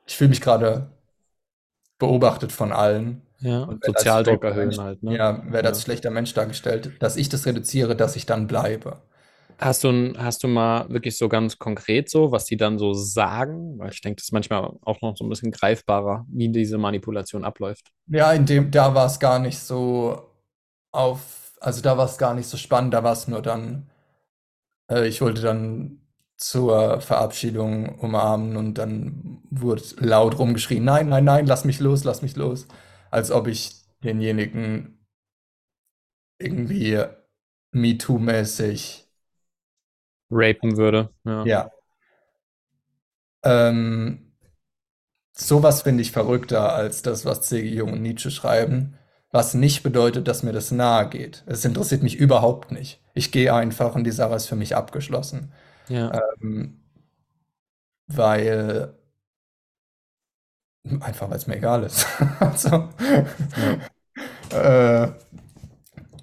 ich 0.07 0.17
fühle 0.17 0.31
mich 0.31 0.41
gerade 0.41 0.91
beobachtet 1.99 2.51
von 2.53 2.73
allen 2.73 3.23
Ja, 3.41 3.63
und 3.67 3.85
als 3.95 4.05
Sozialdruck 4.05 4.45
erhöhen 4.45 4.81
halt, 4.81 5.03
ne? 5.03 5.13
ja, 5.13 5.43
als 5.53 5.79
Ja. 5.79 5.83
schlechter 5.83 6.11
Mensch 6.11 6.35
dargestellt, 6.35 6.93
dass 7.01 7.17
ich 7.17 7.29
das 7.29 7.47
reduziere, 7.47 7.95
dass 7.97 8.17
ich 8.17 8.27
dann 8.27 8.47
bleibe. 8.49 9.03
Hast 9.61 9.85
du, 9.85 10.15
hast 10.17 10.43
du 10.43 10.49
mal 10.49 10.89
wirklich 10.89 11.19
so 11.19 11.29
ganz 11.29 11.59
konkret 11.59 12.09
so, 12.09 12.33
was 12.33 12.47
die 12.47 12.57
dann 12.57 12.79
so 12.79 12.95
sagen? 12.95 13.79
Weil 13.79 13.93
ich 13.93 14.01
denke, 14.01 14.17
das 14.17 14.25
ist 14.25 14.33
manchmal 14.33 14.71
auch 14.83 15.03
noch 15.03 15.17
so 15.17 15.25
ein 15.25 15.29
bisschen 15.29 15.51
greifbarer, 15.51 16.25
wie 16.31 16.49
diese 16.49 16.79
Manipulation 16.79 17.45
abläuft. 17.45 17.93
Ja, 18.07 18.33
in 18.33 18.47
dem, 18.47 18.71
da 18.71 18.95
war 18.95 19.07
es 19.07 19.21
gar 19.21 19.39
nicht 19.39 19.59
so 19.59 20.31
auf, 20.93 21.53
also 21.61 21.83
da 21.83 21.99
war 21.99 22.07
es 22.07 22.19
gar 22.19 22.35
nicht 22.35 22.49
so 22.49 22.57
spannend, 22.57 22.95
da 22.95 23.05
war 23.05 23.13
es 23.13 23.29
nur 23.29 23.43
dann, 23.43 23.91
äh, 24.91 25.07
ich 25.07 25.21
wollte 25.21 25.43
dann 25.43 26.01
zur 26.37 27.01
Verabschiedung 27.01 27.99
umarmen 27.99 28.57
und 28.57 28.75
dann 28.75 29.43
wurde 29.51 29.83
laut 29.99 30.39
rumgeschrien, 30.39 30.85
nein, 30.85 31.09
nein, 31.09 31.25
nein, 31.25 31.47
lass 31.47 31.65
mich 31.65 31.81
los, 31.81 32.05
lass 32.05 32.23
mich 32.23 32.37
los, 32.37 32.67
als 33.11 33.31
ob 33.31 33.47
ich 33.47 33.73
denjenigen 34.03 34.99
irgendwie 36.39 37.05
MeToo-mäßig, 37.73 39.10
Rapen 40.31 40.77
würde, 40.77 41.11
ja. 41.25 41.45
ja, 41.45 41.71
ähm, 43.43 44.33
sowas 45.33 45.83
finde 45.83 46.03
ich 46.03 46.13
verrückter 46.13 46.73
als 46.75 47.03
das, 47.03 47.25
was 47.25 47.43
C.G. 47.43 47.69
Jung 47.69 47.93
und 47.93 48.03
Nietzsche 48.03 48.31
schreiben, 48.31 48.97
was 49.33 49.55
nicht 49.55 49.83
bedeutet, 49.83 50.29
dass 50.29 50.43
mir 50.43 50.53
das 50.53 50.71
nahe 50.71 51.09
geht. 51.09 51.45
Es 51.47 51.65
interessiert 51.65 52.03
mich 52.03 52.17
überhaupt 52.17 52.73
nicht. 52.73 53.01
Ich 53.15 53.33
gehe 53.33 53.55
einfach 53.55 53.95
und 53.95 54.05
die 54.05 54.11
Sache 54.11 54.35
ist 54.35 54.47
für 54.47 54.57
mich 54.57 54.77
abgeschlossen. 54.77 55.53
Ja. 55.89 56.21
Ähm, 56.41 56.81
weil 58.09 58.95
einfach 61.01 61.31
weil 61.31 61.37
es 61.37 61.47
mir 61.47 61.57
egal 61.57 61.85
ist. 61.85 62.07
also, 62.41 62.89
Ja. 64.51 65.05
äh, 65.05 65.13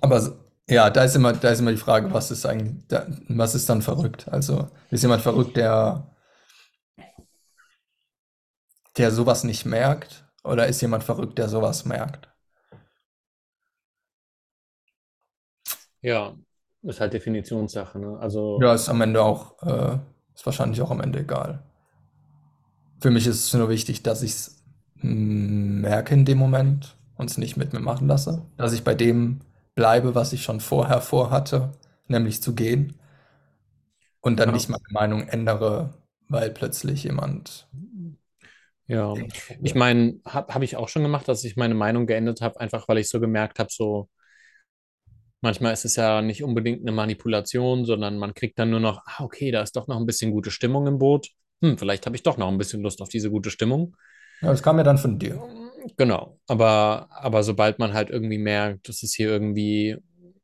aber 0.01 0.37
ja, 0.69 0.89
da 0.89 1.03
ist 1.03 1.15
immer, 1.15 1.33
da 1.33 1.49
ist 1.49 1.59
immer 1.59 1.71
die 1.71 1.77
Frage, 1.77 2.11
was 2.13 2.31
ist 2.31 2.45
eigentlich, 2.45 2.85
da, 2.87 3.07
was 3.29 3.55
ist 3.55 3.69
dann 3.69 3.81
verrückt? 3.81 4.27
Also 4.29 4.67
ist 4.91 5.01
jemand 5.03 5.21
verrückt, 5.21 5.55
der, 5.57 6.07
der 8.97 9.11
sowas 9.11 9.45
nicht 9.45 9.65
merkt, 9.65 10.25
oder 10.43 10.67
ist 10.67 10.81
jemand 10.81 11.05
verrückt, 11.05 11.37
der 11.37 11.47
sowas 11.47 11.85
merkt? 11.85 12.27
Ja, 16.01 16.35
ist 16.83 16.99
halt 16.99 17.13
Definitionssache, 17.13 17.99
ne? 17.99 18.17
Also, 18.19 18.59
Ja, 18.61 18.73
ist 18.73 18.89
am 18.89 19.01
Ende 19.01 19.21
auch, 19.23 19.61
äh, 19.63 19.97
ist 20.35 20.45
wahrscheinlich 20.45 20.81
auch 20.81 20.91
am 20.91 21.01
Ende 21.01 21.19
egal. 21.19 21.63
Für 22.99 23.11
mich 23.11 23.27
ist 23.27 23.45
es 23.45 23.53
nur 23.53 23.69
wichtig, 23.69 24.03
dass 24.03 24.23
ich 24.23 24.31
es 24.31 24.63
merke 25.01 26.13
in 26.13 26.25
dem 26.25 26.37
Moment 26.37 26.97
und 27.15 27.29
es 27.29 27.37
nicht 27.37 27.57
mit 27.57 27.73
mir 27.73 27.79
machen 27.79 28.07
lasse. 28.07 28.43
Dass 28.57 28.73
ich 28.73 28.83
bei 28.83 28.95
dem 28.95 29.41
bleibe, 29.77 30.15
was 30.15 30.33
ich 30.33 30.43
schon 30.43 30.59
vorher 30.59 30.99
vorhatte, 30.99 31.71
nämlich 32.09 32.41
zu 32.41 32.53
gehen 32.53 32.95
und 34.19 34.39
dann 34.39 34.49
ja. 34.49 34.55
nicht 34.55 34.67
meine 34.67 34.83
Meinung 34.89 35.27
ändere, 35.29 35.93
weil 36.27 36.49
plötzlich 36.49 37.03
jemand 37.03 37.67
Ja, 38.87 39.13
ich 39.61 39.75
meine, 39.75 40.19
habe 40.25 40.53
hab 40.53 40.63
ich 40.63 40.75
auch 40.75 40.89
schon 40.89 41.03
gemacht, 41.03 41.27
dass 41.27 41.43
ich 41.43 41.55
meine 41.55 41.75
Meinung 41.75 42.07
geändert 42.07 42.41
habe, 42.41 42.59
einfach 42.59 42.87
weil 42.89 42.97
ich 42.97 43.07
so 43.07 43.19
gemerkt 43.19 43.59
habe, 43.59 43.69
so 43.71 44.09
manchmal 45.41 45.73
ist 45.73 45.85
es 45.85 45.95
ja 45.95 46.21
nicht 46.21 46.43
unbedingt 46.43 46.81
eine 46.81 46.91
Manipulation, 46.91 47.85
sondern 47.85 48.17
man 48.17 48.33
kriegt 48.33 48.57
dann 48.57 48.71
nur 48.71 48.79
noch, 48.79 49.03
ah, 49.05 49.23
okay, 49.23 49.51
da 49.51 49.61
ist 49.61 49.75
doch 49.75 49.87
noch 49.87 49.97
ein 49.97 50.07
bisschen 50.07 50.31
gute 50.31 50.51
Stimmung 50.51 50.87
im 50.87 50.97
Boot. 50.97 51.29
Hm, 51.61 51.77
vielleicht 51.77 52.05
habe 52.07 52.15
ich 52.15 52.23
doch 52.23 52.37
noch 52.37 52.47
ein 52.47 52.57
bisschen 52.57 52.81
Lust 52.81 52.99
auf 53.01 53.09
diese 53.09 53.29
gute 53.29 53.51
Stimmung. 53.51 53.95
Ja, 54.41 54.49
das 54.49 54.63
kam 54.63 54.77
ja 54.77 54.83
dann 54.83 54.97
von 54.97 55.19
dir. 55.19 55.41
Genau, 55.97 56.39
aber, 56.47 57.07
aber 57.11 57.43
sobald 57.43 57.79
man 57.79 57.93
halt 57.93 58.09
irgendwie 58.09 58.37
merkt, 58.37 58.89
das 58.89 59.03
ist 59.03 59.15
hier 59.15 59.29
irgendwie 59.29 59.97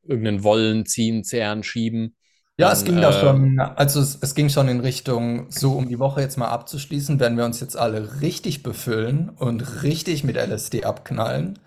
irgendein 0.04 0.44
Wollen, 0.44 0.86
Ziehen, 0.86 1.24
Zehren, 1.24 1.64
Schieben, 1.64 2.16
Ja, 2.60 2.72
es 2.72 2.84
dann, 2.84 2.86
ging 2.86 3.02
da 3.02 3.12
äh, 3.12 3.12
schon, 3.12 3.60
also 3.60 4.00
es, 4.00 4.16
es 4.22 4.36
ging 4.36 4.48
schon 4.50 4.68
in 4.68 4.80
Richtung, 4.80 5.50
so 5.52 5.74
um 5.76 5.88
die 5.90 5.98
Woche 6.00 6.22
jetzt 6.22 6.38
mal 6.38 6.50
abzuschließen, 6.50 7.20
werden 7.20 7.38
wir 7.38 7.46
uns 7.46 7.60
jetzt 7.60 7.76
alle 7.76 8.22
richtig 8.22 8.62
befüllen 8.62 9.30
und 9.30 9.82
richtig 9.84 10.24
mit 10.24 10.38
LSD 10.38 10.84
abknallen. 10.86 11.58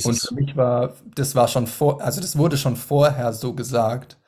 Und 0.00 0.20
für 0.20 0.28
Jesus. 0.28 0.34
mich 0.34 0.56
war, 0.56 0.96
das 1.14 1.36
war 1.36 1.46
schon 1.48 1.66
vor, 1.68 2.02
also 2.02 2.20
das 2.20 2.36
wurde 2.36 2.56
schon 2.56 2.76
vorher 2.76 3.32
so 3.32 3.54
gesagt. 3.54 4.18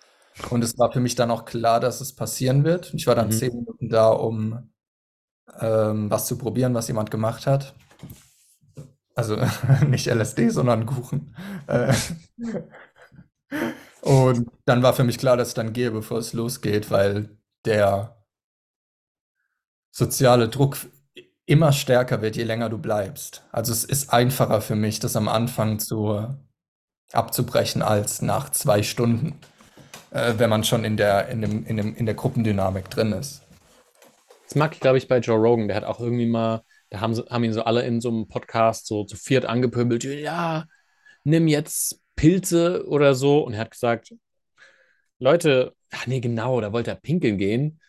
Und 0.49 0.63
es 0.65 0.79
war 0.79 0.93
für 0.93 1.01
mich 1.01 1.17
dann 1.17 1.31
auch 1.33 1.45
klar, 1.47 1.81
dass 1.81 2.01
es 2.01 2.15
passieren 2.15 2.65
wird. 2.65 2.93
Und 2.93 3.01
ich 3.01 3.07
war 3.09 3.15
dann 3.17 3.31
Mhm. 3.31 3.33
zehn 3.33 3.55
Minuten 3.55 3.89
da, 3.89 4.11
um 4.11 4.71
ähm, 5.61 6.11
was 6.11 6.27
zu 6.27 6.39
probieren, 6.39 6.75
was 6.75 6.89
jemand 6.89 7.11
gemacht 7.11 7.47
hat. 7.47 7.75
Also 9.15 9.37
nicht 9.89 10.07
LSD, 10.09 10.49
sondern 10.51 10.87
Kuchen. 10.87 11.35
Äh, 11.67 11.93
und 14.03 14.51
dann 14.65 14.83
war 14.83 14.93
für 14.95 15.05
mich 15.05 15.19
klar, 15.19 15.37
dass 15.37 15.49
ich 15.49 15.55
dann 15.55 15.73
gehe, 15.73 15.91
bevor 15.91 16.19
es 16.19 16.33
losgeht, 16.33 16.91
weil 16.91 17.29
der 17.65 18.17
soziale 19.91 20.49
Druck 20.49 20.77
immer 21.47 21.73
stärker 21.73 22.23
wird, 22.23 22.37
je 22.37 22.45
länger 22.45 22.69
du 22.71 22.79
bleibst. 22.79 23.45
Also 23.53 23.73
es 23.73 23.85
ist 23.85 24.13
einfacher 24.13 24.61
für 24.61 24.75
mich, 24.77 24.99
das 24.99 25.17
am 25.17 25.29
Anfang 25.29 25.79
zu 25.79 26.27
abzubrechen 27.13 27.83
als 27.83 28.23
nach 28.23 28.51
zwei 28.51 28.83
Stunden, 28.83 29.39
äh, 30.13 30.35
wenn 30.39 30.51
man 30.51 30.65
schon 30.65 30.85
in 30.85 30.97
der, 30.97 31.29
in 31.29 31.43
dem, 31.43 31.67
in 31.67 31.77
dem, 31.77 31.97
in 31.97 32.07
der 32.07 32.15
Gruppendynamik 32.17 32.91
drin 32.91 33.13
ist. 33.13 33.43
Das 34.45 34.55
mag 34.55 34.73
ich, 34.75 34.81
glaube 34.81 34.99
ich, 34.99 35.09
bei 35.09 35.19
Joe 35.19 35.37
Rogan. 35.39 35.69
Der 35.69 35.77
hat 35.77 35.85
auch 35.85 36.01
irgendwie 36.01 36.27
mal, 36.27 36.63
da 36.95 37.01
haben, 37.01 37.15
haben 37.17 37.45
ihn 37.45 37.53
so 37.53 37.65
alle 37.65 37.83
in 37.85 38.01
so 38.01 38.09
einem 38.09 38.29
Podcast 38.29 38.87
so 38.87 39.05
zu 39.05 39.17
viert 39.17 39.45
angepöbelt. 39.47 40.05
Ja, 40.05 40.67
nimm 41.25 41.49
jetzt 41.49 42.01
Pilze 42.17 42.87
oder 42.87 43.15
so. 43.15 43.41
Und 43.41 43.55
er 43.55 43.61
hat 43.61 43.73
gesagt, 43.73 44.15
Leute, 45.19 45.75
ach 45.91 46.07
nee, 46.07 46.21
genau, 46.21 46.61
da 46.61 46.73
wollte 46.73 46.91
er 46.91 46.97
pinkeln 46.97 47.39
gehen. 47.39 47.81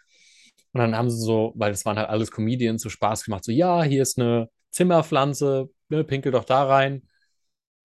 Und 0.74 0.82
dann 0.82 0.96
haben 0.96 1.10
sie 1.10 1.24
so, 1.24 1.54
weil 1.56 1.72
das 1.72 1.86
waren 1.86 1.98
halt 1.98 2.10
alles 2.10 2.32
Comedians, 2.32 2.82
so 2.82 2.90
Spaß 2.90 3.26
gemacht, 3.26 3.44
so, 3.46 3.52
ja, 3.52 3.84
hier 3.84 4.02
ist 4.02 4.20
eine 4.20 4.50
Zimmerpflanze, 4.72 5.70
ne, 5.90 6.04
pinkel 6.04 6.32
doch 6.32 6.44
da 6.46 6.66
rein. 6.66 7.08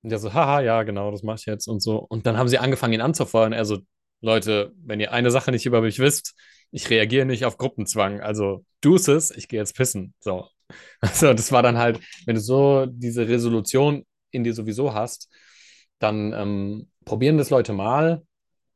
Und 0.03 0.11
der 0.11 0.19
so, 0.19 0.33
haha, 0.35 0.61
ja, 0.61 0.83
genau, 0.83 1.11
das 1.11 1.23
mache 1.23 1.37
ich 1.41 1.47
jetzt 1.47 1.69
und 1.69 1.81
so. 1.81 1.99
Und 1.99 2.27
dann 2.27 2.37
haben 2.39 2.49
sie 2.49 2.59
angefangen, 2.59 2.95
ihn 2.95 3.01
anzufeuern. 3.03 3.53
Er 3.53 3.65
so, 3.65 3.79
Leute, 4.21 4.73
wenn 4.83 5.01
ihr 5.01 5.13
eine 5.13 5.31
Sache 5.31 5.51
nicht 5.53 5.67
über 5.67 5.83
mich 5.83 5.99
wisst, 5.99 6.35
ich 6.71 6.89
reagiere 6.91 7.27
nicht 7.27 7.45
auf 7.45 7.59
Gruppenzwang. 7.59 8.21
Also, 8.21 8.65
Deuces, 8.81 9.31
ich 9.31 9.49
gehe 9.49 9.61
jetzt 9.61 9.77
pissen. 9.77 10.15
So. 10.21 10.49
Also, 11.01 11.33
das 11.35 11.53
war 11.53 11.63
dann 11.63 11.79
halt, 11.79 12.01
wenn 12.27 12.35
du 12.37 12.41
so 12.41 12.87
diese 12.87 13.29
Resolution 13.29 14.05
in 14.31 14.45
dir 14.45 14.55
sowieso 14.55 14.95
hast, 14.95 15.29
dann 15.99 16.33
ähm, 16.33 16.91
probieren 17.05 17.39
das 17.39 17.51
Leute 17.51 17.73
mal 17.73 18.23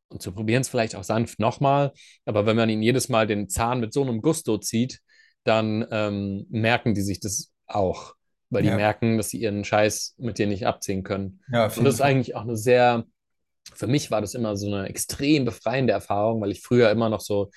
und 0.08 0.22
zu 0.22 0.32
probieren 0.32 0.62
es 0.62 0.68
vielleicht 0.68 0.96
auch 0.96 1.04
sanft 1.04 1.38
nochmal. 1.40 1.92
Aber 2.24 2.46
wenn 2.46 2.56
man 2.56 2.68
ihnen 2.70 2.82
jedes 2.82 3.08
Mal 3.08 3.26
den 3.26 3.48
Zahn 3.48 3.80
mit 3.80 3.92
so 3.92 4.02
einem 4.02 4.22
Gusto 4.22 4.58
zieht, 4.58 5.00
dann 5.44 5.86
ähm, 5.90 6.46
merken 6.50 6.94
die 6.94 7.02
sich 7.02 7.20
das 7.20 7.52
auch, 7.66 8.14
weil 8.50 8.62
die 8.62 8.70
Ja, 8.70 8.72
merken, 8.72 9.16
dass 9.18 9.30
sie 9.30 9.38
ihren 9.40 9.64
Scheiß 9.64 10.14
mit 10.18 10.38
dir 10.38 10.46
nicht 10.46 10.66
abziehen 10.66 11.02
können. 11.02 11.40
ja, 11.48 11.68
Und 11.74 11.84
das 11.84 11.94
ist 11.96 12.00
eigentlich 12.00 12.34
auch 12.36 12.42
eine 12.42 12.56
sehr, 12.56 13.04
für 13.74 13.86
mich 13.86 14.10
war 14.10 14.20
das 14.20 14.34
immer 14.34 14.56
so 14.56 14.66
eine 14.68 14.88
extrem 14.88 15.44
befreiende 15.44 15.92
Erfahrung, 15.92 16.40
weil 16.40 16.50
ich 16.52 16.62
früher 16.62 16.90
immer 16.90 17.08
noch 17.08 17.20
so 17.20 17.50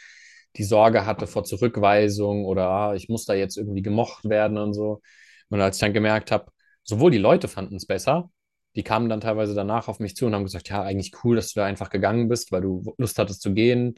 die 0.58 0.64
Sorge 0.64 1.06
hatte 1.06 1.28
vor 1.28 1.44
Zurückweisung 1.44 2.46
oder 2.46 2.70
ah, 2.70 2.96
ich 2.96 3.10
muss 3.10 3.26
da 3.26 3.34
jetzt 3.34 3.58
irgendwie 3.58 3.82
gemocht 3.82 4.26
werden 4.28 4.58
und 4.58 4.74
so. 4.74 5.02
Und 5.50 5.62
als 5.62 5.78
ich 5.78 5.82
dann 5.82 5.94
gemerkt 5.94 6.32
habe, 6.32 6.52
sowohl 6.84 7.12
die 7.12 7.18
Leute 7.18 7.48
fanden 7.48 7.76
es 7.76 7.86
besser, 7.86 8.30
die 8.76 8.84
kamen 8.84 9.10
dann 9.10 9.22
teilweise 9.22 9.56
danach 9.56 9.88
auf 9.88 10.00
mich 10.00 10.16
zu 10.16 10.26
und 10.26 10.36
haben 10.36 10.44
gesagt, 10.44 10.70
ja, 10.70 10.84
eigentlich 10.84 11.12
cool, 11.24 11.36
dass 11.36 11.54
du 11.54 11.60
da 11.60 11.66
einfach 11.66 11.90
gegangen 11.90 12.28
bist, 12.30 12.52
weil 12.52 12.62
du 12.62 12.94
Lust 12.98 13.18
hattest 13.20 13.42
zu 13.42 13.54
gehen. 13.54 13.96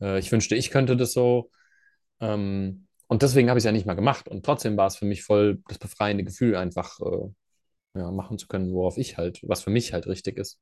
Äh, 0.00 0.18
ich 0.18 0.32
wünschte, 0.32 0.56
ich 0.56 0.70
könnte 0.70 0.96
das 0.96 1.12
so. 1.12 1.50
Ähm, 2.20 2.86
und 3.08 3.22
deswegen 3.22 3.50
habe 3.50 3.58
ich 3.58 3.62
es 3.62 3.66
ja 3.66 3.72
nicht 3.72 3.86
mal 3.86 3.94
gemacht. 3.94 4.28
Und 4.28 4.44
trotzdem 4.46 4.76
war 4.76 4.86
es 4.86 4.96
für 4.96 5.04
mich 5.06 5.22
voll 5.22 5.62
das 5.68 5.78
befreiende 5.78 6.24
Gefühl, 6.24 6.56
einfach 6.56 6.98
äh, 7.00 7.98
ja, 7.98 8.10
machen 8.10 8.38
zu 8.38 8.48
können, 8.48 8.72
worauf 8.72 8.96
ich 8.98 9.18
halt, 9.18 9.40
was 9.42 9.62
für 9.62 9.70
mich 9.70 9.92
halt 9.92 10.06
richtig 10.06 10.38
ist. 10.38 10.60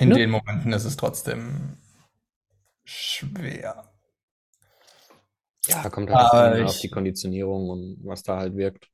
In 0.00 0.10
Ne? 0.10 0.18
den 0.18 0.30
Momenten 0.30 0.72
ist 0.72 0.84
es 0.84 0.96
trotzdem 0.96 1.76
schwer. 2.84 3.74
Ja, 5.66 5.88
kommt 5.90 6.10
halt 6.10 6.20
auf 6.22 6.34
Ah, 6.34 6.54
einen, 6.54 6.60
auf 6.62 6.78
die 6.78 6.88
ich, 6.88 6.90
Konditionierung 6.90 7.70
und 7.70 7.98
was 8.04 8.22
da 8.22 8.36
halt 8.38 8.56
wirkt. 8.56 8.90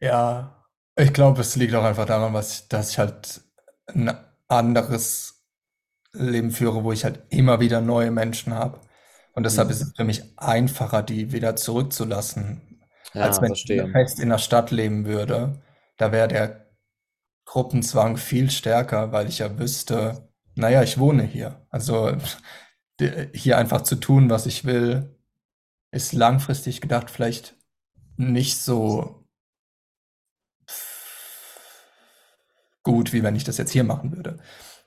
ja, 0.00 0.64
ich 0.96 1.12
glaube, 1.12 1.40
es 1.40 1.56
liegt 1.56 1.74
auch 1.74 1.84
einfach 1.84 2.06
daran, 2.06 2.32
was 2.34 2.60
ich, 2.60 2.68
dass 2.68 2.90
ich 2.90 2.98
halt 2.98 3.42
ein 3.88 4.10
anderes 4.48 5.42
Leben 6.12 6.52
führe, 6.52 6.84
wo 6.84 6.92
ich 6.92 7.04
halt 7.04 7.22
immer 7.30 7.60
wieder 7.60 7.80
neue 7.80 8.10
Menschen 8.10 8.54
habe. 8.54 8.80
Und 9.34 9.44
deshalb 9.44 9.70
ist 9.70 9.80
Mhm. 9.80 9.88
es 9.88 9.94
für 9.96 10.04
mich 10.04 10.38
einfacher, 10.38 11.02
die 11.02 11.32
wieder 11.32 11.56
zurückzulassen, 11.56 12.82
als 13.18 13.40
Ja, 13.40 13.42
wenn 13.42 13.52
ich 13.54 13.68
wieder 13.74 13.86
verstehe. 13.86 13.92
fest 13.92 14.20
in 14.20 14.30
der 14.30 14.38
Stadt 14.38 14.70
leben 14.72 15.06
würde. 15.06 15.62
Da 15.98 16.12
wäre 16.12 16.28
der 16.28 16.63
Gruppenzwang 17.44 18.16
viel 18.16 18.50
stärker, 18.50 19.12
weil 19.12 19.28
ich 19.28 19.38
ja 19.38 19.58
wüsste, 19.58 20.28
naja, 20.54 20.82
ich 20.82 20.98
wohne 20.98 21.22
hier. 21.24 21.66
Also 21.70 22.16
hier 23.32 23.58
einfach 23.58 23.82
zu 23.82 23.96
tun, 23.96 24.30
was 24.30 24.46
ich 24.46 24.64
will, 24.64 25.16
ist 25.90 26.12
langfristig 26.12 26.80
gedacht 26.80 27.10
vielleicht 27.10 27.56
nicht 28.16 28.58
so 28.58 29.26
gut, 32.82 33.12
wie 33.12 33.22
wenn 33.22 33.36
ich 33.36 33.44
das 33.44 33.58
jetzt 33.58 33.72
hier 33.72 33.84
machen 33.84 34.14
würde. 34.14 34.38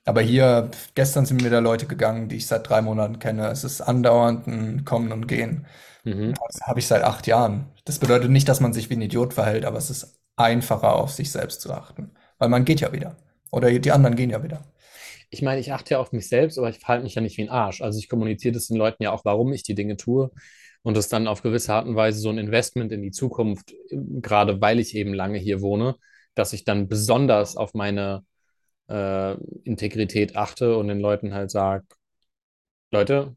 Aber 0.06 0.22
hier, 0.22 0.72
gestern 0.96 1.26
sind 1.26 1.42
mir 1.42 1.48
wieder 1.48 1.60
Leute 1.60 1.86
gegangen, 1.86 2.30
die 2.30 2.38
ich 2.38 2.48
seit 2.48 2.70
drei 2.70 2.82
Monaten 2.82 3.20
kenne. 3.20 3.50
Es 3.50 3.66
ist 3.66 3.82
andauernd 3.82 4.48
ein 4.48 4.86
Kommen 4.86 5.12
und 5.12 5.28
Gehen. 5.28 5.68
Mhm. 6.06 6.34
Das 6.48 6.62
habe 6.62 6.80
ich 6.80 6.88
seit 6.88 7.04
acht 7.04 7.28
Jahren. 7.28 7.74
Das 7.84 8.00
bedeutet 8.00 8.32
nicht, 8.32 8.48
dass 8.48 8.62
man 8.62 8.72
sich 8.72 8.90
wie 8.90 8.96
ein 8.96 9.02
Idiot 9.02 9.34
verhält, 9.34 9.66
aber 9.66 9.78
es 9.78 9.90
ist 9.90 10.18
einfacher, 10.38 10.96
auf 10.96 11.12
sich 11.12 11.32
selbst 11.32 11.60
zu 11.60 11.74
achten. 11.74 12.12
Weil 12.38 12.50
man 12.50 12.66
geht 12.66 12.82
ja 12.82 12.92
wieder. 12.92 13.16
Oder 13.52 13.72
die 13.80 13.92
anderen 13.92 14.16
gehen 14.16 14.30
ja 14.30 14.44
wieder. 14.44 14.64
Ich 15.30 15.42
meine, 15.42 15.60
ich 15.60 15.74
achte 15.74 15.96
ja 15.96 16.00
auf 16.00 16.12
mich 16.12 16.30
selbst, 16.30 16.58
aber 16.58 16.70
ich 16.70 16.80
verhalte 16.80 17.04
mich 17.04 17.16
ja 17.16 17.22
nicht 17.22 17.38
wie 17.38 17.44
ein 17.44 17.50
Arsch. 17.50 17.82
Also 17.82 18.00
ich 18.00 18.10
kommuniziere 18.10 18.54
das 18.54 18.68
den 18.68 18.78
Leuten 18.78 19.04
ja 19.04 19.12
auch, 19.12 19.26
warum 19.26 19.52
ich 19.54 19.64
die 19.64 19.76
Dinge 19.76 19.98
tue. 19.98 20.32
Und 20.84 20.96
das 20.96 21.10
dann 21.10 21.28
auf 21.28 21.42
gewisse 21.42 21.74
Art 21.74 21.86
und 21.88 21.96
Weise 21.96 22.20
so 22.20 22.30
ein 22.30 22.38
Investment 22.38 22.92
in 22.92 23.02
die 23.02 23.12
Zukunft, 23.12 23.74
gerade 23.90 24.62
weil 24.62 24.80
ich 24.80 24.96
eben 24.96 25.14
lange 25.14 25.38
hier 25.38 25.62
wohne, 25.62 25.96
dass 26.34 26.54
ich 26.54 26.64
dann 26.64 26.88
besonders 26.88 27.58
auf 27.58 27.74
meine 27.74 28.26
äh, 28.88 29.36
Integrität 29.64 30.36
achte 30.38 30.78
und 30.78 30.88
den 30.88 31.00
Leuten 31.00 31.34
halt 31.34 31.52
sage, 31.52 31.86
Leute, 32.92 33.36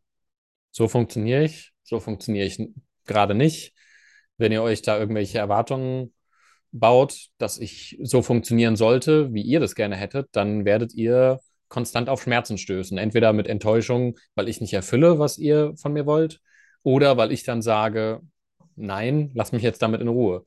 so 0.70 0.89
funktioniere 0.89 1.44
ich, 1.44 1.72
so 1.82 1.98
funktioniere 2.01 2.47
ich 2.47 2.62
gerade 3.06 3.35
nicht. 3.35 3.74
Wenn 4.36 4.52
ihr 4.52 4.62
euch 4.62 4.82
da 4.82 4.98
irgendwelche 4.98 5.39
Erwartungen 5.39 6.14
baut, 6.72 7.28
dass 7.38 7.59
ich 7.59 7.98
so 8.02 8.22
funktionieren 8.22 8.76
sollte, 8.76 9.32
wie 9.32 9.42
ihr 9.42 9.60
das 9.60 9.74
gerne 9.74 9.97
hättet, 9.97 10.28
dann 10.32 10.64
werdet 10.64 10.94
ihr 10.94 11.40
konstant 11.68 12.09
auf 12.09 12.22
Schmerzen 12.22 12.59
stößen. 12.59 12.98
Entweder 12.98 13.32
mit 13.32 13.47
Enttäuschung, 13.47 14.18
weil 14.34 14.48
ich 14.48 14.60
nicht 14.60 14.72
erfülle, 14.72 15.18
was 15.18 15.38
ihr 15.38 15.74
von 15.76 15.92
mir 15.92 16.06
wollt, 16.06 16.40
oder 16.82 17.16
weil 17.16 17.32
ich 17.32 17.42
dann 17.44 17.62
sage, 17.62 18.20
nein, 18.76 19.30
lass 19.34 19.52
mich 19.52 19.62
jetzt 19.62 19.82
damit 19.82 20.01
in 20.01 20.09
Ruhe. 20.09 20.44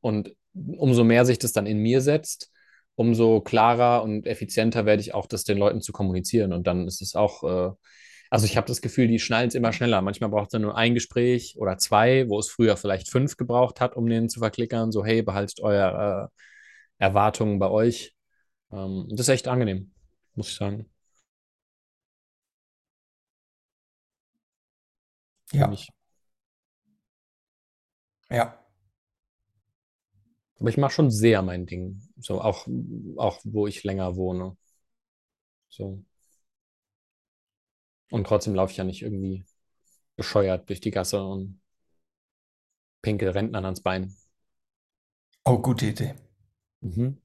Und 0.00 0.34
umso 0.54 1.04
mehr 1.04 1.24
sich 1.24 1.38
das 1.38 1.52
dann 1.52 1.66
in 1.66 1.78
mir 1.78 2.00
setzt, 2.00 2.50
umso 2.94 3.40
klarer 3.40 4.02
und 4.02 4.26
effizienter 4.26 4.86
werde 4.86 5.02
ich 5.02 5.14
auch 5.14 5.26
das 5.26 5.44
den 5.44 5.58
Leuten 5.58 5.82
zu 5.82 5.92
kommunizieren. 5.92 6.52
Und 6.52 6.66
dann 6.66 6.86
ist 6.86 7.02
es 7.02 7.14
auch, 7.14 7.42
äh, 7.44 7.72
also 8.30 8.46
ich 8.46 8.56
habe 8.56 8.66
das 8.66 8.80
Gefühl, 8.80 9.08
die 9.08 9.18
schnallen 9.18 9.48
es 9.48 9.54
immer 9.54 9.72
schneller. 9.72 10.02
Manchmal 10.02 10.30
braucht 10.30 10.46
es 10.48 10.52
dann 10.52 10.62
nur 10.62 10.76
ein 10.76 10.94
Gespräch 10.94 11.56
oder 11.58 11.78
zwei, 11.78 12.28
wo 12.28 12.38
es 12.38 12.48
früher 12.50 12.76
vielleicht 12.76 13.10
fünf 13.10 13.36
gebraucht 13.36 13.80
hat, 13.80 13.96
um 13.96 14.08
den 14.08 14.28
zu 14.28 14.40
verklickern. 14.40 14.92
So, 14.92 15.04
hey, 15.04 15.22
behaltet 15.22 15.60
eure 15.60 16.30
äh, 17.00 17.04
Erwartungen 17.04 17.58
bei 17.58 17.70
euch. 17.70 18.14
Ähm, 18.72 19.06
das 19.10 19.22
ist 19.22 19.30
echt 19.30 19.48
angenehm, 19.48 19.92
muss 20.36 20.48
ich 20.50 20.56
sagen. 20.56 20.86
Ja, 25.52 25.70
ja. 28.30 28.58
Aber 30.58 30.68
ich 30.70 30.76
mache 30.76 30.92
schon 30.92 31.10
sehr 31.10 31.40
mein 31.42 31.64
Ding. 31.66 32.00
So, 32.18 32.40
auch, 32.40 32.66
auch 33.16 33.40
wo 33.44 33.66
ich 33.66 33.84
länger 33.84 34.16
wohne. 34.16 34.56
So. 35.68 36.02
Und 38.10 38.26
trotzdem 38.26 38.54
laufe 38.54 38.72
ich 38.72 38.78
ja 38.78 38.84
nicht 38.84 39.02
irgendwie 39.02 39.44
bescheuert 40.16 40.68
durch 40.68 40.80
die 40.80 40.90
Gasse 40.92 41.24
und 41.24 41.60
pinkel 43.02 43.30
Rentnern 43.30 43.64
ans 43.64 43.80
Bein. 43.80 44.14
Oh, 45.46 45.58
gute 45.62 45.86
Idee. 45.86 46.14
Mhm. 46.82 47.18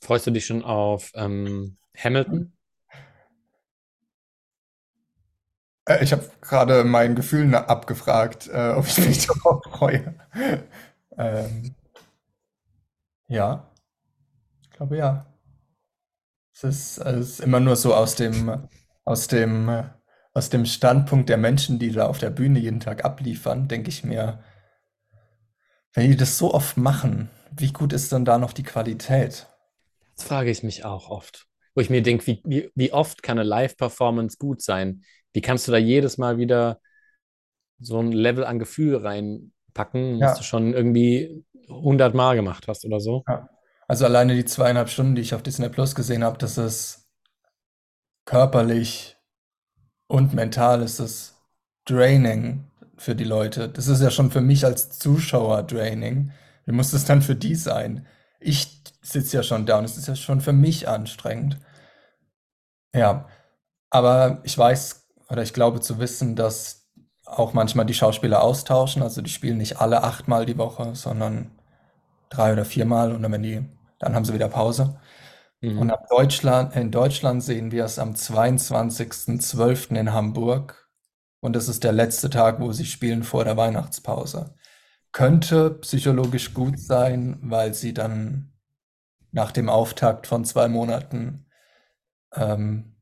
Freust 0.00 0.26
du 0.26 0.30
dich 0.30 0.46
schon 0.46 0.62
auf 0.62 1.10
ähm, 1.14 1.76
Hamilton? 1.96 2.52
Äh, 5.88 6.02
ich 6.04 6.12
habe 6.12 6.24
gerade 6.40 6.84
mein 6.84 7.14
Gefühl 7.14 7.54
abgefragt, 7.54 8.48
äh, 8.52 8.70
ob 8.76 8.86
ich 8.86 8.98
mich 8.98 9.26
darauf 9.26 9.62
freue. 9.64 10.14
Ähm, 11.16 11.74
ja, 13.28 13.70
ich 14.62 14.70
glaube 14.70 14.96
ja. 14.96 15.26
Ist, 16.64 16.98
es 16.98 17.28
ist 17.30 17.40
immer 17.40 17.60
nur 17.60 17.76
so 17.76 17.94
aus 17.94 18.16
dem, 18.16 18.68
aus 19.04 19.28
dem, 19.28 19.84
aus 20.32 20.50
dem 20.50 20.64
Standpunkt 20.66 21.28
der 21.28 21.36
Menschen, 21.36 21.78
die 21.78 21.92
da 21.92 22.06
auf 22.06 22.18
der 22.18 22.30
Bühne 22.30 22.58
jeden 22.58 22.80
Tag 22.80 23.04
abliefern, 23.04 23.68
denke 23.68 23.88
ich 23.90 24.02
mir, 24.04 24.42
wenn 25.94 26.10
die 26.10 26.16
das 26.16 26.36
so 26.36 26.52
oft 26.52 26.76
machen, 26.76 27.30
wie 27.50 27.72
gut 27.72 27.92
ist 27.94 28.12
dann 28.12 28.24
da 28.26 28.36
noch 28.38 28.52
die 28.52 28.62
Qualität? 28.64 29.46
Das 30.16 30.26
frage 30.26 30.50
ich 30.50 30.62
mich 30.62 30.84
auch 30.84 31.08
oft. 31.10 31.46
Wo 31.74 31.80
ich 31.80 31.90
mir 31.90 32.02
denke, 32.02 32.26
wie, 32.26 32.40
wie, 32.44 32.70
wie 32.74 32.92
oft 32.92 33.22
kann 33.22 33.38
eine 33.38 33.48
Live-Performance 33.48 34.36
gut 34.38 34.62
sein? 34.62 35.04
Wie 35.32 35.40
kannst 35.40 35.66
du 35.66 35.72
da 35.72 35.78
jedes 35.78 36.18
Mal 36.18 36.38
wieder 36.38 36.80
so 37.80 37.98
ein 38.00 38.12
Level 38.12 38.44
an 38.44 38.58
Gefühl 38.58 38.96
reinpacken, 38.96 40.22
was 40.22 40.34
du 40.34 40.42
Ja, 40.42 40.44
schon 40.44 40.74
irgendwie 40.74 41.44
hundert 41.68 42.14
Mal 42.14 42.36
gemacht 42.36 42.68
hast 42.68 42.84
oder 42.84 43.00
so? 43.00 43.26
ja. 43.28 43.48
Also 43.88 44.04
alleine 44.04 44.34
die 44.34 44.44
zweieinhalb 44.44 44.88
Stunden, 44.88 45.14
die 45.14 45.22
ich 45.22 45.34
auf 45.34 45.42
Disney 45.42 45.68
Plus 45.68 45.94
gesehen 45.94 46.24
habe, 46.24 46.38
das 46.38 46.58
ist 46.58 47.08
körperlich 48.24 49.16
und 50.06 50.34
mental 50.34 50.82
ist 50.82 51.00
es 51.00 51.34
draining 51.84 52.70
für 52.96 53.14
die 53.14 53.24
Leute. 53.24 53.68
Das 53.68 53.88
ist 53.88 54.00
ja 54.00 54.10
schon 54.10 54.30
für 54.30 54.40
mich 54.40 54.64
als 54.64 54.98
Zuschauer 54.98 55.62
draining. 55.64 56.32
Wie 56.64 56.72
muss 56.72 56.92
das 56.92 57.04
dann 57.04 57.22
für 57.22 57.36
die 57.36 57.54
sein? 57.54 58.06
Ich 58.40 58.82
sitze 59.02 59.36
ja 59.36 59.42
schon 59.42 59.66
da 59.66 59.78
und 59.78 59.84
es 59.84 59.96
ist 59.96 60.08
ja 60.08 60.16
schon 60.16 60.40
für 60.40 60.52
mich 60.52 60.88
anstrengend. 60.88 61.58
Ja, 62.94 63.28
aber 63.90 64.40
ich 64.44 64.56
weiß 64.56 65.06
oder 65.28 65.42
ich 65.42 65.52
glaube 65.52 65.80
zu 65.80 65.98
wissen, 65.98 66.36
dass 66.36 66.86
auch 67.26 67.52
manchmal 67.52 67.86
die 67.86 67.94
Schauspieler 67.94 68.42
austauschen. 68.42 69.02
Also 69.02 69.22
die 69.22 69.30
spielen 69.30 69.58
nicht 69.58 69.80
alle 69.80 70.02
achtmal 70.02 70.46
die 70.46 70.58
Woche, 70.58 70.94
sondern 70.94 71.50
drei 72.34 72.52
oder 72.52 72.64
viermal 72.64 73.12
und 73.12 73.22
dann, 73.22 73.32
wenn 73.32 73.42
die, 73.42 73.64
dann 73.98 74.14
haben 74.14 74.24
sie 74.24 74.34
wieder 74.34 74.48
Pause. 74.48 75.00
Und 75.62 75.84
Mhm. 75.84 75.90
ab 75.90 76.06
Deutschland, 76.10 76.76
in 76.76 76.90
Deutschland 76.90 77.42
sehen 77.42 77.70
wir 77.72 77.86
es 77.86 77.98
am 77.98 78.14
zweiundzwanzigsten 78.16 79.40
Zwölften 79.40 79.96
in 79.96 80.12
Hamburg. 80.12 80.90
Und 81.40 81.56
das 81.56 81.68
ist 81.68 81.84
der 81.84 81.92
letzte 81.92 82.28
Tag, 82.28 82.60
wo 82.60 82.72
sie 82.72 82.84
spielen 82.84 83.22
vor 83.22 83.44
der 83.44 83.56
Weihnachtspause. 83.56 84.54
Könnte 85.12 85.70
psychologisch 85.80 86.52
gut 86.52 86.78
sein, 86.78 87.38
weil 87.42 87.72
sie 87.72 87.94
dann 87.94 88.52
nach 89.32 89.52
dem 89.52 89.70
Auftakt 89.70 90.26
von 90.26 90.44
zwei 90.44 90.68
Monaten 90.68 91.46
ähm, 92.34 92.96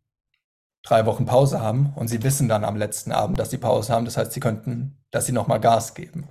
drei 0.84 1.04
Wochen 1.06 1.26
Pause 1.26 1.60
haben 1.60 1.92
und 1.96 2.09
sie 2.09 2.22
wissen 2.22 2.48
dann 2.48 2.64
am 2.64 2.76
letzten 2.76 3.12
Abend, 3.12 3.38
dass 3.38 3.50
sie 3.50 3.59
Pause 3.59 3.92
haben. 3.92 4.04
Das 4.04 4.16
heißt, 4.16 4.32
sie 4.32 4.40
könnten, 4.40 5.02
dass 5.10 5.26
sie 5.26 5.32
nochmal 5.32 5.60
Gas 5.60 5.94
geben. 5.94 6.28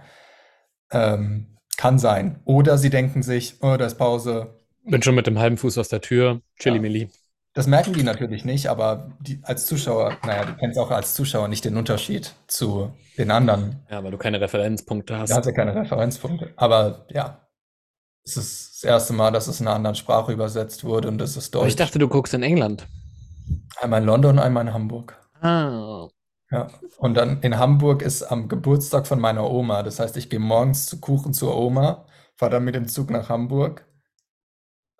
Ähm, 0.92 1.51
kann 1.82 1.98
sein. 2.00 2.40
Oder 2.46 2.78
sie 2.78 2.90
denken 2.92 3.24
sich, 3.24 3.56
oh, 3.62 3.76
da 3.78 3.86
ist 3.86 3.98
Pause. 3.98 4.54
Bin 4.86 5.02
schon 5.02 5.16
mit 5.16 5.26
dem 5.28 5.40
halben 5.40 5.58
Fuß 5.58 5.78
aus 5.80 5.90
der 5.90 6.02
Tür. 6.02 6.42
Chili 6.60 6.76
Ja. 6.76 6.82
Milli. 6.82 7.10
Das 7.54 7.68
merken 7.68 7.94
die 7.94 8.04
natürlich 8.04 8.46
nicht, 8.46 8.68
aber 8.68 9.12
die, 9.20 9.40
als 9.44 9.66
Zuschauer, 9.66 10.16
naja, 10.26 10.46
du 10.46 10.54
kennst 10.56 10.78
auch 10.80 10.90
als 10.92 11.16
Zuschauer 11.16 11.48
nicht 11.50 11.66
den 11.66 11.76
Unterschied 11.76 12.34
zu 12.48 12.92
den 13.18 13.30
anderen. 13.32 13.78
Ja, 13.90 14.04
weil 14.04 14.12
du 14.12 14.18
keine 14.18 14.40
Referenzpunkte 14.40 15.14
Da 15.14 15.20
hat 15.22 15.30
hast. 15.32 15.46
er 15.48 15.54
keine 15.54 15.76
Referenzpunkte. 15.76 16.54
Aber 16.56 17.06
ja, 17.10 17.42
es 18.24 18.38
ist 18.38 18.76
das 18.76 18.84
erste 18.84 19.14
Mal, 19.14 19.32
dass 19.32 19.48
es 19.48 19.60
in 19.60 19.68
einer 19.68 19.76
anderen 19.76 19.96
Sprache 19.96 20.32
übersetzt 20.32 20.84
wurde 20.86 21.08
und 21.10 21.18
das 21.18 21.36
ist 21.36 21.54
Aber 21.56 21.66
ich 21.68 21.76
Deutsch. 21.76 21.88
dachte, 21.88 22.00
du 22.00 22.08
guckst 22.08 22.34
in 22.36 22.44
England. 22.44 22.88
Einmal 23.82 24.02
in 24.02 24.08
London, 24.08 24.40
einmal 24.40 24.68
in 24.68 24.74
Hamburg. 24.74 25.20
Ah. 25.42 26.08
Ja. 26.52 26.68
Und 26.98 27.16
dann 27.16 27.42
in 27.42 27.58
Hamburg 27.58 28.02
ist 28.02 28.24
am 28.24 28.48
Geburtstag 28.50 29.08
von 29.08 29.20
meiner 29.20 29.50
Oma. 29.50 29.84
Das 29.84 30.00
heißt, 30.00 30.18
ich 30.18 30.30
gehe 30.30 30.40
morgens 30.40 30.86
zu 30.86 31.00
Kuchen 31.00 31.34
zur 31.34 31.56
Oma, 31.58 32.06
fahre 32.38 32.52
dann 32.52 32.66
mit 32.66 32.76
dem 32.76 32.88
Zug 32.88 33.10
nach 33.10 33.30
Hamburg 33.30 33.86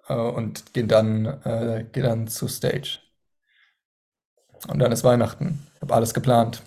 äh, 0.08 0.14
und 0.14 0.74
gehe 0.74 0.86
dann, 0.88 1.26
äh, 1.26 1.86
gehe 1.92 2.04
dann 2.04 2.28
zu 2.28 2.48
Stage. 2.48 3.00
Und 4.68 4.80
dann 4.80 4.92
ist 4.92 5.04
Weihnachten. 5.04 5.68
Ich 5.76 5.82
habe 5.82 5.94
alles 5.94 6.14
geplant. 6.14 6.62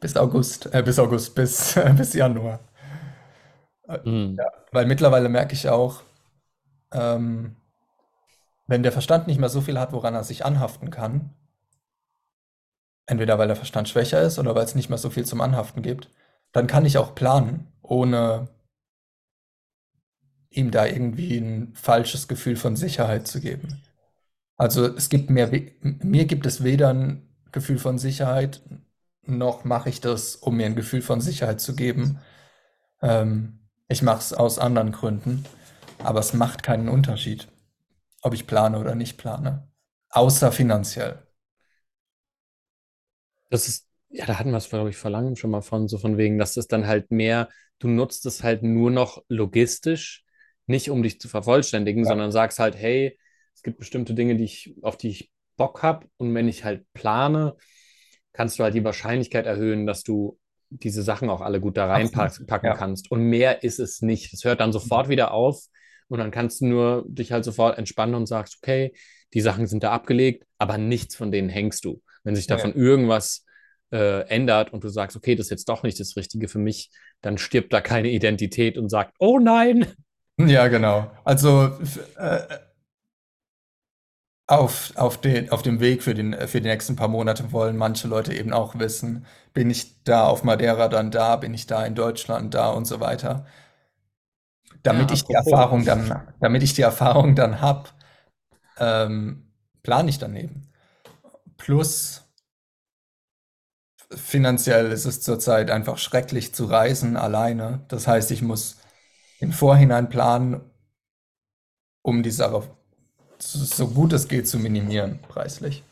Bis 0.00 0.16
August, 0.16 0.72
äh, 0.74 0.82
bis 0.82 0.98
August, 0.98 1.34
bis, 1.34 1.74
bis 1.96 2.12
Januar. 2.14 2.60
Äh, 3.88 3.98
Hm. 4.04 4.38
ja, 4.38 4.46
weil 4.72 4.86
mittlerweile 4.86 5.28
merke 5.28 5.54
ich 5.54 5.68
auch, 5.68 6.02
ähm, 6.92 7.56
wenn 8.66 8.82
der 8.82 8.92
Verstand 8.92 9.26
nicht 9.26 9.40
mehr 9.40 9.48
so 9.48 9.60
viel 9.62 9.78
hat, 9.78 9.92
woran 9.92 10.14
er 10.14 10.22
sich 10.24 10.44
anhaften 10.44 10.90
kann, 10.90 11.34
entweder 13.06 13.38
weil 13.38 13.48
der 13.48 13.56
Verstand 13.56 13.88
schwächer 13.88 14.22
ist 14.22 14.38
oder 14.38 14.54
weil 14.54 14.64
es 14.64 14.74
nicht 14.74 14.88
mehr 14.88 14.98
so 14.98 15.10
viel 15.10 15.24
zum 15.26 15.40
Anhaften 15.40 15.82
gibt, 15.82 16.10
dann 16.52 16.66
kann 16.66 16.86
ich 16.86 16.98
auch 16.98 17.14
planen, 17.14 17.68
ohne 17.82 18.48
ihm 20.50 20.70
da 20.70 20.86
irgendwie 20.86 21.36
ein 21.38 21.72
falsches 21.74 22.28
Gefühl 22.28 22.56
von 22.56 22.76
Sicherheit 22.76 23.26
zu 23.26 23.40
geben. 23.40 23.82
Also 24.56 24.86
es 24.86 25.10
gibt 25.10 25.30
mir, 25.30 25.52
we- 25.52 25.72
mir 25.82 26.26
gibt 26.26 26.46
es 26.46 26.64
weder 26.64 26.90
ein 26.94 27.28
Gefühl 27.52 27.78
von 27.78 27.98
Sicherheit, 27.98 28.62
noch 29.26 29.64
mache 29.64 29.90
ich 29.90 30.00
das, 30.00 30.36
um 30.36 30.56
mir 30.56 30.66
ein 30.66 30.76
Gefühl 30.76 31.02
von 31.02 31.20
Sicherheit 31.22 31.60
zu 31.60 31.76
geben. 31.76 32.20
Ähm, 33.02 33.60
ich 33.88 34.02
mache 34.02 34.20
es 34.20 34.34
aus 34.34 34.58
anderen 34.60 34.92
Gründen, 34.92 35.44
aber 36.00 36.20
es 36.20 36.34
macht 36.34 36.62
keinen 36.64 36.88
Unterschied, 36.90 37.48
ob 38.22 38.34
ich 38.34 38.48
plane 38.48 38.78
oder 38.80 38.96
nicht 38.96 39.18
plane. 39.18 39.68
Außer 40.10 40.52
finanziell. 40.52 41.23
Das 43.50 43.68
ist, 43.68 43.88
ja, 44.10 44.26
da 44.26 44.38
hatten 44.38 44.50
wir 44.50 44.56
es, 44.58 44.68
glaube 44.68 44.90
ich, 44.90 44.96
vor 44.96 45.10
langem 45.10 45.36
schon 45.36 45.50
mal 45.50 45.62
von, 45.62 45.88
so 45.88 45.98
von 45.98 46.16
wegen, 46.18 46.38
dass 46.38 46.54
das 46.54 46.66
dann 46.66 46.86
halt 46.86 47.10
mehr, 47.10 47.48
du 47.78 47.88
nutzt 47.88 48.26
es 48.26 48.42
halt 48.42 48.62
nur 48.62 48.90
noch 48.90 49.22
logistisch, 49.28 50.24
nicht 50.66 50.90
um 50.90 51.02
dich 51.02 51.20
zu 51.20 51.28
vervollständigen, 51.28 52.04
Ja, 52.04 52.10
sondern 52.10 52.32
sagst 52.32 52.58
halt, 52.58 52.76
hey, 52.76 53.18
es 53.54 53.62
gibt 53.62 53.78
bestimmte 53.78 54.14
Dinge, 54.14 54.36
die 54.36 54.44
ich, 54.44 54.74
auf 54.82 54.96
die 54.96 55.08
ich 55.10 55.32
Bock 55.56 55.82
habe 55.82 56.08
und 56.16 56.34
wenn 56.34 56.48
ich 56.48 56.64
halt 56.64 56.84
plane, 56.94 57.56
kannst 58.32 58.58
du 58.58 58.64
halt 58.64 58.74
die 58.74 58.84
Wahrscheinlichkeit 58.84 59.46
erhöhen, 59.46 59.86
dass 59.86 60.02
du 60.02 60.38
diese 60.70 61.02
Sachen 61.02 61.30
auch 61.30 61.40
alle 61.40 61.60
gut 61.60 61.76
da 61.76 61.86
reinpacken 61.86 62.46
Ja. 62.62 62.74
kannst. 62.74 63.10
Und 63.10 63.22
mehr 63.22 63.62
ist 63.62 63.78
es 63.78 64.02
nicht. 64.02 64.32
Es 64.32 64.44
hört 64.44 64.60
dann 64.60 64.72
sofort 64.72 65.08
wieder 65.08 65.32
auf 65.32 65.64
und 66.08 66.18
dann 66.18 66.32
kannst 66.32 66.60
du 66.60 66.66
nur 66.66 67.04
dich 67.08 67.30
halt 67.32 67.44
sofort 67.44 67.78
entspannen 67.78 68.14
und 68.16 68.26
sagst, 68.26 68.58
okay, 68.60 68.92
die 69.34 69.40
Sachen 69.40 69.66
sind 69.66 69.84
da 69.84 69.92
abgelegt, 69.92 70.44
aber 70.58 70.78
nichts 70.78 71.14
von 71.16 71.30
denen 71.30 71.48
hängst 71.48 71.84
du. 71.84 72.02
Wenn 72.24 72.36
sich 72.36 72.46
Ja. 72.48 72.56
davon 72.56 72.74
irgendwas 72.74 73.44
äh, 73.92 74.26
ändert 74.28 74.72
und 74.72 74.84
du 74.84 74.88
sagst, 74.88 75.16
okay, 75.16 75.36
das 75.36 75.46
ist 75.46 75.50
jetzt 75.50 75.68
doch 75.68 75.82
nicht 75.82 76.00
das 76.00 76.16
Richtige 76.16 76.48
für 76.48 76.58
mich, 76.58 76.90
dann 77.22 77.38
stirbt 77.38 77.72
da 77.72 77.80
keine 77.80 78.10
Identität 78.10 78.78
und 78.78 78.88
sagt, 78.90 79.14
oh 79.18 79.38
nein. 79.38 79.86
Ja, 80.38 80.68
genau. 80.68 81.10
Also 81.24 81.78
f- 81.80 81.98
äh, 82.16 82.58
auf, 84.46 84.92
auf, 84.96 85.20
den, 85.20 85.50
auf 85.50 85.62
dem 85.62 85.80
Weg 85.80 86.02
für, 86.02 86.14
den, 86.14 86.34
für 86.48 86.60
die 86.60 86.68
nächsten 86.68 86.96
paar 86.96 87.08
Monate 87.08 87.52
wollen 87.52 87.76
manche 87.76 88.08
Leute 88.08 88.34
eben 88.34 88.52
auch 88.52 88.78
wissen, 88.78 89.24
bin 89.54 89.70
ich 89.70 90.02
da 90.04 90.24
auf 90.26 90.44
Madeira 90.44 90.88
dann 90.88 91.10
da, 91.10 91.36
bin 91.36 91.54
ich 91.54 91.66
da 91.66 91.84
in 91.86 91.94
Deutschland 91.94 92.52
da 92.54 92.70
und 92.70 92.84
so 92.86 93.00
weiter. 93.00 93.46
Ja, 94.84 94.84
Damit 94.84 95.10
ich 95.10 95.24
die. 95.24 95.34
Erfahrung 95.34 95.84
dann, 95.84 96.22
damit 96.40 96.62
ich 96.62 96.74
die 96.74 96.82
Erfahrung 96.82 97.34
dann 97.34 97.60
habe, 97.60 97.88
ähm, 98.78 99.48
plane 99.82 100.10
ich 100.10 100.18
daneben. 100.18 100.68
Plus 101.56 102.22
finanziell 104.14 104.92
ist 104.92 105.04
es 105.04 105.20
zurzeit 105.20 105.70
einfach 105.70 105.98
schrecklich 105.98 106.54
zu 106.54 106.64
reisen 106.66 107.16
alleine. 107.16 107.84
Das 107.88 108.06
heißt, 108.06 108.30
ich 108.30 108.42
muss 108.42 108.78
im 109.40 109.52
Vorhinein 109.52 110.08
planen, 110.08 110.60
um 112.02 112.22
die 112.22 112.30
Sache 112.30 112.62
so 113.38 113.88
gut 113.88 114.12
es 114.12 114.28
geht 114.28 114.48
zu 114.48 114.58
minimieren, 114.58 115.20
preislich. 115.28 115.84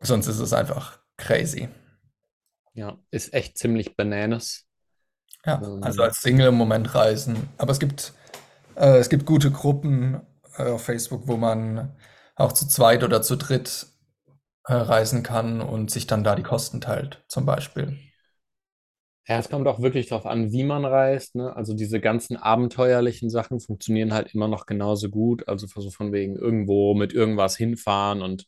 Sonst 0.00 0.26
ist 0.26 0.40
es 0.40 0.52
einfach 0.52 0.98
crazy. 1.16 1.68
Ja, 2.74 2.98
ist 3.10 3.34
echt 3.34 3.58
ziemlich 3.58 3.96
bananas. 3.96 4.66
Ja, 5.44 5.68
also 5.80 6.02
Ähm, 6.02 6.02
als 6.02 6.20
Single 6.20 6.48
im 6.48 6.54
Moment 6.56 6.94
reisen. 6.94 7.48
Aber 7.58 7.72
es 7.72 7.78
gibt, 7.78 8.12
äh, 8.76 8.98
es 8.98 9.08
gibt 9.08 9.26
gute 9.26 9.50
Gruppen 9.50 10.20
äh, 10.56 10.64
auf 10.70 10.84
Facebook, 10.84 11.26
wo 11.26 11.36
man 11.36 11.96
auch 12.38 12.52
zu 12.52 12.66
zweit 12.68 13.04
oder 13.04 13.22
zu 13.22 13.36
dritt 13.36 13.88
äh, 14.66 14.74
reisen 14.74 15.22
kann 15.24 15.60
und 15.62 15.90
sich 15.90 16.06
dann 16.06 16.24
da 16.24 16.36
die 16.36 16.44
Kosten 16.44 16.80
teilt, 16.80 17.24
zum 17.28 17.46
Beispiel. 17.46 17.98
Ja, 19.26 19.38
es 19.38 19.50
kommt 19.50 19.66
auch 19.68 19.80
wirklich 19.82 20.06
darauf 20.08 20.24
an, 20.24 20.52
wie 20.52 20.64
man 20.64 20.86
reist, 20.86 21.34
ne? 21.36 21.54
Also 21.54 21.74
diese 21.74 22.00
ganzen 22.00 22.38
abenteuerlichen 22.38 23.28
Sachen 23.28 23.60
funktionieren 23.60 24.14
halt 24.14 24.34
immer 24.34 24.48
noch 24.48 24.64
genauso 24.64 25.10
gut. 25.10 25.46
Also 25.48 25.66
so 25.66 25.90
von 25.90 26.12
wegen 26.12 26.34
irgendwo 26.36 26.94
mit 26.94 27.12
irgendwas 27.12 27.54
hinfahren 27.56 28.22
und 28.22 28.46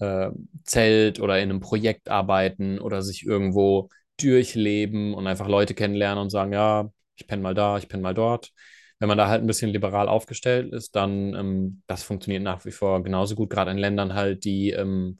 äh, 0.00 0.30
Zelt 0.64 1.20
oder 1.20 1.38
in 1.40 1.50
einem 1.50 1.60
Projekt 1.60 2.08
arbeiten 2.08 2.78
oder 2.78 3.02
sich 3.02 3.26
irgendwo 3.26 3.90
durchleben 4.18 5.12
und 5.14 5.26
einfach 5.26 5.46
Leute 5.48 5.74
kennenlernen 5.74 6.22
und 6.22 6.30
sagen, 6.30 6.52
ja, 6.54 6.90
ich 7.16 7.26
penne 7.26 7.42
mal 7.42 7.54
da, 7.54 7.76
ich 7.78 7.88
penne 7.88 8.02
mal 8.02 8.14
dort. 8.14 8.52
Wenn 8.98 9.08
man 9.08 9.18
da 9.18 9.28
halt 9.28 9.42
ein 9.42 9.46
bisschen 9.46 9.70
liberal 9.70 10.08
aufgestellt 10.08 10.72
ist, 10.72 10.96
dann 10.96 11.34
ähm, 11.34 11.82
das 11.86 12.02
funktioniert 12.02 12.42
nach 12.42 12.64
wie 12.64 12.72
vor 12.72 13.02
genauso 13.02 13.34
gut, 13.36 13.50
gerade 13.50 13.70
in 13.70 13.78
Ländern 13.78 14.14
halt, 14.14 14.44
die 14.44 14.70
ähm, 14.70 15.18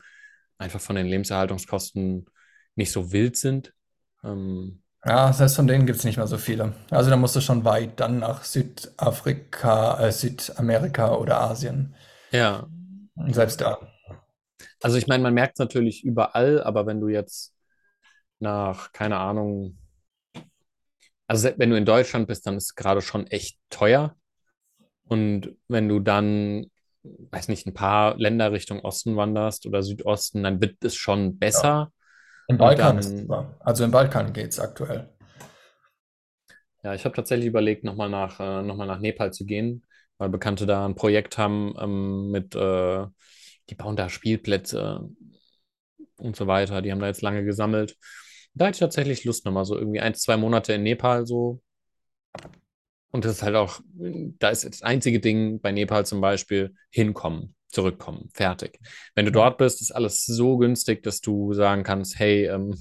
einfach 0.59 0.81
von 0.81 0.97
den 0.97 1.07
Lebenserhaltungskosten 1.07 2.27
nicht 2.77 2.93
so 2.93 3.13
wild 3.13 3.37
sind. 3.37 3.75
Ähm, 4.25 4.83
Ja, 5.05 5.33
selbst 5.33 5.57
von 5.57 5.67
denen 5.67 5.87
gibt 5.87 5.99
es 5.99 6.05
nicht 6.05 6.17
mehr 6.19 6.27
so 6.29 6.39
viele. 6.39 6.73
Also 6.91 7.11
da 7.11 7.17
musst 7.17 7.35
du 7.37 7.41
schon 7.41 7.65
weit 7.65 7.99
dann 8.01 8.19
nach 8.21 8.45
Südafrika, 8.45 9.99
äh, 10.01 10.13
Südamerika 10.13 11.15
oder 11.17 11.41
Asien. 11.41 11.95
ja, 12.33 12.69
Und 13.17 13.35
selbst 13.35 13.61
da. 13.61 13.79
also 14.83 14.97
ich 14.99 15.07
meine, 15.07 15.23
man 15.23 15.35
merkt 15.35 15.55
es 15.55 15.59
natürlich 15.59 16.05
überall, 16.05 16.63
aber 16.63 16.87
wenn 16.87 17.01
du 17.01 17.09
jetzt 17.09 17.55
nach, 18.41 18.93
keine 18.93 19.19
Ahnung, 19.19 19.79
also 21.29 21.51
wenn 21.59 21.71
du 21.71 21.79
in 21.79 21.87
Deutschland 21.87 22.29
bist, 22.29 22.47
dann 22.49 22.59
ist 22.59 22.67
es 22.67 22.77
gerade 22.77 23.03
schon 23.03 23.29
echt 23.29 23.59
teuer. 23.71 24.17
Und 25.05 25.57
wenn 25.69 25.89
du 25.89 26.01
dann, 26.01 26.67
weiß 27.03 27.49
nicht, 27.49 27.67
ein 27.67 27.75
paar 27.75 28.17
Länder 28.19 28.53
Richtung 28.53 28.81
Osten 28.81 29.17
wanderst 29.17 29.67
oder 29.67 29.83
Südosten, 29.83 30.43
dann 30.45 30.61
wird 30.61 30.85
es 30.85 30.97
schon 30.97 31.39
Ja. 31.53 31.65
besser. 31.65 31.93
Im 32.49 32.59
Und 32.59 32.79
Balkan 32.79 32.99
ist 32.99 33.13
es 33.15 33.15
dann, 33.15 33.21
super. 33.21 33.55
Also 33.61 33.85
im 33.85 33.91
Balkan 33.93 34.33
geht 34.33 34.53
es 34.53 34.61
aktuell. 34.61 35.09
ja, 36.83 36.95
ich 36.95 37.05
habe 37.05 37.15
tatsächlich 37.15 37.47
überlegt, 37.49 37.85
nochmal 37.85 38.09
nach, 38.11 38.41
äh, 38.41 38.63
noch 38.63 38.77
mal 38.77 38.87
nach 38.87 39.01
Nepal 39.01 39.33
zu 39.33 39.45
gehen, 39.47 39.85
weil 40.19 40.29
Bekannte 40.29 40.67
da 40.67 40.85
ein 40.87 40.95
Projekt 40.95 41.39
haben 41.39 41.75
ähm, 41.79 42.31
mit, 42.31 42.55
äh, 42.55 43.07
die 43.71 43.75
bauen 43.75 43.97
da 43.97 44.09
Spielplätze 44.09 45.09
und 46.19 46.37
so 46.37 46.47
weiter. 46.47 46.83
Die 46.83 46.91
haben 46.93 47.01
da 47.01 47.07
jetzt 47.07 47.23
lange 47.23 47.45
gesammelt. 47.45 47.97
Da 48.55 48.67
hätte 48.67 48.77
ich 48.77 48.81
tatsächlich 48.81 49.25
Lust 49.25 49.45
nochmal 49.45 49.65
so 49.65 49.77
irgendwie 49.77 50.01
ein, 50.01 50.15
zwei 50.15 50.37
Monate 50.37 50.73
in 50.75 50.83
Nepal 50.83 51.27
so. 51.27 51.61
Und 53.11 53.25
das 53.25 53.37
ist 53.37 53.43
halt 53.43 53.57
auch, 53.57 53.81
da 53.95 54.51
ist 54.51 54.65
das 54.65 54.83
einzige 54.83 55.21
Ding 55.21 55.61
bei 55.61 55.73
Nepal 55.73 56.05
zum 56.05 56.21
Beispiel 56.21 56.75
hinkommen, 56.91 57.55
zurückkommen, 57.69 58.29
fertig. 58.35 58.79
Wenn 59.15 59.25
du 59.25 59.33
dort 59.33 59.57
bist, 59.59 59.81
ist 59.81 59.93
alles 59.93 60.27
so 60.27 60.59
günstig, 60.59 61.03
dass 61.03 61.21
du 61.21 61.55
sagen 61.55 61.85
kannst, 61.85 62.19
hey, 62.19 62.47
ähm, 62.47 62.77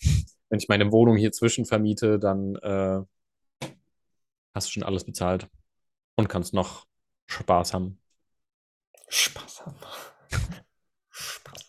wenn 0.50 0.58
ich 0.58 0.68
meine 0.68 0.92
Wohnung 0.92 1.16
hier 1.16 1.32
zwischen 1.32 1.64
vermiete, 1.64 2.18
dann 2.18 2.56
äh, 2.56 3.00
hast 4.54 4.68
du 4.68 4.72
schon 4.72 4.82
alles 4.82 5.04
bezahlt 5.04 5.48
und 6.16 6.28
kannst 6.28 6.52
noch 6.52 6.86
Spaß 7.26 7.72
haben. 7.72 8.00
Spaß 9.08 9.64
haben. 9.64 9.76
Spaß. 11.10 11.66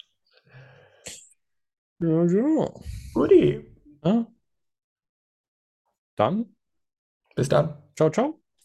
Ja, 1.99 2.25
ja. 2.25 2.98
Guti. 3.13 3.41
Ja, 4.03 4.25
dann, 6.15 6.55
Bis 7.35 7.49
dann. 7.49 7.75
ciao, 7.95 8.09
ciao. 8.09 8.38